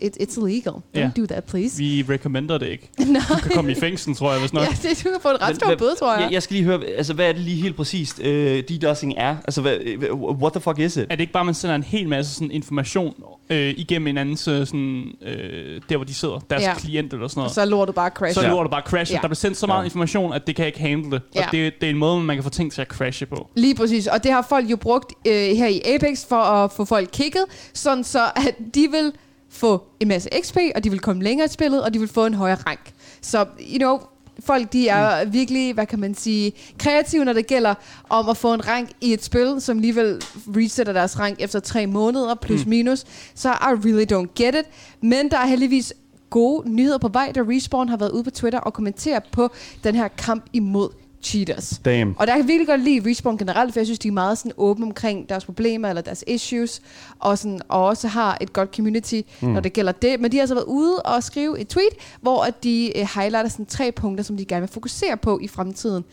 It, 0.00 0.16
it's 0.22 0.40
illegal. 0.46 0.72
Don't 0.72 0.80
Ja. 0.94 1.10
do 1.16 1.26
that, 1.26 1.44
please. 1.44 1.78
Vi 1.78 2.04
recommender 2.08 2.58
det 2.58 2.66
ikke. 2.68 2.90
Nej. 3.06 3.22
Du 3.28 3.34
kan 3.34 3.50
komme 3.54 3.72
i 3.72 3.74
fængsel, 3.74 4.14
tror 4.16 4.30
jeg, 4.30 4.40
hvis 4.40 4.52
nok. 4.52 4.62
Ja, 4.64 4.88
det, 4.88 4.98
du 5.04 5.10
kan 5.10 5.20
få 5.22 5.28
en 5.28 5.42
ret 5.42 5.56
stor 5.56 5.74
bøde, 5.78 5.94
tror 5.98 6.12
jeg. 6.14 6.22
Jeg, 6.22 6.32
jeg 6.32 6.42
skal 6.42 6.54
lige 6.54 6.64
høre, 6.64 6.84
altså 6.84 7.14
hvad 7.14 7.28
er 7.28 7.32
det 7.32 7.40
lige 7.40 7.62
helt 7.62 7.76
præcist, 7.76 8.20
øh, 8.22 8.62
DDoSing 8.62 9.14
er? 9.16 9.36
Altså, 9.44 9.60
hvad, 9.60 9.76
what 10.12 10.52
the 10.52 10.60
fuck 10.60 10.78
is 10.78 10.96
it? 10.96 11.02
Er 11.02 11.06
det 11.06 11.20
ikke 11.20 11.32
bare, 11.32 11.40
at 11.40 11.46
man 11.46 11.54
sender 11.54 11.74
en 11.76 11.82
hel 11.82 12.08
masse 12.08 12.34
sådan, 12.34 12.50
information 12.50 13.14
øh, 13.50 13.74
igennem 13.76 14.06
en 14.06 14.18
andens, 14.18 14.48
øh, 14.48 14.66
sådan, 14.66 15.04
øh, 15.22 15.80
der 15.88 15.96
hvor 15.96 16.04
de 16.04 16.14
sidder, 16.14 16.38
deres 16.50 16.62
Ja. 16.62 16.74
klient 16.74 17.12
eller 17.12 17.28
sådan 17.28 17.38
Og 17.40 17.42
noget. 17.42 17.54
så 17.54 17.60
er 17.60 17.64
lortet 17.64 17.94
bare 17.94 18.10
crash. 18.10 18.34
Så 18.40 18.48
lortet 18.48 18.70
bare 18.70 18.82
crasher. 18.86 19.16
Ja. 19.16 19.20
Der 19.22 19.28
bliver 19.28 19.34
sendt 19.34 19.56
så 19.56 19.66
meget 19.66 19.80
Ja. 19.80 19.84
information, 19.84 20.32
at 20.32 20.46
det 20.46 20.56
kan 20.56 20.66
ikke 20.66 20.80
handle 20.80 21.10
det. 21.10 21.22
Ja. 21.34 21.46
Og 21.46 21.52
det, 21.52 21.72
det 21.80 21.86
er 21.86 21.90
en 21.90 21.98
måde, 21.98 22.20
man 22.20 22.36
kan 22.36 22.44
få 22.44 22.50
ting 22.50 22.72
til 22.72 22.80
at 22.80 22.86
crashe 22.88 23.26
på. 23.26 23.48
Lige 23.56 23.74
præcis. 23.74 24.06
Og 24.06 24.24
det 24.24 24.32
har 24.32 24.46
folk 24.48 24.70
jo 24.70 24.76
brugt 24.76 25.12
øh, 25.26 25.32
her 25.32 25.66
i 25.66 25.80
Apex 25.94 26.26
for 26.28 26.36
at 26.36 26.72
få 26.72 26.84
folk 26.84 27.08
kigget, 27.12 27.44
sådan 27.74 28.04
så 28.04 28.24
at 28.36 28.54
de 28.74 28.88
vil 28.90 29.12
få 29.50 29.82
en 30.00 30.08
masse 30.08 30.28
XP, 30.42 30.56
og 30.74 30.84
de 30.84 30.90
vil 30.90 31.00
komme 31.00 31.22
længere 31.22 31.44
i 31.44 31.48
spillet, 31.48 31.82
og 31.82 31.94
de 31.94 31.98
vil 31.98 32.08
få 32.08 32.26
en 32.26 32.34
højere 32.34 32.58
rank. 32.66 32.92
Så, 33.20 33.46
you 33.60 33.78
know, 33.78 34.00
folk 34.40 34.72
de 34.72 34.88
er 34.88 35.24
mm. 35.24 35.32
virkelig, 35.32 35.74
hvad 35.74 35.86
kan 35.86 36.00
man 36.00 36.14
sige, 36.14 36.52
kreative, 36.78 37.24
når 37.24 37.32
det 37.32 37.46
gælder 37.46 37.74
om 38.08 38.28
at 38.28 38.36
få 38.36 38.54
en 38.54 38.68
rank 38.68 38.90
i 39.00 39.12
et 39.12 39.24
spil, 39.24 39.60
som 39.60 39.76
alligevel 39.78 40.22
resetter 40.56 40.92
deres 40.92 41.18
rank 41.18 41.36
efter 41.40 41.60
tre 41.60 41.86
måneder, 41.86 42.34
plus 42.34 42.64
mm. 42.64 42.70
minus. 42.70 43.04
Så 43.34 43.50
I 43.50 43.54
really 43.62 44.06
don't 44.12 44.32
get 44.42 44.54
it. 44.54 44.64
Men 45.00 45.30
der 45.30 45.38
er 45.38 45.46
heldigvis 45.46 45.92
gode 46.30 46.70
nyheder 46.70 46.98
på 46.98 47.08
vej, 47.08 47.32
da 47.34 47.40
Respawn 47.40 47.88
har 47.88 47.96
været 47.96 48.10
ude 48.10 48.24
på 48.24 48.30
Twitter 48.30 48.58
og 48.58 48.72
kommenteret 48.72 49.22
på 49.32 49.50
den 49.84 49.94
her 49.94 50.08
kamp 50.08 50.44
imod 50.52 50.88
cheaters. 51.22 51.80
Damn. 51.84 52.14
Og 52.18 52.26
der 52.26 52.32
kan 52.32 52.40
jeg 52.42 52.48
virkelig 52.48 52.66
godt 52.66 52.80
lide 52.80 53.10
Respawn 53.10 53.38
generelt, 53.38 53.72
for 53.72 53.80
jeg 53.80 53.86
synes, 53.86 53.98
de 53.98 54.08
er 54.08 54.12
meget 54.12 54.38
sådan 54.38 54.52
åbne 54.56 54.86
omkring 54.86 55.28
deres 55.28 55.44
problemer 55.44 55.88
eller 55.88 56.02
deres 56.02 56.24
issues, 56.26 56.80
og, 57.18 57.38
sådan, 57.38 57.60
og 57.68 57.84
også 57.84 58.08
har 58.08 58.38
et 58.40 58.52
godt 58.52 58.74
community, 58.76 59.20
mm. 59.40 59.48
når 59.48 59.60
det 59.60 59.72
gælder 59.72 59.92
det. 59.92 60.20
Men 60.20 60.32
de 60.32 60.36
har 60.36 60.42
altså 60.42 60.54
været 60.54 60.66
ude 60.66 60.96
og 61.02 61.22
skrive 61.22 61.60
et 61.60 61.68
tweet, 61.68 61.88
hvor 62.20 62.42
at 62.44 62.64
de 62.64 62.92
øh, 62.98 63.08
highlighter 63.14 63.48
sådan 63.50 63.66
tre 63.66 63.92
punkter, 63.92 64.24
som 64.24 64.36
de 64.36 64.44
gerne 64.44 64.60
vil 64.60 64.70
fokusere 64.72 65.16
på 65.16 65.38
i 65.42 65.48
fremtiden. 65.48 66.04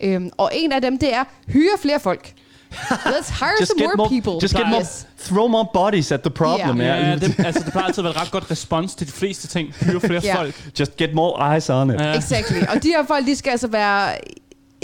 Øhm, 0.00 0.30
og 0.36 0.50
en 0.54 0.72
af 0.72 0.80
dem, 0.82 0.98
det 0.98 1.14
er, 1.14 1.24
hyre 1.48 1.78
flere 1.82 2.00
folk. 2.00 2.32
Let's 2.74 3.30
hire 3.44 3.66
some 3.66 3.92
more, 3.96 4.08
people. 4.08 4.32
just 4.42 4.54
get 4.56 4.66
more, 4.68 4.80
Yes. 4.80 5.06
throw 5.18 5.46
more 5.48 5.66
bodies 5.74 6.12
at 6.12 6.20
the 6.20 6.30
problem. 6.30 6.80
Ja. 6.80 6.86
Yeah. 6.86 7.08
Ja, 7.22 7.26
det, 7.26 7.34
altså, 7.46 7.62
det 7.64 7.72
plejer 7.72 7.86
altid 7.86 8.00
at 8.00 8.04
være 8.04 8.14
et 8.14 8.20
ret 8.20 8.30
godt 8.30 8.50
respons 8.50 8.94
til 8.94 9.06
de 9.06 9.12
fleste 9.12 9.48
ting. 9.48 9.72
Hyre 9.72 10.00
flere 10.00 10.20
Ja. 10.24 10.36
folk. 10.40 10.54
Just 10.80 10.96
get 10.96 11.14
more 11.14 11.54
eyes 11.54 11.70
on 11.70 11.90
it. 11.90 12.00
Ja. 12.00 12.16
Exactly. 12.16 12.56
Og 12.74 12.82
de 12.82 12.88
her 12.88 13.06
folk, 13.06 13.26
de 13.26 13.36
skal 13.36 13.50
altså 13.50 13.66
være 13.68 14.10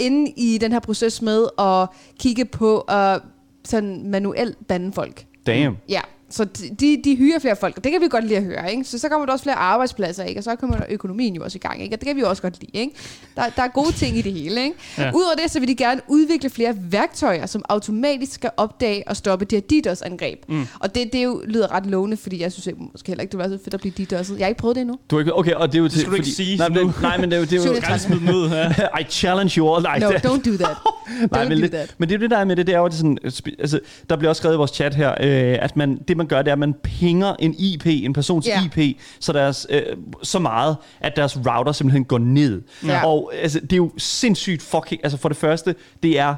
inde 0.01 0.31
i 0.37 0.57
den 0.57 0.71
her 0.71 0.79
proces 0.79 1.21
med 1.21 1.47
at 1.59 1.89
kigge 2.19 2.45
på 2.45 2.79
at 2.79 3.21
sådan 3.65 4.09
manuelt 4.09 4.67
bande 4.67 4.93
folk. 4.93 5.25
Damn. 5.47 5.77
Ja, 5.89 6.01
så 6.31 6.43
de, 6.79 7.01
de 7.03 7.15
hyrer 7.15 7.39
flere 7.39 7.55
folk, 7.55 7.77
og 7.77 7.83
det 7.83 7.91
kan 7.91 8.01
vi 8.01 8.07
godt 8.09 8.23
lide 8.25 8.37
at 8.37 8.43
høre, 8.43 8.71
ikke? 8.71 8.83
Så 8.83 8.97
så 8.99 9.09
kommer 9.09 9.25
der 9.25 9.33
også 9.33 9.43
flere 9.43 9.55
arbejdspladser, 9.55 10.23
ikke? 10.23 10.39
Og 10.39 10.43
så 10.43 10.55
kommer 10.55 10.77
der 10.77 10.85
økonomien 10.89 11.35
jo 11.35 11.43
også 11.43 11.55
i 11.55 11.59
gang, 11.59 11.81
ikke? 11.83 11.95
Og 11.95 11.99
det 11.99 12.07
kan 12.07 12.15
vi 12.15 12.21
jo 12.21 12.29
også 12.29 12.41
godt 12.41 12.59
lide, 12.61 12.71
ikke? 12.73 12.93
Der, 13.35 13.43
der 13.55 13.63
er 13.63 13.67
gode 13.67 13.91
ting 13.91 14.17
i 14.17 14.21
det 14.21 14.33
hele, 14.33 14.63
ikke? 14.63 14.75
Ja. 14.97 15.11
Udover 15.15 15.35
det, 15.43 15.51
så 15.51 15.59
vil 15.59 15.67
de 15.67 15.75
gerne 15.75 16.01
udvikle 16.07 16.49
flere 16.49 16.75
værktøjer, 16.79 17.45
som 17.45 17.63
automatisk 17.69 18.31
skal 18.33 18.49
opdage 18.57 19.07
og 19.07 19.17
stoppe 19.17 19.45
de 19.45 19.55
her 19.55 19.61
DDoS-angreb. 19.81 20.39
Mm. 20.49 20.67
Og 20.79 20.95
det, 20.95 21.13
det 21.13 21.23
jo 21.23 21.41
lyder 21.47 21.71
ret 21.71 21.85
lovende, 21.85 22.17
fordi 22.17 22.41
jeg 22.41 22.51
synes 22.51 22.67
jeg, 22.67 22.73
måske 22.91 23.07
heller 23.07 23.21
ikke, 23.21 23.31
det 23.31 23.39
var 23.39 23.47
så 23.47 23.59
fedt 23.63 23.73
at 23.73 23.79
blive 23.81 23.93
DDoS'et. 23.99 24.33
Jeg 24.37 24.45
har 24.45 24.47
ikke 24.49 24.59
prøvet 24.61 24.75
det 24.75 24.81
endnu. 24.81 24.97
Du 25.11 25.19
ikke, 25.19 25.37
okay, 25.37 25.53
og 25.53 25.71
det 25.71 25.77
er 25.77 25.81
jo 25.83 25.89
til... 25.89 25.99
skal 25.99 26.11
du 26.11 26.15
ikke 26.15 26.29
sige 26.29 26.57
nej, 26.57 26.69
men, 26.69 26.77
nu. 26.77 26.87
det- 26.87 27.01
nej, 27.01 27.17
men 27.17 27.31
det 27.31 27.35
er 27.35 27.39
jo... 27.39 27.45
Det 27.45 27.53
er 27.53 28.07
jo 28.29 28.35
ud? 28.35 28.49
Ja. 28.49 28.99
I 29.01 29.03
challenge 29.09 29.53
you 29.57 29.75
all. 29.75 29.83
Nej, 29.83 29.99
No, 29.99 30.09
det- 30.09 30.25
don't 30.25 30.51
do 30.51 30.57
that. 30.65 30.77
Nej, 31.31 31.49
men, 31.49 31.61
det, 31.61 31.95
men 31.97 32.09
det 32.09 32.15
er 32.15 32.19
det, 32.19 32.29
der 32.31 32.37
er 32.37 32.45
med 32.45 32.55
det, 32.55 32.67
det 32.67 32.75
er 32.75 32.79
jo 32.79 32.85
det 32.87 32.93
sådan, 32.93 33.17
altså, 33.59 33.79
der 34.09 34.15
bliver 34.15 34.29
også 34.29 34.39
skrevet 34.39 34.55
i 34.55 34.57
vores 34.57 34.71
chat 34.71 34.95
her, 34.95 35.09
øh, 35.11 35.57
at 35.61 35.77
man, 35.77 35.99
det 36.07 36.17
man 36.17 36.27
gør, 36.27 36.37
det 36.41 36.47
er, 36.47 36.53
at 36.53 36.59
man 36.59 36.73
pinger 36.73 37.35
en 37.39 37.55
IP, 37.57 37.85
en 37.85 38.13
persons 38.13 38.47
Ja. 38.47 38.61
IP, 38.65 38.97
så, 39.19 39.33
deres, 39.33 39.67
øh, 39.69 39.81
så 40.23 40.39
meget, 40.39 40.75
at 40.99 41.15
deres 41.15 41.37
router 41.37 41.71
simpelthen 41.71 42.05
går 42.05 42.17
ned. 42.17 42.61
Ja. 42.87 43.05
Og 43.05 43.31
altså, 43.41 43.59
det 43.59 43.73
er 43.73 43.77
jo 43.77 43.91
sindssygt 43.97 44.61
fucking, 44.61 45.01
altså 45.03 45.17
for 45.17 45.29
det 45.29 45.37
første, 45.37 45.75
det 46.03 46.19
er, 46.19 46.35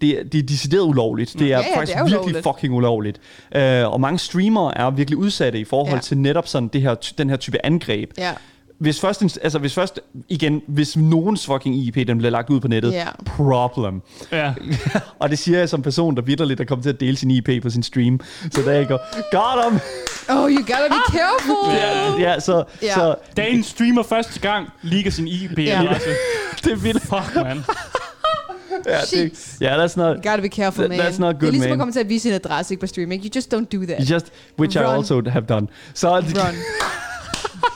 det 0.00 0.18
er, 0.20 0.24
det 0.24 0.38
er 0.38 0.42
decideret 0.42 0.82
ulovligt. 0.82 1.32
Det 1.38 1.42
er 1.42 1.46
Ja, 1.46 1.56
ja, 1.56 1.62
det 1.62 1.68
faktisk 1.74 1.96
er 1.98 2.04
virkelig 2.04 2.42
fucking 2.42 2.74
ulovligt. 2.74 3.20
Øh, 3.54 3.92
og 3.92 4.00
mange 4.00 4.18
streamere 4.18 4.78
er 4.78 4.90
virkelig 4.90 5.18
udsatte 5.18 5.58
i 5.58 5.64
forhold 5.64 5.94
Ja. 5.94 6.00
til 6.00 6.18
netop 6.18 6.46
sådan 6.48 6.68
det 6.68 6.82
her, 6.82 6.94
den 7.18 7.30
her 7.30 7.36
type 7.36 7.66
angreb. 7.66 8.10
Ja. 8.18 8.32
Hvis 8.80 9.00
først, 9.00 9.22
altså 9.42 9.58
hvis 9.58 9.74
først, 9.74 10.00
igen, 10.28 10.62
hvis 10.68 10.96
nogens 10.96 11.46
fucking 11.46 11.76
IP, 11.76 11.94
den 12.08 12.18
bliver 12.18 12.30
lagt 12.30 12.50
ud 12.50 12.60
på 12.60 12.68
nettet, 12.68 12.92
Ja. 12.92 13.06
problem. 13.26 14.02
ja. 14.32 14.54
Og 15.18 15.30
det 15.30 15.38
siger 15.38 15.58
jeg 15.58 15.68
som 15.68 15.82
person, 15.82 16.16
der 16.16 16.22
vidderligt 16.22 16.60
er 16.60 16.64
kommet 16.64 16.82
til 16.82 16.90
at 16.90 17.00
dele 17.00 17.16
sin 17.16 17.30
IP 17.30 17.48
på 17.62 17.70
sin 17.70 17.82
stream. 17.82 18.20
Så 18.52 18.62
der 18.62 18.72
jeg 18.72 18.88
går, 18.88 18.98
got 19.32 19.72
him! 19.72 19.80
Oh, 20.28 20.50
you 20.50 20.58
gotta 20.58 20.88
be 20.88 21.12
careful! 21.18 21.74
Ja, 21.74 22.32
ja 22.32 22.40
så, 22.40 22.64
Ja. 22.82 22.94
så 22.94 23.14
Dagen 23.36 23.62
streamer 23.62 24.02
første 24.02 24.40
gang, 24.40 24.68
ligger 24.82 25.10
sin 25.10 25.28
IP-adresse. 25.28 26.08
det 26.64 26.72
er 26.72 26.76
vildt. 26.76 27.02
Fuck, 27.02 27.34
man. 27.34 27.64
Ja, 28.86 29.00
det, 29.10 29.56
ja, 29.60 29.86
that's 29.86 29.96
not, 29.96 30.16
You 30.16 30.30
gotta 30.30 30.40
be 30.40 30.48
careful, 30.48 30.88
man. 30.88 31.00
that's 31.00 31.18
not 31.20 31.34
det 31.34 31.40
good, 31.40 31.48
er 31.48 31.50
ligesom 31.50 31.60
man. 31.60 31.72
at 31.72 31.78
komme 31.78 31.92
til 31.92 32.00
at 32.00 32.08
vise 32.08 32.22
sin 32.22 32.32
adresse 32.32 32.74
ikke 32.74 32.80
på 32.80 32.86
stream, 32.86 33.12
ikke? 33.12 33.24
You 33.24 33.30
just 33.34 33.54
don't 33.54 33.64
do 33.78 33.84
that. 33.86 34.08
you 34.08 34.14
just, 34.14 34.26
which 34.58 34.76
I 34.76 34.80
Run. 34.80 34.94
also 34.94 35.22
have 35.30 35.44
done. 35.48 35.66
Så, 35.94 36.10
Run. 36.16 36.24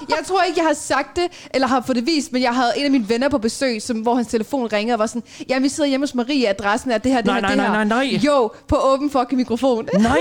Jeg 0.08 0.18
tror 0.26 0.42
ikke, 0.42 0.58
jeg 0.60 0.66
har 0.66 0.74
sagt 0.74 1.16
det, 1.16 1.24
eller 1.54 1.68
har 1.68 1.82
fået 1.86 1.96
det 1.96 2.06
vist, 2.06 2.32
men 2.32 2.42
jeg 2.42 2.54
havde 2.54 2.72
en 2.76 2.84
af 2.84 2.90
mine 2.90 3.08
venner 3.08 3.28
på 3.28 3.38
besøg, 3.38 3.82
som, 3.82 3.96
hvor 4.00 4.14
hans 4.14 4.28
telefon 4.28 4.66
ringer 4.72 4.94
og 4.94 4.98
var 4.98 5.06
sådan, 5.06 5.22
ja, 5.48 5.58
vi 5.58 5.68
sidder 5.68 5.88
hjemme 5.88 6.06
hos 6.06 6.14
Marie, 6.14 6.48
adressen 6.48 6.90
er 6.90 6.98
det 6.98 7.12
her, 7.12 7.18
det 7.18 7.26
Nej, 7.26 7.34
her, 7.34 7.40
nej, 7.40 7.48
det 7.50 7.56
nej, 7.56 7.66
her. 7.66 7.84
nej, 7.84 8.04
nej. 8.04 8.20
Jo, 8.24 8.50
på 8.68 8.76
åben 8.76 9.10
fucking 9.10 9.36
mikrofon. 9.36 9.88
Nej! 9.98 10.18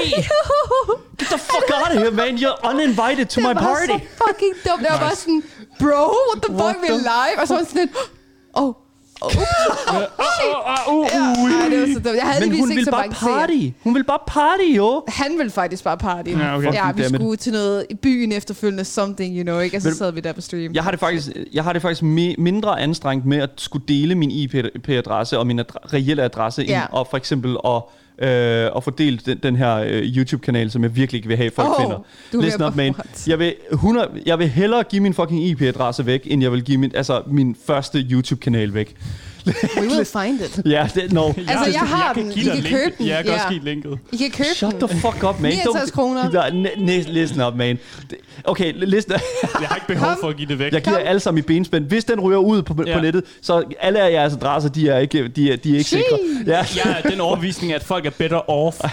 Get 1.19 1.27
the 1.27 1.37
fuck 1.37 1.71
out 1.75 1.91
of 1.95 2.01
here, 2.01 2.11
man. 2.11 2.35
You're 2.37 2.69
uninvited 2.69 3.25
to 3.25 3.41
my 3.41 3.47
det 3.47 3.55
var 3.55 3.61
party. 3.61 3.85
så 3.85 3.99
fucking 4.27 4.53
dumt. 4.69 4.81
Jeg 4.81 4.91
var 4.91 4.99
bare 4.99 5.15
sådan, 5.15 5.43
bro, 5.79 6.13
what 6.29 6.43
the 6.43 6.53
fuck, 6.53 6.91
er 6.91 6.95
the- 6.95 6.97
live. 6.97 7.41
Og 7.41 7.47
så 7.47 7.53
var 7.53 7.63
sådan 7.63 7.81
lidt, 7.81 7.91
oh, 8.53 8.73
oh, 9.23 11.05
ja, 11.13 11.19
ej, 11.63 11.69
det 11.69 11.79
var 11.81 11.87
så 11.93 11.99
dumt. 11.99 12.15
Jeg 12.17 12.23
havde 12.25 12.49
Men 12.49 12.59
hun 12.59 12.71
ikke 12.71 12.75
vil 12.79 12.85
så 12.85 12.91
bare 12.91 13.09
party. 13.09 13.67
Hun 13.83 13.95
vil 13.95 14.03
bare 14.03 14.19
party, 14.27 14.63
jo. 14.77 15.03
Han 15.07 15.31
ville 15.37 15.51
faktisk 15.51 15.83
bare 15.83 15.97
party. 15.97 16.29
Ja, 16.29 16.57
okay. 16.57 16.73
ja 16.73 16.91
vi 16.91 17.03
skulle 17.03 17.37
til 17.37 17.53
noget 17.53 17.85
i 17.89 17.95
byen 17.95 18.31
efterfølgende, 18.31 18.85
something, 18.85 19.37
you 19.37 19.43
know, 19.43 19.59
ikke? 19.59 19.77
Og 19.77 19.81
så 19.81 19.95
sad 19.97 20.11
vi 20.11 20.19
der 20.19 20.31
på 20.33 20.41
stream. 20.41 20.73
Jeg 20.73 20.83
har 20.83 20.91
det 20.91 20.99
faktisk, 20.99 21.29
jeg 21.53 21.63
har 21.63 21.73
det 21.73 21.81
faktisk 21.81 22.01
mi- 22.03 22.35
mindre 22.41 22.79
anstrengt 22.81 23.25
med 23.25 23.37
at 23.37 23.49
skulle 23.57 23.85
dele 23.87 24.15
min 24.15 24.31
IP-adresse 24.31 25.39
og 25.39 25.47
min 25.47 25.59
adre- 25.59 25.93
reelle 25.93 26.23
adresse 26.23 26.61
Ja. 26.63 26.81
ind, 26.81 26.89
og 26.91 27.07
for 27.09 27.17
eksempel 27.17 27.57
at, 27.65 27.81
øh, 28.19 28.83
få 28.83 28.91
delt 28.91 29.25
den, 29.25 29.39
den 29.43 29.55
her 29.55 29.75
øh, 29.75 30.17
YouTube-kanal, 30.17 30.71
som 30.71 30.83
jeg 30.83 30.95
virkelig 30.95 31.17
ikke 31.19 31.27
vil 31.27 31.37
have, 31.37 31.51
folk 31.51 31.69
Åh, 31.69 31.81
finder. 31.81 31.99
du 32.33 32.41
Listen 32.41 32.63
up, 32.63 32.75
man. 32.75 32.95
Jeg 33.27 33.39
vil, 33.39 33.53
100, 33.71 34.09
jeg 34.25 34.39
vil 34.39 34.49
hellere 34.49 34.83
give 34.83 35.01
min 35.01 35.13
fucking 35.13 35.45
IP-adresse 35.45 36.05
væk, 36.05 36.27
end 36.31 36.41
jeg 36.41 36.51
vil 36.51 36.63
give 36.63 36.77
min, 36.77 36.91
altså, 36.95 37.21
min 37.27 37.55
første 37.67 37.99
YouTube-kanal 37.99 38.73
væk. 38.73 38.95
We 39.47 39.87
will 39.87 40.05
find 40.05 40.41
it. 40.41 40.61
Ja, 40.71 40.87
det, 40.95 41.13
no. 41.13 41.27
Altså, 41.27 41.71
jeg 41.71 41.79
har 41.81 42.13
den. 42.13 42.31
I 42.31 42.43
kan 42.43 42.53
link. 42.55 42.67
købe 42.67 42.91
den. 42.97 43.05
Ja, 43.05 43.15
jeg 43.15 43.23
kan 43.25 43.33
også 43.33 43.45
Ja. 43.49 43.53
give 43.53 43.63
linket. 43.65 43.99
I 44.11 44.17
kan 44.17 44.31
købe 44.31 44.49
Shut 44.55 44.71
den. 44.79 44.87
the 44.87 44.99
fuck 44.99 45.23
up, 45.23 45.39
man. 45.39 45.51
69 45.51 45.91
kroner. 45.91 46.23
N- 46.49 47.11
listen 47.11 47.41
up, 47.41 47.55
man. 47.55 47.79
Okay, 48.43 48.73
listen. 48.75 49.13
Jeg 49.59 49.67
har 49.67 49.75
ikke 49.75 49.87
behov 49.87 50.07
Kom. 50.07 50.17
for 50.21 50.27
at 50.29 50.37
give 50.37 50.47
det 50.47 50.59
væk. 50.59 50.71
Jeg 50.73 50.81
giver 50.81 50.99
jer 50.99 51.05
alle 51.05 51.19
sammen 51.19 51.39
i 51.39 51.41
benspænd. 51.41 51.85
Hvis 51.85 52.05
den 52.05 52.19
ryger 52.19 52.37
ud 52.39 52.61
på, 52.61 52.83
Ja. 52.87 52.95
på 52.95 53.01
nettet, 53.01 53.23
så 53.41 53.63
alle 53.79 53.99
af 54.01 54.11
jeres 54.11 54.33
adresser, 54.33 54.69
de 54.69 54.89
er 54.89 54.97
ikke, 54.99 55.27
de 55.27 55.51
er, 55.51 55.57
de 55.57 55.71
er 55.73 55.77
ikke 55.77 55.83
Sheesh. 55.89 56.07
sikre. 56.09 56.19
Ja. 56.47 56.65
Jeg 56.85 57.01
er 57.03 57.09
den 57.09 57.21
overbevisning, 57.21 57.73
at 57.73 57.83
folk 57.83 58.05
er 58.05 58.09
better 58.09 58.49
off, 58.49 58.77
Ja. 58.83 58.89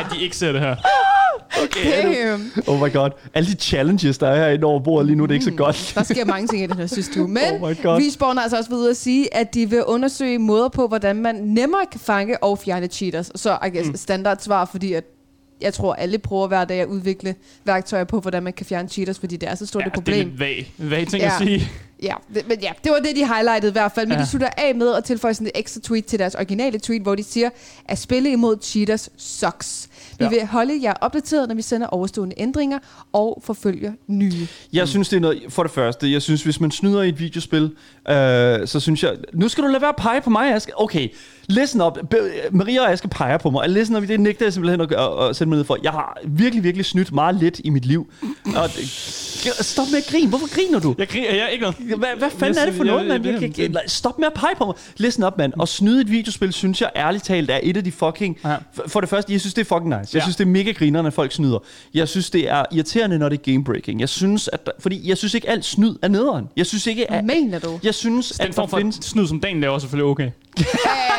at 0.00 0.06
de 0.14 0.22
ikke 0.22 0.36
ser 0.36 0.52
det 0.52 0.60
her. 0.60 0.76
Damn. 1.74 2.52
Oh 2.66 2.80
my 2.82 2.92
god. 2.92 3.10
Alle 3.34 3.50
de 3.50 3.56
challenges, 3.56 4.18
der 4.18 4.28
er 4.28 4.36
herinde 4.36 4.64
over 4.64 4.80
bordet 4.80 5.06
lige 5.06 5.16
nu, 5.16 5.22
det 5.24 5.30
er 5.30 5.34
ikke 5.34 5.44
så 5.44 5.50
godt. 5.50 5.92
Der 5.94 6.02
sker 6.02 6.24
mange 6.24 6.48
ting 6.48 6.62
i 6.62 6.66
den 6.66 6.76
her 6.76 6.86
sidste 6.86 7.20
uge. 7.20 7.28
Men 7.28 7.42
Oh. 7.62 7.70
Respawn 7.70 8.36
har 8.36 8.42
altså 8.42 8.56
også 8.56 8.70
været 8.70 8.80
ude 8.80 8.90
at 8.90 8.96
sige, 8.96 9.34
at 9.36 9.54
de 9.54 9.70
vil 9.70 9.84
undersøge 9.84 10.38
måder 10.38 10.68
på, 10.68 10.86
hvordan 10.88 11.16
man 11.16 11.34
nemmere 11.34 11.80
kan 11.92 12.00
fange 12.00 12.42
og 12.42 12.58
fjerne 12.58 12.86
cheaters. 12.86 13.30
Så 13.34 13.58
I 13.66 13.68
guess, 13.68 13.88
mm. 13.88 13.96
standard 13.96 14.38
svar, 14.40 14.64
fordi 14.64 14.92
at 14.92 15.04
jeg 15.60 15.74
tror, 15.74 15.94
alle 15.94 16.18
prøver 16.18 16.46
hver 16.48 16.64
dag 16.64 16.80
at 16.80 16.86
udvikle 16.88 17.34
værktøjer 17.64 18.04
på, 18.04 18.20
hvordan 18.20 18.42
man 18.42 18.52
kan 18.52 18.66
fjerne 18.66 18.88
cheaters, 18.88 19.18
fordi 19.18 19.36
det 19.36 19.48
er 19.48 19.54
så 19.54 19.66
stort 19.66 19.80
et 19.82 19.84
det 19.84 19.90
er 19.90 19.94
problem. 19.94 20.28
lidt 20.28 20.40
vag, 20.40 20.72
vag 20.78 21.06
ting 21.06 21.22
Ja. 21.22 21.26
at 21.26 21.32
sige. 21.38 21.68
Ja, 22.02 22.14
det, 22.34 22.48
men 22.48 22.58
ja, 22.60 22.70
det 22.84 22.92
var 22.92 22.98
det, 22.98 23.16
de 23.16 23.26
highlightede 23.34 23.70
i 23.70 23.72
hvert 23.72 23.92
fald. 23.92 24.06
Men 24.06 24.12
ja. 24.12 24.18
Ja. 24.18 24.24
de 24.24 24.28
slutter 24.30 24.48
af 24.56 24.74
med 24.74 24.94
at 24.94 25.04
tilføje 25.04 25.34
sådan 25.34 25.46
et 25.46 25.52
ekstra 25.54 25.80
tweet 25.84 26.04
til 26.04 26.18
deres 26.18 26.34
originale 26.34 26.78
tweet, 26.78 27.02
hvor 27.02 27.14
de 27.14 27.22
siger, 27.24 27.50
at 27.88 27.98
spille 27.98 28.30
imod 28.32 28.56
cheaters 28.62 29.08
sucks. 29.16 29.88
Vi 30.18 30.24
Ja. 30.24 30.28
vil 30.30 30.46
holde 30.46 30.72
jer 30.82 30.92
opdateret, 31.00 31.48
når 31.48 31.54
vi 31.54 31.62
sender 31.62 31.86
overstående 31.86 32.34
ændringer 32.38 32.78
og 33.12 33.42
forfølger 33.44 33.92
nye. 34.06 34.46
Jeg 34.72 34.88
synes, 34.88 35.08
det 35.08 35.16
er 35.16 35.20
noget... 35.20 35.42
For 35.48 35.62
det 35.62 35.72
første, 35.72 36.12
jeg 36.12 36.22
synes, 36.22 36.42
hvis 36.42 36.60
man 36.60 36.70
snyder 36.70 37.02
i 37.02 37.08
et 37.08 37.18
videospil, 37.20 37.62
øh, 37.62 38.66
så 38.68 38.80
synes 38.80 39.02
jeg... 39.02 39.16
Nu 39.34 39.48
skal 39.48 39.64
du 39.64 39.68
lade 39.68 39.80
være 39.80 39.88
at 39.88 39.96
pege 39.96 40.20
på 40.20 40.30
mig, 40.30 40.54
Aske. 40.54 40.72
Okay, 40.80 41.08
listen 41.48 41.80
up. 41.80 41.98
Be- 42.10 42.30
Maria 42.52 42.80
og 42.80 42.92
Aske 42.92 43.08
peger 43.08 43.38
på 43.38 43.50
mig. 43.50 43.68
Listen 43.68 43.96
up, 43.96 44.02
det 44.02 44.20
nægter 44.20 44.46
jeg 44.46 44.52
simpelthen 44.52 44.80
at, 44.80 44.92
at, 44.92 45.28
at 45.28 45.36
sætte 45.36 45.48
mig 45.48 45.56
ned 45.56 45.64
for. 45.64 45.78
Jeg 45.82 45.92
har 45.92 46.18
virkelig, 46.26 46.64
virkelig 46.64 46.86
snydt 46.86 47.12
meget 47.12 47.34
lidt 47.34 47.60
i 47.64 47.70
mit 47.70 47.84
liv. 47.84 48.06
Og, 48.56 48.70
stop 49.60 49.86
med 49.92 49.98
at 49.98 50.06
grine. 50.10 50.28
Hvorfor 50.28 50.54
griner 50.54 50.80
du? 50.80 50.94
Jeg 50.98 51.08
griner, 51.08 51.30
jeg 51.34 51.38
er 51.44 51.48
ikke 51.48 51.62
noget. 51.62 51.76
Hvad, 51.98 52.08
hvad 52.18 52.30
fanden 52.30 52.54
Jeg 52.54 52.60
er 52.62 52.66
det 52.66 52.74
for 52.74 52.84
synes- 52.84 52.86
noget, 52.90 53.00
jeg- 53.00 53.08
mand? 53.08 53.24
Jeg, 53.24 53.42
jeg- 53.42 53.58
jeg, 53.58 53.72
jeg, 53.72 53.82
stop 53.86 54.18
med 54.18 54.26
at 54.26 54.32
pege 54.34 54.54
på 54.58 54.64
mig. 54.64 54.74
Listen 54.96 55.24
up, 55.24 55.32
mand. 55.38 55.52
Og 55.58 55.68
snyde 55.68 56.00
et 56.00 56.10
videospil, 56.10 56.52
synes 56.52 56.80
jeg 56.80 56.90
ærligt 56.96 57.24
talt 57.24 57.50
er 57.50 57.60
et 57.62 57.76
af 57.76 57.84
de 57.84 57.92
fucking... 57.92 58.38
For 58.86 59.00
det 59.00 59.08
første, 59.08 59.32
jeg 59.32 59.40
synes, 59.40 59.54
det 59.54 59.60
er 59.60 59.74
fucking 59.76 59.87
nice. 59.88 59.98
Jeg 59.98 60.14
Ja. 60.14 60.20
synes, 60.20 60.36
det 60.36 60.44
er 60.44 60.48
mega 60.48 60.72
griner, 60.72 61.02
når 61.02 61.10
folk 61.10 61.32
snyder. 61.32 61.58
Jeg 61.94 62.08
synes, 62.08 62.30
det 62.30 62.48
er 62.50 62.64
irriterende, 62.72 63.18
når 63.18 63.28
det 63.28 63.38
er 63.38 63.52
gamebreaking. 63.52 64.00
Jeg 64.00 64.08
synes, 64.08 64.48
at 64.52 64.66
der, 64.66 64.72
fordi 64.78 65.08
jeg 65.08 65.18
synes 65.18 65.34
ikke, 65.34 65.48
alt 65.50 65.64
snyd 65.64 65.94
er 66.02 66.08
nederen. 66.08 66.48
Jeg 66.56 66.66
synes 66.66 66.86
ikke, 66.86 67.06
Hvad 67.08 67.18
at... 67.18 67.24
mener 67.24 67.58
du? 67.58 67.78
Jeg 67.82 67.94
synes, 67.94 68.28
Den 68.28 68.46
at 68.48 68.54
form 68.54 68.66
der 68.66 68.70
for 68.70 68.76
findes... 68.78 68.96
snyd, 69.02 69.26
som 69.26 69.40
dagen 69.40 69.60
laver, 69.60 69.74
er 69.74 69.78
selvfølgelig 69.78 70.10
okay. 70.10 70.24
Ja, 70.58 70.64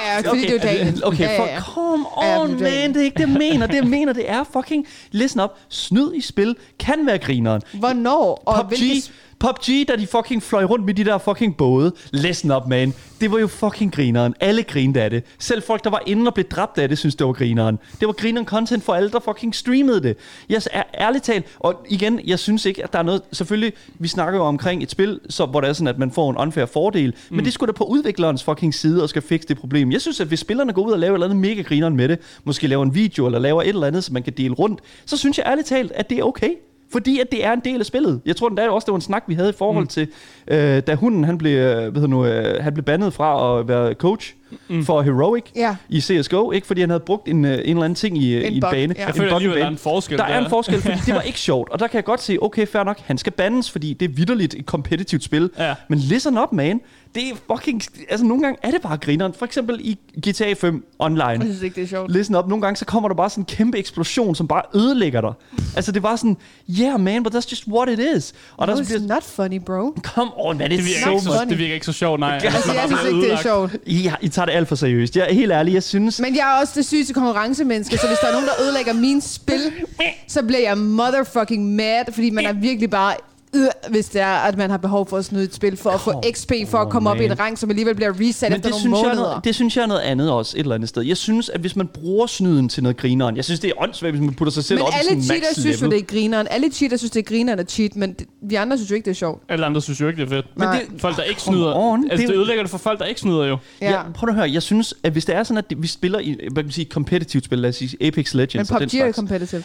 ja, 0.07 0.15
ja, 0.23 0.29
fordi 0.29 0.41
det 0.47 0.49
er 0.49 0.53
jo 0.53 0.59
dagen. 0.85 1.03
Okay, 1.03 1.19
ja, 1.23 1.39
for, 1.39 1.45
ja, 1.45 1.53
ja. 1.53 1.61
come 1.61 2.05
Ja, 2.21 2.41
on, 2.41 2.47
dagen. 2.49 2.61
man. 2.61 2.93
Det 2.93 2.99
er 3.01 3.03
ikke 3.05 3.15
det, 3.23 3.29
jeg 3.29 3.37
mener. 3.37 3.67
Det, 3.67 3.75
jeg 3.75 3.87
mener, 3.97 4.13
det 4.13 4.29
er 4.29 4.43
fucking... 4.53 4.87
Listen 5.11 5.41
up. 5.41 5.49
Snyd 5.69 6.13
i 6.13 6.21
spil 6.21 6.55
kan 6.79 7.05
være 7.05 7.17
grineren. 7.17 7.61
Hvornår? 7.73 8.43
Og 8.45 8.55
PUBG, 8.69 8.77
hvilke... 8.77 9.09
PUBG, 9.39 9.87
da 9.87 9.95
de 9.95 10.07
fucking 10.07 10.43
fløj 10.43 10.63
rundt 10.63 10.85
med 10.85 10.93
de 10.93 11.03
der 11.03 11.17
fucking 11.17 11.57
både. 11.57 11.93
Listen 12.11 12.51
up, 12.51 12.67
man. 12.67 12.93
Det 13.21 13.31
var 13.31 13.39
jo 13.39 13.47
fucking 13.47 13.93
grineren. 13.93 14.33
Alle 14.39 14.63
grinede 14.63 15.01
af 15.01 15.09
det. 15.09 15.23
Selv 15.39 15.63
folk, 15.63 15.83
der 15.83 15.89
var 15.89 16.01
inde 16.05 16.27
og 16.27 16.33
blev 16.33 16.45
dræbt 16.45 16.77
af 16.77 16.89
det, 16.89 16.97
synes 16.97 17.15
det 17.15 17.27
var 17.27 17.33
grineren. 17.33 17.79
Det 17.99 18.07
var 18.07 18.13
grineren 18.13 18.45
content 18.45 18.83
for 18.83 18.93
alle, 18.93 19.11
der 19.11 19.19
fucking 19.19 19.55
streamede 19.55 20.03
det. 20.03 20.17
Jeg 20.49 20.61
er 20.71 20.83
ærligt 20.99 21.23
talt, 21.23 21.45
og 21.59 21.85
igen, 21.89 22.19
jeg 22.25 22.39
synes 22.39 22.65
ikke, 22.65 22.83
at 22.83 22.93
der 22.93 22.99
er 22.99 23.03
noget... 23.03 23.21
Selvfølgelig, 23.31 23.73
vi 23.99 24.07
snakker 24.07 24.39
jo 24.39 24.45
omkring 24.45 24.83
et 24.83 24.91
spil, 24.91 25.19
så, 25.29 25.45
hvor 25.45 25.61
det 25.61 25.69
er 25.69 25.73
sådan, 25.73 25.87
at 25.87 25.99
man 25.99 26.11
får 26.11 26.29
en 26.29 26.37
unfair 26.37 26.65
fordel. 26.65 27.13
Mm. 27.29 27.35
Men 27.35 27.45
det 27.45 27.53
skulle 27.53 27.67
da 27.73 27.77
på 27.77 27.83
udviklerens 27.83 28.43
fucking 28.43 28.73
side 28.73 29.03
og 29.03 29.09
skal 29.09 29.21
fikse 29.21 29.47
det 29.47 29.57
problem. 29.57 29.91
Jeg 29.91 30.01
synes, 30.01 30.19
at 30.19 30.27
hvis 30.27 30.39
spillerne 30.39 30.73
går 30.73 30.81
ud 30.81 30.91
og 30.91 30.99
laver 30.99 31.13
et 31.13 31.15
eller 31.15 31.27
andet 31.27 31.39
mega 31.39 31.61
grineren 31.61 31.95
med 31.95 32.07
det, 32.07 32.19
måske 32.43 32.67
laver 32.67 32.83
en 32.83 32.95
video 32.95 33.25
eller 33.25 33.39
laver 33.39 33.61
et 33.61 33.69
eller 33.69 33.87
andet, 33.87 34.03
som 34.03 34.13
man 34.13 34.23
kan 34.23 34.33
dele 34.37 34.53
rundt, 34.53 34.79
så 35.05 35.17
synes 35.17 35.37
jeg 35.37 35.45
ærligt 35.47 35.67
talt, 35.67 35.91
at 35.91 36.09
det 36.09 36.19
er 36.19 36.23
okay. 36.23 36.49
Fordi 36.91 37.19
at 37.19 37.31
det 37.31 37.45
er 37.45 37.53
en 37.53 37.61
del 37.65 37.79
af 37.79 37.85
spillet. 37.85 38.21
Jeg 38.25 38.35
tror, 38.35 38.49
der 38.49 38.69
også 38.69 38.85
det 38.85 38.91
var 38.91 38.97
en 38.97 39.01
snak, 39.01 39.23
vi 39.27 39.33
havde 39.33 39.49
i 39.49 39.53
forhold 39.57 39.83
mm. 39.83 39.87
til, 39.87 40.07
øh, 40.47 40.79
da 40.87 40.95
hunden 40.95 41.23
han 41.23 41.37
blev, 41.37 41.57
øh, 41.57 41.75
hvad 41.75 41.91
hedder 41.91 42.07
nu, 42.07 42.25
øh, 42.25 42.63
han 42.63 42.73
blev 42.73 42.83
bandet 42.83 43.13
fra 43.13 43.59
at 43.59 43.67
være 43.67 43.93
coach 43.93 44.33
mm. 44.69 44.85
for 44.85 45.01
Heroic 45.01 45.43
Ja. 45.55 45.75
i 45.89 46.01
CSGO. 46.01 46.51
Ikke 46.51 46.67
fordi 46.67 46.81
han 46.81 46.89
havde 46.89 46.99
brugt 46.99 47.27
en, 47.27 47.45
øh, 47.45 47.53
en 47.53 47.59
eller 47.59 47.83
anden 47.83 47.95
ting 47.95 48.17
i, 48.17 48.35
En 48.45 48.53
i 48.53 48.55
en 48.55 48.61
bug, 48.61 48.69
bane. 48.71 48.93
ja. 48.97 49.01
Jeg 49.01 49.09
En 49.09 49.15
føler 49.15 49.39
der 49.39 49.63
er 49.63 49.67
en 49.67 49.77
forskel. 49.77 50.17
Der 50.17 50.23
er 50.23 50.43
en 50.43 50.49
forskel, 50.49 50.81
fordi 50.81 50.97
det 51.05 51.13
var 51.13 51.21
ikke 51.21 51.39
sjovt. 51.39 51.69
Og 51.71 51.79
der 51.79 51.87
kan 51.87 51.95
jeg 51.95 52.03
godt 52.03 52.21
se, 52.21 52.37
okay, 52.41 52.67
fair 52.67 52.83
nok, 52.83 52.99
han 53.05 53.17
skal 53.17 53.31
bandes, 53.33 53.71
fordi 53.71 53.93
det 53.93 54.09
er 54.09 54.13
vidderligt 54.13 54.53
et 54.53 54.65
competitivt 54.65 55.23
spil. 55.23 55.49
Ja. 55.57 55.75
Men 55.87 55.99
listen 55.99 56.37
up, 56.37 56.51
man. 56.51 56.81
Det 57.15 57.23
er 57.29 57.33
fucking... 57.55 57.81
Altså, 58.09 58.25
nogle 58.25 58.43
gange 58.43 58.57
er 58.63 58.71
det 58.71 58.81
bare 58.81 58.97
grineren. 58.97 59.33
For 59.33 59.45
eksempel 59.45 59.79
i 59.79 59.97
GTA 60.29 60.53
5 60.53 60.85
Online. 60.99 61.23
Jeg 61.27 61.39
synes 61.41 61.61
ikke, 61.61 61.75
det 61.75 61.83
er 61.83 61.87
sjovt. 61.87 62.11
Listen 62.11 62.35
op, 62.35 62.47
nogle 62.47 62.61
gange 62.61 62.77
så 62.77 62.85
kommer 62.85 63.09
der 63.09 63.15
bare 63.15 63.29
sådan 63.29 63.41
en 63.41 63.45
kæmpe 63.45 63.77
eksplosion, 63.77 64.35
som 64.35 64.47
bare 64.47 64.61
ødelægger 64.75 65.21
dig. 65.21 65.33
Altså 65.75 65.91
det 65.91 66.03
var 66.03 66.15
sådan, 66.15 66.37
yeah 66.79 66.99
man, 66.99 67.23
but 67.23 67.35
that's 67.35 67.51
just 67.51 67.67
what 67.67 67.89
it 67.89 67.99
is. 68.17 68.33
Og 68.57 68.67
No, 68.67 68.73
der 68.75 68.81
it's 68.81 69.07
not 69.07 69.23
funny, 69.23 69.59
bro. 69.59 69.93
come 70.03 70.31
on 70.35 70.57
man, 70.57 70.71
Det 70.71 70.77
it's 70.79 70.83
virker, 70.83 71.03
so 71.03 71.09
ikke 71.11 71.21
så, 71.23 71.29
much. 71.29 71.49
det 71.49 71.57
virker 71.57 71.73
ikke 71.73 71.85
så 71.85 71.93
sjovt, 71.93 72.19
nej. 72.19 72.35
Altså, 72.43 72.73
jeg 72.73 72.83
synes 72.87 73.03
ikke, 73.07 73.21
det 73.21 73.33
er 73.33 73.41
sjovt. 73.41 73.75
I, 73.85 74.11
I 74.21 74.29
tager 74.29 74.45
det 74.45 74.53
alt 74.53 74.67
for 74.67 74.75
seriøst. 74.75 75.15
Jeg 75.17 75.27
er 75.29 75.33
helt 75.33 75.51
ærlig, 75.51 75.73
jeg 75.73 75.83
synes... 75.83 76.19
Men 76.19 76.35
jeg 76.35 76.55
er 76.55 76.61
også 76.61 76.73
det 76.75 76.85
sygeste 76.85 77.13
konkurrencemenneske, 77.13 77.97
så 77.97 78.07
hvis 78.07 78.17
der 78.21 78.27
er 78.27 78.31
nogen, 78.31 78.47
der 78.47 78.53
ødelægger 78.63 78.93
min 78.93 79.21
spil, 79.21 79.61
så 80.27 80.43
bliver 80.43 80.59
jeg 80.61 80.77
motherfucking 80.77 81.75
mad, 81.75 82.03
fordi 82.13 82.29
man 82.29 82.45
er 82.45 82.53
virkelig 82.69 82.89
bare 82.89 83.13
øh, 83.55 83.65
hvis 83.89 84.05
det 84.09 84.21
er, 84.21 84.27
at 84.27 84.57
man 84.57 84.69
har 84.69 84.77
behov 84.77 85.07
for 85.09 85.17
at 85.17 85.25
snyde 85.25 85.43
et 85.43 85.53
spil, 85.55 85.77
for 85.77 85.89
at 85.89 86.01
få 86.01 86.23
XP, 86.31 86.51
for 86.67 86.77
at 86.77 86.89
komme 86.89 87.09
op 87.09 87.17
i 87.17 87.25
en 87.25 87.39
rang, 87.39 87.57
som 87.59 87.69
alligevel 87.69 87.95
bliver 87.95 88.11
reset 88.19 88.49
Men 88.49 88.55
efter 88.55 88.55
det 88.55 88.63
nogle 88.63 88.79
synes, 88.79 88.93
jeg 88.93 88.99
er 88.99 89.03
måneder. 89.09 89.27
noget, 89.29 89.43
det 89.43 89.55
synes 89.55 89.75
jeg 89.77 89.83
er 89.83 89.87
noget 89.87 90.01
andet 90.01 90.31
også 90.31 90.57
et 90.57 90.59
eller 90.61 90.75
andet 90.75 90.89
sted. 90.89 91.01
Jeg 91.03 91.17
synes, 91.17 91.49
at 91.49 91.61
hvis 91.61 91.75
man 91.75 91.87
bruger 91.87 92.27
snyden 92.27 92.69
til 92.69 92.83
noget 92.83 92.97
grineren, 92.97 93.35
jeg 93.35 93.45
synes, 93.45 93.59
det 93.59 93.67
er 93.69 93.73
åndssvagt, 93.83 94.11
hvis 94.15 94.25
man 94.25 94.33
putter 94.33 94.51
sig 94.51 94.63
selv 94.63 94.79
Men 94.79 94.85
op 94.87 94.93
i 94.93 94.95
alle 94.99 95.09
sådan 95.09 95.23
cheater 95.23 95.47
max 95.49 95.59
synes 95.61 95.81
jo, 95.81 95.89
det 95.89 95.97
er 95.99 96.03
grineren. 96.03 96.47
Alle 96.49 96.71
cheater 96.71 96.97
synes, 96.97 97.11
det 97.11 97.19
er 97.19 97.23
grineren 97.23 97.59
at 97.59 97.71
cheat, 97.71 97.95
men 97.95 98.15
de 98.49 98.59
andre 98.59 98.77
synes 98.77 98.89
jo 98.91 98.95
ikke, 98.95 99.05
det 99.05 99.11
er 99.11 99.15
sjovt. 99.15 99.43
Alle 99.49 99.65
andre 99.65 99.81
synes 99.81 100.01
jo 100.01 100.07
ikke, 100.07 100.17
det 100.21 100.25
er 100.25 100.29
fedt. 100.29 100.45
Men 100.57 100.67
det, 100.67 101.01
Folk, 101.01 101.15
der 101.17 101.23
ikke 101.23 101.41
snyder. 101.41 101.73
on, 101.75 102.03
altså, 102.11 102.17
det 102.17 102.27
det 102.29 102.35
ødelægger 102.39 102.63
det 102.63 102.71
for 102.71 102.77
folk, 102.77 102.99
der 102.99 103.05
ikke 103.05 103.21
snyder 103.21 103.45
jo. 103.45 103.57
Ja. 103.81 103.91
Ja, 103.91 104.01
prøv 104.13 104.29
at 104.29 104.35
høre, 104.35 104.51
jeg 104.53 104.61
synes, 104.63 104.93
at 105.03 105.11
hvis 105.11 105.25
det 105.25 105.35
er 105.35 105.43
sådan, 105.43 105.57
at 105.69 105.73
vi 105.77 105.87
spiller 105.87 106.19
i, 106.19 106.31
hvad 106.39 106.55
kan 106.55 106.65
man 106.65 106.71
sige, 106.71 106.87
competitive 106.91 107.43
spil, 107.43 107.57
lad 107.59 107.69
os 107.69 107.75
sige 107.75 108.07
Apex 108.07 108.33
Men 108.33 108.39
Legends 108.39 108.71
og 108.71 108.79
den 108.79 108.89
PUBG 108.89 108.95
er 108.95 108.99
slags. 109.03 109.15
competitive. 109.15 109.63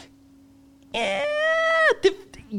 Det, 0.93 1.01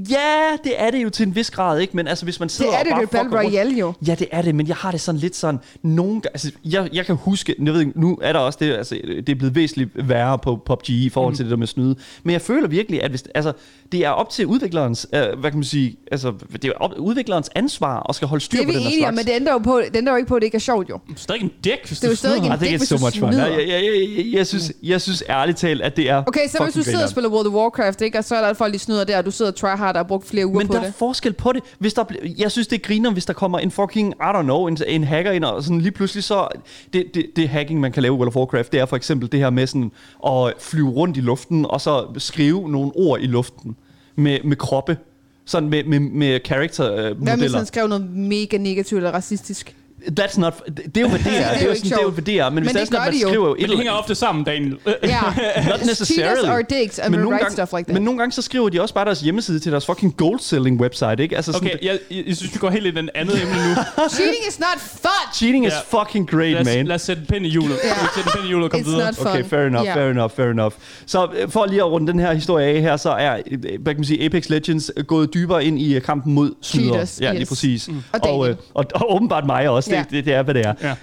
ja, 0.10 0.58
det 0.64 0.74
er 0.78 0.92
det 0.92 1.04
jo 1.04 1.10
til 1.10 1.28
en 1.28 1.36
vis 1.36 1.52
grad, 1.52 1.80
ikke? 1.80 1.96
Men 1.98 2.08
altså, 2.08 2.26
hvis 2.26 2.40
man 2.40 2.50
sidder 2.50 2.72
Det 2.72 2.76
er 2.76 2.80
og 2.96 3.02
det, 3.02 3.10
bare 3.10 3.24
det 3.24 3.34
er 3.34 3.38
rundt- 3.40 3.54
Royale 3.54 3.76
jo. 3.80 3.94
Ja, 4.08 4.16
det 4.20 4.28
er 4.32 4.42
det, 4.42 4.56
men 4.56 4.68
jeg 4.68 4.76
har 4.76 4.92
det 4.92 5.02
sådan 5.02 5.20
lidt 5.22 5.36
sådan, 5.36 5.60
nogle 5.84 6.12
gange, 6.12 6.30
altså, 6.34 6.52
jeg, 6.66 6.90
jeg 6.94 7.06
kan 7.06 7.16
huske, 7.16 7.56
jeg 7.64 7.74
ved 7.74 7.80
ikke, 7.80 8.00
nu 8.00 8.18
er 8.22 8.34
der 8.34 8.40
også 8.40 8.58
det, 8.62 8.74
altså, 8.74 8.96
det 9.06 9.30
er 9.30 9.36
blevet 9.36 9.56
væsentligt 9.56 10.10
værre 10.10 10.40
på 10.40 10.62
PUBG 10.66 10.90
i 10.90 11.10
forhold 11.10 11.32
Mhm. 11.32 11.36
til 11.38 11.46
det 11.46 11.52
der 11.52 11.58
med 11.58 11.68
snyde, 11.68 11.96
men 12.24 12.34
jeg 12.34 12.42
føler 12.42 12.68
virkelig, 12.68 13.04
at 13.04 13.10
hvis, 13.10 13.24
altså, 13.36 13.54
det 13.92 14.06
er 14.06 14.10
op 14.10 14.30
til 14.30 14.46
udviklerens, 14.46 15.08
øh, 15.14 15.40
hvad 15.40 15.52
kan 15.52 15.58
man 15.58 15.64
sige, 15.64 15.96
altså, 16.12 16.34
det 16.52 16.66
er 16.66 16.72
op, 16.80 16.92
udviklerens 16.98 17.50
ansvar 17.56 18.06
at 18.10 18.16
skal 18.16 18.28
holde 18.28 18.44
styr 18.44 18.58
Det 18.58 18.64
er 18.64 18.68
på 18.68 18.72
vi 18.72 18.76
den 18.76 18.84
her 18.84 18.90
enige 18.90 19.08
om, 19.08 19.14
slags. 19.14 19.26
men 19.26 19.34
det 19.34 19.40
ændrer 19.42 19.54
jo, 19.54 19.58
på, 19.60 19.82
det 19.92 19.96
ændrer 19.98 20.14
jo 20.14 20.18
ikke 20.18 20.28
på, 20.28 20.36
at 20.36 20.42
det 20.42 20.46
ikke 20.46 20.56
er 20.56 20.60
sjovt 20.60 20.90
jo. 20.90 20.96
Er 20.96 21.00
stadig 21.16 21.42
en 21.42 21.52
dæk, 21.64 21.88
hvis 21.88 22.00
Det 22.00 22.04
er 22.06 22.08
du 22.08 22.12
jo 22.12 22.16
stadig 22.16 22.38
snyder. 22.38 22.54
en 22.54 22.60
it's 22.62 22.78
hvis 22.78 22.82
so 22.90 22.98
du 22.98 23.02
much 23.06 23.20
fun. 23.20 23.32
snyder. 23.34 23.48
Jeg, 23.48 23.58
jeg, 23.60 23.68
jeg, 23.68 24.10
jeg, 24.18 24.26
jeg, 24.34 24.48
synes, 24.48 24.72
jeg 24.84 25.02
synes 25.02 25.24
ærligt 25.30 25.58
talt, 25.58 25.82
at 25.82 25.96
det 25.98 26.10
er 26.10 26.24
Okay, 26.28 26.48
så 26.50 26.64
hvis 26.64 26.74
du 26.74 26.84
sidder 26.84 27.04
og 27.04 27.10
spiller 27.10 27.30
World 27.30 27.48
of 27.48 27.54
Warcraft, 27.54 28.02
ikke, 28.02 28.18
og 28.18 28.24
så 28.24 28.36
er 28.36 28.48
der 28.48 28.54
folk, 28.54 28.74
de 28.74 28.80
snyder 28.80 29.04
der, 29.04 29.18
og 29.18 29.26
du 29.26 29.32
sidder 29.32 29.52
og 29.52 29.58
tryhard 29.58 29.85
og 29.94 30.00
har 30.00 30.04
brugt 30.04 30.28
flere 30.28 30.46
uger 30.48 30.58
Men 30.58 30.68
på 30.68 30.74
der 30.74 30.80
det. 30.80 30.88
er 30.88 30.92
forskel 30.92 31.34
på 31.34 31.52
det. 31.52 31.64
Hvis 31.80 31.94
der, 31.94 32.04
jeg 32.38 32.52
synes, 32.52 32.68
det 32.68 32.82
griner, 32.82 33.12
hvis 33.12 33.26
der 33.26 33.34
kommer 33.34 33.60
en 33.60 33.72
fucking, 33.72 34.14
I 34.14 34.24
don't 34.24 34.42
know, 34.42 34.66
en, 34.68 34.78
en 34.88 35.04
hacker 35.04 35.32
ind, 35.32 35.44
og 35.44 35.64
sådan 35.64 35.82
lige 35.82 35.92
pludselig 35.92 36.24
så... 36.24 36.48
Det, 36.94 37.06
det, 37.14 37.26
det 37.36 37.50
hacking, 37.50 37.80
man 37.80 37.92
kan 37.92 38.04
lave 38.04 38.16
i 38.16 38.18
World 38.18 38.28
of 38.28 38.36
Warcraft, 38.36 38.72
det 38.72 38.80
er 38.80 38.86
for 38.86 38.96
eksempel 38.96 39.32
det 39.32 39.40
her 39.40 39.50
med 39.50 39.68
sådan 39.68 39.92
at 40.28 40.54
flyve 40.60 40.90
rundt 40.90 41.18
i 41.18 41.22
luften, 41.22 41.66
og 41.66 41.82
så 41.82 42.06
skrive 42.18 42.70
nogle 42.70 42.92
ord 42.96 43.20
i 43.22 43.28
luften 43.28 43.76
med, 44.16 44.40
med 44.44 44.58
kroppe. 44.58 44.98
Sådan 45.46 45.70
med, 45.70 45.84
med, 45.84 46.00
med 46.00 46.28
Hvad 46.30 46.40
character-modeller. 46.46 47.38
hvis 47.38 47.54
han 47.54 47.66
skrev 47.66 47.88
noget 47.88 48.10
mega 48.10 48.58
negativt 48.58 48.98
eller 48.98 49.12
racistisk? 49.12 49.76
That's 50.20 50.40
not... 50.40 50.54
Det 50.68 50.98
er 50.98 51.02
jo, 51.02 51.08
hvad 51.08 51.20
det 51.30 51.38
er. 51.40 51.50
det 51.54 51.62
er 51.62 51.66
jo, 51.66 51.70
ikke 51.70 51.80
sådan, 51.80 51.92
det 51.92 51.98
er 51.98 52.04
jo, 52.04 52.10
hvad 52.10 52.24
det 52.24 52.40
er. 52.40 52.50
Men, 52.50 52.64
hvis 52.64 52.74
Men 52.74 52.76
det 52.76 52.82
er 52.82 52.86
sådan, 52.86 53.00
at 53.02 53.06
man 53.08 53.14
de 53.14 53.20
jo. 53.22 53.28
skriver 53.28 53.48
jo 53.48 53.54
et 53.56 53.62
Men 53.62 53.70
det 53.70 53.78
hænger 53.78 53.92
ofte 53.94 54.16
sammen, 54.16 54.44
Daniel. 54.46 54.78
Øh, 54.86 54.94
Ja. 55.04 55.20
Not 55.70 55.86
necessarily. 55.86 56.36
Cheaters 56.36 56.44
are 56.50 56.64
dicks, 56.82 57.00
and 57.00 57.16
we 57.16 57.22
nogle 57.22 57.36
write 57.36 57.44
gange, 57.44 57.54
stuff 57.54 57.74
like 57.78 57.84
that. 57.86 57.94
Men 57.94 58.04
nogle 58.04 58.18
gange 58.20 58.32
så 58.32 58.42
skriver 58.42 58.70
de 58.70 58.82
også 58.82 58.94
bare 58.94 59.06
deres 59.06 59.22
hjemmeside 59.22 59.60
til 59.60 59.72
deres 59.72 59.86
fucking 59.86 60.18
gold-selling 60.18 60.82
website, 60.82 61.16
ikke? 61.24 61.36
Altså 61.36 61.52
sådan, 61.52 61.68
Okay, 61.68 61.86
jeg, 61.86 62.00
jeg, 62.12 62.36
synes, 62.38 62.54
vi 62.54 62.60
går 62.60 62.70
helt 62.70 62.86
ind 62.86 62.98
i 62.98 63.02
den 63.02 63.10
andet 63.16 63.42
emne 63.42 63.54
nu. 63.54 63.76
Cheating 64.16 64.44
is 64.50 64.60
not 64.60 64.80
fun! 65.02 65.10
cheating 65.34 65.66
is 65.68 65.74
fucking 65.88 66.30
great, 66.30 66.52
Lad 66.52 66.62
os, 66.62 66.66
man. 66.66 66.88
lad 66.88 66.96
os 66.96 67.02
sætte 67.02 67.20
en 67.22 67.26
pind 67.28 67.46
i 67.46 67.50
hjulet. 67.50 67.78
Ja. 67.84 67.88
Lad 67.90 67.96
os 67.96 68.10
sætte 68.16 68.30
en 68.30 68.32
pind 68.34 68.46
i 68.46 68.48
hjulet 68.48 68.66
og 68.66 68.72
komme 68.72 68.86
videre. 68.86 69.14
Okay, 69.26 69.44
fair 69.46 69.60
enough, 69.68 69.88
fair 69.94 70.10
enough, 70.12 70.32
fair 70.36 70.48
enough. 70.52 70.74
Så 71.06 71.28
øh, 71.38 71.50
for 71.50 71.66
lige 71.66 71.80
at 71.80 71.92
runde 71.92 72.12
den 72.12 72.20
her 72.20 72.34
historie 72.34 72.66
af 72.68 72.82
her, 72.82 72.98
så 72.98 73.10
er 73.10 73.38
øh, 73.52 73.60
hvad 73.62 73.94
kan 73.94 73.98
man 73.98 74.06
sige, 74.06 74.26
Apex 74.26 74.50
Legends 74.50 74.92
gået 75.08 75.34
dybere 75.34 75.66
ind 75.66 75.80
i 75.80 75.96
øh, 75.96 76.02
kampen 76.02 76.34
mod. 76.34 76.52
Cheaters, 76.64 77.22
Ja, 77.22 77.34
lige 77.34 77.46
præcis. 77.46 77.90
Og 78.14 78.20
og, 78.24 78.50
øh, 78.50 78.56
og, 78.74 78.86
og 78.96 79.16
åbenbart 79.16 79.46
mig 79.46 79.70
også. 79.70 79.95
Ja. 79.96 80.04
Det, 80.04 80.12
det, 80.12 80.26
det 80.26 80.34
er, 80.34 80.44
hvad 80.44 80.54
det 80.54 80.66
er. 80.66 80.74
Ja. 80.82 80.94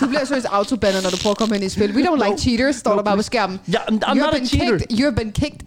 Du 0.00 0.06
bliver 0.06 0.24
seriøst 0.24 0.46
autobandet, 0.50 1.02
når 1.02 1.10
du 1.10 1.16
prøver 1.22 1.34
at 1.34 1.38
komme 1.38 1.56
ind 1.56 1.64
i 1.64 1.68
spil. 1.68 1.90
We 1.96 2.02
don't 2.02 2.24
like 2.28 2.38
cheaters, 2.42 2.76
står 2.76 2.94
der 2.96 3.02
bare 3.02 3.16
på 3.16 3.22
skærmen. 3.22 3.60
Ja, 3.72 3.78
I'm, 3.78 3.92
I'm 3.92 4.08
You've 4.08 4.14
not 4.14 4.28
a 4.34 4.36
been 4.36 4.46
cheater. 4.46 4.78
kicked. 4.78 4.98
You've 4.98 5.14
been 5.14 5.32
kicked. 5.32 5.60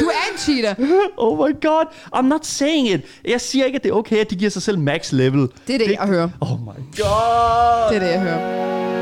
Du 0.00 0.06
er 0.06 0.32
en 0.32 0.38
cheater. 0.38 0.74
Oh 1.16 1.38
my 1.48 1.52
god, 1.60 1.84
I'm 2.16 2.22
not 2.26 2.46
saying 2.46 2.88
it. 2.90 3.00
Jeg 3.28 3.40
siger 3.40 3.64
ikke, 3.64 3.76
at 3.76 3.82
det 3.82 3.90
er 3.90 3.94
okay, 3.94 4.16
at 4.16 4.30
de 4.30 4.36
giver 4.36 4.50
sig 4.50 4.62
selv 4.62 4.78
max 4.78 5.12
level. 5.12 5.48
Det 5.66 5.74
er 5.74 5.78
det, 5.78 5.90
jeg 6.00 6.06
hører. 6.06 6.28
Oh 6.40 6.60
my 6.60 6.78
god. 6.96 7.88
Det 7.92 7.96
er 7.96 8.00
det, 8.00 8.10
jeg 8.12 8.20
hører. 8.20 8.97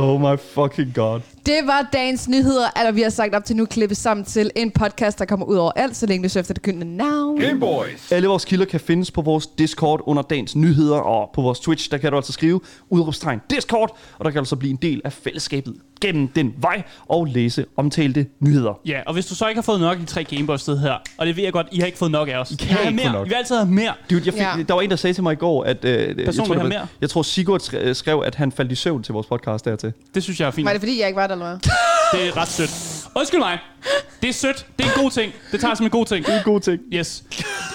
Oh 0.00 0.20
my 0.20 0.38
fucking 0.38 0.94
god. 0.94 1.20
Det 1.46 1.60
var 1.66 1.88
dagens 1.92 2.28
nyheder, 2.28 2.68
eller 2.76 2.92
vi 2.92 3.02
har 3.02 3.10
sagt 3.10 3.34
op 3.34 3.44
til 3.44 3.56
nu 3.56 3.66
klippet 3.66 3.96
sammen 3.96 4.24
til 4.24 4.50
en 4.56 4.70
podcast, 4.70 5.18
der 5.18 5.24
kommer 5.24 5.46
ud 5.46 5.56
over 5.56 5.72
alt, 5.76 5.96
så 5.96 6.06
længe 6.06 6.24
du 6.24 6.28
søger 6.28 6.42
efter 6.42 6.54
det 6.54 6.62
gyldne 6.62 6.96
navn. 6.96 7.42
Alle 8.10 8.28
vores 8.28 8.44
kilder 8.44 8.64
kan 8.64 8.80
findes 8.80 9.10
på 9.10 9.22
vores 9.22 9.46
Discord 9.46 10.00
under 10.06 10.22
dagens 10.22 10.56
nyheder, 10.56 10.98
og 10.98 11.30
på 11.34 11.42
vores 11.42 11.60
Twitch, 11.60 11.90
der 11.90 11.98
kan 11.98 12.10
du 12.10 12.16
altså 12.16 12.32
skrive 12.32 12.60
udråbstegn 12.88 13.40
Discord, 13.50 13.96
og 14.18 14.24
der 14.24 14.30
kan 14.30 14.42
du 14.42 14.48
så 14.48 14.56
blive 14.56 14.70
en 14.70 14.78
del 14.82 15.00
af 15.04 15.12
fællesskabet 15.12 15.74
gennem 16.00 16.28
den 16.28 16.54
vej 16.58 16.82
og 17.08 17.24
læse 17.26 17.64
omtalte 17.76 18.26
nyheder. 18.40 18.78
Ja, 18.86 19.00
og 19.06 19.12
hvis 19.14 19.26
du 19.26 19.34
så 19.34 19.48
ikke 19.48 19.58
har 19.58 19.62
fået 19.62 19.80
nok 19.80 19.98
de 19.98 20.04
tre 20.04 20.24
Gameboys 20.24 20.60
sted 20.60 20.78
her, 20.78 20.94
og 21.18 21.26
det 21.26 21.36
ved 21.36 21.44
jeg 21.44 21.52
godt, 21.52 21.66
I 21.72 21.78
har 21.78 21.86
ikke 21.86 21.98
fået 21.98 22.10
nok 22.10 22.28
af 22.28 22.36
os. 22.36 22.50
I 22.50 22.54
kan 22.54 22.68
have 22.68 22.88
ikke 22.90 23.02
få 23.02 23.04
mere. 23.08 23.12
nok. 23.12 23.26
I 23.26 23.28
vil 23.28 23.34
altid 23.36 23.56
have 23.56 23.68
mere. 23.70 23.92
Dude, 24.10 24.22
jeg 24.24 24.32
fik, 24.32 24.42
Ja. 24.42 24.52
Der 24.68 24.74
var 24.74 24.80
en, 24.80 24.90
der 24.90 24.96
sagde 24.96 25.14
til 25.14 25.22
mig 25.22 25.32
i 25.32 25.36
går, 25.36 25.64
at... 25.64 25.84
Øh, 25.84 25.92
jeg, 25.92 26.16
vil 26.16 26.36
tror, 26.36 26.44
have 26.44 26.54
det 26.54 26.62
var, 26.62 26.68
mere. 26.68 26.86
jeg 27.00 27.10
tror, 27.10 27.22
Sigurd 27.22 27.60
skre- 27.62 27.92
skrev, 27.94 28.22
at 28.26 28.34
han 28.34 28.52
faldt 28.52 28.72
i 28.72 28.74
søvn 28.74 29.02
til 29.02 29.12
vores 29.12 29.26
podcast 29.26 29.64
dertil. 29.64 29.92
Det 30.14 30.22
synes 30.22 30.40
jeg 30.40 30.46
er 30.46 30.50
fint. 30.50 30.64
Var 30.66 30.72
det 30.72 30.80
fordi, 30.80 31.00
jeg 31.00 31.06
ikke 31.08 31.16
var 31.20 31.26
der, 31.26 31.34
eller 31.34 31.46
hvad? 31.48 31.58
Det 32.20 32.28
er 32.28 32.36
ret 32.36 32.48
sødt. 32.48 32.70
Undskyld 33.16 33.40
mig. 33.40 33.58
Det 34.22 34.28
er 34.28 34.32
sødt. 34.32 34.66
Det 34.78 34.84
er 34.86 34.88
en 34.96 35.02
god 35.02 35.10
ting. 35.10 35.32
Det 35.52 35.60
tager 35.60 35.70
jeg 35.70 35.76
som 35.76 35.86
en 35.86 35.90
god 35.90 36.06
ting. 36.06 36.26
Det 36.26 36.34
er 36.34 36.38
en 36.38 36.44
god 36.44 36.60
ting. 36.60 36.80
Yes. 36.94 37.24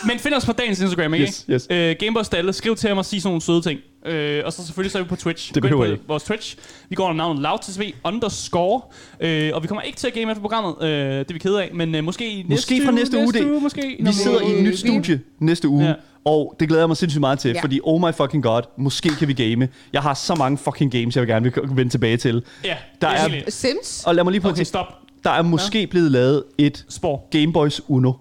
Men 0.08 0.20
find 0.20 0.34
os 0.34 0.46
på 0.46 0.52
dagens 0.52 0.82
Instagram, 0.82 1.14
ikke? 1.14 1.26
Yes, 1.26 1.46
yes. 1.50 1.68
Øh, 1.70 1.96
Gameboys 2.00 2.26
Stalle. 2.26 2.54
Skriv 2.54 2.76
til 2.76 2.88
ham 2.90 2.98
og 2.98 3.06
sig 3.06 3.22
sådan 3.22 3.30
nogle 3.30 3.42
søde 3.42 3.62
ting. 3.62 3.80
Øh, 4.06 4.42
og 4.46 4.54
så 4.54 4.66
selvfølgelig 4.66 4.92
så 4.92 4.98
er 4.98 5.04
vi 5.04 5.10
på 5.10 5.16
Twitch. 5.16 5.54
Det 5.54 5.62
behøver 5.64 5.86
på 5.86 5.92
ikke. 5.92 6.04
Vores 6.08 6.24
Twitch. 6.24 6.58
Vi 6.90 6.96
går 6.96 7.04
under 7.04 7.18
navnet 7.18 7.42
LoudTSV 7.42 7.82
underscore. 8.04 8.82
Øh, 9.20 9.52
og 9.54 9.64
vi 9.64 9.68
kommer 9.68 9.82
ikke 9.82 9.98
til 9.98 10.08
at 10.08 10.14
game 10.14 10.32
efter 10.32 10.42
programmet. 10.42 10.76
Øh, 10.82 10.90
det 10.90 11.30
er 11.30 11.34
vi 11.34 11.40
kede 11.40 11.64
af. 11.64 11.70
Men 11.74 11.96
øh, 11.96 12.04
måske 12.04 12.32
i 12.32 12.46
Måske 12.50 12.82
fra 12.86 12.92
næste 12.92 13.18
uge, 13.18 13.34
det- 13.34 13.62
måske. 13.62 13.98
Vi 14.00 14.12
sidder 14.14 14.42
i 14.42 14.58
et 14.58 14.64
nyt 14.64 14.80
studie 14.80 15.22
næste 15.40 15.68
uge, 15.68 15.84
Ja. 15.84 15.90
ja. 15.90 15.96
og 16.26 16.56
det 16.60 16.68
glæder 16.68 16.82
jeg 16.82 16.88
mig 16.88 16.98
sindssygt 16.98 17.20
meget 17.20 17.40
til, 17.40 17.50
Ja. 17.50 17.56
ja. 17.56 17.62
fordi 17.64 17.80
oh 17.84 18.02
my 18.02 18.14
fucking 18.14 18.44
god, 18.44 18.62
måske 18.78 19.10
kan 19.10 19.28
vi 19.28 19.34
game. 19.34 19.68
Jeg 19.94 20.02
har 20.02 20.14
så 20.14 20.36
mange 20.36 20.58
fucking 20.58 20.92
games, 20.92 21.16
jeg 21.16 21.22
vil 21.22 21.30
gerne 21.30 21.44
vil 21.44 21.54
vende 21.78 21.92
tilbage 21.92 22.18
til. 22.18 22.44
Ja, 22.64 22.76
Der 23.02 23.08
er- 23.08 23.30
Sims? 23.50 24.04
Og 24.08 24.16
lad 24.16 24.24
mig 24.24 24.32
lige 24.32 24.42
prøve 24.42 24.52
Okay, 24.52 24.62
at 24.62 24.68
stop. 24.68 24.86
Der 25.24 25.30
er 25.32 25.42
måske 25.42 25.88
blevet 25.88 26.12
lavet 26.12 26.44
et 26.58 26.86
Spor. 26.90 27.28
Game 27.32 27.54
Boys 27.54 27.82
Uno. 27.88 28.12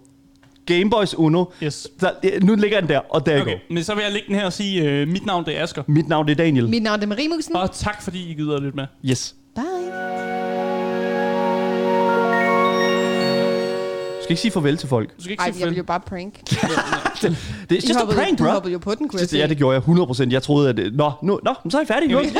Game 0.66 0.90
Boys 0.90 1.14
Uno. 1.18 1.44
Yes. 1.62 1.88
Der, 2.00 2.10
nu 2.42 2.54
ligger 2.54 2.80
den 2.80 2.88
der, 2.88 2.98
og 2.98 3.26
der 3.26 3.40
Okay, 3.40 3.52
går. 3.52 3.74
men 3.74 3.84
så 3.84 3.94
vil 3.94 4.02
jeg 4.02 4.12
lægge 4.12 4.26
den 4.28 4.34
her 4.36 4.44
og 4.44 4.52
sige, 4.52 4.82
øh, 4.90 5.08
mit 5.08 5.26
navn 5.26 5.44
det 5.44 5.58
er 5.58 5.62
Asger. 5.62 5.82
Mit 5.86 6.08
navn 6.08 6.26
det 6.26 6.32
er 6.32 6.36
Daniel. 6.44 6.68
Mit 6.68 6.82
navn 6.82 7.02
er 7.02 7.06
Marie 7.06 7.28
Musen. 7.28 7.56
Og 7.56 7.72
tak 7.72 8.02
fordi 8.02 8.30
I 8.30 8.34
gider 8.34 8.60
lidt 8.60 8.74
med. 8.74 8.86
Yes. 9.10 9.34
Bye. 9.54 10.63
Skal 14.25 14.33
ikke 14.33 14.41
sige 14.43 14.51
farvel 14.51 14.77
til 14.77 14.89
folk. 14.89 15.16
Du 15.16 15.22
skal 15.22 15.31
ikke 15.31 15.41
Ej, 15.41 15.51
sige 15.53 15.61
jeg 15.61 15.70
vil 15.70 15.77
jo 15.77 15.83
bare 15.83 16.01
prank. 16.01 16.41
Det 16.45 17.31
er 17.70 17.72
I 17.72 17.75
just 17.75 17.91
a 17.91 17.99
hoppede- 17.99 18.16
prank, 18.18 18.39
Du 18.39 18.45
bro. 18.45 18.51
hoppede 18.51 18.72
jo 18.72 18.79
på 18.79 18.95
den, 18.95 19.09
kunne 19.09 19.20
jeg 19.20 19.31
Det, 19.31 19.39
ja, 19.39 19.47
det 19.47 19.57
gjorde 19.57 19.75
jeg 19.75 19.83
100%. 20.29 20.31
Jeg 20.33 20.43
troede, 20.43 20.68
at... 20.68 20.93
Nå, 20.95 21.12
nu, 21.22 21.41
nå 21.43 21.55
så 21.70 21.79
er 21.79 21.83
I 21.83 21.87
færdige. 21.87 22.12
Nu, 22.12 22.20
yes. 22.20 22.33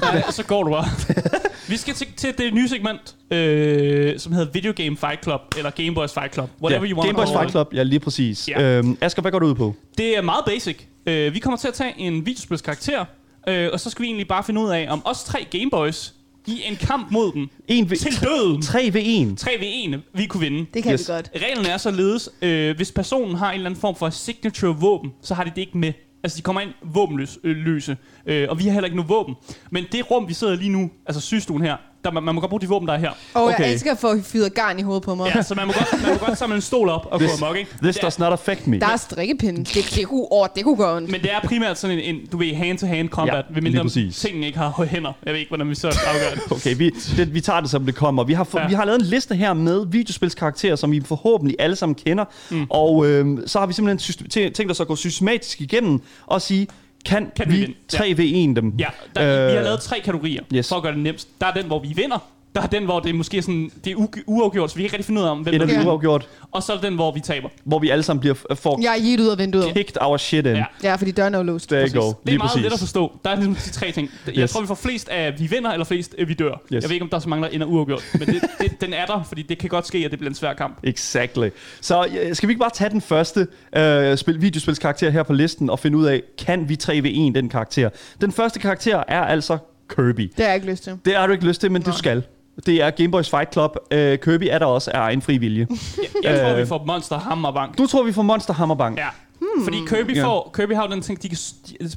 Nej, 0.00 0.22
så 0.30 0.42
går 0.44 0.62
du 0.62 0.70
bare. 0.70 0.84
Vi 1.68 1.76
skal 1.76 1.94
til, 1.94 2.06
til 2.16 2.34
det 2.38 2.54
nye 2.54 2.68
segment, 2.68 3.14
øh, 3.30 4.18
som 4.18 4.32
hedder 4.32 4.52
Video 4.52 4.72
Game 4.76 4.96
Fight 4.96 5.22
Club, 5.22 5.40
eller 5.56 5.70
Game 5.70 5.94
Boys 5.94 6.12
Fight 6.12 6.34
Club. 6.34 6.50
Whatever 6.62 6.86
you 6.90 6.98
want 6.98 7.06
Game 7.16 7.24
Boys 7.26 7.36
Fight 7.38 7.50
Club, 7.50 7.74
ja, 7.74 7.82
lige 7.82 8.00
præcis. 8.00 8.48
Ja. 8.48 8.62
Øhm, 8.78 8.98
Asger, 9.00 9.22
hvad 9.22 9.32
går 9.32 9.38
du 9.38 9.46
ud 9.46 9.54
på? 9.54 9.74
Det 9.98 10.16
er 10.16 10.22
meget 10.22 10.44
basic. 10.46 10.76
Øh, 11.06 11.34
vi 11.34 11.38
kommer 11.38 11.56
til 11.56 11.68
at 11.68 11.74
tage 11.74 11.94
en 11.98 12.26
videospilskarakter, 12.26 13.04
øh, 13.48 13.68
og 13.72 13.80
så 13.80 13.90
skal 13.90 14.02
vi 14.02 14.06
egentlig 14.06 14.28
bare 14.28 14.44
finde 14.44 14.60
ud 14.60 14.70
af, 14.70 14.86
om 14.90 15.02
os 15.04 15.24
tre 15.24 15.46
Game 15.50 15.70
Boys 15.70 16.14
i 16.46 16.62
en 16.64 16.76
kamp 16.76 17.10
mod 17.10 17.32
dem, 17.32 17.48
En 17.68 17.84
v- 17.90 17.96
til 17.96 18.20
døden, 18.22 18.62
3 18.62 18.90
ved 18.92 19.02
1. 19.04 19.38
3 19.38 19.50
v 19.60 19.62
1, 19.94 20.00
vi 20.14 20.26
kunne 20.26 20.40
vinde. 20.40 20.66
Det 20.74 20.82
kan 20.82 20.92
Yes. 20.92 21.08
vi 21.08 21.12
godt. 21.12 21.30
Reglen 21.36 21.66
er 21.66 21.76
således, 21.76 22.28
øh, 22.42 22.76
hvis 22.76 22.92
personen 22.92 23.34
har 23.36 23.48
en 23.50 23.54
eller 23.54 23.66
anden 23.70 23.80
form 23.80 23.96
for 23.96 24.10
signature 24.10 24.76
våben, 24.80 25.10
så 25.22 25.34
har 25.34 25.44
de 25.44 25.50
det 25.50 25.58
ikke 25.58 25.78
med. 25.78 25.92
Altså, 26.24 26.36
de 26.36 26.42
kommer 26.42 26.60
ind 26.60 26.70
våbenløse, 26.82 27.38
øh, 27.44 27.56
løse, 27.56 27.96
øh, 28.26 28.46
og 28.50 28.58
vi 28.58 28.64
har 28.64 28.72
heller 28.72 28.84
ikke 28.86 28.96
noget 28.96 29.08
våben. 29.08 29.34
Men 29.70 29.84
det 29.92 30.10
rum, 30.10 30.28
vi 30.28 30.34
sidder 30.34 30.56
lige 30.56 30.70
nu, 30.70 30.90
altså 31.06 31.20
sygestuen 31.20 31.62
her, 31.62 31.76
der, 32.04 32.10
man, 32.10 32.22
man 32.22 32.34
må 32.34 32.40
godt 32.40 32.48
bruge 32.50 32.60
de 32.60 32.68
våben, 32.68 32.88
der 32.88 32.94
er 32.94 32.98
her. 32.98 33.10
Og 33.34 33.48
jeg 33.50 33.54
Okay. 33.54 33.72
elsker 33.72 33.92
at 33.92 33.98
få 33.98 34.22
fyret 34.22 34.54
garn 34.54 34.78
i 34.78 34.82
hovedet 34.82 35.02
på 35.02 35.14
mig. 35.14 35.32
Ja, 35.34 35.42
så 35.42 35.54
man 35.54 35.66
må 35.66 35.72
godt, 35.72 36.02
man 36.02 36.12
må 36.20 36.26
godt 36.26 36.38
samle 36.38 36.56
en 36.56 36.62
stol 36.62 36.88
op 36.88 37.06
og 37.10 37.20
gå 37.20 37.26
This, 37.26 37.42
amok, 37.42 37.56
ikke? 37.56 37.70
this 37.82 37.96
does 37.96 38.18
not 38.18 38.32
affect 38.32 38.66
me. 38.66 38.80
Der 38.80 38.86
er 38.86 38.96
strikkepinde. 38.96 39.64
Det, 39.64 39.92
det, 39.96 40.06
kunne, 40.06 40.26
åh, 40.32 40.46
det 40.56 40.64
kunne 40.64 40.76
gå 40.76 40.96
ondt. 40.96 41.10
Men 41.10 41.20
det 41.22 41.32
er 41.32 41.40
primært 41.44 41.78
sådan 41.78 41.98
en, 41.98 42.14
en 42.14 42.26
du 42.32 42.36
ved, 42.38 42.54
hand-to-hand 42.54 43.08
combat, 43.08 43.34
Ja, 43.50 43.54
ved 43.54 43.62
mindre 43.62 43.88
tingene 44.12 44.46
ikke 44.46 44.58
har 44.58 44.84
hænder. 44.90 45.12
Jeg 45.24 45.32
ved 45.32 45.40
ikke, 45.40 45.50
hvordan 45.50 45.70
vi 45.70 45.74
så 45.74 45.88
afgør 45.88 46.34
det. 46.34 46.52
Okay, 46.52 46.76
vi, 46.76 46.90
det, 47.16 47.34
vi 47.34 47.40
tager 47.40 47.60
det, 47.60 47.70
som 47.70 47.86
det 47.86 47.94
kommer. 47.94 48.24
Vi 48.24 48.32
har, 48.32 48.44
få, 48.44 48.58
Ja. 48.58 48.68
vi 48.68 48.74
har 48.74 48.84
lavet 48.84 49.00
en 49.00 49.06
liste 49.06 49.34
her 49.34 49.52
med 49.52 49.86
videospilskarakterer, 49.86 50.76
som 50.76 50.90
vi 50.92 51.02
forhåbentlig 51.04 51.56
alle 51.58 51.76
sammen 51.76 51.94
kender. 51.94 52.24
Mm. 52.50 52.66
Og 52.70 53.06
øhm, 53.06 53.42
så 53.46 53.58
har 53.58 53.66
vi 53.66 53.72
simpelthen 53.72 54.52
tænkt 54.52 54.70
os 54.70 54.80
at 54.80 54.86
gå 54.86 54.96
systematisk 54.96 55.60
igennem 55.60 56.00
og 56.26 56.42
sige, 56.42 56.66
kan, 57.04 57.30
Kan 57.36 57.48
vi 57.48 57.54
vi 57.54 57.60
vinde? 57.60 57.74
3 57.88 58.14
ved 58.16 58.24
1 58.50 58.56
dem? 58.56 58.74
Ja, 58.78 58.86
der, 59.14 59.22
øh, 59.22 59.46
vi 59.46 59.52
har 59.52 59.58
Øh, 59.58 59.64
lavet 59.64 59.80
tre 59.80 60.00
kategorier, 60.00 60.42
yes. 60.54 60.68
for 60.68 60.76
at 60.76 60.82
gøre 60.82 60.92
det 60.92 61.00
nemt. 61.00 61.26
Der 61.40 61.46
er 61.46 61.52
den, 61.54 61.66
hvor 61.66 61.78
vi 61.78 61.88
vinder. 61.96 62.18
Der 62.54 62.62
er 62.62 62.66
den, 62.66 62.84
hvor 62.84 63.00
det 63.00 63.10
er 63.10 63.14
måske 63.14 63.42
sådan, 63.42 63.70
det 63.84 63.90
er 63.92 63.96
u- 63.96 64.22
uafgjort, 64.26 64.70
så 64.70 64.76
vi 64.76 64.82
kan 64.82 64.84
ikke 64.84 64.92
rigtig 64.94 65.06
finde 65.06 65.20
ud 65.20 65.26
af, 65.26 65.30
om 65.30 65.38
hvem 65.38 65.54
Et 65.54 65.60
af 65.60 65.66
der 65.68 65.74
de 65.74 65.80
Ja. 65.80 65.86
uafgjort, 65.88 66.28
Og 66.52 66.62
så 66.62 66.72
er 66.72 66.76
der 66.76 66.82
den, 66.88 66.94
hvor 66.94 67.12
vi 67.12 67.20
taber. 67.20 67.48
hvor 67.64 67.78
vi 67.78 67.88
alle 67.90 68.02
sammen 68.02 68.20
bliver 68.20 68.34
f- 68.34 68.54
får 68.54 68.80
Jeg 68.82 68.94
er 68.98 69.02
givet 69.02 69.20
ud 69.20 69.26
af 69.28 69.38
vinduet. 69.38 69.64
kicked 69.74 69.96
our 70.00 70.16
shit 70.16 70.46
in. 70.46 70.52
Ja. 70.56 70.64
Ja, 70.82 70.94
fordi 70.94 71.10
døren 71.10 71.34
er 71.34 71.38
jo 71.38 71.44
låst. 71.44 71.68
There 71.68 71.80
you 71.80 71.84
Præcis. 71.84 71.98
go. 71.98 72.06
Det 72.06 72.10
er 72.12 72.16
Lige 72.24 72.38
meget 72.38 72.50
præcis. 72.50 72.64
let 72.64 72.72
at 72.72 72.78
forstå. 72.78 73.12
Der 73.24 73.30
er 73.30 73.34
ligesom 73.34 73.54
de 73.54 73.70
tre 73.70 73.92
ting. 73.92 74.10
Jeg 74.26 74.38
Yes. 74.38 74.52
tror, 74.52 74.60
vi 74.60 74.66
får 74.66 74.74
flest 74.74 75.08
af, 75.08 75.34
vi 75.38 75.46
vinder, 75.46 75.70
eller 75.70 75.84
flest 75.84 76.14
af, 76.18 76.28
vi 76.28 76.34
dør. 76.34 76.50
Yes. 76.50 76.82
Jeg 76.82 76.82
ved 76.82 76.90
ikke, 76.90 77.02
om 77.02 77.08
der 77.08 77.16
er 77.16 77.20
så 77.20 77.28
mange, 77.28 77.44
der 77.44 77.50
ender 77.50 77.66
uafgjort. 77.66 78.02
Men 78.12 78.22
det, 78.28 78.42
det, 78.60 78.80
den 78.80 78.92
er 78.92 79.06
der, 79.06 79.22
fordi 79.28 79.42
det 79.42 79.58
kan 79.58 79.68
godt 79.68 79.86
ske, 79.86 79.98
at 79.98 80.10
det 80.10 80.18
bliver 80.18 80.30
en 80.30 80.34
svær 80.36 80.52
kamp. 80.54 80.78
Exactly. 80.82 81.48
Så 81.80 82.06
øh, 82.22 82.34
skal 82.34 82.48
vi 82.48 82.52
ikke 82.52 82.60
bare 82.60 82.70
tage 82.74 82.90
den 82.90 83.00
første 83.00 83.46
øh, 83.76 84.16
spil, 84.16 84.42
videospilskarakter 84.42 85.10
her 85.10 85.22
på 85.22 85.32
listen 85.32 85.70
og 85.70 85.78
finde 85.78 85.98
ud 85.98 86.04
af, 86.06 86.22
kan 86.38 86.68
vi 86.68 86.76
3 86.76 87.02
ved 87.02 87.10
1 87.14 87.34
den 87.34 87.48
karakter? 87.48 87.88
Den 88.20 88.32
første 88.32 88.58
karakter 88.60 89.02
er 89.08 89.20
altså 89.22 89.58
Kirby. 89.96 90.20
Det 90.20 90.32
har 90.38 90.44
jeg 90.44 90.54
ikke 90.54 90.70
lyst 90.70 90.84
til. 90.84 90.92
Det 91.04 91.14
har 91.16 91.26
du 91.26 91.32
ikke 91.32 91.44
lyst 91.46 91.60
til, 91.60 91.72
men 91.72 91.82
Nej. 91.82 91.92
du 91.92 91.98
skal. 91.98 92.22
Det 92.66 92.82
er 92.82 92.90
Game 92.90 93.10
Boys 93.10 93.30
Fight 93.30 93.52
Club. 93.52 93.76
Øh, 93.90 94.18
Kirby 94.18 94.48
er 94.50 94.58
der 94.58 94.66
også 94.66 94.90
af 94.90 94.98
egen 95.00 95.22
fri 95.22 95.38
vilje. 95.38 95.66
Jeg, 96.22 96.32
jeg 96.32 96.40
tror, 96.40 96.50
Øh. 96.50 96.58
vi 96.58 96.66
får 96.66 96.84
Monster 96.86 97.18
Hammer 97.18 97.52
Bank. 97.52 97.78
Du 97.78 97.86
tror, 97.86 98.02
vi 98.02 98.12
får 98.12 98.22
Monster 98.22 98.54
Hammerbank. 98.54 98.98
Ja. 98.98 99.08
Hmm. 99.38 99.64
Fordi 99.64 99.78
Kirby, 99.88 100.20
får, 100.20 100.50
Kirby 100.56 100.74
har 100.74 100.86
jo 100.86 100.90
den 100.92 101.02
ting, 101.02 101.22
de 101.22 101.28
kan... 101.28 101.38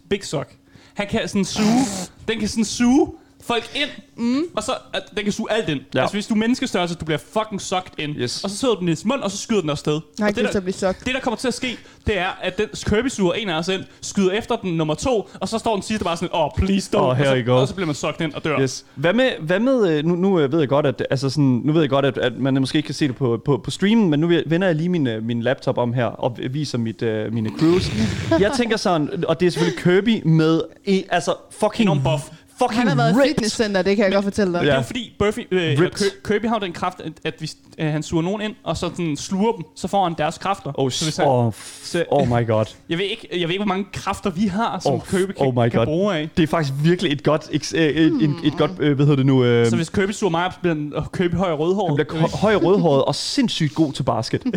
Big 0.10 0.26
Sock. 0.26 0.50
Han 0.94 1.08
kan 1.08 1.28
sådan 1.28 1.46
suge... 1.46 1.86
Den 2.28 2.40
kan 2.40 2.48
sådan 2.48 2.66
suge 2.66 3.12
folk 3.48 3.72
ind, 3.76 3.90
mm. 4.18 4.44
og 4.56 4.64
så 4.64 4.72
at 4.94 5.04
den 5.16 5.24
kan 5.24 5.34
suge 5.34 5.52
alt 5.52 5.70
ind. 5.70 5.80
Ja. 5.96 6.02
Altså 6.02 6.16
hvis 6.16 6.28
du 6.28 6.34
er 6.34 6.38
menneskestørrelse, 6.38 6.96
du 6.96 7.06
bliver 7.06 7.20
fucking 7.34 7.62
sucked 7.62 7.92
ind. 7.98 8.16
Yes. 8.18 8.44
Og 8.44 8.50
så 8.50 8.58
sidder 8.58 8.76
den 8.76 8.90
i 8.90 8.96
mund, 9.06 9.22
og 9.22 9.32
så 9.32 9.38
skyder 9.38 9.62
den 9.62 9.70
afsted. 9.70 9.94
Og 9.94 10.28
ikke 10.28 10.42
det, 10.42 10.54
der, 10.54 10.60
blive 10.60 10.74
sucked. 10.74 11.06
det, 11.06 11.14
der 11.14 11.20
kommer 11.20 11.38
til 11.38 11.48
at 11.48 11.54
ske, 11.54 11.78
det 12.08 12.18
er, 12.18 12.30
at 12.42 12.58
den 12.58 12.68
Kirby 12.86 13.08
suger 13.08 13.34
en 13.34 13.50
af 13.50 13.58
os 13.58 13.68
ind, 13.68 13.84
skyder 14.02 14.32
efter 14.32 14.56
den 14.56 14.78
nummer 14.78 14.94
to, 14.94 15.30
og 15.40 15.48
så 15.48 15.58
står 15.58 15.74
den 15.74 15.84
sidste 15.84 16.06
bare 16.06 16.18
sådan, 16.18 16.30
åh, 16.34 16.46
oh, 16.46 16.52
please 16.58 16.98
don't. 16.98 17.00
Oh, 17.00 17.08
og, 17.08 17.18
så, 17.18 17.52
og 17.52 17.68
så 17.68 17.76
bliver 17.76 17.86
man 17.86 17.96
sucked 17.96 18.22
ind 18.22 18.34
og 18.34 18.44
dør. 18.44 18.62
Yes. 18.62 18.86
Hvad 18.96 19.14
med, 19.14 19.30
hvad 19.40 19.60
med 19.60 19.90
øh, 19.90 20.06
nu, 20.06 20.16
nu 20.16 20.40
øh, 20.40 20.52
ved 20.52 20.60
jeg 20.60 20.70
godt, 20.70 20.86
at, 20.86 21.08
altså 21.10 21.30
sådan, 21.30 21.62
nu 21.64 21.74
ved 21.74 21.82
jeg 21.82 21.90
godt, 21.90 22.06
at, 22.06 22.18
at 22.18 22.38
man 22.38 22.54
måske 22.54 22.78
ikke 22.78 22.88
kan 22.88 22.96
se 22.96 23.08
det 23.08 23.16
på, 23.16 23.42
på, 23.46 23.58
på 23.58 23.72
streamen, 23.72 24.10
men 24.10 24.20
nu 24.20 24.28
vender 24.28 24.68
jeg 24.68 24.76
lige 24.76 24.90
min, 24.90 25.08
øh, 25.08 25.24
min 25.24 25.42
laptop 25.42 25.78
om 25.78 25.94
her 25.94 26.06
og 26.06 26.38
viser 26.52 26.78
mit, 26.78 27.02
uh, 27.02 27.34
mine 27.34 27.50
crews. 27.60 27.92
jeg 28.40 28.52
tænker 28.58 28.78
sådan, 28.78 29.24
og 29.28 29.40
det 29.40 29.46
er 29.46 29.52
selvfølgelig 29.52 29.84
Kirby 29.84 30.28
med, 30.28 30.62
altså 31.10 31.34
fucking 31.52 31.90
Enorm 31.90 32.04
buff. 32.04 32.24
Fucking 32.60 32.80
Han 32.80 32.88
har 32.88 32.96
været 32.96 33.10
i 33.12 33.14
ripped. 33.14 33.28
fitnesscenter, 33.28 33.82
det 33.82 33.96
kan 33.96 34.06
jeg 34.06 34.14
godt 34.14 34.24
fortælle 34.24 34.54
dig. 34.54 34.62
Men 34.62 34.66
det 34.66 34.72
er 34.72 34.74
Ja. 34.76 34.80
jo 34.82 34.86
fordi, 34.86 35.14
Burfy, 35.20 35.40
øh, 35.52 35.62
Ripped. 35.62 35.88
Kir- 36.02 36.22
Kirby 36.28 36.48
har 36.48 36.56
jo 36.62 36.66
den 36.66 36.74
kraft, 36.74 37.00
at, 37.02 37.12
at 37.26 37.34
hvis 37.40 37.56
øh, 37.78 37.92
han 37.92 38.04
suger 38.04 38.24
nogen 38.24 38.42
ind, 38.42 38.54
og 38.64 38.78
så 38.78 38.90
sådan 38.90 39.18
sluger 39.18 39.52
dem, 39.52 39.64
så 39.76 39.88
får 39.88 40.04
han 40.04 40.16
deres 40.18 40.38
kræfter. 40.38 40.72
Oh, 40.80 40.92
så 40.92 41.06
hvis 41.06 41.18
han, 41.18 41.26
oh, 41.28 41.54
så, 41.84 42.04
oh 42.12 42.28
my 42.28 42.48
god. 42.48 42.66
jeg, 42.90 42.98
ved 42.98 43.06
ikke, 43.06 43.28
jeg 43.32 43.40
ved 43.48 43.50
ikke, 43.50 43.58
hvor 43.64 43.74
mange 43.74 43.86
kræfter 43.94 44.30
vi 44.30 44.46
har, 44.48 44.80
som 44.80 44.94
Oh, 44.94 45.02
Kirby 45.10 45.32
kan, 45.32 45.48
oh 45.48 45.54
my 45.56 45.70
kan 45.70 45.72
God. 45.80 45.86
bruge 45.86 46.16
af. 46.16 46.30
Det 46.38 46.44
er 46.44 46.48
faktisk 46.48 46.74
virkelig 46.84 47.12
et 47.12 47.24
godt, 47.24 47.44
eks- 47.44 47.78
øh, 47.78 47.84
et, 47.90 48.06
et, 48.24 48.30
et 48.44 48.58
godt 48.58 48.72
øh, 48.80 48.96
hvad 48.96 49.06
hedder 49.06 49.16
det 49.18 49.26
nu, 49.26 49.44
øh, 49.44 49.68
Så 49.70 49.76
hvis 49.76 49.90
Kirby 49.90 50.12
suger 50.12 50.32
mig 50.32 50.46
op, 50.46 50.54
så 50.54 50.60
bliver 50.60 50.76
han, 50.76 50.92
og 50.96 51.12
Kirby 51.12 51.36
høj 51.36 51.52
og 51.52 51.58
han 51.58 51.60
rødhåret. 51.66 52.08
bliver 52.08 52.38
høj 52.38 52.56
rødhåret 52.56 53.06
og 53.06 53.16
sindssygt 53.16 53.76
god 53.76 53.94
til 53.94 54.04
basket. 54.04 54.42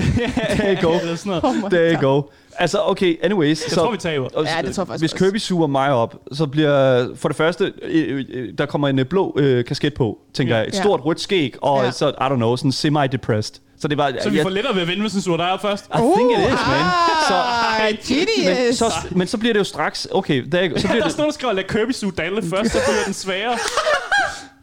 There 0.50 0.76
you 0.82 0.90
go. 0.90 0.94
Oh 1.42 1.70
There 1.70 1.94
you 1.94 2.00
go. 2.14 2.22
Altså, 2.60 2.78
okay, 2.84 3.16
anyways. 3.22 3.62
Jeg 3.68 3.72
tror, 3.78 3.90
vi 3.90 3.96
taber. 3.96 4.28
og 4.34 4.44
Ja, 4.44 4.62
det 4.62 4.74
tror 4.74 4.82
jeg 4.82 4.88
faktisk 4.88 5.02
Hvis. 5.14 5.22
Kirby 5.22 5.36
suger 5.38 5.66
mig 5.66 5.90
op, 5.92 6.16
så 6.32 6.46
bliver 6.46 7.06
for 7.16 7.28
det 7.28 7.36
første, 7.36 7.72
øh, 7.82 8.24
øh, 8.28 8.48
der 8.58 8.66
kommer 8.66 8.88
en 8.88 8.98
øh, 8.98 9.06
blå 9.06 9.34
øh, 9.38 9.64
kasket 9.64 9.94
på, 9.94 10.18
tænker 10.34 10.54
Ja. 10.54 10.60
jeg. 10.60 10.68
Et 10.68 10.74
stort 10.76 11.00
rødt 11.04 11.20
skæg, 11.20 11.54
og 11.62 11.84
Ja. 11.84 11.90
så, 11.90 12.08
I 12.08 12.12
don't 12.12 12.34
know, 12.34 12.56
sådan 12.56 12.72
semi-depressed. 12.72 13.60
Så 13.80 13.88
det 13.88 13.98
var... 13.98 14.12
Så 14.22 14.30
vi 14.30 14.36
jeg, 14.36 14.42
får 14.42 14.50
lettere 14.50 14.74
ved 14.74 14.82
at 14.82 14.88
vinde, 14.88 15.00
hvis 15.00 15.12
han 15.12 15.22
suger 15.22 15.36
dig 15.36 15.52
op 15.52 15.60
først. 15.62 15.84
I 15.84 15.88
think 15.98 16.32
it 16.32 16.38
is, 16.38 16.44
man. 16.50 16.84
Så, 17.28 17.34
Ah, 17.34 17.84
men, 17.90 17.96
genius. 18.06 18.76
så, 18.76 18.84
men 19.10 19.26
så 19.26 19.38
bliver 19.38 19.52
det 19.52 19.58
jo 19.58 19.64
straks... 19.64 20.08
Okay, 20.12 20.42
der, 20.42 20.48
så 20.48 20.52
Der 20.52 20.68
bliver 20.88 20.90
er 20.90 21.02
det, 21.02 21.12
sådan 21.12 21.12
nogen, 21.16 21.30
der 21.30 21.32
skriver, 21.34 21.52
lad 21.52 21.64
Kirby 21.64 21.90
suge 21.92 22.12
Dalle 22.18 22.42
først, 22.42 22.72
så 22.72 22.78
bliver 22.88 23.04
den 23.04 23.14
sværere. 23.14 23.58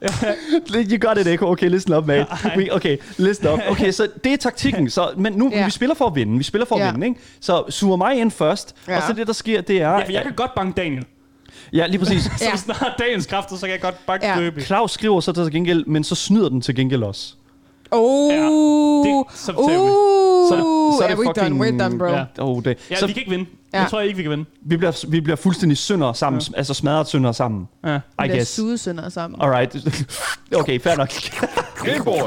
You 0.91 0.97
got 0.99 1.17
it, 1.17 1.27
Echo. 1.27 1.47
Okay, 1.51 1.69
listen 1.69 1.93
up, 1.93 2.05
mate. 2.05 2.25
We, 2.57 2.75
okay, 2.75 2.97
listen 3.17 3.47
up. 3.47 3.59
Okay, 3.71 3.91
så 3.91 4.07
det 4.23 4.33
er 4.33 4.37
taktikken. 4.37 4.89
Så, 4.89 5.09
men 5.17 5.33
nu, 5.33 5.49
Ja. 5.53 5.65
vi 5.65 5.71
spiller 5.71 5.95
for 5.95 6.05
at 6.07 6.15
vinde. 6.15 6.37
Vi 6.37 6.43
spiller 6.43 6.65
for 6.65 6.75
at 6.75 6.81
Ja. 6.81 6.91
vinde, 6.91 7.07
ikke? 7.07 7.19
Så 7.39 7.63
suger 7.69 7.97
mig 7.97 8.15
ind 8.19 8.31
først, 8.31 8.75
Ja. 8.87 8.97
og 8.97 9.03
så 9.07 9.13
det, 9.13 9.27
der 9.27 9.33
sker, 9.33 9.61
det 9.61 9.81
er... 9.81 9.89
Ja, 9.91 10.05
for 10.05 10.11
jeg 10.11 10.23
kan 10.23 10.33
godt 10.33 10.55
banke 10.55 10.81
Daniel. 10.81 11.05
Ja, 11.73 11.87
lige 11.87 11.99
præcis. 11.99 12.23
Så 12.37 12.63
Ja. 12.67 12.73
har 12.73 12.95
dagens 12.99 13.25
kræfter, 13.25 13.55
så 13.55 13.61
kan 13.61 13.71
jeg 13.71 13.81
godt 13.81 14.05
banke 14.05 14.27
Ja. 14.27 14.35
Kirby. 14.39 14.61
Claus 14.63 14.91
skriver 14.91 15.19
så 15.21 15.31
til 15.31 15.51
gengæld, 15.51 15.85
men 15.85 16.03
så 16.03 16.15
snyder 16.15 16.49
den 16.49 16.61
til 16.61 16.75
gengæld 16.75 17.03
også. 17.03 17.33
Oh. 17.91 18.33
Ja, 18.33 18.41
det- 18.43 19.25
så. 19.35 19.51
Uh. 19.51 19.69
Så 20.49 20.53
er 21.03 21.07
det- 21.07 21.17
yeah, 21.17 21.19
we're 21.19 21.33
done, 21.41 21.55
fucking- 21.55 21.61
we're 21.61 21.83
done, 21.83 21.97
bro. 21.97 22.07
Ja. 22.07 22.23
Oh, 22.39 22.63
det. 22.63 22.77
Ja, 22.91 22.95
så 22.95 23.07
vi 23.07 23.13
kan 23.13 23.19
ikke 23.19 23.31
vinde. 23.31 23.45
Ja. 23.73 23.79
Jeg 23.81 23.89
tror 23.89 23.99
ikke, 24.01 24.17
vi 24.17 24.21
kan 24.23 24.31
vinde. 24.31 24.45
vi, 24.61 24.77
bliver, 24.77 25.05
vi 25.09 25.21
bliver 25.21 25.35
fuldstændig 25.35 25.77
synder 25.77 26.13
sammen, 26.13 26.41
ja. 26.51 26.57
altså 26.57 26.73
smadret 26.73 27.07
synder 27.07 27.31
sammen, 27.31 27.67
Ja. 27.85 27.89
I 27.89 27.93
Vi 27.95 27.99
bliver 28.19 28.35
guess. 28.35 28.55
sudesønder 28.55 29.09
sammen. 29.09 29.41
Alright. 29.41 29.75
Okay, 30.55 30.79
fair 30.79 30.95
nok. 30.95 31.09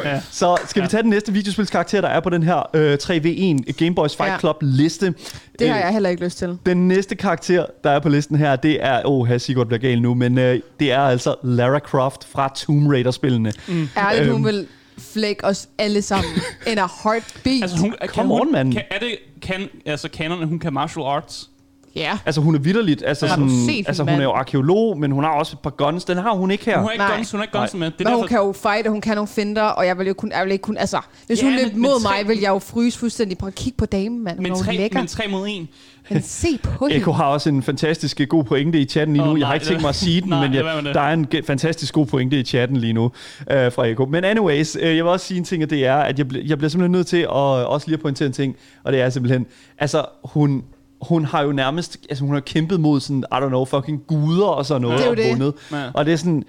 Ja. 0.04 0.20
Så 0.30 0.56
skal 0.66 0.82
vi 0.82 0.88
tage 0.88 1.02
den 1.02 1.10
næste 1.10 1.32
videospilskarakter, 1.32 2.00
der 2.00 2.08
er 2.08 2.20
på 2.20 2.30
den 2.30 2.42
her 2.42 2.62
øh, 2.74 2.98
3v1 3.02 3.72
Game 3.84 3.94
Boys 3.94 4.16
Fight 4.16 4.32
Ja. 4.32 4.38
Club 4.38 4.56
liste. 4.60 5.14
Det 5.58 5.68
har 5.68 5.76
Øh, 5.76 5.80
jeg 5.84 5.92
heller 5.92 6.10
ikke 6.10 6.24
lyst 6.24 6.38
til. 6.38 6.58
Den 6.66 6.88
næste 6.88 7.14
karakter, 7.16 7.66
der 7.84 7.90
er 7.90 7.98
på 8.00 8.08
listen 8.08 8.36
her, 8.36 8.56
det 8.56 8.84
er... 8.84 9.00
Åh, 9.06 9.20
oh, 9.30 9.38
Sigurd 9.38 9.66
bliver 9.66 9.80
gal 9.80 10.02
nu, 10.02 10.14
men 10.14 10.38
øh, 10.38 10.60
det 10.80 10.92
er 10.92 11.00
altså 11.00 11.34
Lara 11.42 11.78
Croft 11.78 12.24
fra 12.32 12.52
Tomb 12.56 12.88
Raider-spillene. 12.92 13.52
Mm. 13.68 13.88
Ærligt, 13.96 14.26
hun 14.26 14.34
Øhm. 14.34 14.44
vil 14.44 14.66
flække 15.00 15.44
os 15.44 15.68
alle 15.78 16.02
sammen. 16.02 16.32
In 16.72 16.78
a 16.78 16.86
heartbeat. 17.02 17.62
Altså, 17.62 17.78
hun, 17.78 17.94
kan 18.00 18.08
Come 18.08 18.28
hun, 18.28 18.40
on, 18.40 18.52
mand. 18.52 18.72
Kan, 18.72 18.82
er 18.90 18.98
det 18.98 19.18
kan, 19.42 19.68
altså, 19.86 20.08
canon, 20.12 20.42
at 20.42 20.48
hun 20.48 20.58
kan 20.58 20.72
martial 20.72 21.04
arts? 21.06 21.50
Ja. 21.96 22.18
Altså, 22.26 22.40
hun 22.40 22.54
er 22.54 22.58
vidderligt. 22.58 23.02
Altså, 23.06 23.26
Har 23.26 23.36
du 23.36 23.48
sådan, 23.48 23.66
set 23.66 23.84
altså, 23.88 24.02
hun 24.02 24.12
er 24.12 24.22
jo 24.22 24.30
arkeolog, 24.32 24.98
men 24.98 25.10
hun 25.12 25.24
har 25.24 25.30
også 25.30 25.52
et 25.56 25.58
par 25.58 25.70
guns. 25.70 26.04
Den 26.04 26.16
har 26.16 26.32
hun 26.34 26.50
ikke 26.50 26.64
her. 26.64 26.78
Hun 26.78 26.84
har 26.86 26.92
ikke 26.92 27.04
Nej. 27.04 27.16
guns, 27.16 27.30
hun 27.30 27.38
har 27.40 27.44
ikke 27.44 27.58
guns 27.58 27.74
Nej. 27.74 27.78
med. 27.78 27.90
Det 27.90 28.00
er 28.00 28.04
Men 28.04 28.12
hun 28.14 28.22
derfor, 28.22 28.28
kan 28.28 28.38
jo 28.46 28.52
fight, 28.52 28.86
og 28.86 28.92
hun 28.92 29.00
kan 29.00 29.14
nogle 29.14 29.28
finder, 29.28 29.62
og 29.62 29.86
jeg 29.86 29.98
vil 29.98 30.06
jo 30.06 30.14
kun, 30.14 30.32
jeg 30.32 30.44
vil 30.44 30.52
ikke 30.52 30.62
kun, 30.62 30.76
altså, 30.76 31.00
hvis 31.26 31.42
Ja, 31.42 31.44
hun 31.46 31.54
løb 31.64 31.76
mod 31.76 32.00
tre- 32.02 32.10
mig, 32.22 32.28
vil 32.28 32.40
jeg 32.40 32.48
jo 32.48 32.58
fryse 32.58 32.98
fuldstændig. 32.98 33.38
Prøv 33.38 33.46
at 33.48 33.54
kigge 33.54 33.76
på 33.76 33.86
damen, 33.86 34.24
mand. 34.24 34.36
Hun 34.36 34.42
men, 34.42 34.54
tre, 34.54 34.76
lækker. 34.76 34.98
men 34.98 35.06
tre 35.06 35.24
mod 35.30 35.46
en. 35.50 35.68
Men 36.10 36.22
se 36.22 36.58
på 36.62 36.86
Eko 36.90 36.92
hende. 36.92 37.12
har 37.12 37.24
også 37.24 37.48
en 37.48 37.62
fantastisk 37.62 38.20
god 38.28 38.44
pointe 38.44 38.80
i 38.80 38.84
chatten 38.84 39.16
lige 39.16 39.26
nu. 39.26 39.32
Åh, 39.32 39.38
jeg 39.38 39.46
har 39.46 39.54
ikke 39.54 39.66
tænkt 39.66 39.82
mig 39.82 39.88
at 39.88 39.94
sige 39.94 40.20
den, 40.20 40.28
nej, 40.38 40.46
men 40.48 40.54
jeg, 40.54 40.64
der 40.94 41.00
er 41.00 41.12
en 41.12 41.26
fantastisk 41.46 41.94
god 41.94 42.06
pointe 42.06 42.40
i 42.40 42.42
chatten 42.44 42.76
lige 42.76 42.92
nu 42.92 43.04
øh, 43.50 43.72
fra 43.72 43.86
Eko. 43.86 44.06
Men 44.06 44.24
anyways, 44.24 44.76
øh, 44.80 44.82
jeg 44.96 45.04
vil 45.04 45.12
også 45.12 45.26
sige 45.26 45.38
en 45.38 45.44
ting, 45.44 45.62
og 45.62 45.70
det 45.70 45.86
er, 45.86 45.96
at 45.96 46.18
jeg, 46.18 46.26
bl- 46.26 46.48
jeg 46.48 46.58
bliver 46.58 46.68
simpelthen 46.70 46.92
nødt 46.92 47.06
til 47.06 47.16
at 47.16 47.28
også 47.30 47.86
lige 47.86 47.94
at 47.94 48.00
pointere 48.02 48.26
en 48.26 48.32
ting, 48.32 48.56
og 48.84 48.92
det 48.92 49.00
er 49.00 49.10
simpelthen, 49.10 49.46
altså 49.78 50.04
hun, 50.24 50.62
hun 51.02 51.24
har 51.24 51.42
jo 51.42 51.52
nærmest, 51.52 51.96
altså 52.10 52.24
hun 52.24 52.34
har 52.34 52.40
kæmpet 52.40 52.80
mod 52.80 53.00
sådan, 53.00 53.24
I 53.32 53.34
don't 53.34 53.48
know, 53.48 53.64
fucking 53.64 54.06
guder 54.06 54.46
og 54.46 54.66
sådan 54.66 54.82
noget, 54.82 55.00
er 55.00 55.04
jo 55.04 55.10
og 55.10 55.16
det. 55.16 55.30
vundet. 55.30 55.54
Ja. 55.72 55.90
Og 55.94 56.06
det 56.06 56.12
er 56.12 56.16
sådan, 56.16 56.44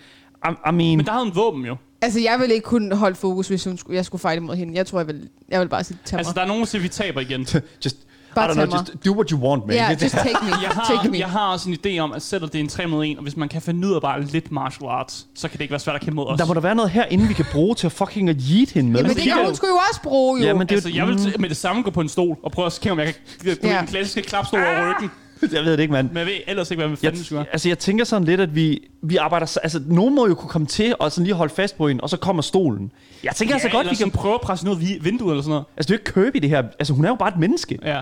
I, 0.45 0.49
I 0.49 0.71
mean, 0.71 0.97
Men 0.97 1.05
der 1.05 1.11
havde 1.11 1.25
hun 1.25 1.35
våben 1.35 1.65
jo. 1.65 1.75
Altså, 2.01 2.19
jeg 2.19 2.39
ville 2.39 2.55
ikke 2.55 2.65
kunne 2.65 2.95
holde 2.95 3.15
fokus, 3.15 3.47
hvis 3.47 3.63
hun 3.63 3.77
skulle, 3.77 3.95
jeg 3.95 4.05
skulle 4.05 4.21
fight 4.21 4.37
imod 4.37 4.55
hende. 4.55 4.75
Jeg 4.75 4.87
tror, 4.87 4.99
jeg 4.99 5.07
vil, 5.07 5.29
jeg 5.49 5.59
vil 5.61 5.69
bare 5.69 5.83
sige, 5.83 5.97
tag 6.05 6.15
mig. 6.15 6.19
Altså, 6.19 6.33
der 6.35 6.41
er 6.41 6.47
nogen, 6.47 6.65
der 6.65 6.79
vi 6.79 6.87
taber 6.87 7.21
igen. 7.21 7.47
just, 7.85 7.97
Bare 8.35 8.45
I 8.45 8.49
don't 8.49 8.53
know, 8.53 8.65
mig. 8.65 8.73
just 8.79 9.05
do 9.05 9.11
what 9.13 9.29
you 9.29 9.39
want, 9.39 9.67
man. 9.67 9.89
Det- 9.89 10.01
just 10.03 10.15
take 10.15 10.35
me. 10.41 10.47
Jeg 10.61 10.71
Take 10.87 10.99
har, 11.01 11.09
me. 11.09 11.17
jeg 11.19 11.27
har 11.29 11.51
også 11.51 11.69
en 11.69 11.77
idé 11.85 11.99
om, 11.99 12.11
at 12.13 12.21
selvom 12.21 12.49
det 12.49 12.59
er 12.59 12.63
en 12.63 12.69
3 12.69 12.87
mod 12.87 13.05
1, 13.05 13.17
og 13.17 13.23
hvis 13.23 13.37
man 13.37 13.49
kan 13.49 13.61
finde 13.61 13.87
ud 13.87 13.93
af 13.95 14.01
bare 14.01 14.21
lidt 14.23 14.51
martial 14.51 14.89
arts, 14.89 15.27
så 15.35 15.47
kan 15.47 15.57
det 15.57 15.61
ikke 15.61 15.71
være 15.71 15.79
svært 15.79 15.95
at 15.95 16.01
kæmpe 16.01 16.15
mod 16.15 16.27
os. 16.27 16.37
der 16.39 16.45
må 16.45 16.53
der 16.53 16.59
være 16.59 16.75
noget 16.75 16.91
herinde, 16.91 17.27
vi 17.27 17.33
kan 17.33 17.45
bruge 17.51 17.75
til 17.75 17.87
at 17.87 17.91
fucking 17.91 18.29
at 18.29 18.35
yeet 18.51 18.71
hende 18.71 18.89
med. 18.91 18.99
Jamen, 18.99 19.09
det 19.09 19.17
kigger 19.21 19.33
kan 19.35 19.41
jo- 19.43 19.47
hun 19.49 19.55
skulle 19.55 19.71
jo 19.71 19.79
også 19.89 20.01
bruge, 20.01 20.39
jo. 20.41 20.47
Ja, 20.47 20.53
men 20.53 20.67
det 20.67 20.73
Altså, 20.75 20.89
jeg 20.89 21.07
vil 21.07 21.15
t- 21.15 21.37
med 21.37 21.49
det 21.49 21.57
samme 21.57 21.81
gå 21.81 21.91
på 21.91 22.01
en 22.01 22.09
stol 22.09 22.37
og 22.43 22.51
prøve 22.51 22.65
at 22.65 22.71
se, 22.71 22.89
om 22.91 22.99
jeg 22.99 23.05
kan 23.07 23.15
gå 23.61 23.67
Ja. 23.67 23.77
den 23.79 23.87
klassiske 23.87 24.21
klapstol 24.21 24.59
over 24.59 24.89
ryggen. 24.95 25.11
jeg 25.53 25.63
ved 25.63 25.71
det 25.71 25.79
ikke, 25.79 25.91
mand. 25.91 26.07
Men 26.07 26.17
jeg 26.17 26.25
ved 26.25 26.33
ellers 26.47 26.71
ikke, 26.71 26.81
hvad 26.83 26.89
Jeg, 26.89 26.97
fanden 26.97 27.19
vi 27.19 27.23
skal 27.25 27.45
altså, 27.51 27.67
jeg 27.69 27.79
tænker 27.79 28.05
sådan 28.05 28.23
lidt, 28.25 28.41
at 28.41 28.55
vi, 28.55 28.79
vi 29.03 29.17
arbejder... 29.17 29.57
Altså, 29.63 29.81
nogen 29.87 30.15
må 30.15 30.27
jo 30.27 30.33
kunne 30.35 30.49
komme 30.49 30.67
til 30.67 30.95
og 30.99 31.11
sådan 31.11 31.23
lige 31.25 31.33
holde 31.35 31.53
fast 31.53 31.77
på 31.77 31.87
hende, 31.87 32.01
og 32.03 32.09
så 32.09 32.17
kommer 32.17 32.41
stolen. 32.41 32.91
Jeg 33.23 33.35
tænker 33.35 33.55
ja, 33.55 33.55
altså 33.55 33.69
godt, 33.77 33.89
vi 33.89 33.95
kan... 33.95 34.11
prøve 34.11 34.33
at 34.33 34.41
presse 34.41 34.65
noget 34.65 34.81
vi- 34.81 34.97
vinduet 35.01 35.31
eller 35.31 35.41
sådan 35.43 35.49
noget. 35.49 35.65
Altså, 35.77 35.87
det 35.87 35.93
er 35.93 36.11
jo 36.15 36.21
ikke 36.21 36.31
Kirby, 36.31 36.41
det 36.41 36.49
her. 36.49 36.63
Altså, 36.79 36.93
hun 36.93 37.05
er 37.05 37.09
jo 37.09 37.15
bare 37.15 37.29
et 37.29 37.37
menneske. 37.39 37.79
Ja. 37.85 38.01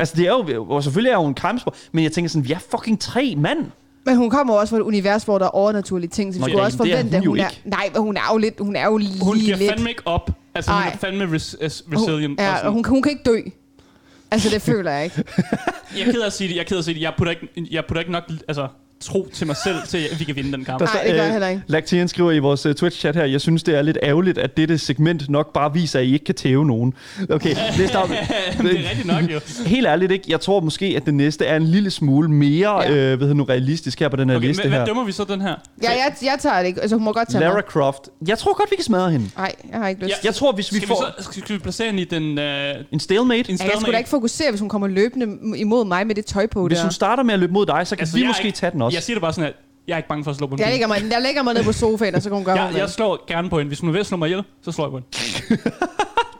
Altså, 0.00 0.14
det 0.16 0.26
er 0.26 0.30
jo... 0.54 0.64
Og 0.68 0.82
selvfølgelig 0.84 1.10
er 1.12 1.16
hun 1.16 1.28
en 1.28 1.34
kampsport, 1.34 1.74
men 1.92 2.04
jeg 2.04 2.12
tænker 2.12 2.28
sådan, 2.28 2.44
vi 2.48 2.52
er 2.52 2.58
fucking 2.70 3.00
tre 3.00 3.34
mand. 3.38 3.58
Men 4.06 4.16
hun 4.16 4.30
kommer 4.30 4.54
også 4.54 4.70
fra 4.70 4.76
et 4.76 4.82
univers, 4.82 5.22
hvor 5.24 5.38
der 5.38 5.44
er 5.44 5.50
overnaturlige 5.50 6.10
ting, 6.10 6.34
så 6.34 6.38
vi 6.38 6.40
Nå, 6.40 6.46
skulle 6.46 6.58
ja, 6.60 6.64
også 6.64 6.76
forvente, 6.76 7.02
hun 7.04 7.14
at 7.14 7.24
jo 7.24 7.30
hun 7.30 7.38
er... 7.38 7.48
ikke. 7.48 7.62
Nej, 7.64 7.90
men 7.94 8.02
hun 8.02 8.16
er 8.16 8.20
jo 8.32 8.38
lidt... 8.38 8.54
Hun 8.60 8.76
er 8.76 8.84
jo 8.86 8.96
lige 8.96 9.24
Hun 9.24 9.38
giver 9.38 9.56
lidt... 9.56 9.70
fandme 9.70 9.88
ikke 9.88 10.06
op. 10.06 10.30
Altså, 10.54 10.70
hun 10.72 10.82
Ej. 10.82 10.90
er 10.94 10.96
fandme 10.96 11.24
res- 11.24 11.54
res- 11.62 11.84
Hun, 11.86 11.96
resilient. 11.96 12.40
og 12.40 12.46
ja, 12.46 12.52
sådan. 12.54 12.66
og 12.66 12.72
hun, 12.72 12.84
hun 12.84 13.02
kan 13.02 13.12
ikke 13.12 13.22
dø. 13.24 13.36
Altså, 14.30 14.48
det 14.50 14.62
føler 14.62 14.90
jeg 14.90 15.04
ikke. 15.04 15.16
Jeg 15.96 16.06
er 16.08 16.12
ked 16.12 16.20
af 16.20 16.26
at 16.26 16.32
sige 16.32 16.48
det. 16.48 16.54
Jeg 16.54 16.60
er 16.60 16.64
ked 16.64 16.76
af 16.76 16.78
at 16.80 16.84
sige 16.84 16.94
det. 16.94 17.00
Jeg 17.00 17.12
putter 17.18 17.30
ikke, 17.32 17.48
jeg 17.70 17.84
putter 17.88 18.00
ikke 18.00 18.12
nok 18.12 18.24
altså, 18.48 18.68
tro 19.00 19.28
til 19.32 19.46
mig 19.46 19.56
selv, 19.64 19.76
til 19.88 19.98
at 20.12 20.20
vi 20.20 20.24
kan 20.24 20.36
vinde 20.36 20.52
den 20.52 20.64
kamp. 20.64 20.80
Der 20.80 20.86
Nej, 20.86 21.02
det 21.04 21.10
gør 21.12 21.16
jeg 21.18 21.26
øh, 21.26 21.32
heller 21.32 21.48
ikke. 21.48 21.62
Lactian 21.66 22.08
skriver 22.08 22.30
i 22.32 22.38
vores 22.38 22.66
uh, 22.66 22.72
Twitch-chat 22.72 23.14
her, 23.16 23.24
jeg 23.24 23.40
synes, 23.40 23.62
det 23.62 23.74
er 23.78 23.82
lidt 23.82 23.98
ærgerligt, 24.02 24.38
at 24.38 24.56
dette 24.56 24.78
segment 24.78 25.28
nok 25.30 25.52
bare 25.52 25.72
viser, 25.74 25.98
at 25.98 26.04
I 26.04 26.12
ikke 26.12 26.24
kan 26.24 26.34
tæve 26.34 26.66
nogen. 26.66 26.94
Okay, 27.30 27.54
næste 27.78 27.96
op. 27.96 28.08
det 28.08 28.18
er 28.58 28.90
rigtigt 28.90 29.06
nok, 29.06 29.22
jo. 29.32 29.40
Helt 29.66 29.86
ærligt 29.86 30.12
ikke. 30.12 30.24
Jeg 30.28 30.40
tror 30.40 30.60
måske, 30.60 30.86
at 30.96 31.06
det 31.06 31.14
næste 31.14 31.44
er 31.44 31.56
en 31.56 31.62
lille 31.66 31.90
smule 31.90 32.30
mere 32.30 32.82
Ja. 32.82 32.90
øh, 33.12 33.20
ved 33.20 33.34
nu, 33.34 33.44
realistisk 33.44 34.00
her 34.00 34.08
på 34.08 34.16
den 34.16 34.30
her 34.30 34.36
Okay, 34.36 34.46
liste 34.48 34.62
men, 34.62 34.72
her. 34.72 34.78
hvad 34.78 34.86
dømmer 34.86 35.04
vi 35.04 35.12
så 35.12 35.24
den 35.24 35.40
her? 35.40 35.54
Ja, 35.82 35.90
jeg, 35.90 36.14
jeg 36.22 36.36
tager 36.40 36.58
det 36.60 36.66
ikke. 36.66 36.80
Altså, 36.80 36.96
hun 36.96 37.04
må 37.04 37.12
godt 37.12 37.28
tage 37.30 37.40
Lara 37.40 37.54
mig. 37.54 37.62
Croft. 37.68 38.08
Jeg 38.28 38.38
tror 38.38 38.54
godt, 38.58 38.70
vi 38.70 38.76
kan 38.76 38.84
smadre 38.84 39.10
hende. 39.10 39.30
Nej, 39.36 39.52
jeg 39.72 39.78
har 39.80 39.88
ikke 39.88 40.00
lyst. 40.02 40.10
Ja. 40.10 40.14
Jeg 40.24 40.34
tror, 40.34 40.52
hvis 40.52 40.72
vi 40.72 40.76
Skal 40.76 40.88
vi, 40.88 40.94
får 40.94 41.12
så, 41.18 41.24
skal, 41.24 41.42
skal 41.42 41.54
vi 41.54 41.60
placere 41.60 41.86
hende 41.86 42.02
i 42.02 42.04
den... 42.04 42.38
Øh, 42.38 42.74
en 42.92 43.00
stalemate, 43.00 43.38
en 43.38 43.44
Ja, 43.44 43.50
jeg 43.50 43.58
skulle 43.58 43.70
da 43.70 43.78
stalemate? 43.78 43.98
ikke 43.98 44.10
fokusere, 44.10 44.50
hvis 44.50 44.60
hun 44.60 44.68
kommer 44.68 44.88
løbende 44.88 45.58
imod 45.58 45.84
mig 45.84 46.06
med 46.06 46.14
det 46.14 46.24
tøj 46.24 46.46
på 46.46 46.66
hvis 46.66 46.78
der. 46.78 46.84
hun 46.84 46.92
starter 46.92 47.22
med 47.22 47.34
at 47.34 47.40
løbe 47.40 47.52
mod 47.52 47.66
dig, 47.66 47.86
så 47.86 47.96
kan 47.96 48.02
altså, 48.02 48.16
vi 48.16 48.26
måske 48.26 48.46
ikke- 48.46 48.56
tage 48.58 48.72
den 48.72 48.82
også. 48.82 48.89
Jeg 48.94 49.02
siger 49.02 49.14
det 49.16 49.20
bare 49.22 49.32
sådan, 49.32 49.48
at 49.48 49.54
jeg 49.88 49.92
er 49.94 49.96
ikke 49.96 50.08
bange 50.08 50.24
for 50.24 50.30
at 50.30 50.36
slå 50.36 50.46
på 50.46 50.54
en 50.54 50.60
Jeg 50.60 50.70
lægger, 50.70 50.86
mig, 50.86 51.02
jeg 51.12 51.22
lægger 51.22 51.42
mig 51.42 51.54
ned 51.54 51.64
på 51.64 51.72
sofaen, 51.72 52.14
og 52.14 52.22
så 52.22 52.28
kan 52.28 52.36
hun 52.36 52.44
gøre, 52.44 52.60
Jeg, 52.62 52.72
jeg 52.74 52.82
vil. 52.82 52.90
slår 52.90 53.24
gerne 53.28 53.50
på 53.50 53.58
hende. 53.58 53.68
Hvis 53.68 53.80
hun 53.80 53.88
er 53.88 53.92
ved 53.92 54.00
at 54.00 54.06
slå 54.06 54.16
mig 54.16 54.26
ihjel, 54.26 54.42
så 54.62 54.72
slår 54.72 54.84
jeg 54.84 54.90
på 54.90 54.96
hende. 54.98 55.62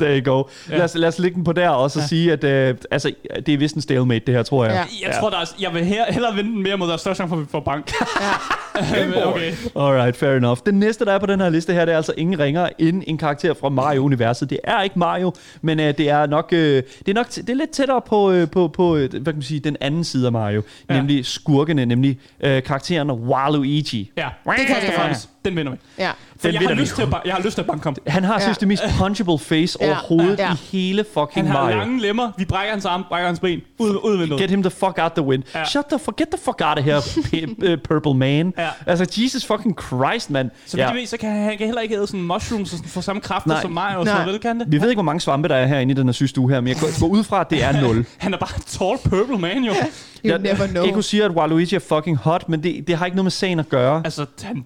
There 0.05 0.19
you 0.21 0.35
go. 0.35 0.43
Ja. 0.71 0.77
Lad, 0.77 0.85
os, 0.85 0.95
lad 0.95 1.09
os 1.09 1.19
lægge 1.19 1.35
den 1.35 1.45
på 1.45 1.53
der 1.53 1.69
og 1.69 1.91
så 1.91 2.01
ja. 2.01 2.07
sige, 2.07 2.33
at 2.33 2.45
øh, 2.45 2.75
altså, 2.91 3.13
det 3.47 3.55
er 3.55 3.59
vist 3.59 3.75
en 3.77 3.83
stalemate, 3.83 4.27
det 4.27 4.35
her, 4.35 4.43
tror 4.43 4.65
jeg. 4.65 4.87
Ja. 5.03 5.09
Jeg 5.09 5.17
tror, 5.21 5.31
der 5.31 5.37
er, 5.37 5.45
jeg 5.61 5.75
vil 5.75 5.85
her, 5.85 6.05
hellere 6.13 6.35
vinde 6.35 6.51
den 6.51 6.63
mere 6.63 6.77
mod, 6.77 6.87
der 6.87 6.93
er 6.93 6.97
større 6.99 7.15
chance 7.15 7.29
for, 7.37 7.47
får 7.51 7.61
bank. 7.61 7.93
Ja. 8.21 8.27
Okay. 9.25 9.53
Alright, 9.77 10.17
fair 10.17 10.37
enough. 10.37 10.59
Den 10.67 10.75
næste, 10.75 11.05
der 11.05 11.13
er 11.13 11.19
på 11.19 11.27
den 11.27 11.41
her 11.41 11.49
liste 11.51 11.73
her, 11.73 11.85
det 11.85 11.93
er 11.93 11.97
altså 11.97 12.13
ingen 12.17 12.39
ringer 12.39 12.69
end 12.79 13.03
en 13.07 13.19
karakter 13.19 13.55
fra 13.55 13.69
Mario-universet. 13.69 14.51
Det 14.51 14.59
er 14.65 14.83
ikke 14.83 14.99
Mario, 14.99 15.33
men 15.63 15.81
øh, 15.81 15.99
det 15.99 16.11
er 16.11 16.27
nok, 16.27 16.49
øh, 16.53 16.83
det 16.99 17.09
er 17.09 17.15
nok 17.15 17.27
t- 17.27 17.41
det 17.41 17.51
er 17.51 17.55
lidt 17.55 17.71
tættere 17.71 18.01
på, 18.07 18.31
øh, 18.33 18.51
på, 18.51 18.69
på 18.69 18.97
øh, 18.97 19.11
hvad 19.11 19.21
kan 19.21 19.35
man 19.35 19.43
sige, 19.43 19.61
den 19.61 19.77
anden 19.81 20.05
side 20.05 20.27
af 20.27 20.33
Mario. 20.33 20.63
Ja. 20.89 20.95
Ja. 20.95 21.01
Nemlig 21.01 21.27
skurkene, 21.27 21.87
nemlig 21.87 22.19
øh, 22.41 22.63
karakteren 22.63 23.11
Waluigi. 23.11 24.13
Ja, 24.17 24.29
Det 24.47 24.67
kan 24.67 24.77
jeg. 24.83 24.93
fremmest. 24.97 25.29
Den 25.45 25.57
vinder 25.57 25.73
vi. 25.73 25.79
ja. 25.99 26.11
Den 26.43 26.55
jeg 26.55 26.61
har, 26.69 26.75
lyst 26.75 26.95
til 26.95 27.03
at, 27.03 27.09
jeg 27.25 27.35
har 27.35 27.43
lyst 27.43 27.55
til 27.55 27.61
at 27.63 27.67
banke 27.67 27.85
ham. 27.85 27.97
Han 28.07 28.25
har 28.25 28.33
Ja. 28.33 28.39
ja. 28.39 28.41
seriøst 28.41 28.61
det 28.61 28.69
mest 28.69 28.83
punchable 28.99 29.39
face 29.39 29.79
Ja. 29.81 29.87
overhovedet 29.89 30.39
Ja. 30.39 30.53
i 30.53 30.57
hele 30.73 31.05
fucking 31.15 31.31
Han 31.35 31.47
har 31.47 31.63
Mario. 31.63 31.77
lange 31.79 32.01
lemmer. 32.01 32.31
Vi 32.39 32.45
brækker 32.45 32.73
hans 32.73 32.85
arm, 32.85 33.05
brækker 33.09 33.27
hans 33.27 33.41
ben. 33.41 33.61
Ud, 33.79 33.91
ud 34.05 34.17
vinduet. 34.19 34.41
Get 34.41 34.51
him 34.51 34.63
the 34.63 34.71
fuck 34.71 34.99
out 34.99 35.13
the 35.13 35.23
wind. 35.25 35.43
Ja. 35.55 35.59
Ja. 35.59 35.65
Shut 35.65 35.85
the 35.91 35.99
fuck, 35.99 36.17
get 36.17 36.29
the 36.29 36.39
fuck 36.45 36.61
out 36.65 36.79
of 36.79 36.85
here, 36.85 36.99
uh, 37.73 37.79
purple 37.85 38.15
man. 38.15 38.55
Ja. 38.59 38.69
Altså, 38.87 39.07
Jesus 39.23 39.45
fucking 39.47 39.77
Christ, 39.83 40.31
mand. 40.31 40.51
Så 40.67 40.77
jeg 40.79 40.95
ved, 40.95 41.07
så 41.07 41.17
kan 41.17 41.31
han, 41.31 41.43
han 41.43 41.59
kan 41.59 41.67
heller 41.67 41.81
ikke 41.83 41.95
æde 41.97 42.07
sådan 42.07 42.23
mushrooms 42.23 42.73
og 42.73 42.79
sådan, 42.79 42.91
få 42.91 43.01
samme 43.01 43.23
kræfter 43.23 43.51
Nej. 43.51 43.63
som 43.63 43.71
mig. 43.71 43.97
Og 43.97 44.05
Nej. 44.05 44.15
sådan, 44.15 44.29
vel 44.29 44.39
kan 44.39 44.61
det? 44.61 44.73
Vi 44.73 44.81
ved 44.81 44.89
ikke, 44.89 44.97
hvor 44.97 45.03
mange 45.03 45.21
svampe, 45.21 45.49
der 45.49 45.57
er 45.57 45.67
herinde 45.67 45.93
i 45.93 45.97
den 45.97 46.07
her 46.07 46.13
systue 46.13 46.51
her, 46.51 46.61
men 46.61 46.69
jeg 46.69 46.77
går, 47.01 47.07
ud 47.07 47.25
fra, 47.25 47.41
at 47.41 47.51
det 47.51 47.63
er 47.65 47.81
nul. 47.81 48.07
Han 48.19 48.35
er 48.35 48.39
bare 48.39 48.51
en 48.57 48.63
tall 48.67 49.11
purple 49.11 49.39
man, 49.39 49.65
jo. 49.65 49.73
You 50.25 50.39
never 50.39 50.67
know. 50.67 50.85
Eko 50.85 51.03
siger, 51.03 51.25
at 51.25 51.31
Waluigi 51.31 51.75
er 51.75 51.79
fucking 51.79 52.17
hot, 52.17 52.49
men 52.49 52.63
det, 52.63 52.85
det 52.87 52.97
har 52.97 53.05
ikke 53.07 53.17
noget 53.17 53.25
med 53.25 53.31
sagen 53.31 53.59
at 53.61 53.69
gøre. 53.69 54.03
Altså, 54.05 54.27
han 54.43 54.65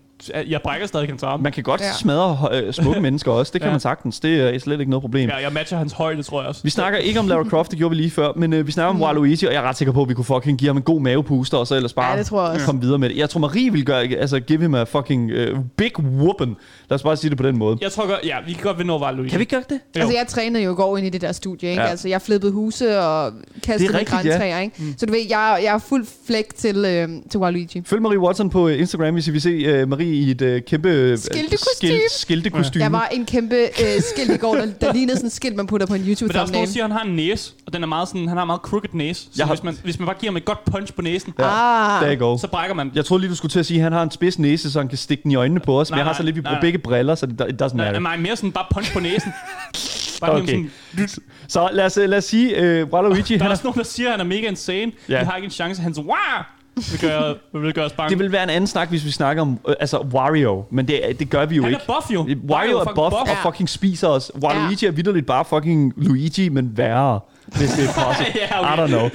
jeg 0.49 0.61
brækker 0.63 0.87
stadig 0.87 1.09
hans 1.09 1.23
arm. 1.23 1.41
Man 1.41 1.53
kan 1.53 1.63
godt 1.63 1.81
Ja. 1.81 1.93
smadre 1.93 2.49
øh, 2.53 2.73
smukke 2.73 3.01
mennesker 3.07 3.33
også. 3.33 3.51
Det 3.53 3.61
kan 3.61 3.69
Ja. 3.69 3.73
man 3.73 3.81
sagtens. 3.81 4.21
Det 4.21 4.55
er 4.55 4.59
slet 4.59 4.81
ikke 4.81 4.91
noget 4.91 5.01
problem. 5.03 5.29
Ja, 5.29 5.37
jeg 5.37 5.53
matcher 5.53 5.79
hans 5.79 5.93
højde, 5.93 6.23
tror 6.23 6.41
jeg 6.41 6.49
også. 6.49 6.61
Vi 6.65 6.71
snakker 6.71 6.99
ikke 6.99 7.21
om 7.21 7.29
Lara 7.29 7.45
Croft, 7.45 7.71
det 7.71 7.79
gjorde 7.79 7.97
vi 7.97 8.03
lige 8.03 8.11
før, 8.11 8.33
men 8.37 8.53
øh, 8.53 8.67
vi 8.67 8.73
snakker 8.73 8.91
om 8.95 9.03
Waluigi, 9.03 9.47
og 9.47 9.53
jeg 9.53 9.59
er 9.65 9.69
ret 9.69 9.77
sikker 9.77 9.93
på, 9.93 10.03
at 10.03 10.09
vi 10.09 10.15
kunne 10.15 10.25
fucking 10.25 10.59
give 10.59 10.69
ham 10.69 10.77
en 10.77 10.83
god 10.83 11.01
mavepuster, 11.01 11.59
og 11.59 11.67
så 11.67 11.75
ellers 11.75 11.93
bare 11.93 12.11
Ja, 12.13 12.19
det 12.19 12.27
tror 12.27 12.43
jeg 12.45 12.51
også. 12.55 12.67
komme 12.67 12.81
videre 12.81 12.99
med 12.99 13.09
det. 13.09 13.17
Jeg 13.17 13.31
tror, 13.31 13.41
Marie 13.41 13.73
vil 13.73 13.85
gøre, 13.85 14.03
altså 14.05 14.41
give 14.41 14.61
him 14.61 14.75
a 14.75 14.83
fucking 14.83 15.31
uh, 15.33 15.59
big 15.77 16.01
whooping. 16.01 16.57
Lad 16.91 16.95
os 16.95 17.03
bare 17.03 17.17
sige 17.17 17.31
det 17.31 17.39
på 17.39 17.47
den 17.47 17.59
måde. 17.59 17.79
Jeg 17.81 17.93
tror 17.93 18.07
godt, 18.07 18.21
ja, 18.25 18.37
vi 18.47 18.53
kan 18.53 18.63
godt 18.63 18.79
vinde 18.79 18.93
over 18.93 19.05
Valuigi. 19.07 19.31
Kan 19.31 19.39
vi 19.39 19.43
ikke 19.43 19.51
gøre 19.51 19.63
det? 19.69 19.81
Jo. 19.97 20.01
Altså, 20.01 20.17
jeg 20.19 20.27
trænede 20.29 20.65
jo 20.65 20.73
i 20.73 20.75
går 20.75 20.97
ind 20.97 21.07
i 21.07 21.11
det 21.11 21.21
der 21.21 21.33
studie, 21.33 21.69
ikke? 21.71 21.81
Ja. 21.83 21.87
Ja. 21.87 21.91
Altså, 21.91 22.09
jeg 22.09 22.23
flippede 22.23 22.53
huse 22.53 23.01
og 23.01 23.33
kastede 23.63 23.89
rigtigt, 23.93 24.11
græntræer, 24.11 24.59
ikke? 24.61 24.75
Mm. 24.79 24.95
Så 24.99 25.07
du 25.07 25.13
ved, 25.13 25.21
jeg, 25.31 25.61
jeg 25.65 25.75
er 25.75 25.79
fuld 25.79 26.07
flæk 26.27 26.55
til, 26.55 26.77
øh, 26.85 27.09
til 27.31 27.41
Waluigi. 27.41 27.83
Følg 27.87 28.03
Marie 28.03 28.19
Watson 28.19 28.51
på 28.51 28.69
øh, 28.69 28.81
Instagram, 28.81 29.15
hvis 29.15 29.29
I 29.29 29.31
vil 29.31 29.41
se 29.41 29.83
uh, 29.83 29.89
Marie 29.89 30.14
i 30.15 30.31
et 30.31 30.43
uh, 30.43 30.59
kæmpe 30.67 30.89
øh, 30.89 31.19
Skiltekostyme. 31.19 31.91
skil- 31.91 32.01
skiltekostyme. 32.19 32.85
Jeg 32.85 32.93
var 32.93 33.07
en 33.13 33.27
kæmpe 33.27 33.57
øh, 33.57 34.03
skilt 34.15 34.31
i 34.31 34.37
går, 34.37 34.55
der, 34.55 34.67
der 34.81 34.93
lignede 34.93 35.17
sådan 35.17 35.27
en 35.27 35.31
skilt, 35.31 35.57
man 35.57 35.67
putter 35.67 35.87
på 35.87 35.95
en 35.95 36.01
Men 36.01 36.09
der 36.17 36.25
er 36.39 36.41
også 36.41 36.53
nogen, 36.53 36.53
der 36.53 36.61
YouTube-thumbnail. 36.61 36.73
siger, 36.73 36.85
at 36.85 36.91
han 36.91 36.99
har 36.99 37.05
en 37.09 37.17
næse, 37.17 37.53
og 37.67 37.73
den 37.73 37.83
er 37.83 37.87
meget 37.87 38.09
sådan, 38.09 38.29
han 38.29 38.37
har 38.37 38.43
en 38.43 38.47
meget 38.47 38.61
crooked 38.61 38.89
næse. 38.93 39.21
Så 39.23 39.29
Jeg 39.39 39.47
har- 39.47 39.55
hvis, 39.55 39.63
man, 39.65 39.79
hvis 39.85 39.99
man 39.99 40.07
bare 40.07 40.17
giver 40.21 40.31
ham 40.33 40.37
et 40.37 40.45
godt 40.45 40.65
punch 40.65 40.95
på 40.95 41.03
næsen, 41.03 41.33
Ja. 41.39 41.45
Ah, 42.03 42.19
Der 42.19 42.37
så 42.37 42.49
brækker 42.49 42.75
man. 42.75 42.91
Jeg 42.95 43.05
troede 43.05 43.21
lige, 43.21 43.31
du 43.31 43.37
skulle 43.37 43.53
til 43.53 43.59
at 43.59 43.67
sige, 43.67 43.79
at 43.79 43.83
han 43.85 43.93
har 43.93 44.03
en 44.03 44.11
spids 44.11 44.39
næse, 44.39 44.73
så 44.73 44.79
han 44.79 44.89
kan 44.89 44.99
stikke 44.99 45.23
den 45.23 45.31
i 45.31 45.35
øjnene 45.35 45.61
på 45.61 45.81
os. 45.81 45.91
Men 45.91 45.95
Nej, 45.95 45.99
jeg 45.99 46.07
har 46.07 46.15
så 46.15 46.23
lidt, 46.23 46.37
vi 46.37 46.41
bruger 46.41 46.53
nej. 46.55 46.61
begge 46.61 46.79
briller, 46.79 47.15
så 47.15 47.27
det 47.27 47.47
it 47.49 47.63
doesn't 47.63 47.77
matter. 47.77 48.01
nej, 48.01 48.17
mere 48.17 48.37
sådan 48.37 48.53
bare 48.53 48.67
punch 48.75 48.93
på 48.93 49.01
næsen. 49.01 49.33
Bare 50.21 50.33
Okay. 50.33 50.47
sådan, 50.97 51.09
Så 51.49 51.69
lad 51.73 51.85
os, 51.85 51.97
øh, 51.99 52.09
lad 52.09 52.19
os 52.19 52.25
sige, 52.25 52.83
uh, 52.83 52.89
Waluigi, 52.93 53.33
der 53.35 53.39
han 53.39 53.41
er 53.41 53.47
er 53.47 53.51
også 53.51 53.65
nogen, 53.65 53.79
der 53.79 53.85
siger, 53.85 54.09
at 54.09 54.13
han 54.13 54.21
er 54.21 54.25
mega 54.25 54.49
insane. 54.49 54.93
Ja. 55.09 55.15
Ja. 55.15 55.19
Vi 55.21 55.25
har 55.27 55.37
ikke 55.37 55.45
en 55.45 55.51
chance. 55.51 55.83
Hans 55.83 55.99
wow! 55.99 56.15
Vil 56.77 57.01
gøre, 57.01 57.35
vil 57.53 57.73
gøre 57.75 57.85
os 57.85 57.93
bange. 57.93 58.11
Det 58.11 58.19
vil 58.19 58.33
være 58.33 58.43
en 58.43 58.51
anden 58.51 58.67
snak, 58.67 58.89
hvis 58.89 59.05
vi 59.05 59.11
snakker 59.11 59.43
om 59.43 59.59
øh, 59.69 59.75
altså 59.81 59.99
Wario, 59.99 60.65
men 60.71 60.89
det, 60.89 61.01
det 61.19 61.31
gør 61.31 61.47
vi 61.47 61.57
jo 61.57 61.63
han 61.63 61.71
ikke. 61.73 61.83
er 61.89 61.93
buff 61.95 62.11
jo. 62.15 62.27
Wario 62.51 62.79
er 62.79 62.81
fucking 62.83 62.95
buff 62.97 63.15
og 63.15 63.27
Ja. 63.27 63.49
fucking 63.49 63.69
spiser 63.69 64.09
os. 64.09 64.33
Waluigi 64.43 64.87
er 64.87 64.91
vidderligt 64.91 65.27
bare 65.27 65.45
fucking 65.45 65.93
Luigi, 65.97 66.49
men 66.49 66.77
værre. 66.77 67.21
Hvis 67.47 67.71
det 67.73 67.85
er 67.85 67.93
possible. 68.05 68.41
Ja, 68.51 68.61
okay. 68.61 68.77
I 68.77 68.81
don't 68.81 68.87
know. 68.87 69.09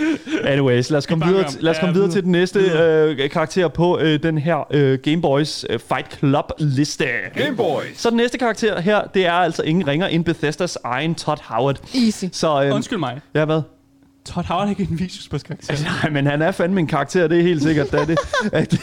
Anyways, 0.51 0.89
lad 0.89 0.97
os 0.97 1.05
komme 1.05 1.25
videre, 1.25 1.45
lad 1.59 1.71
os 1.71 1.77
komme 1.79 1.87
Ja, 1.89 1.93
videre 1.93 1.93
videre. 1.93 2.11
til 2.11 2.23
den 2.23 2.31
næste 2.31 2.59
øh, 2.59 3.29
karakter 3.29 3.67
på 3.67 3.99
øh, 3.99 4.23
den 4.23 4.37
her 4.37 4.67
øh, 4.71 4.99
Game 5.03 5.21
Boys 5.21 5.65
øh, 5.69 5.79
Fight 5.79 6.17
Club 6.19 6.45
liste. 6.59 7.05
Game 7.35 7.55
Boys. 7.57 7.85
Så 7.95 8.09
den 8.09 8.17
næste 8.17 8.37
karakter 8.37 8.79
her, 8.81 9.01
det 9.13 9.25
er 9.25 9.31
altså 9.33 9.63
ingen 9.63 9.87
ringer 9.87 10.07
end 10.07 10.25
Bethesdas 10.25 10.77
egen 10.83 11.15
Todd 11.15 11.39
Howard. 11.43 11.79
easy. 12.05 12.25
Så, 12.31 12.63
øh, 12.63 12.75
Undskyld 12.75 12.99
mig. 12.99 13.21
Ja, 13.35 13.45
hvad? 13.45 13.61
Todd 14.33 14.45
Howard 14.45 14.65
er 14.65 14.69
ikke 14.69 14.87
en 14.91 14.99
videospilskarakter. 14.99 15.73
Nej, 16.03 16.09
men 16.11 16.25
han 16.25 16.41
er 16.41 16.51
fandme 16.51 16.79
en 16.79 16.87
karakter, 16.87 17.27
det 17.27 17.37
er 17.39 17.41
helt 17.43 17.63
sikkert. 17.63 17.91
Det 17.91 17.99
er 18.01 18.05
det. 18.05 18.19
At- 18.53 18.75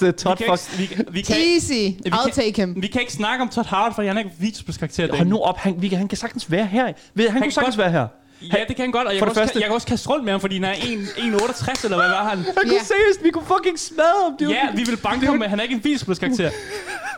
det 0.00 0.08
er 0.08 0.12
Todd 0.12 0.38
Vi 0.38 0.44
kan, 0.44 0.58
fuck. 0.58 0.80
ikke, 0.80 0.96
vi, 0.96 1.04
vi, 1.12 1.20
kan, 1.20 1.36
Easy. 1.36 1.72
I'll 2.06 2.22
kan- 2.24 2.32
take 2.32 2.60
him. 2.60 2.82
vi 2.82 2.86
kan 2.86 3.00
ikke 3.00 3.12
snakke 3.12 3.42
om 3.42 3.48
Todd 3.48 3.66
Howard, 3.66 3.94
for 3.94 4.02
han 4.02 4.16
er 4.16 4.18
ikke 4.18 4.30
en 4.30 4.36
videospilskarakter. 4.44 5.16
Hold 5.16 5.28
nu 5.28 5.38
op, 5.38 5.58
han, 5.58 5.74
vi, 5.82 5.88
kan- 5.88 5.98
han 5.98 6.08
kan 6.08 6.18
sagtens 6.18 6.50
være 6.50 6.66
her. 6.66 6.86
Ved- 7.14 7.24
Han, 7.24 7.32
han 7.32 7.32
kunne 7.32 7.42
kan 7.42 7.52
sagtens 7.52 7.76
godt- 7.76 7.82
være 7.84 7.90
her. 7.92 8.06
Ja, 8.42 8.56
det 8.68 8.76
kan 8.76 8.82
han 8.84 8.90
godt, 8.92 9.06
og 9.06 9.12
jeg, 9.12 9.18
kan 9.18 9.28
det 9.28 9.30
også, 9.30 9.40
første- 9.40 9.58
jeg 9.60 9.66
kan 9.66 9.74
også 9.74 9.86
kaste 9.86 10.08
rundt 10.08 10.24
med 10.24 10.32
ham, 10.32 10.40
fordi 10.40 10.54
han 10.54 10.64
er 10.64 10.72
1 10.72 10.98
1,68 11.16 11.84
eller 11.84 11.96
hvad 11.98 12.08
var 12.08 12.28
han? 12.28 12.38
Han 12.38 12.54
kunne 12.54 12.72
Ja. 12.74 12.82
seriøst, 12.84 13.24
vi 13.24 13.30
kunne 13.30 13.46
fucking 13.46 13.78
smadre 13.78 14.22
ham. 14.24 14.32
Var- 14.48 14.54
Ja, 14.54 14.68
vi 14.74 14.82
vil 14.84 14.96
banke 14.96 15.26
ham, 15.26 15.38
men 15.38 15.48
han 15.50 15.58
er 15.58 15.62
ikke 15.62 15.74
en 15.74 15.84
videospilskarakter. 15.84 16.50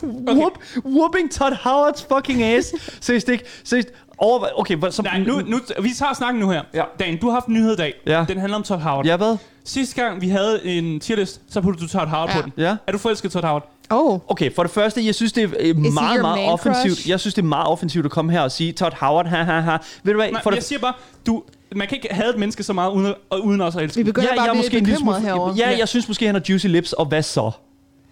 Whoop, 0.02 0.52
whooping 0.84 1.30
Todd 1.32 1.52
Howards 1.62 2.06
fucking 2.14 2.42
ass. 2.42 2.74
Seriøst 3.00 3.28
ikke. 3.28 3.44
Seriøst. 3.64 3.88
Over, 4.22 4.46
okay, 4.56 4.76
hvad, 4.76 4.90
så, 4.90 5.02
Nej, 5.02 5.18
nu, 5.18 5.40
nu, 5.46 5.60
vi 5.82 5.90
tager 5.98 6.14
snakken 6.14 6.40
nu 6.40 6.50
her. 6.50 6.62
Ja. 6.74 6.82
Dan, 6.98 7.16
du 7.20 7.26
har 7.26 7.32
haft 7.32 7.46
en 7.46 7.54
nyhed 7.54 7.72
i 7.72 7.76
dag. 7.76 7.94
Ja. 8.06 8.24
Den 8.28 8.38
handler 8.38 8.56
om 8.56 8.62
Todd 8.62 8.80
Howard. 8.80 9.06
Ja, 9.06 9.16
hvad? 9.16 9.36
Sidste 9.64 10.02
gang, 10.02 10.20
vi 10.20 10.28
havde 10.28 10.66
en 10.66 11.00
tierlist, 11.00 11.40
så 11.50 11.60
puttede 11.60 11.86
du 11.86 11.88
Todd 11.92 12.08
Howard 12.08 12.28
Ja. 12.28 12.36
på 12.36 12.42
den. 12.42 12.52
Ja. 12.56 12.76
Er 12.86 12.92
du 12.92 12.98
forelsket 12.98 13.28
i 13.28 13.32
Todd 13.32 13.44
Howard? 13.44 13.68
Oh. 13.90 14.20
Okay, 14.28 14.54
for 14.54 14.62
det 14.62 14.72
første, 14.72 15.06
jeg 15.06 15.14
synes, 15.14 15.32
det 15.32 15.44
er 15.44 15.48
øh, 15.60 15.76
meget, 15.76 16.20
meget 16.20 16.48
offensivt. 16.50 16.94
crush? 16.96 17.08
Jeg 17.10 17.20
synes, 17.20 17.34
det 17.34 17.42
er 17.42 17.46
meget 17.46 17.66
offensivt 17.68 18.04
at 18.04 18.10
komme 18.10 18.32
her 18.32 18.40
og 18.40 18.52
sige, 18.52 18.72
Todd 18.72 18.92
Howard, 19.00 19.26
ha, 19.26 19.42
ha, 19.42 19.60
ha. 19.60 19.76
Ved 20.02 20.12
du 20.12 20.18
hvad? 20.18 20.30
Nej, 20.32 20.42
for 20.42 20.50
jeg 20.50 20.56
det, 20.56 20.64
siger 20.64 20.78
bare, 20.78 20.92
du, 21.26 21.42
man 21.76 21.88
kan 21.88 21.96
ikke 21.96 22.08
have 22.14 22.30
et 22.30 22.38
menneske 22.38 22.62
så 22.62 22.72
meget 22.72 22.90
uden, 22.92 23.14
uden 23.42 23.60
også 23.60 23.78
at 23.78 23.84
elske. 23.84 23.98
Vi 23.98 24.04
begynder 24.04 24.28
ja, 24.32 24.36
bare 24.36 24.42
jeg 24.44 24.50
at 24.50 24.54
blive 24.54 24.62
måske 24.64 24.78
en 24.78 24.84
lille 24.84 24.98
smule, 24.98 25.16
bekymret 25.16 25.34
herovre. 25.34 25.54
ja, 25.70 25.78
jeg 25.78 25.88
synes 25.88 26.08
måske, 26.08 26.26
han 26.26 26.34
har 26.34 26.42
juicy 26.48 26.66
lips, 26.66 26.92
og 26.92 27.06
hvad 27.06 27.22
så? 27.22 27.50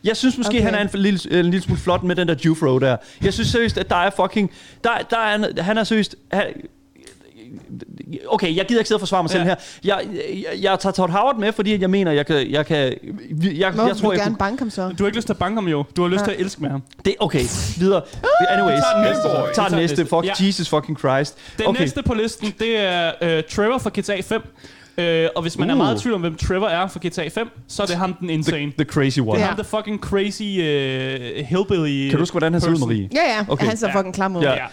Jeg 0.09 0.17
synes 0.17 0.37
måske, 0.39 0.51
Okay. 0.57 0.63
han 0.63 0.75
er 0.75 0.81
en 0.81 0.89
lille, 0.95 1.39
en 1.39 1.45
lille 1.45 1.63
smule 1.63 1.81
flot 1.81 2.03
med 2.03 2.17
den 2.17 2.29
der 2.29 2.35
Jufro 2.45 2.79
der. 2.79 2.97
Jeg 3.23 3.33
synes 3.35 3.49
seriøst, 3.49 3.79
at 3.79 3.91
der 3.91 3.97
er 3.97 4.11
fucking... 4.11 4.51
Der, 4.85 4.91
der 5.11 5.17
er, 5.19 5.63
han 5.63 5.79
er 5.79 5.85
seriøst... 5.85 6.17
Han, 6.33 6.45
okay, 8.29 8.57
jeg 8.57 8.67
gider 8.67 8.81
ikke 8.81 8.89
sidde 8.89 8.97
og 8.97 9.01
forsvare 9.01 9.23
mig 9.23 9.31
ja. 9.31 9.37
selv 9.37 9.45
her. 9.45 9.55
Jeg, 9.85 10.09
jeg, 10.35 10.63
jeg 10.63 10.79
tager 10.81 10.93
Todd 10.93 11.11
Howard 11.11 11.39
med, 11.39 11.53
fordi 11.53 11.81
jeg 11.81 11.91
mener, 11.91 12.13
jeg 12.13 12.27
kan... 12.27 12.51
Jeg, 12.51 12.67
kan, 12.67 12.77
jeg, 12.77 12.95
jeg, 13.43 13.59
jeg, 13.61 13.75
tror, 13.77 13.85
vil 13.85 14.03
du 14.03 14.11
jeg 14.11 14.19
gerne 14.19 14.25
kunne, 14.31 14.37
banke 14.37 14.59
ham 14.59 14.71
så? 14.71 14.89
Du 14.99 15.03
har 15.05 15.07
ikke 15.07 15.19
lyst 15.19 15.27
til 15.27 15.33
at 15.33 15.39
banke 15.39 15.55
ham 15.55 15.69
jo. 15.69 15.85
Du 15.97 16.03
har 16.03 16.09
lyst 16.09 16.21
Ja. 16.21 16.25
til 16.25 16.33
at 16.33 16.41
elske 16.41 16.63
med 16.63 16.71
ham. 16.71 16.83
det, 17.05 17.15
okay, 17.21 17.43
videre. 17.79 18.03
Anyways, 18.51 18.81
tager 18.81 18.95
den 18.95 19.03
næste, 19.05 19.23
Vi 19.29 19.35
den 19.47 19.55
tager 19.55 19.69
den 19.69 19.79
næste. 19.79 19.97
næste. 19.97 20.17
Fuck, 20.17 20.25
Ja. 20.41 20.47
Jesus 20.47 20.69
fucking 20.69 20.99
Christ. 20.99 21.37
Den 21.59 21.67
okay. 21.67 21.81
næste 21.81 22.03
på 22.03 22.15
listen, 22.15 22.55
det 22.59 22.79
er 22.79 23.13
øh, 23.23 23.43
Trevor 23.51 23.79
fra 23.79 23.91
GTA 24.01 24.21
5. 24.21 24.43
Øh, 24.99 25.29
og 25.37 25.43
hvis 25.43 25.59
man 25.59 25.69
uh. 25.69 25.71
er 25.71 25.75
Uh. 25.75 25.79
meget 25.79 25.97
i 25.99 26.03
tvivl 26.03 26.15
om, 26.15 26.21
hvem 26.21 26.37
Trevor 26.37 26.67
er 26.69 26.87
fra 26.89 27.01
GTA 27.07 27.29
5, 27.29 27.49
så 27.69 27.83
er 27.83 27.87
det 27.87 27.97
ham 27.97 28.15
den 28.21 28.31
insane. 28.31 28.59
The, 28.59 28.73
the 28.79 28.85
crazy 28.85 29.19
one. 29.21 29.33
Det 29.33 29.41
er 29.43 29.47
ham, 29.47 29.57
the 29.57 29.65
fucking 29.65 30.01
crazy 30.01 30.43
uh, 30.43 31.47
hillbilly 31.47 32.09
Kan 32.09 32.13
du 32.13 32.19
huske, 32.23 32.33
hvordan 32.35 32.53
han 32.53 32.61
ser 32.61 32.71
ud. 32.71 32.79
Marie? 32.79 33.09
Ja, 33.15 33.37
ja. 33.39 33.45
Okay. 33.49 33.67
Han 33.67 33.77
ser 33.77 33.89
Ja. 33.89 33.99
fucking 33.99 34.15
klam 34.15 34.37
ud. 34.37 34.43
Ja. 34.43 34.53
Ja. 34.53 34.65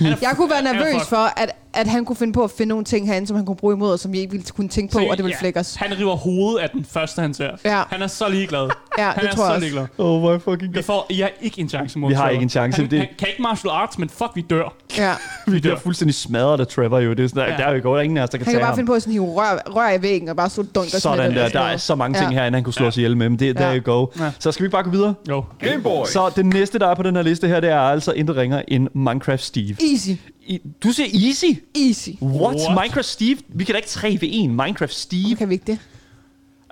Jeg 0.22 0.32
kunne 0.36 0.50
være 0.50 0.58
er 0.58 0.72
nervøs 0.72 1.08
for, 1.08 1.40
at, 1.40 1.50
at 1.74 1.86
han 1.86 2.04
kunne 2.04 2.16
finde 2.16 2.32
på 2.32 2.44
at 2.44 2.50
finde 2.50 2.68
nogle 2.68 2.84
ting 2.84 3.06
herinde, 3.06 3.26
som 3.26 3.36
han 3.36 3.46
kunne 3.46 3.56
bruge 3.56 3.74
imod 3.74 3.92
os, 3.92 4.00
som 4.00 4.12
vi 4.12 4.18
ikke 4.18 4.30
ville 4.30 4.46
kunne 4.56 4.68
tænke 4.68 4.92
på, 4.92 4.98
Så, 4.98 5.04
og 5.06 5.16
det 5.16 5.24
ville 5.24 5.36
ja. 5.36 5.40
flække 5.42 5.60
os. 5.60 5.74
Han 5.74 5.98
river 5.98 6.16
hovedet 6.16 6.58
af 6.58 6.70
den 6.70 6.84
første, 6.84 7.22
han 7.22 7.34
ser. 7.34 7.50
Ja. 7.64 7.82
Han 7.90 8.02
er 8.02 8.06
så 8.06 8.28
ligeglad. 8.28 8.68
Ja, 8.98 9.04
Han 9.10 9.14
det 9.24 9.30
er 9.30 9.34
tror 9.34 9.36
så 9.36 9.44
jeg 9.44 9.52
også. 9.54 9.60
ligeglad. 9.60 9.86
Oh 9.98 10.22
my 10.34 10.40
fucking 10.40 10.74
Vi 10.74 10.82
får, 10.82 11.06
I 11.10 11.20
har 11.20 11.30
ikke 11.40 11.60
en 11.60 11.68
chance 11.68 11.98
mod 11.98 12.08
Vi 12.10 12.14
har 12.14 12.28
ikke 12.28 12.42
en 12.42 12.50
chance. 12.50 12.80
Han, 12.82 12.90
Det- 12.90 12.98
han 12.98 13.08
kan 13.18 13.28
ikke 13.28 13.42
martial 13.42 13.70
arts, 13.72 13.98
men 13.98 14.08
fuck, 14.08 14.30
vi 14.34 14.40
dør. 14.50 14.74
Ja. 14.98 15.12
Vi 15.52 15.60
bliver 15.60 15.76
fuldstændig 15.78 16.14
smadret 16.14 16.60
af 16.60 16.66
Trevor 16.66 16.98
jo. 16.98 17.12
Det 17.12 17.24
er 17.24 17.28
sådan, 17.28 17.42
der, 17.42 17.52
Ja. 17.52 17.56
der 17.58 17.64
er 17.64 17.74
jo 17.74 17.80
godt 17.82 18.04
ingen 18.04 18.16
af 18.16 18.22
os, 18.22 18.30
der 18.30 18.38
kan 18.38 18.44
Han 18.44 18.52
tage 18.52 18.58
kan 18.58 18.60
bare 18.60 18.66
ham. 18.70 18.76
finde 18.76 18.86
på 18.86 18.92
at 18.94 19.02
sådan 19.02 19.12
hive 19.12 19.26
rør, 19.26 19.49
rør 19.76 19.90
i 19.98 20.02
væggen 20.02 20.28
og 20.28 20.36
bare 20.36 20.50
stå 20.50 20.62
dunk 20.62 20.94
og 20.94 21.00
Sådan 21.00 21.34
der. 21.34 21.48
Der 21.48 21.60
er 21.60 21.76
så 21.76 21.94
mange 21.94 22.18
ting 22.18 22.30
Ja. 22.32 22.38
herinde, 22.38 22.56
han 22.56 22.64
kunne 22.64 22.72
slå 22.74 22.86
os 22.86 22.96
ihjel 22.96 23.16
med. 23.16 23.28
Men 23.28 23.38
det, 23.38 23.56
der 23.58 23.72
Ja. 23.72 23.78
go. 23.78 24.06
Ja. 24.18 24.30
Så 24.38 24.52
skal 24.52 24.64
vi 24.64 24.68
bare 24.68 24.82
gå 24.82 24.90
videre? 24.90 25.14
Jo. 25.28 25.44
Game 25.58 25.82
Boys. 25.82 26.08
Så 26.08 26.30
det 26.36 26.46
næste, 26.46 26.78
der 26.78 26.86
er 26.86 26.94
på 26.94 27.02
den 27.02 27.16
her 27.16 27.22
liste 27.22 27.48
her, 27.48 27.60
det 27.60 27.70
er 27.70 27.78
altså 27.80 28.12
intet 28.12 28.36
ringer 28.36 28.62
end 28.68 28.88
Minecraft 28.94 29.42
Steve. 29.42 29.76
Easy. 29.92 30.10
I, 30.46 30.60
du 30.84 30.90
siger 30.90 31.26
easy? 31.28 31.44
Easy. 31.88 32.08
What? 32.22 32.56
What? 32.56 32.80
Minecraft 32.82 33.06
Steve? 33.06 33.36
Vi 33.48 33.64
kan 33.64 33.72
da 33.72 33.76
ikke 33.76 33.88
3 33.88 34.18
ved 34.20 34.28
1 34.32 34.50
Minecraft 34.50 34.94
Steve. 34.94 35.36
Kan 35.36 35.48
vi 35.48 35.54
ikke 35.54 35.64
det? 35.72 35.78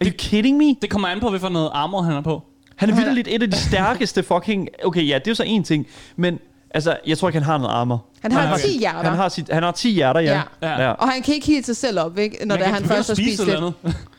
Are 0.00 0.06
you 0.08 0.14
kidding 0.18 0.56
me? 0.56 0.74
Det 0.82 0.90
kommer 0.90 1.08
an 1.08 1.20
på, 1.20 1.30
hvad 1.30 1.40
for 1.40 1.48
noget 1.48 1.70
armor 1.72 2.02
han 2.02 2.12
er 2.14 2.20
på. 2.20 2.42
Han 2.76 2.90
er 2.90 2.94
vildt 2.94 3.28
et 3.28 3.42
af 3.42 3.50
de 3.50 3.56
stærkeste 3.56 4.22
fucking... 4.22 4.68
Okay, 4.84 5.08
ja, 5.08 5.14
det 5.18 5.26
er 5.26 5.30
jo 5.30 5.34
så 5.34 5.42
en 5.46 5.64
ting. 5.64 5.86
Men 6.16 6.38
altså, 6.70 6.96
jeg 7.06 7.18
tror 7.18 7.28
ikke, 7.28 7.36
han 7.38 7.42
har 7.44 7.58
noget 7.58 7.72
armor. 7.72 8.04
Han 8.22 8.32
har 8.32 8.52
Okay. 8.54 8.62
10 8.62 8.78
hjerter. 8.78 9.02
Han 9.02 9.14
har, 9.18 9.28
sit, 9.28 9.48
han 9.52 9.62
har 9.62 9.72
10 9.72 9.90
hjerter, 9.90 10.20
ja. 10.20 10.42
Ja. 10.62 10.82
Ja. 10.82 10.90
Og 10.90 11.08
han 11.08 11.22
kan 11.22 11.34
ikke 11.34 11.46
heale 11.46 11.64
sig 11.64 11.76
selv 11.76 12.00
op, 12.00 12.18
ikke? 12.18 12.46
Når 12.46 12.56
det 12.56 12.62
er, 12.62 12.66
kan 12.66 12.74
han 12.74 12.84
først 12.84 13.08
har 13.08 13.12
at 13.12 13.16
spise 13.16 13.36
spist 13.36 13.48
lidt. 13.48 13.74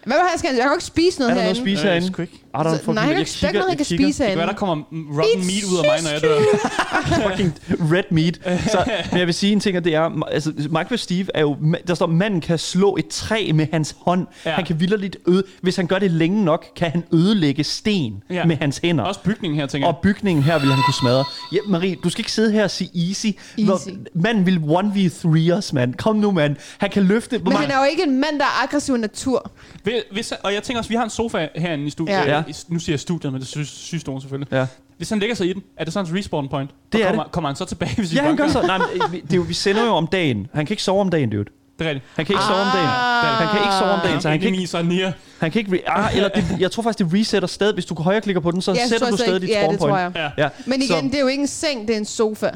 Hvad 0.10 0.18
vil 0.18 0.28
han 0.30 0.39
skal? 0.39 0.49
Jeg 0.53 0.62
kan 0.62 0.70
jo 0.72 0.76
ikke 0.76 0.86
spise 0.86 1.20
noget 1.20 1.32
Er 1.32 1.36
der 1.36 1.41
noget 1.43 1.57
herinde. 1.57 1.72
at 1.72 1.78
spise 1.78 1.82
Øh, 1.88 1.89
herinde? 1.91 2.07
sgu 2.07 2.22
ikke. 2.22 2.34
I 2.34 2.57
don't 2.57 2.70
Så, 2.70 2.78
fucking 2.78 2.93
nej, 2.95 3.03
jeg 3.03 3.12
kan 3.12 3.20
ikke 3.20 3.32
der 3.41 3.47
ikke 3.47 3.60
noget, 3.60 3.70
han 3.70 3.78
kan 3.78 3.86
spise 3.86 4.24
Det 4.24 4.30
kan 4.30 4.38
være, 4.38 4.47
der 4.47 4.53
kommer 4.53 4.76
rotten 4.91 5.45
meat 5.49 5.64
ud 5.72 5.78
af 5.78 5.84
mig, 5.91 5.97
når 6.03 6.10
jeg 6.10 6.22
dør. 6.22 6.39
fucking 7.30 7.53
red 7.93 8.03
meat. 8.12 8.39
Så, 8.72 8.91
men 9.12 9.20
jeg 9.20 9.28
vil 9.28 9.34
sige 9.34 9.51
en 9.51 9.60
ting, 9.60 9.78
og 9.78 9.84
det 9.84 9.95
er, 9.95 10.24
altså, 10.32 10.53
Minecraft 10.57 10.99
Steve 10.99 11.26
er 11.34 11.41
jo, 11.41 11.57
der 11.88 11.93
står, 11.95 12.07
manden 12.07 12.41
kan 12.41 12.57
slå 12.57 12.95
et 12.99 13.07
træ 13.07 13.51
med 13.55 13.68
hans 13.72 13.95
hånd. 14.01 14.28
Ja. 14.45 14.49
Ja. 14.49 14.55
Han 14.55 14.66
kan 14.66 14.80
vildt 14.80 15.16
øde, 15.28 15.43
hvis 15.62 15.76
han 15.76 15.88
gør 15.88 15.99
det 15.99 16.12
længe 16.12 16.45
nok, 16.45 16.66
kan 16.76 16.91
han 16.91 17.03
ødelægge 17.14 17.64
sten 17.64 18.24
ja. 18.30 18.36
Ja. 18.36 18.45
med 18.45 18.55
hans 18.62 18.80
hænder. 18.84 19.03
Også 19.03 19.20
bygningen 19.24 19.60
her, 19.60 19.66
tænker 19.68 19.88
Og 19.88 19.99
jeg. 20.03 20.14
bygningen 20.14 20.43
her 20.43 20.60
vil 20.60 20.70
han 20.70 20.84
kunne 20.86 20.93
smadre. 21.01 21.24
Ja, 21.51 21.57
Marie, 21.68 21.95
du 22.03 22.10
skal 22.10 22.20
ikke 22.22 22.32
sidde 22.32 22.51
her 22.51 22.64
og 22.64 22.72
sige 22.72 23.07
easy. 23.10 23.26
Easy. 23.57 23.89
Manden 24.16 24.45
vil 24.45 24.57
1v3 24.57 25.53
os, 25.57 25.74
mand. 25.74 25.93
Kom 25.93 26.16
nu, 26.16 26.32
mand. 26.32 26.55
Han 26.78 26.89
kan 26.89 27.03
løfte... 27.03 27.38
Hvor 27.38 27.51
Men 27.51 27.57
han 27.60 27.72
er 27.72 27.78
jo 27.78 27.84
ikke 27.91 28.03
en 28.03 28.20
mand, 28.22 28.39
der 28.39 28.45
er 28.45 28.64
aggressiv 28.64 28.93
af 28.93 28.99
natur. 28.99 29.51
Hvis, 29.84 29.93
hvis, 30.12 30.32
og 30.43 30.54
jeg 30.54 30.64
tænker 30.64 30.80
også, 30.80 30.89
vi 30.89 30.95
har 30.95 31.04
en 31.04 31.10
sofa 31.10 31.47
herinde 31.56 31.86
i 31.86 31.89
studiet. 31.89 32.16
Ja. 32.16 32.36
Ja. 32.38 32.43
Nu 32.68 32.80
siger 32.80 32.93
jeg 32.93 33.00
studiet, 33.00 33.34
men 33.34 33.41
det 33.41 33.56
er 33.56 33.64
sy- 33.64 33.74
sygestuen 33.74 34.22
selvfølgelig. 34.22 34.54
Ja. 34.54 34.66
Hvis 34.97 35.10
han 35.10 35.20
lægger 35.20 35.36
sig 35.36 35.47
i 35.50 35.54
den, 35.54 35.64
er 35.78 35.84
det 35.84 35.93
så 35.93 36.00
hans 36.00 36.12
respawn 36.14 36.50
point? 36.50 36.72
Det 36.91 37.02
er 37.04 37.08
kommer, 37.08 37.24
kommer 37.24 37.50
han 37.50 37.56
så 37.56 37.66
tilbage, 37.66 37.95
hvis 37.95 38.12
vi 38.12 38.16
Ja, 38.16 38.22
han 38.22 38.30
banker 38.38 38.43
gør 38.45 38.52
så. 38.52 38.68
Nej, 38.68 38.78
men, 38.78 38.88
øh, 39.06 39.12
vi- 39.12 39.20
det 39.20 39.32
er 39.34 39.36
jo, 39.38 39.41
vi 39.47 39.54
sender 39.54 39.86
jo 39.86 39.91
om 39.91 40.08
dagen. 40.08 40.47
Han 40.54 40.66
kan 40.66 40.74
ikke 40.74 40.84
sove 40.84 41.02
om 41.02 41.10
dagen, 41.10 41.30
dude. 41.30 41.45
Det 41.80 41.86
er 41.86 41.89
rigtigt. 41.89 42.06
Han 42.16 42.26
kan 42.26 42.34
ikke 42.34 42.43
sove 42.43 42.60
om 42.62 42.68
dagen. 42.74 42.88
Han 42.88 43.47
kan 43.47 43.60
ikke 43.60 43.74
sove 43.80 43.91
om 43.91 44.00
dagen, 44.04 44.22
så 44.22 44.30
han 44.30 44.39
kan 44.39 44.54
ikke, 44.54 44.68
så 44.68 44.82
near. 44.82 45.12
han 45.39 45.52
kan 45.52 45.60
ikke 45.60 45.72
re- 45.78 45.91
ah, 46.00 46.16
eller 46.16 46.30
det, 46.30 46.45
jeg 46.60 46.72
tror 46.72 46.84
faktisk, 46.84 47.10
det 47.12 47.20
resetter 47.20 47.47
stadig. 47.47 47.74
Hvis 47.74 47.86
du 47.86 48.02
højreklikker 48.02 48.39
på 48.41 48.52
den, 48.52 48.62
så 48.62 48.72
Ja, 48.74 48.88
sætter 48.88 49.00
tror 49.08 49.12
du 49.12 49.18
stadig 49.18 49.34
ikke- 49.36 49.47
dit 49.47 49.54
ja, 49.54 49.62
spawn 49.62 49.72
det 49.72 49.80
tror 49.80 49.88
point. 49.89 50.16
jeg. 50.16 50.32
Ja. 50.38 50.43
Ja. 50.43 50.50
Men 50.66 50.82
igen, 50.82 50.88
så, 50.88 51.02
det 51.04 51.16
er 51.16 51.20
jo 51.20 51.28
ikke 51.28 51.41
en 51.41 51.47
seng, 51.47 51.88
det 51.88 51.93
er 51.93 51.97
en 51.97 52.06
sofa. 52.06 52.50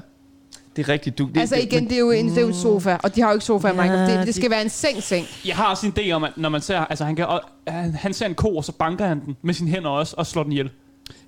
Det 0.75 0.83
er 0.87 0.89
rigtigt. 0.89 1.17
Du, 1.17 1.27
det, 1.33 1.39
Altså 1.39 1.55
det, 1.55 1.63
igen, 1.63 1.83
det 1.83 1.91
er 1.95 1.99
jo 1.99 2.11
en, 2.11 2.29
det 2.29 2.37
er 2.37 2.41
jo 2.41 2.47
en 2.47 2.53
sofa, 2.53 2.97
og 3.03 3.15
de 3.15 3.21
har 3.21 3.29
jo 3.29 3.33
ikke 3.33 3.45
sofa 3.45 3.67
i 3.67 3.71
Ja, 3.71 3.81
Minecraft. 3.81 4.11
Det, 4.17 4.27
det- 4.27 4.35
skal 4.35 4.49
være 4.51 4.61
en 4.61 4.69
seng-seng. 4.69 5.25
Jeg 5.45 5.55
har 5.55 5.65
også 5.69 5.85
en 5.87 5.93
idé 5.99 6.11
om, 6.11 6.23
at 6.23 6.31
når 6.37 6.49
man 6.49 6.61
ser, 6.61 6.79
altså 6.79 7.05
han, 7.05 7.15
kan, 7.15 7.25
han, 7.67 7.93
han 7.95 8.13
ser 8.13 8.25
en 8.25 8.35
ko, 8.35 8.57
og 8.57 8.65
så 8.65 8.71
banker 8.71 9.05
han 9.07 9.19
den 9.25 9.35
med 9.41 9.53
sine 9.53 9.69
hænder 9.69 9.89
også, 9.89 10.15
og 10.17 10.27
slår 10.27 10.43
den 10.43 10.51
ihjel. 10.51 10.69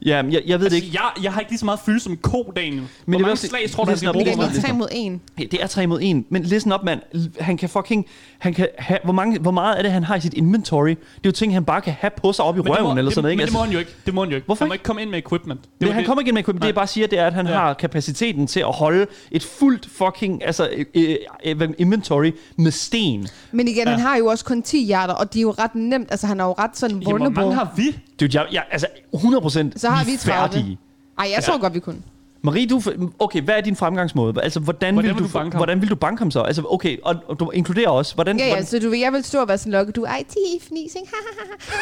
Ja, 0.06 0.22
men 0.22 0.34
jeg, 0.34 0.42
jeg 0.46 0.60
ved 0.60 0.66
det 0.70 0.74
Altså, 0.76 0.86
ikke. 0.86 1.00
jeg, 1.18 1.24
jeg 1.24 1.34
har 1.34 1.40
ikke 1.40 1.52
lige 1.52 1.60
så 1.60 1.66
meget 1.66 1.80
følelse 1.86 2.04
som 2.04 2.14
en 2.14 2.18
ko, 2.18 2.54
Daniel. 2.56 2.74
Hvor 2.82 2.86
det 3.06 3.16
er 3.16 3.20
mange 3.20 3.32
også- 3.32 3.48
slag 3.48 3.70
tror 3.72 3.84
du, 3.84 3.90
han 3.90 3.98
skal 3.98 4.12
bruge? 4.14 4.26
Men 4.26 4.34
det 4.34 4.40
er 4.40 4.44
up, 4.46 4.50
lige 4.50 4.54
listen 4.56 4.70
tre 4.72 4.78
mod 4.78 4.88
en. 4.92 5.22
Hey, 5.38 5.48
Det 5.52 5.64
er 5.64 5.68
3 5.68 5.88
mod 5.88 6.00
1, 6.02 6.24
men 6.30 6.44
listen 6.44 6.72
op, 6.72 6.84
mand. 6.84 7.00
Han 7.40 7.58
kan 7.58 7.70
fucking... 7.70 8.06
Han 8.38 8.54
kan 8.54 8.68
have, 8.80 9.00
hvor, 9.04 9.14
mange, 9.14 9.40
hvor 9.40 9.52
meget 9.52 9.76
af 9.76 9.84
det, 9.84 9.92
han 9.92 10.04
har 10.04 10.16
i 10.16 10.22
sit 10.22 10.34
inventory, 10.34 10.90
det 10.90 10.96
er 10.98 11.20
jo 11.26 11.32
ting, 11.32 11.54
han 11.54 11.66
bare 11.66 11.82
kan 11.82 11.94
have 12.00 12.12
på 12.18 12.34
sig 12.34 12.46
op 12.46 12.56
i 12.56 12.58
Men 12.58 12.64
det 12.66 12.70
må- 12.72 12.76
røven 12.86 12.98
eller 12.98 13.10
det- 13.10 13.16
sådan 13.16 13.24
noget, 13.24 13.32
ikke? 13.32 13.42
Men 13.42 13.46
det 13.46 13.54
må 13.54 13.60
Altså, 13.60 13.66
han 13.66 13.74
jo 13.74 13.80
ikke. 13.80 13.92
Det 14.06 14.14
må 14.14 14.22
han 14.24 14.30
jo 14.30 14.36
ikke. 14.36 14.46
Hvorfor 14.46 14.66
han 14.66 14.70
må 14.70 14.74
ikke? 14.74 14.84
komme 14.84 15.02
ind 15.02 15.10
med 15.10 15.20
equipment. 15.20 15.62
Det 15.62 15.70
det, 15.80 15.88
han 15.90 15.98
det. 15.98 16.08
kommer 16.08 16.22
ikke 16.22 16.30
ind 16.30 16.34
med 16.36 16.44
equipment. 16.44 16.62
Det, 16.62 16.68
jeg 16.68 16.74
Nej. 16.74 16.80
bare 16.80 16.88
siger, 16.88 17.08
det 17.08 17.20
er, 17.20 17.28
at 17.28 17.34
han 17.34 17.48
Ja. 17.48 17.54
har 17.54 17.74
kapaciteten 17.74 18.48
til 18.48 18.60
at 18.60 18.74
holde 18.76 19.08
et 19.32 19.44
fuldt 19.44 19.88
fucking 19.92 20.46
altså, 20.46 20.70
øh, 20.96 21.16
øh, 21.46 21.70
inventory 21.78 22.32
med 22.56 22.72
sten. 22.72 23.28
Men 23.52 23.68
igen, 23.68 23.84
Ja. 23.88 23.90
han 23.92 24.00
har 24.00 24.18
jo 24.18 24.26
også 24.26 24.46
kun 24.46 24.62
10 24.62 24.86
hjerter, 24.86 25.14
og 25.14 25.34
de 25.34 25.40
er 25.40 25.42
jo 25.42 25.52
ret 25.52 25.76
nemt. 25.76 26.08
Altså, 26.12 26.28
han 26.28 26.40
er 26.40 26.46
jo 26.46 26.52
ret 26.60 26.78
sådan 26.78 26.92
Jamen, 26.92 27.04
hvor 27.04 27.12
vulnerable. 27.12 27.36
mange 27.42 27.56
har 27.56 27.74
vi? 27.76 28.00
Dude, 28.20 28.40
jeg, 28.40 28.48
jeg, 28.52 28.64
altså 28.72 28.88
100% 29.16 29.65
Så 29.76 29.90
har 29.90 30.04
vi 30.04 30.10
vi 30.12 30.14
er 30.14 30.18
30. 30.18 30.40
færdige. 30.40 30.78
Ej, 31.18 31.28
jeg 31.36 31.44
tror 31.44 31.58
godt, 31.60 31.74
vi 31.74 31.80
kunne. 31.80 32.02
Marie, 32.46 32.68
du, 32.68 32.82
okay, 33.20 33.42
hvad 33.42 33.56
er 33.56 33.62
din 33.62 33.76
fremgangsmåde? 33.76 34.42
Altså, 34.42 34.60
hvordan, 34.60 34.94
Hvordan 34.94 35.10
vil 35.10 35.16
vil 35.16 35.24
du, 35.24 35.28
du 35.28 35.34
banke 35.34 35.56
ham? 35.56 35.60
hvordan 35.60 35.82
vil 35.82 35.90
du 35.90 35.96
banke 35.96 36.20
ham 36.20 36.32
så? 36.32 36.42
Altså, 36.42 36.64
okay, 36.70 36.98
og, 37.04 37.16
og 37.28 37.40
du 37.40 37.50
inkluderer 37.50 37.90
også, 37.90 38.16
hvordan... 38.16 38.38
Ja, 38.38 38.44
ja, 38.46 38.50
hvordan 38.50 38.66
så 38.66 38.80
du 38.80 38.90
vil, 38.90 39.00
jeg 39.00 39.14
vil 39.14 39.24
stå 39.24 39.42
og 39.42 39.48
være 39.48 39.58
sådan 39.58 39.72
lokket, 39.72 39.96
du 39.96 40.04
er 40.04 40.18
IT 40.18 40.36
fnis, 40.68 40.96
ikke? 40.96 41.14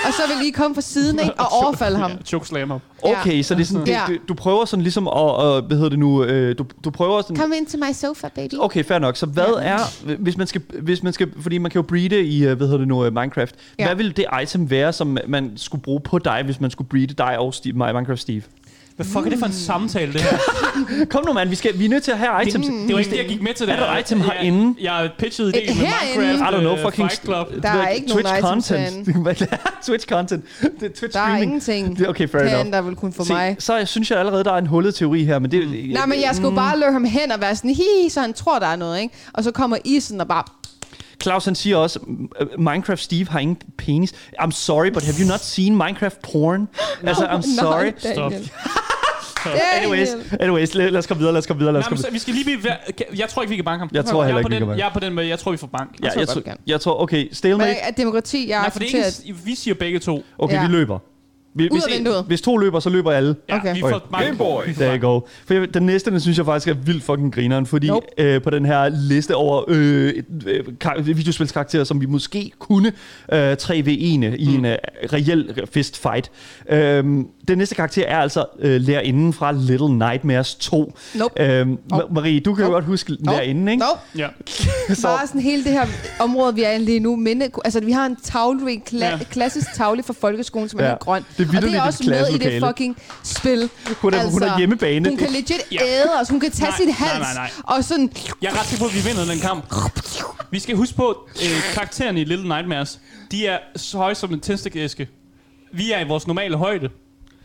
og 0.08 0.14
så 0.14 0.22
vil 0.38 0.48
I 0.48 0.52
komme 0.52 0.76
fra 0.76 0.82
siden, 0.82 1.20
ikke? 1.20 1.34
Og 1.34 1.46
overfalde 1.64 1.98
ham. 1.98 2.12
Ja, 2.12 2.18
chokeslam 2.26 2.70
ham. 2.70 2.80
Okay, 3.02 3.42
så 3.44 3.56
det 3.56 3.62
er 3.62 3.66
sådan, 3.66 3.88
Ja. 3.88 4.02
det, 4.08 4.20
du, 4.20 4.24
du 4.28 4.34
prøver 4.34 4.66
sådan 4.66 4.84
ligesom 4.84 5.08
at, 5.08 5.14
uh, 5.14 5.66
hvad 5.68 5.78
hedder 5.78 5.90
det 5.90 6.00
nu, 6.00 6.24
øh, 6.24 6.58
du, 6.58 6.66
du 6.84 6.90
prøver 6.92 7.22
sådan... 7.22 7.36
Come 7.36 7.58
into 7.58 7.78
my 7.78 7.94
sofa, 7.94 8.28
baby. 8.36 8.54
Okay, 8.60 8.84
fair 8.84 9.00
nok. 9.00 9.18
Så 9.18 9.26
hvad 9.26 9.60
er, 9.62 9.78
hvis 10.20 10.38
man 10.38 10.48
skal, 10.48 10.62
hvis 10.82 11.04
man 11.04 11.14
skal 11.14 11.30
fordi 11.40 11.58
man 11.58 11.72
kan 11.72 11.80
jo 11.80 11.84
breede 11.88 12.24
i, 12.24 12.46
øh, 12.46 12.58
hvad 12.58 12.68
hedder 12.68 12.78
det 12.80 12.88
nu, 12.88 13.06
øh, 13.06 13.14
Minecraft. 13.14 13.56
Ja. 13.80 13.86
Hvad 13.86 13.96
ville 13.96 14.12
det 14.12 14.26
item 14.44 14.70
være, 14.70 14.94
som 14.94 15.18
man 15.28 15.52
skulle 15.56 15.82
bruge 15.82 16.00
på 16.00 16.20
dig, 16.20 16.42
hvis 16.46 16.60
man 16.60 16.72
skulle 16.72 16.88
breede 16.88 17.14
dig 17.14 17.40
og 17.40 17.54
Steve, 17.54 17.74
Minecraft 17.74 18.20
Steve? 18.20 18.42
Hvad 18.96 19.06
fuck 19.06 19.26
er 19.26 19.30
det 19.30 19.40
for 19.40 19.46
en 19.46 19.54
samtale, 19.54 20.14
det 20.14 20.22
her? 20.22 20.38
Kom 21.12 21.24
nu, 21.28 21.34
mand. 21.34 21.50
Vi, 21.50 21.56
skal, 21.56 21.80
vi 21.80 21.86
er 21.86 21.90
nødt 21.90 22.04
til 22.04 22.12
at 22.12 22.18
have 22.18 22.48
items. 22.48 22.68
Det 22.68 22.94
var 22.94 23.00
ikke 23.00 23.12
det, 23.12 23.18
jeg 23.18 23.26
gik 23.28 23.42
med 23.42 23.54
til 23.54 23.68
det 23.68 23.74
Er 23.74 23.80
der 23.80 23.92
her. 23.92 23.98
item 24.00 24.18
Jeg- 24.20 24.26
herinde? 24.28 24.76
Jeg 24.82 25.10
pitchede 25.20 25.52
idéen 25.58 25.72
Eh, 25.72 25.78
med 25.78 25.86
herinde? 25.86 26.18
Minecraft. 26.28 26.54
I 26.54 26.58
don't 26.58 26.60
know, 26.60 26.74
øh, 26.76 26.82
fucking... 26.82 27.10
Fight 27.12 27.24
Club. 27.26 27.64
Der 27.64 27.70
er 27.70 27.88
ikke 27.90 28.08
nogen 28.08 28.24
Twitch 28.26 28.38
items 28.48 28.68
content. 28.68 29.50
Twitch 29.88 30.08
content. 30.08 30.44
Det 30.62 30.70
er 30.72 30.78
Twitch 30.80 31.02
Der 31.02 31.06
er 31.06 31.10
streaming. 31.10 31.44
ingenting 31.44 31.98
Det 31.98 32.06
er 32.06 32.10
okay, 32.10 32.28
fair 32.28 32.40
enough. 32.42 32.52
herinde, 32.56 32.72
der 32.72 32.82
vil 32.82 32.96
kunne 32.96 33.14
få 33.14 33.24
Se, 33.26 33.34
mig. 33.34 33.56
så 33.60 33.78
jeg 33.78 33.88
synes 33.88 34.12
jeg 34.12 34.20
allerede, 34.20 34.44
der 34.44 34.54
er 34.54 34.58
en 34.58 34.68
hullet 34.68 34.96
teori 34.96 35.24
her, 35.24 35.40
men 35.40 35.52
det... 35.52 35.68
Nej, 35.94 36.06
men 36.06 36.22
jeg 36.22 36.30
skulle 36.36 36.50
Mm. 36.50 36.56
bare 36.56 36.80
lure 36.80 36.92
ham 36.92 37.04
hen 37.06 37.32
og 37.32 37.42
være 37.42 37.56
sådan, 37.56 37.70
hi, 37.72 38.10
så 38.10 38.22
han 38.22 38.34
tror, 38.34 38.60
der 38.60 38.68
er 38.68 38.76
noget, 38.76 39.02
ikke? 39.02 39.16
Og 39.34 39.44
så 39.44 39.52
kommer 39.52 39.78
I 39.86 40.00
sådan 40.00 40.22
og 40.22 40.28
bare, 40.28 40.44
Claus 41.24 41.46
han 41.46 41.56
siger 41.56 41.78
også, 41.78 42.00
"M- 42.00 42.30
Minecraft 42.58 43.02
Steve 43.02 43.26
har 43.28 43.40
ingen 43.40 43.58
penis. 43.78 44.14
I'm 44.42 44.52
sorry, 44.52 44.90
but 44.92 45.04
have 45.04 45.16
you 45.22 45.28
not 45.28 45.40
seen 45.40 45.76
Minecraft 45.78 46.22
porn? 46.22 46.68
altså, 47.08 47.24
I'm 47.26 47.60
sorry. 47.60 47.92
Nej, 48.04 48.14
Stop. 48.14 48.34
Anyways, 49.78 50.10
anyways 50.40 50.74
lad, 50.76 50.90
lad 50.92 51.00
os 51.00 51.08
komme 51.08 51.20
videre, 51.20 51.34
lad 51.34 51.40
os 51.40 51.46
komme 51.48 51.60
videre, 51.60 51.74
lad 51.74 51.80
os 51.82 51.88
komme 51.88 51.96
men 51.96 51.98
videre. 51.98 52.12
vi 52.14 52.20
skal 52.20 52.34
lige 52.34 52.44
blive... 52.46 53.18
Jeg 53.20 53.30
tror 53.30 53.42
ikke, 53.42 53.50
vi 53.50 53.56
kan 53.56 53.66
banke 53.66 53.80
ham. 53.80 53.90
Jeg 53.94 54.06
tror 54.06 54.24
heller 54.24 54.36
er 54.36 54.40
ikke, 54.40 54.50
vi 54.50 54.56
kan 54.58 54.68
banke. 54.68 54.80
Jeg 54.84 54.90
er 54.90 54.94
på 54.94 55.00
den 55.00 55.14
med, 55.14 55.24
jeg 55.26 55.40
tror, 55.40 55.52
vi 55.52 55.58
får 55.58 55.68
bank. 55.68 55.90
Ja, 56.04 56.10
jeg, 56.20 56.28
tror, 56.28 56.42
jeg 56.68 56.82
tror, 56.82 57.02
okay, 57.02 57.28
stalemate. 57.32 57.72
er 57.72 57.92
demokrati? 57.92 58.50
Jeg 58.50 58.62
Nej, 58.62 58.72
for 58.72 58.80
det 58.80 58.96
er 59.00 59.06
ikke, 59.26 59.40
vi 59.46 59.56
siger 59.56 59.74
begge 59.74 60.00
to. 60.00 60.24
Okay, 60.38 60.56
Ja. 60.56 60.62
vi 60.68 60.72
løber. 60.72 61.00
Vi, 61.56 61.68
hvis, 61.72 61.84
af 61.84 61.92
vinduet. 61.98 62.24
hvis 62.28 62.42
to 62.42 62.58
løber, 62.58 62.80
så 62.80 62.90
løber 62.90 63.12
alle. 63.12 63.36
Ja, 63.50 63.58
Okay. 63.58 63.76
vi 63.76 63.80
får 63.82 64.08
bank. 64.12 64.26
Gameboy. 64.26 64.64
Vi 64.68 64.74
får 64.74 64.82
There 64.84 64.98
you 65.00 65.12
go. 65.14 65.20
For 65.46 65.54
jeg, 65.54 65.74
den 65.74 65.84
næste, 65.86 66.12
den 66.12 66.20
synes 66.20 66.38
jeg 66.38 66.46
faktisk 66.46 66.68
er 66.68 66.74
vildt 66.74 67.04
fucking 67.04 67.34
grineren, 67.34 67.66
fordi 67.66 67.88
Nope. 67.88 68.06
øh, 68.18 68.42
på 68.42 68.50
den 68.50 68.66
her 68.66 68.90
liste 68.90 69.36
over 69.36 69.64
øh, 69.68 70.14
øh, 70.48 70.64
kar- 70.80 71.02
videospilskarakterer, 71.02 71.84
som 71.84 72.02
vi 72.02 72.06
måske 72.06 72.52
kunne 72.60 72.92
øh, 73.34 73.54
3v1'e 73.54 73.90
i 73.90 74.06
en 74.56 74.66
øh, 74.66 74.76
reel 75.14 75.54
fist 75.74 76.02
fight. 76.02 76.32
Øh, 76.70 77.06
den 77.48 77.58
næste 77.58 77.76
karakter 77.76 78.06
er 78.08 78.18
altså 78.20 78.46
øh, 78.60 78.82
lærerinden 78.82 79.34
fra 79.34 79.52
Little 79.52 79.94
Nightmares 79.98 80.56
2. 80.56 80.98
Nope. 81.16 81.42
Øh, 81.44 81.68
Nope. 81.68 81.78
Ma- 81.94 82.14
Marie, 82.14 82.40
du 82.40 82.54
kan 82.56 82.64
jo 82.66 82.70
Nope. 82.72 82.74
godt 82.76 82.86
huske 82.86 83.12
Nope. 83.20 83.38
lærerinden, 83.38 83.68
ikke? 83.68 83.84
Nope. 83.84 84.00
Ja. 84.18 84.28
Så, 84.96 85.02
Bare 85.08 85.28
sådan 85.28 85.42
hele 85.42 85.64
det 85.64 85.72
her 85.72 85.86
område, 86.20 86.56
vi 86.56 86.64
er 86.64 86.72
i 86.72 86.78
lige 86.80 87.00
nu. 87.00 87.16
Minde, 87.16 87.50
altså, 87.66 87.80
vi 87.80 87.92
har 87.92 88.06
en 88.06 88.16
tavle, 88.24 88.72
en 88.72 88.84
kla- 88.90 88.98
Ja. 89.06 89.18
klassisk 89.32 89.74
tavle 89.74 90.04
fra 90.04 90.14
folkeskolen, 90.20 90.70
som 90.70 90.80
er 90.80 90.84
Ja. 90.84 90.90
helt 90.90 91.00
grøn. 91.00 91.24
Det 91.38 91.44
er 91.54 91.58
og 91.58 91.62
det 91.62 91.76
er 91.76 91.82
også 91.82 92.04
med 92.10 92.30
i 92.30 92.38
det 92.38 92.64
fucking 92.68 92.98
spil. 93.24 93.70
hun, 94.02 94.14
er, 94.14 94.26
hun 94.32 94.44
er 94.44 94.58
hjemmebane. 94.58 95.10
Hun 95.10 95.18
kan 95.18 95.30
legit 95.32 95.62
Ja. 95.72 95.78
æde 95.86 96.10
os. 96.22 96.30
Hun 96.30 96.40
kan 96.40 96.52
tage 96.52 96.70
Nej, 96.70 96.78
sit 96.78 96.86
nej, 96.88 96.96
hals. 96.96 97.22
nej, 97.22 97.34
nej. 97.34 97.76
Og 97.78 97.84
sådan... 97.84 98.12
Jeg 98.42 98.48
er 98.54 98.60
ret 98.60 98.66
sikker 98.66 98.86
på, 98.86 98.90
at 98.90 98.96
vi 98.96 99.10
vinder 99.10 99.26
den 99.34 99.40
kamp. 99.40 99.76
Vi 100.52 100.60
skal 100.60 100.76
huske 100.76 100.96
på, 100.96 101.30
øh, 101.36 101.74
karaktererne 101.74 102.22
i 102.22 102.24
Little 102.24 102.48
Nightmares, 102.48 103.00
de 103.32 103.48
er 103.48 103.58
så 103.76 103.98
høje 103.98 104.16
som 104.16 104.34
en 104.34 104.40
tændstikæske. 104.40 105.08
Vi 105.74 105.92
er 105.92 106.00
i 106.00 106.08
vores 106.08 106.28
normale 106.28 106.58
højde. 106.58 106.90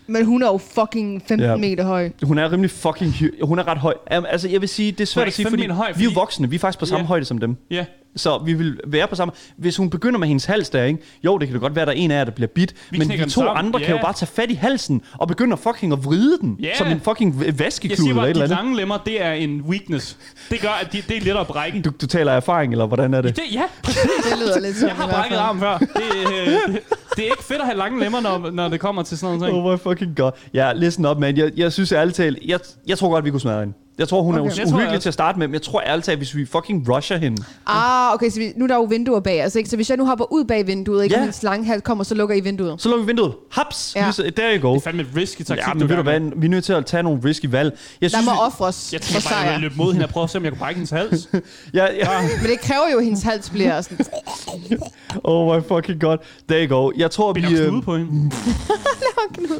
Men 0.09 0.24
hun 0.24 0.42
er 0.42 0.46
jo 0.46 0.59
fucking 0.59 1.22
15 1.26 1.40
Ja. 1.50 1.56
meter 1.56 1.84
høj. 1.84 2.11
Hun 2.22 2.38
er 2.38 2.52
rimelig 2.52 2.70
fucking 2.70 3.14
Hun 3.42 3.59
er 3.59 3.68
ret 3.68 3.78
høj. 3.78 3.94
Um, 4.18 4.24
altså, 4.28 4.48
jeg 4.48 4.61
vil 4.61 4.68
sige, 4.68 4.92
det 4.92 5.00
er 5.00 5.04
svært 5.04 5.26
at 5.26 5.32
sige, 5.32 5.48
fordi, 5.50 5.66
høj, 5.68 5.86
vi 5.86 5.90
er 5.90 5.94
fordi- 5.94 6.14
voksne. 6.14 6.50
Vi 6.50 6.56
er 6.56 6.61
faktisk 6.61 6.78
på 6.78 6.86
samme 6.86 7.02
Ja. 7.02 7.06
højde 7.06 7.24
som 7.24 7.38
dem. 7.38 7.56
Ja. 7.70 7.84
Så 8.16 8.38
vi 8.44 8.52
vil 8.52 8.80
være 8.86 9.06
på 9.09 9.14
samme... 9.14 9.32
Hvis 9.56 9.76
hun 9.76 9.90
begynder 9.90 10.18
med 10.18 10.28
hendes 10.28 10.44
hals 10.44 10.70
der, 10.70 10.84
ikke? 10.84 10.98
Jo, 11.24 11.38
det 11.38 11.48
kan 11.48 11.54
da 11.54 11.61
godt 11.61 11.74
være, 11.74 11.82
at 11.82 11.86
der 11.88 11.92
er 11.92 11.96
en 11.96 12.11
af 12.11 12.16
jer, 12.18 12.24
der 12.24 12.30
bliver 12.30 12.48
bit. 12.48 12.74
Vi 12.90 12.98
men 12.98 13.09
de 13.09 13.22
to 13.24 13.28
sammen. 13.28 13.56
andre 13.56 13.80
kan 13.80 13.88
Ja. 13.88 13.94
jo 13.96 14.02
bare 14.02 14.12
tage 14.12 14.26
fat 14.34 14.50
i 14.50 14.54
halsen 14.54 15.02
og 15.18 15.28
begynde 15.28 15.52
at 15.52 15.59
fucking 15.59 15.92
at 15.92 16.04
vride 16.04 16.38
den. 16.40 16.56
Ja. 16.62 16.76
Som 16.78 16.86
en 16.88 17.00
fucking 17.00 17.59
vaskeklud 17.59 18.09
eller 18.09 18.14
bare, 18.14 18.26
et 18.26 18.30
at 18.30 18.36
eller 18.36 18.46
de 18.46 18.52
andet. 18.52 18.64
lange 18.64 18.76
lemmer, 18.76 18.96
det 19.06 19.22
er 19.24 19.32
en 19.32 19.61
weakness. 19.68 20.16
Det 20.50 20.61
gør, 20.61 20.68
at 20.82 20.92
de, 20.92 21.02
det 21.09 21.16
er 21.16 21.20
lettere 21.20 21.40
at 21.40 21.46
brække. 21.46 21.82
Du, 21.82 21.90
du 22.00 22.06
taler 22.06 22.32
af 22.32 22.36
erfaring, 22.36 22.72
eller 22.72 22.86
hvordan 22.86 23.14
er 23.14 23.20
det? 23.20 23.36
Det, 23.36 23.42
ja, 23.52 23.62
Det 23.86 23.94
lyder 24.42 24.61
lidt 24.61 24.76
sådan 24.76 24.88
jeg 24.88 24.96
har 24.96 25.09
brækket 25.11 25.36
arm 25.36 25.61
før. 25.61 25.78
Det, 25.78 25.88
øh, 26.16 26.46
det, 26.46 26.80
det 27.16 27.18
er 27.26 27.30
ikke 27.30 27.44
fedt 27.44 27.61
at 27.61 27.66
have 27.66 27.76
lange 27.78 28.00
lemmer, 28.00 28.20
når, 28.20 28.50
når 28.50 28.68
det 28.68 28.80
kommer 28.80 29.02
til 29.02 29.18
sådan 29.18 29.38
noget. 29.38 29.54
Oh 29.54 29.72
my 29.72 29.78
fucking 29.78 30.16
god. 30.16 30.30
Ja, 30.54 30.72
listen 30.72 31.06
up, 31.06 31.18
man. 31.18 31.36
Jeg, 31.36 31.50
jeg 31.56 31.72
synes 31.72 31.92
ærligt 31.92 32.16
talt, 32.16 32.38
jeg, 32.46 32.61
jeg 32.86 32.98
tror 32.98 33.11
godt, 33.11 33.24
vi 33.24 33.30
kunne 33.30 33.40
smadre 33.40 33.61
hende. 33.61 33.74
Jeg 33.99 34.09
tror, 34.09 34.22
hun 34.22 34.34
Okay. 34.34 34.51
er 34.51 34.55
tror 34.55 34.64
us- 34.64 34.72
uhyggelig 34.72 34.88
også. 34.88 35.01
til 35.03 35.09
at 35.09 35.14
starte 35.14 35.38
med, 35.38 35.49
men 35.49 35.55
jeg 35.55 35.62
tror 35.62 35.80
ærligt 35.86 36.05
talt, 36.07 36.18
hvis 36.18 36.36
vi 36.36 36.46
fucking 36.46 36.88
rusher 36.94 37.16
hende. 37.16 37.42
Ah, 37.66 38.14
okay, 38.14 38.30
så 38.30 38.38
vi, 38.38 38.53
nu 38.57 38.64
er 38.64 38.68
der 38.68 38.74
jo 38.74 38.82
vinduer 38.82 39.20
bag 39.20 39.44
os, 39.46 39.55
ikke? 39.55 39.68
Så 39.70 39.76
hvis 39.76 39.90
jeg 39.90 39.96
nu 39.99 40.07
hopper 40.07 40.32
ud 40.32 40.44
bag 40.44 40.66
vinduet, 40.66 41.05
ikke? 41.05 41.14
Ja. 41.14 41.20
Og 41.20 41.26
min 41.26 41.32
slanghals 41.32 41.82
kommer, 41.82 42.05
så 42.05 42.14
lukker 42.14 42.34
I 42.36 42.40
vinduet. 42.40 42.74
Så 42.82 42.88
lukker 42.88 43.05
vi 43.05 43.07
vinduet. 43.07 43.32
Haps! 43.51 43.92
Ja. 43.96 44.05
Ja. 44.18 44.30
There 44.30 44.57
you 44.59 44.62
go. 44.68 44.70
Det 44.74 44.76
er 44.76 44.80
fandme 44.84 45.03
et 45.03 45.09
risky 45.16 45.38
taktik, 45.42 45.66
Ja, 45.68 45.74
men 45.74 45.80
du 45.80 45.86
ved 45.86 45.96
du 45.96 46.03
hvad, 46.03 46.20
vi 46.36 46.46
er 46.46 46.51
nødt 46.51 46.64
til 46.64 46.72
at 46.72 46.86
tage 46.86 47.03
nogle 47.03 47.20
risky 47.24 47.46
valg. 47.51 47.78
Jeg 48.01 48.11
Der 48.11 48.16
synes, 48.16 48.26
må 48.26 48.32
vi- 48.32 48.38
ofres 48.40 48.92
Jeg 48.92 49.01
for 49.01 49.12
tænker 49.12 49.28
bare, 49.30 49.46
at 49.46 49.53
jeg 49.53 49.61
løbe 49.61 49.74
mod 49.76 49.92
hende 49.92 50.07
og 50.07 50.11
prøve 50.11 50.24
at 50.24 50.30
se, 50.30 50.38
om 50.38 50.44
jeg 50.44 50.53
kan 50.53 50.59
brække 50.59 50.78
hendes 50.78 50.90
hals. 50.90 51.28
Ja, 51.74 51.84
ja. 51.94 52.20
Men 52.42 52.51
det 52.51 52.61
kræver 52.61 52.84
jo, 52.92 52.99
at 52.99 53.05
hendes 53.05 53.22
hals 53.22 53.51
bliver 53.51 53.80
sådan... 53.80 53.99
Oh 55.24 55.57
my 55.57 55.62
fucking 55.68 56.01
god. 56.01 56.16
There 56.49 56.66
you 56.66 56.76
go. 56.82 56.90
Jeg 56.96 57.11
tror, 57.11 57.32
vi... 57.32 57.40
Binder 57.40 57.62
øh, 57.62 57.68
knude 57.70 57.82
på 57.82 57.96
hende. 57.96 58.30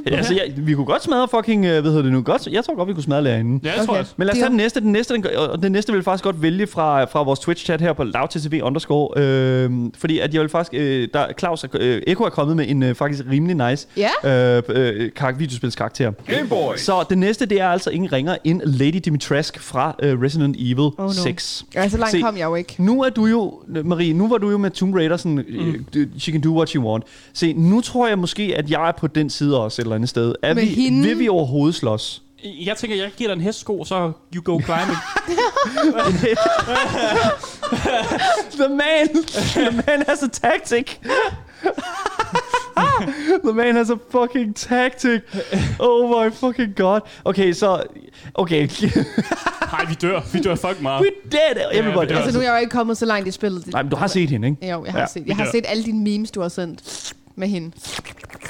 altså, 0.07 0.35
jeg, 0.35 0.43
vi 0.57 0.75
kunne 0.75 0.87
godt 0.87 1.03
smadre 1.05 1.29
fucking... 1.29 1.65
øh, 1.65 1.71
Hvad 1.81 1.91
hedder 1.91 2.03
det 2.03 2.13
nu? 2.13 2.23
Godt, 2.23 2.47
jeg 2.47 2.65
tror 2.65 2.75
godt, 2.77 2.89
vi 2.89 2.95
kunne 2.95 3.03
smadre 3.03 3.23
lærerinde. 3.23 3.61
Ja, 3.65 3.77
jeg 3.77 3.85
tror 3.87 3.93
Okay. 3.93 4.01
også. 4.01 4.13
Men 4.17 4.28
lad 4.29 4.33
os 4.33 4.37
Det 4.37 4.41
tage 4.43 4.49
den 4.49 4.57
næste. 4.57 4.81
Den 4.81 4.93
næste, 4.93 5.15
den, 5.15 5.25
og 5.37 5.63
den 5.63 5.73
næste 5.73 5.93
vil 5.93 5.99
jeg 5.99 6.05
faktisk 6.05 6.25
godt 6.25 6.43
vælge 6.43 6.67
fra, 6.67 7.05
fra 7.05 7.23
vores 7.23 7.41
Twitch-chat 7.41 7.81
her 7.81 7.93
på 7.93 8.05
lavtcv 8.05 8.61
underscore. 8.63 9.09
Øh, 9.23 9.71
fordi 9.99 10.19
at 10.19 10.35
jeg 10.35 10.41
vil 10.43 10.49
faktisk... 10.49 10.75
Øh, 10.83 11.09
der, 11.15 11.27
Claus 11.39 11.65
er, 11.65 11.69
øh, 11.75 12.03
Eko 12.07 12.25
er 12.25 12.29
kommet 12.29 12.57
med 12.57 12.65
en 12.69 12.83
øh, 12.83 12.95
faktisk 12.95 13.25
rimelig 13.31 13.71
nice 13.71 13.87
Ja. 13.97 14.57
øh, 14.57 14.63
øh, 14.69 15.11
kar- 15.17 15.33
videospilskarakter. 15.39 16.13
Gameboy. 16.27 16.75
Så 16.77 17.05
det 17.11 17.19
næste, 17.19 17.47
det 17.47 17.61
er 17.61 17.69
altså 17.69 17.91
ingen 17.91 18.13
ringer 18.13 18.37
end 18.45 18.61
Lady 18.65 19.01
Dimitrescu 19.05 19.61
fra 19.61 19.95
øh, 20.03 20.23
Resident 20.23 20.57
Evil 20.59 20.79
Oh, 20.79 20.93
no. 20.99 21.13
6. 21.13 21.65
Ja, 21.75 21.89
så 21.89 21.97
langt 21.97 22.11
Se, 22.13 22.21
kom 22.21 22.37
jeg 22.37 22.45
jo 22.45 22.55
ikke. 22.55 22.75
Nu 22.79 23.03
er 23.03 23.11
du 23.11 23.27
jo, 23.27 23.61
Marie, 23.85 24.13
nu 24.15 24.29
var 24.29 24.39
du 24.39 24.51
jo 24.51 24.59
med 24.59 24.71
Tomb 24.71 24.95
Raider 24.95 25.17
sådan, 25.17 25.45
mm. 25.95 26.11
she 26.19 26.33
can 26.33 26.41
do 26.41 26.57
what 26.57 26.69
she 26.69 26.81
want. 26.81 27.05
Se, 27.33 27.53
nu 27.53 27.81
tror 27.81 28.09
jeg 28.09 28.19
måske, 28.19 28.53
at 28.57 28.71
jeg 28.71 28.89
er 28.89 28.93
på 28.93 29.07
den 29.07 29.31
side 29.31 29.61
også 29.61 29.83
et 29.83 29.85
eller 29.85 29.95
andet 29.95 30.09
sted. 30.09 30.35
Er 30.43 30.55
Med 30.55 30.63
vi, 30.63 30.69
hende? 30.69 31.03
Vil 31.09 31.19
vi 31.19 31.29
overhovedet 31.29 31.75
slås? 31.75 32.23
Jeg 32.45 32.77
tænker, 32.77 32.97
jeg 32.97 33.11
giver 33.17 33.29
dig 33.29 33.35
en 33.37 33.41
hestsko, 33.41 33.85
så 33.85 34.13
you 34.35 34.43
go 34.43 34.61
climbing. 34.61 34.99
The 38.53 38.69
man, 38.69 39.09
the 39.35 39.71
man 39.87 40.03
has 40.09 40.23
a 40.23 40.29
tactic. 40.29 40.87
the 43.45 43.53
man 43.55 43.75
has 43.77 43.91
a 43.91 43.97
fucking 44.11 44.55
tactic. 44.57 45.21
Oh 45.79 46.25
my 46.25 46.31
fucking 46.31 46.75
god. 46.77 47.01
Okay, 47.25 47.53
så, 47.53 47.83
okay, 48.35 48.69
Nej, 49.73 49.85
vi 49.89 49.95
dør. 49.95 50.21
Vi 50.33 50.39
dør 50.41 50.55
fucking 50.55 50.83
meget. 50.83 51.01
we 51.03 51.11
dead, 51.33 51.69
everybody. 51.73 52.09
dør. 52.09 52.17
Altså, 52.17 52.33
nu 52.33 52.39
er 52.39 52.45
jeg 52.45 52.53
jo 52.53 52.59
ikke 52.61 52.71
kommet 52.71 52.99
så 52.99 53.07
langt 53.07 53.29
i 53.29 53.31
spillet. 53.31 53.67
Nej, 53.67 53.83
men 53.83 53.91
du 53.91 53.97
har 53.97 54.07
set 54.07 54.31
hende, 54.31 54.49
ikke? 54.49 54.71
Jo, 54.71 54.85
jeg 54.85 54.93
har, 54.93 55.01
Ja, 55.01 55.07
set, 55.07 55.27
jeg 55.27 55.37
har 55.37 55.51
set 55.51 55.65
alle 55.69 55.85
dine 55.85 56.05
memes, 56.05 56.31
du 56.31 56.41
har 56.41 56.49
sendt 56.49 57.13
med 57.39 57.49
hende. 57.49 57.71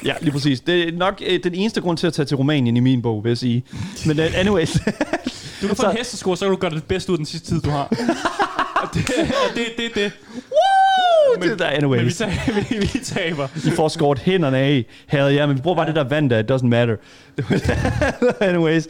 Ja, 0.04 0.12
lige 0.20 0.32
præcis. 0.32 0.60
Det 0.60 0.88
er 0.88 0.92
nok 0.92 1.22
øh, 1.26 1.40
den 1.44 1.54
eneste 1.54 1.80
grund 1.80 1.98
til 1.98 2.06
at 2.06 2.12
tage 2.12 2.26
til 2.26 2.36
Rumænien 2.36 2.76
i 2.76 2.80
min 2.80 3.02
bog, 3.02 3.24
vil 3.24 3.30
jeg 3.30 3.38
sige. 3.38 3.64
Men 4.06 4.18
uh, 4.18 4.24
anyways. 4.38 4.72
Du 5.62 5.66
kan 5.66 5.76
få 5.76 5.82
Så- 5.82 5.90
en 5.90 5.96
hestesko, 5.96 6.36
så 6.36 6.44
kan 6.44 6.50
du 6.50 6.56
gøre 6.60 6.70
det 6.70 6.84
bedste 6.84 7.12
ud 7.12 7.14
af 7.14 7.18
den 7.18 7.26
sidste 7.26 7.48
tid, 7.48 7.60
du 7.60 7.70
har. 7.70 7.84
Og 8.82 8.88
det, 8.94 9.04
og 9.10 9.54
det, 9.56 9.64
det, 9.76 9.94
det. 9.94 10.12
Men, 11.40 11.48
det 11.50 11.58
der, 11.58 11.80
Men 11.80 11.90
vi, 11.90 11.96
anyways. 11.96 12.16
tager, 12.16 12.32
vi, 12.70 12.76
vi 12.78 12.98
taber. 13.04 13.48
I 13.66 13.70
får 13.70 13.88
skåret 13.88 14.18
hænderne 14.18 14.58
af. 14.58 14.84
Havde 15.06 15.30
ja, 15.34 15.46
men 15.46 15.56
vi 15.56 15.60
bruger 15.62 15.76
bare 15.76 15.86
det 15.86 15.94
der 15.94 16.04
vand 16.04 16.30
der. 16.30 16.38
It 16.38 16.50
doesn't 16.50 16.66
matter. 16.66 16.96
anyways. 18.40 18.88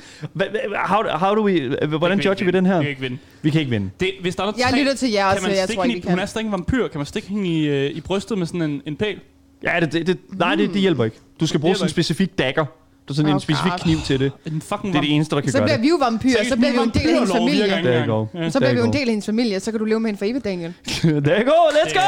How, 0.86 1.02
how 1.18 1.34
do 1.34 1.42
we, 1.44 1.60
hvordan 1.86 2.18
Vi 2.18 2.22
kan 2.22 2.30
judger 2.32 2.44
vi 2.44 2.50
den 2.50 2.66
her? 2.66 2.78
Vi 2.78 2.82
kan 2.84 2.90
ikke 2.90 3.00
vinde. 3.00 3.18
Vi 3.42 3.50
kan 3.50 3.60
ikke 3.60 3.70
vinde. 3.70 3.90
Det, 4.00 4.10
hvis 4.20 4.36
der 4.36 4.42
er 4.42 4.46
noget 4.46 4.58
Jeg 4.58 4.68
træ, 4.70 4.78
lytter 4.78 4.94
til 4.94 5.10
jer 5.10 5.40
man 5.42 5.50
jeg 5.50 5.58
stikke 5.64 5.74
tror 5.74 5.84
ikke, 5.84 5.94
vi 5.94 6.02
hun 6.08 6.16
kan. 6.16 6.22
er 6.22 6.26
stadig 6.26 6.44
en 6.46 6.52
vampyr. 6.52 6.88
Kan 6.88 6.98
man 6.98 7.06
stikke 7.06 7.28
hende 7.28 7.48
i, 7.48 7.66
øh, 7.68 7.90
i 7.90 8.00
brystet 8.00 8.38
med 8.38 8.46
sådan 8.46 8.62
en, 8.62 8.82
en 8.86 8.96
pæl? 8.96 9.18
Ja, 9.64 9.80
det, 9.80 9.92
det, 9.92 10.06
det, 10.06 10.18
nej, 10.38 10.54
det, 10.54 10.70
det 10.72 10.80
hjælper 10.80 11.04
ikke. 11.04 11.16
Du 11.40 11.46
skal 11.46 11.60
bruge 11.60 11.74
sådan 11.74 11.86
en 11.86 11.90
specifik 11.90 12.38
dagger. 12.38 12.64
er 13.08 13.14
sådan 13.14 13.28
en 13.28 13.34
Oh, 13.34 13.40
specifik 13.40 13.70
God. 13.72 13.78
kniv 13.78 13.96
til 14.06 14.20
det. 14.20 14.32
En 14.46 14.60
fucking 14.62 14.92
Det 14.92 14.98
er 14.98 15.02
det 15.02 15.14
eneste, 15.14 15.34
der 15.36 15.40
kan 15.40 15.50
Så 15.52 15.58
gøre 15.58 15.66
bliver 15.66 15.76
det. 15.76 15.82
vi 15.82 15.88
jo 15.88 15.96
vampyrer, 15.96 16.44
så 16.48 16.56
bliver 16.56 16.72
vi 16.72 16.78
en 16.78 16.90
del 16.94 17.08
af 17.08 17.14
hendes 17.14 17.32
familie. 17.32 18.06
You 18.06 18.14
go. 18.14 18.50
Så 18.50 18.58
bliver 18.58 18.72
vi 18.72 18.78
jo 18.78 18.84
en 18.84 18.92
del 18.92 19.00
af 19.00 19.06
hendes 19.06 19.26
familie, 19.26 19.60
så 19.60 19.70
kan 19.70 19.78
du 19.80 19.84
leve 19.84 20.00
med 20.00 20.08
hende 20.10 20.18
for 20.18 20.24
evigt, 20.24 20.44
Daniel. 20.44 20.72
There 21.26 21.40
you 21.40 21.44
go, 21.44 21.68
let's 21.70 21.94
go! 21.94 22.00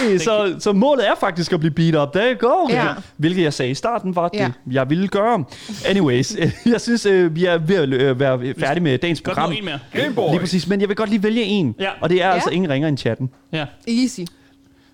Hey! 0.00 0.18
Så, 0.18 0.54
så 0.58 0.72
målet 0.72 1.08
er 1.08 1.12
faktisk 1.20 1.52
at 1.52 1.60
blive 1.60 1.72
beat 1.72 1.94
up. 2.08 2.12
There 2.12 2.32
you 2.40 2.48
go. 2.48 2.68
Ja. 2.70 2.86
Hvilket 3.16 3.42
jeg 3.42 3.52
sagde 3.52 3.70
i 3.70 3.74
starten 3.74 4.16
var 4.16 4.28
det, 4.28 4.38
Ja. 4.38 4.50
jeg 4.70 4.90
ville 4.90 5.08
gøre. 5.08 5.44
Anyways, 5.86 6.36
øh, 6.40 6.52
jeg 6.66 6.80
synes, 6.80 7.06
øh, 7.06 7.36
vi 7.36 7.44
er 7.44 7.58
ved 7.58 7.76
at 7.76 7.88
øh, 7.88 8.20
være 8.20 8.54
færdige 8.58 8.82
med 8.84 8.98
dagens 8.98 9.20
Godt 9.20 9.34
program. 9.36 9.50
nu 9.52 9.56
en 9.58 9.64
mere. 9.64 9.78
Lige 10.30 10.40
præcis, 10.40 10.68
men 10.68 10.80
jeg 10.80 10.88
vil 10.88 10.96
godt 10.96 11.10
lige 11.10 11.22
vælge 11.22 11.42
en. 11.42 11.74
Ja. 11.80 11.88
Og 12.00 12.10
det 12.10 12.22
er 12.22 12.26
Ja. 12.28 12.34
altså 12.34 12.50
ingen 12.50 12.70
ringer 12.70 12.88
end 12.88 12.98
chatten. 12.98 13.30
Ja. 13.52 13.64
Easy. 13.88 14.20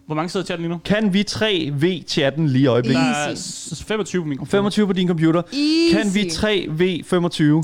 Hvor 0.06 0.14
mange 0.14 0.28
sidder 0.28 0.44
i 0.44 0.46
chatten 0.46 0.62
lige 0.66 0.72
nu? 0.74 0.80
Kan 0.84 1.12
vi 1.12 1.24
3V-chatten 1.30 2.48
lige 2.48 2.62
i 2.62 2.66
øjeblikket? 2.66 3.02
Der 3.04 3.10
er 3.10 3.28
Easy. 3.28 3.74
s- 3.74 3.84
25 3.84 4.22
på 4.22 4.28
min 4.28 4.38
computer. 4.38 4.50
25 4.58 4.86
på 4.86 4.92
din 4.92 5.08
computer. 5.08 5.42
Easy. 5.52 5.94
Kan 5.96 6.14
vi 6.14 6.22
3V25 6.22 7.62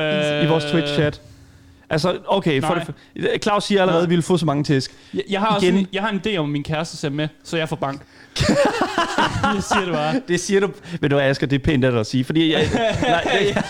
Øh, 0.00 0.44
i 0.44 0.46
vores 0.48 0.64
Twitch-chat? 0.64 1.20
Altså, 1.90 2.18
okay, 2.26 2.62
for 2.62 2.74
nej. 2.74 2.84
det, 3.16 3.42
Claus 3.42 3.64
siger 3.64 3.80
allerede, 3.80 4.00
Nej. 4.00 4.04
at 4.04 4.10
vi 4.10 4.14
vil 4.14 4.22
få 4.22 4.36
så 4.36 4.46
mange 4.46 4.64
tæsk. 4.64 4.92
Jeg, 5.14 5.22
jeg, 5.30 5.40
har 5.40 5.46
også 5.46 5.66
Igen. 5.66 5.78
en, 5.78 5.86
jeg 5.92 6.02
har 6.02 6.08
en 6.10 6.20
idé 6.26 6.36
om, 6.36 6.48
min 6.48 6.62
kæreste 6.62 6.96
ser 6.96 7.08
med, 7.10 7.28
så 7.44 7.56
jeg 7.56 7.68
får 7.68 7.76
bank. 7.76 8.02
jeg 9.54 9.62
siger 9.62 9.84
det 9.84 9.92
bare. 9.94 10.20
Det 10.28 10.40
siger 10.40 10.60
du... 10.60 10.68
Ved 11.00 11.08
du 11.08 11.16
hvad, 11.16 11.24
Asger, 11.26 11.46
det 11.46 11.60
er 11.60 11.64
pænt 11.64 11.84
af 11.84 11.90
dig 11.90 12.00
at 12.00 12.06
sige, 12.06 12.24
fordi... 12.24 12.52
Jeg, 12.52 12.68
nej, 13.02 13.52
jeg, 13.54 13.62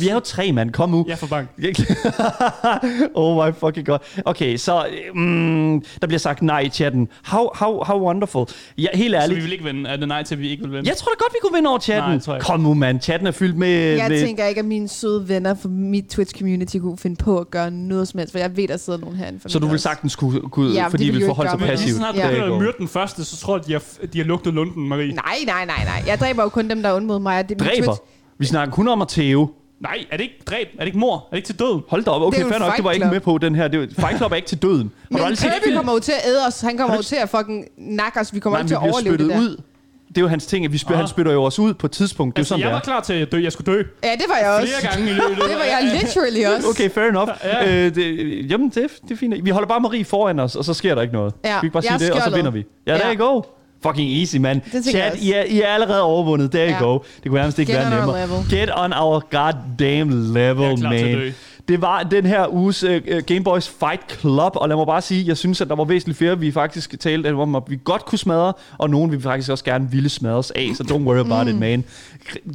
vi 0.00 0.08
er 0.08 0.14
jo 0.14 0.20
tre, 0.20 0.52
mand. 0.52 0.70
Kom 0.72 0.90
nu. 0.90 1.04
Jeg 1.08 1.18
får 1.18 1.26
bank. 1.26 1.48
oh 3.14 3.46
my 3.46 3.52
fucking 3.60 3.86
god. 3.86 3.98
Okay, 4.24 4.56
så 4.56 4.86
mm, 5.14 5.84
der 6.00 6.06
bliver 6.06 6.18
sagt 6.18 6.42
nej 6.42 6.60
i 6.60 6.68
chatten. 6.68 7.08
How, 7.24 7.48
how, 7.54 7.84
how 7.84 8.06
wonderful. 8.06 8.46
Ja, 8.78 8.86
helt 8.94 9.14
Så 9.14 9.20
ærligt. 9.22 9.36
vi 9.36 9.42
vil 9.42 9.52
ikke 9.52 9.64
vinde. 9.64 9.90
Er 9.90 9.96
det 9.96 10.08
nej 10.08 10.22
til, 10.22 10.34
at 10.34 10.40
vi 10.40 10.48
ikke 10.50 10.62
vil 10.62 10.72
vinde? 10.72 10.88
Jeg 10.88 10.96
tror 10.96 11.10
da 11.10 11.16
godt, 11.24 11.32
vi 11.32 11.38
kunne 11.42 11.56
vinde 11.56 11.70
over 11.70 11.78
chatten. 11.78 12.22
Nej. 12.26 12.38
Kom 12.40 12.60
nu, 12.60 12.74
mand. 12.74 13.00
Chatten 13.00 13.26
er 13.26 13.30
fyldt 13.30 13.56
med... 13.56 13.68
Jeg 13.68 14.06
med 14.08 14.20
tænker 14.26 14.44
ikke, 14.46 14.58
at 14.58 14.64
mine 14.64 14.88
søde 14.88 15.28
venner 15.28 15.54
fra 15.54 15.68
mit 15.68 16.04
Twitch-community 16.18 16.78
kunne 16.78 16.98
finde 16.98 17.16
på 17.16 17.38
at 17.38 17.50
gøre 17.50 17.70
noget 17.70 18.08
som 18.08 18.18
helst, 18.18 18.32
for 18.32 18.38
jeg 18.38 18.56
ved, 18.56 18.68
der 18.68 18.76
sidder 18.76 18.98
nogen 18.98 19.16
herinde 19.16 19.40
for 19.40 19.48
så 19.48 19.58
du 19.58 19.66
vil 19.66 19.78
sagtens 19.78 20.16
kunne, 20.16 20.40
kunne 20.40 20.72
Ja, 20.74 20.86
fordi 20.88 21.06
de 21.06 21.10
vi 21.12 21.16
vil 21.18 21.26
forholde 21.26 21.50
sig 21.50 21.58
gøre 21.58 21.68
Men 21.68 21.76
lige 21.78 21.82
passivt. 21.82 21.96
snart 21.98 22.14
du 22.14 22.20
Ja. 22.20 22.28
begynder 22.28 22.52
at 22.54 22.60
myrde 22.62 22.72
den 22.78 22.88
første, 22.88 23.24
så 23.24 23.36
tror 23.36 23.56
jeg, 23.56 23.66
de 23.66 23.72
har, 23.72 23.82
de 24.12 24.18
har 24.18 24.24
lugtet 24.50 24.74
lunden, 24.74 24.88
Marie. 24.88 25.12
Nej, 25.14 25.24
nej, 25.46 25.64
nej, 25.66 25.84
nej. 25.84 26.02
Jeg 26.06 26.20
dræber 26.20 26.42
jo 26.42 26.48
kun 26.48 26.70
dem, 26.70 26.82
der 26.82 26.90
er 26.90 27.00
mod 27.00 27.18
mig. 27.18 27.38
og 27.38 27.48
Det, 27.48 27.60
min 27.60 27.68
Dræber. 27.68 27.92
Twitch- 27.92 28.34
Vi 28.38 28.46
snakker 28.46 28.74
kun 28.74 28.88
om 28.88 29.02
at 29.02 29.08
tæve. 29.08 29.48
Nej, 29.80 29.98
er 30.10 30.16
det 30.16 30.24
ikke 30.24 30.34
dræb? 30.46 30.66
Er 30.74 30.78
det 30.78 30.86
ikke 30.86 30.98
mor? 30.98 31.14
Er 31.16 31.20
det 31.30 31.36
ikke 31.36 31.46
til 31.46 31.58
døden? 31.58 31.80
Hold 31.88 32.04
da 32.04 32.10
op. 32.10 32.22
Okay, 32.22 32.36
Det 32.38 32.42
er 32.42 32.46
jo 32.46 32.50
fair 32.52 32.58
nok. 32.58 32.66
Fight 32.68 32.76
Det 32.76 32.84
var 32.84 32.90
jeg 32.90 32.94
ikke 32.96 33.04
Club. 33.04 33.12
med 33.12 33.20
på, 33.20 33.38
den 33.38 33.54
her. 33.54 33.68
Det 33.68 33.80
var, 33.80 33.86
Fight 33.98 34.16
Club 34.18 34.32
er 34.32 34.36
ikke 34.36 34.48
til 34.48 34.62
døden. 34.62 34.90
Har 35.02 35.06
Men 35.10 35.20
aldrig 35.20 35.38
set 35.38 35.50
Kirby 35.52 35.64
film? 35.64 35.76
kommer 35.76 35.92
jo 35.92 35.98
til 35.98 36.12
at 36.12 36.28
æde 36.30 36.46
os. 36.46 36.60
Han 36.60 36.76
kommer 36.76 36.96
jo 36.96 37.02
til 37.02 37.16
at 37.16 37.28
fucking 37.28 37.64
nakke 37.78 38.20
os. 38.20 38.34
Vi 38.34 38.40
kommer 38.40 38.58
Nej, 38.58 38.62
ikke 38.62 38.68
til 38.70 38.74
at 38.74 38.80
bliver 38.80 38.92
overleve 38.92 39.12
det 39.16 39.20
spyttet 39.20 39.36
der. 39.36 39.42
ud. 39.42 39.62
Det 40.08 40.16
er 40.18 40.20
jo 40.20 40.28
hans 40.28 40.46
ting, 40.46 40.64
at 40.64 40.72
vi 40.72 40.78
spyr, 40.78 40.92
Ah. 40.94 40.98
han 40.98 41.08
spytter 41.08 41.32
jo 41.32 41.42
os 41.44 41.58
ud 41.58 41.74
på 41.74 41.86
et 41.86 41.90
tidspunkt. 41.90 42.36
Det 42.36 42.38
er 42.38 42.40
jo 42.40 42.42
Altså, 42.42 42.48
sådan, 42.48 42.60
jeg 42.64 42.70
var 42.70 42.76
er. 42.76 42.80
klar 42.80 43.00
til 43.00 43.12
at 43.12 43.32
dø. 43.32 43.42
Jeg 43.42 43.52
skulle 43.52 43.72
dø. 43.72 43.82
Ja, 44.04 44.12
det 44.12 44.24
var 44.28 44.36
jeg 44.36 44.50
også. 44.50 44.72
Flere 44.80 44.92
gange 44.92 45.10
i 45.10 45.14
løbet. 45.14 45.36
Det 45.50 45.56
var 45.56 45.64
jeg 45.64 45.90
literally 46.02 46.44
også. 46.56 46.68
Okay, 46.68 46.90
fair 46.90 47.04
enough. 47.04 47.30
Ja. 47.44 47.84
Øh, 47.86 47.94
det, 47.94 48.50
jamen, 48.50 48.68
det, 48.68 48.74
det 49.02 49.10
er 49.10 49.16
fint. 49.16 49.44
Vi 49.44 49.50
holder 49.50 49.68
bare 49.68 49.80
Marie 49.80 50.04
foran 50.04 50.38
os, 50.40 50.56
og 50.56 50.64
så 50.64 50.74
sker 50.74 50.94
der 50.94 51.02
ikke 51.02 51.14
noget. 51.14 51.34
Ja, 51.44 51.48
Skal 51.50 51.62
vi 51.62 51.66
ikke 51.66 51.72
bare 51.72 51.82
jeg 51.90 52.00
sige 52.00 52.08
er 52.08 52.10
det, 52.10 52.10
og 52.10 52.16
så 52.16 52.20
skjoldet. 52.22 52.36
vinder 52.38 52.50
vi. 52.50 52.64
Ja, 52.86 52.94
there 52.94 53.08
Ja. 53.08 53.14
you 53.14 53.26
go. 53.34 53.42
Fucking 53.86 54.10
easy, 54.10 54.36
man. 54.36 54.62
Det 54.72 54.84
tænker 54.84 55.02
jeg 55.04 55.12
Chat. 55.12 55.22
I 55.22 55.32
er, 55.32 55.42
I 55.42 55.60
er 55.60 55.66
allerede 55.68 56.02
overvundet. 56.02 56.50
There 56.50 56.64
Ja. 56.64 56.80
you 56.80 56.86
go. 56.92 56.98
Det 57.22 57.30
kunne 57.30 57.38
nærmest 57.40 57.58
ikke 57.58 57.72
Get 57.72 57.80
være 57.80 57.98
nemmere. 57.98 58.26
level. 58.26 58.58
Get 58.60 58.70
on 58.76 58.92
our 58.92 59.20
goddamn 59.30 60.32
level, 60.32 60.62
Jeg 60.62 60.72
er 60.72 60.76
klar 60.76 60.90
til 60.90 61.04
at 61.04 61.18
man. 61.18 61.34
Det 61.68 61.82
var 61.82 62.02
den 62.02 62.26
her 62.26 62.54
uges 62.54 62.84
uh, 62.84 62.90
Game 63.26 63.44
Boys 63.44 63.68
Fight 63.68 64.20
Club, 64.20 64.52
og 64.54 64.68
lad 64.68 64.76
mig 64.76 64.86
bare 64.86 65.02
sige, 65.02 65.24
jeg 65.26 65.36
synes, 65.36 65.60
at 65.60 65.68
der 65.68 65.74
var 65.76 65.84
væsentligt 65.84 66.18
flere, 66.18 66.38
vi 66.38 66.52
faktisk 66.52 67.00
talte 67.00 67.34
om, 67.34 67.54
at 67.54 67.62
vi 67.68 67.78
godt 67.84 68.04
kunne 68.04 68.18
smadre, 68.18 68.52
og 68.78 68.90
nogen 68.90 69.12
vi 69.12 69.20
faktisk 69.20 69.50
også 69.50 69.64
gerne 69.64 69.90
ville 69.90 70.08
smadres 70.08 70.50
af, 70.50 70.70
så 70.74 70.82
don't 70.82 71.02
worry 71.02 71.18
about 71.18 71.46
Mm. 71.46 71.52
it, 71.52 71.58
man. 71.58 71.84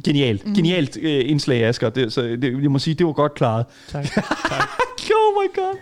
Genialt. 0.04 0.42
Genialt 0.56 0.96
uh, 0.96 1.02
indslag, 1.04 1.64
Asger. 1.64 1.90
Det, 1.90 2.12
så 2.12 2.22
det, 2.22 2.62
jeg 2.62 2.70
må 2.70 2.78
sige, 2.78 2.94
det 2.94 3.06
var 3.06 3.12
godt 3.12 3.34
klaret. 3.34 3.64
Tak. 3.92 4.06
Oh 5.14 5.42
my 5.42 5.54
god. 5.56 5.78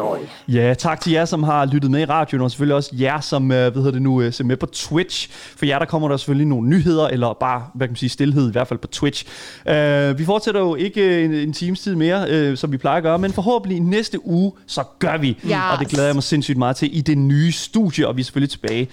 Boys. 0.00 0.28
Ja, 0.48 0.74
tak 0.74 1.00
til 1.00 1.12
jer, 1.12 1.24
som 1.24 1.42
har 1.42 1.66
lyttet 1.66 1.90
med 1.90 2.00
i 2.00 2.04
radioen, 2.04 2.42
og 2.42 2.50
selvfølgelig 2.50 2.76
også 2.76 2.90
jer, 3.00 3.20
som 3.20 3.52
øh, 3.52 3.72
hvad 3.72 3.72
hedder 3.72 3.90
det 3.90 4.02
nu, 4.02 4.22
øh, 4.22 4.32
ser 4.32 4.44
med 4.44 4.56
på 4.56 4.66
Twitch. 4.66 5.30
For 5.30 5.66
jer, 5.66 5.78
der 5.78 5.86
kommer 5.86 6.08
der 6.08 6.16
selvfølgelig 6.16 6.46
nogle 6.46 6.68
nyheder, 6.68 7.08
eller 7.08 7.36
bare, 7.40 7.64
hvad 7.74 7.86
kan 7.86 7.92
man 7.92 7.96
sige, 7.96 8.10
stillhed, 8.10 8.48
i 8.48 8.52
hvert 8.52 8.68
fald 8.68 8.78
på 8.78 8.86
Twitch. 8.86 9.24
Uh, 9.66 10.18
vi 10.18 10.24
fortsætter 10.24 10.60
jo 10.60 10.74
ikke 10.74 11.24
en, 11.24 11.34
en 11.34 11.52
times 11.52 11.80
tid 11.80 11.94
mere, 11.94 12.50
uh, 12.50 12.56
som 12.56 12.72
vi 12.72 12.76
plejer 12.76 12.96
at 12.96 13.02
gøre, 13.02 13.18
men 13.18 13.32
forhåbentlig 13.32 13.80
næste 13.80 14.26
uge, 14.26 14.52
så 14.66 14.84
gør 14.98 15.16
vi. 15.16 15.28
Yes. 15.28 15.54
Og 15.72 15.78
det 15.78 15.88
glæder 15.88 16.06
jeg 16.06 16.14
mig 16.14 16.22
sindssygt 16.22 16.58
meget 16.58 16.76
til 16.76 16.96
i 16.96 17.00
det 17.00 17.18
nye 17.18 17.52
studie, 17.52 18.08
og 18.08 18.16
vi 18.16 18.20
er 18.20 18.24
selvfølgelig 18.24 18.50
tilbage 18.50 18.88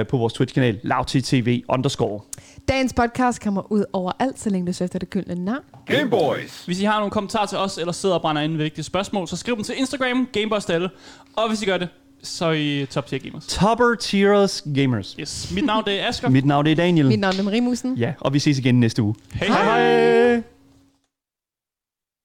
uh, 0.00 0.06
på 0.06 0.16
vores 0.16 0.32
Twitch-kanal, 0.32 0.78
lavttv 0.82 1.60
underscore. 1.68 2.20
Dagens 2.68 2.92
podcast 2.92 3.40
kommer 3.42 3.72
ud 3.72 3.84
overalt, 3.92 4.40
så 4.40 4.50
længe 4.50 4.66
du 4.66 4.72
søger 4.72 4.86
efter 4.86 4.98
det 4.98 5.10
gyldne 5.10 5.44
navn. 5.44 5.60
Game 5.86 6.10
Boys. 6.10 6.64
Hvis 6.64 6.80
I 6.80 6.84
har 6.84 6.98
nogle 6.98 7.10
kommentarer 7.10 7.46
til 7.46 7.58
os, 7.58 7.78
eller 7.78 7.92
sidder 7.92 8.14
og 8.14 8.20
brænder 8.20 8.42
ind 8.42 8.52
med 8.52 8.62
vigtige 8.62 8.84
spørgsmål, 8.84 9.28
så 9.28 9.36
skriv 9.36 9.56
dem 9.56 9.64
til 9.64 9.78
Instagram, 9.78 10.28
Gameboystalle. 10.32 10.90
Og 11.36 11.48
hvis 11.48 11.62
I 11.62 11.64
gør 11.64 11.78
det, 11.78 11.88
så 12.22 12.44
er 12.46 12.52
I 12.52 12.86
top 12.90 13.06
tier 13.06 13.18
gamers. 13.18 13.46
Topper 13.46 13.94
Tiers 14.00 14.64
Gamers. 14.74 15.16
Yes. 15.20 15.52
Mit 15.54 15.64
navn 15.64 15.84
det 15.84 16.00
er 16.00 16.08
Asger. 16.08 16.28
Mit 16.28 16.44
navn 16.44 16.64
det 16.64 16.72
er 16.72 16.76
Daniel. 16.76 17.06
Mit 17.06 17.20
navn 17.20 17.34
er 17.38 17.42
Marie 17.42 17.60
Musen. 17.60 17.94
Ja, 17.96 18.12
og 18.20 18.34
vi 18.34 18.38
ses 18.38 18.58
igen 18.58 18.80
næste 18.80 19.02
uge. 19.02 19.14
Hej 19.32 19.48
Hej 19.48 19.64
hej! 19.64 20.42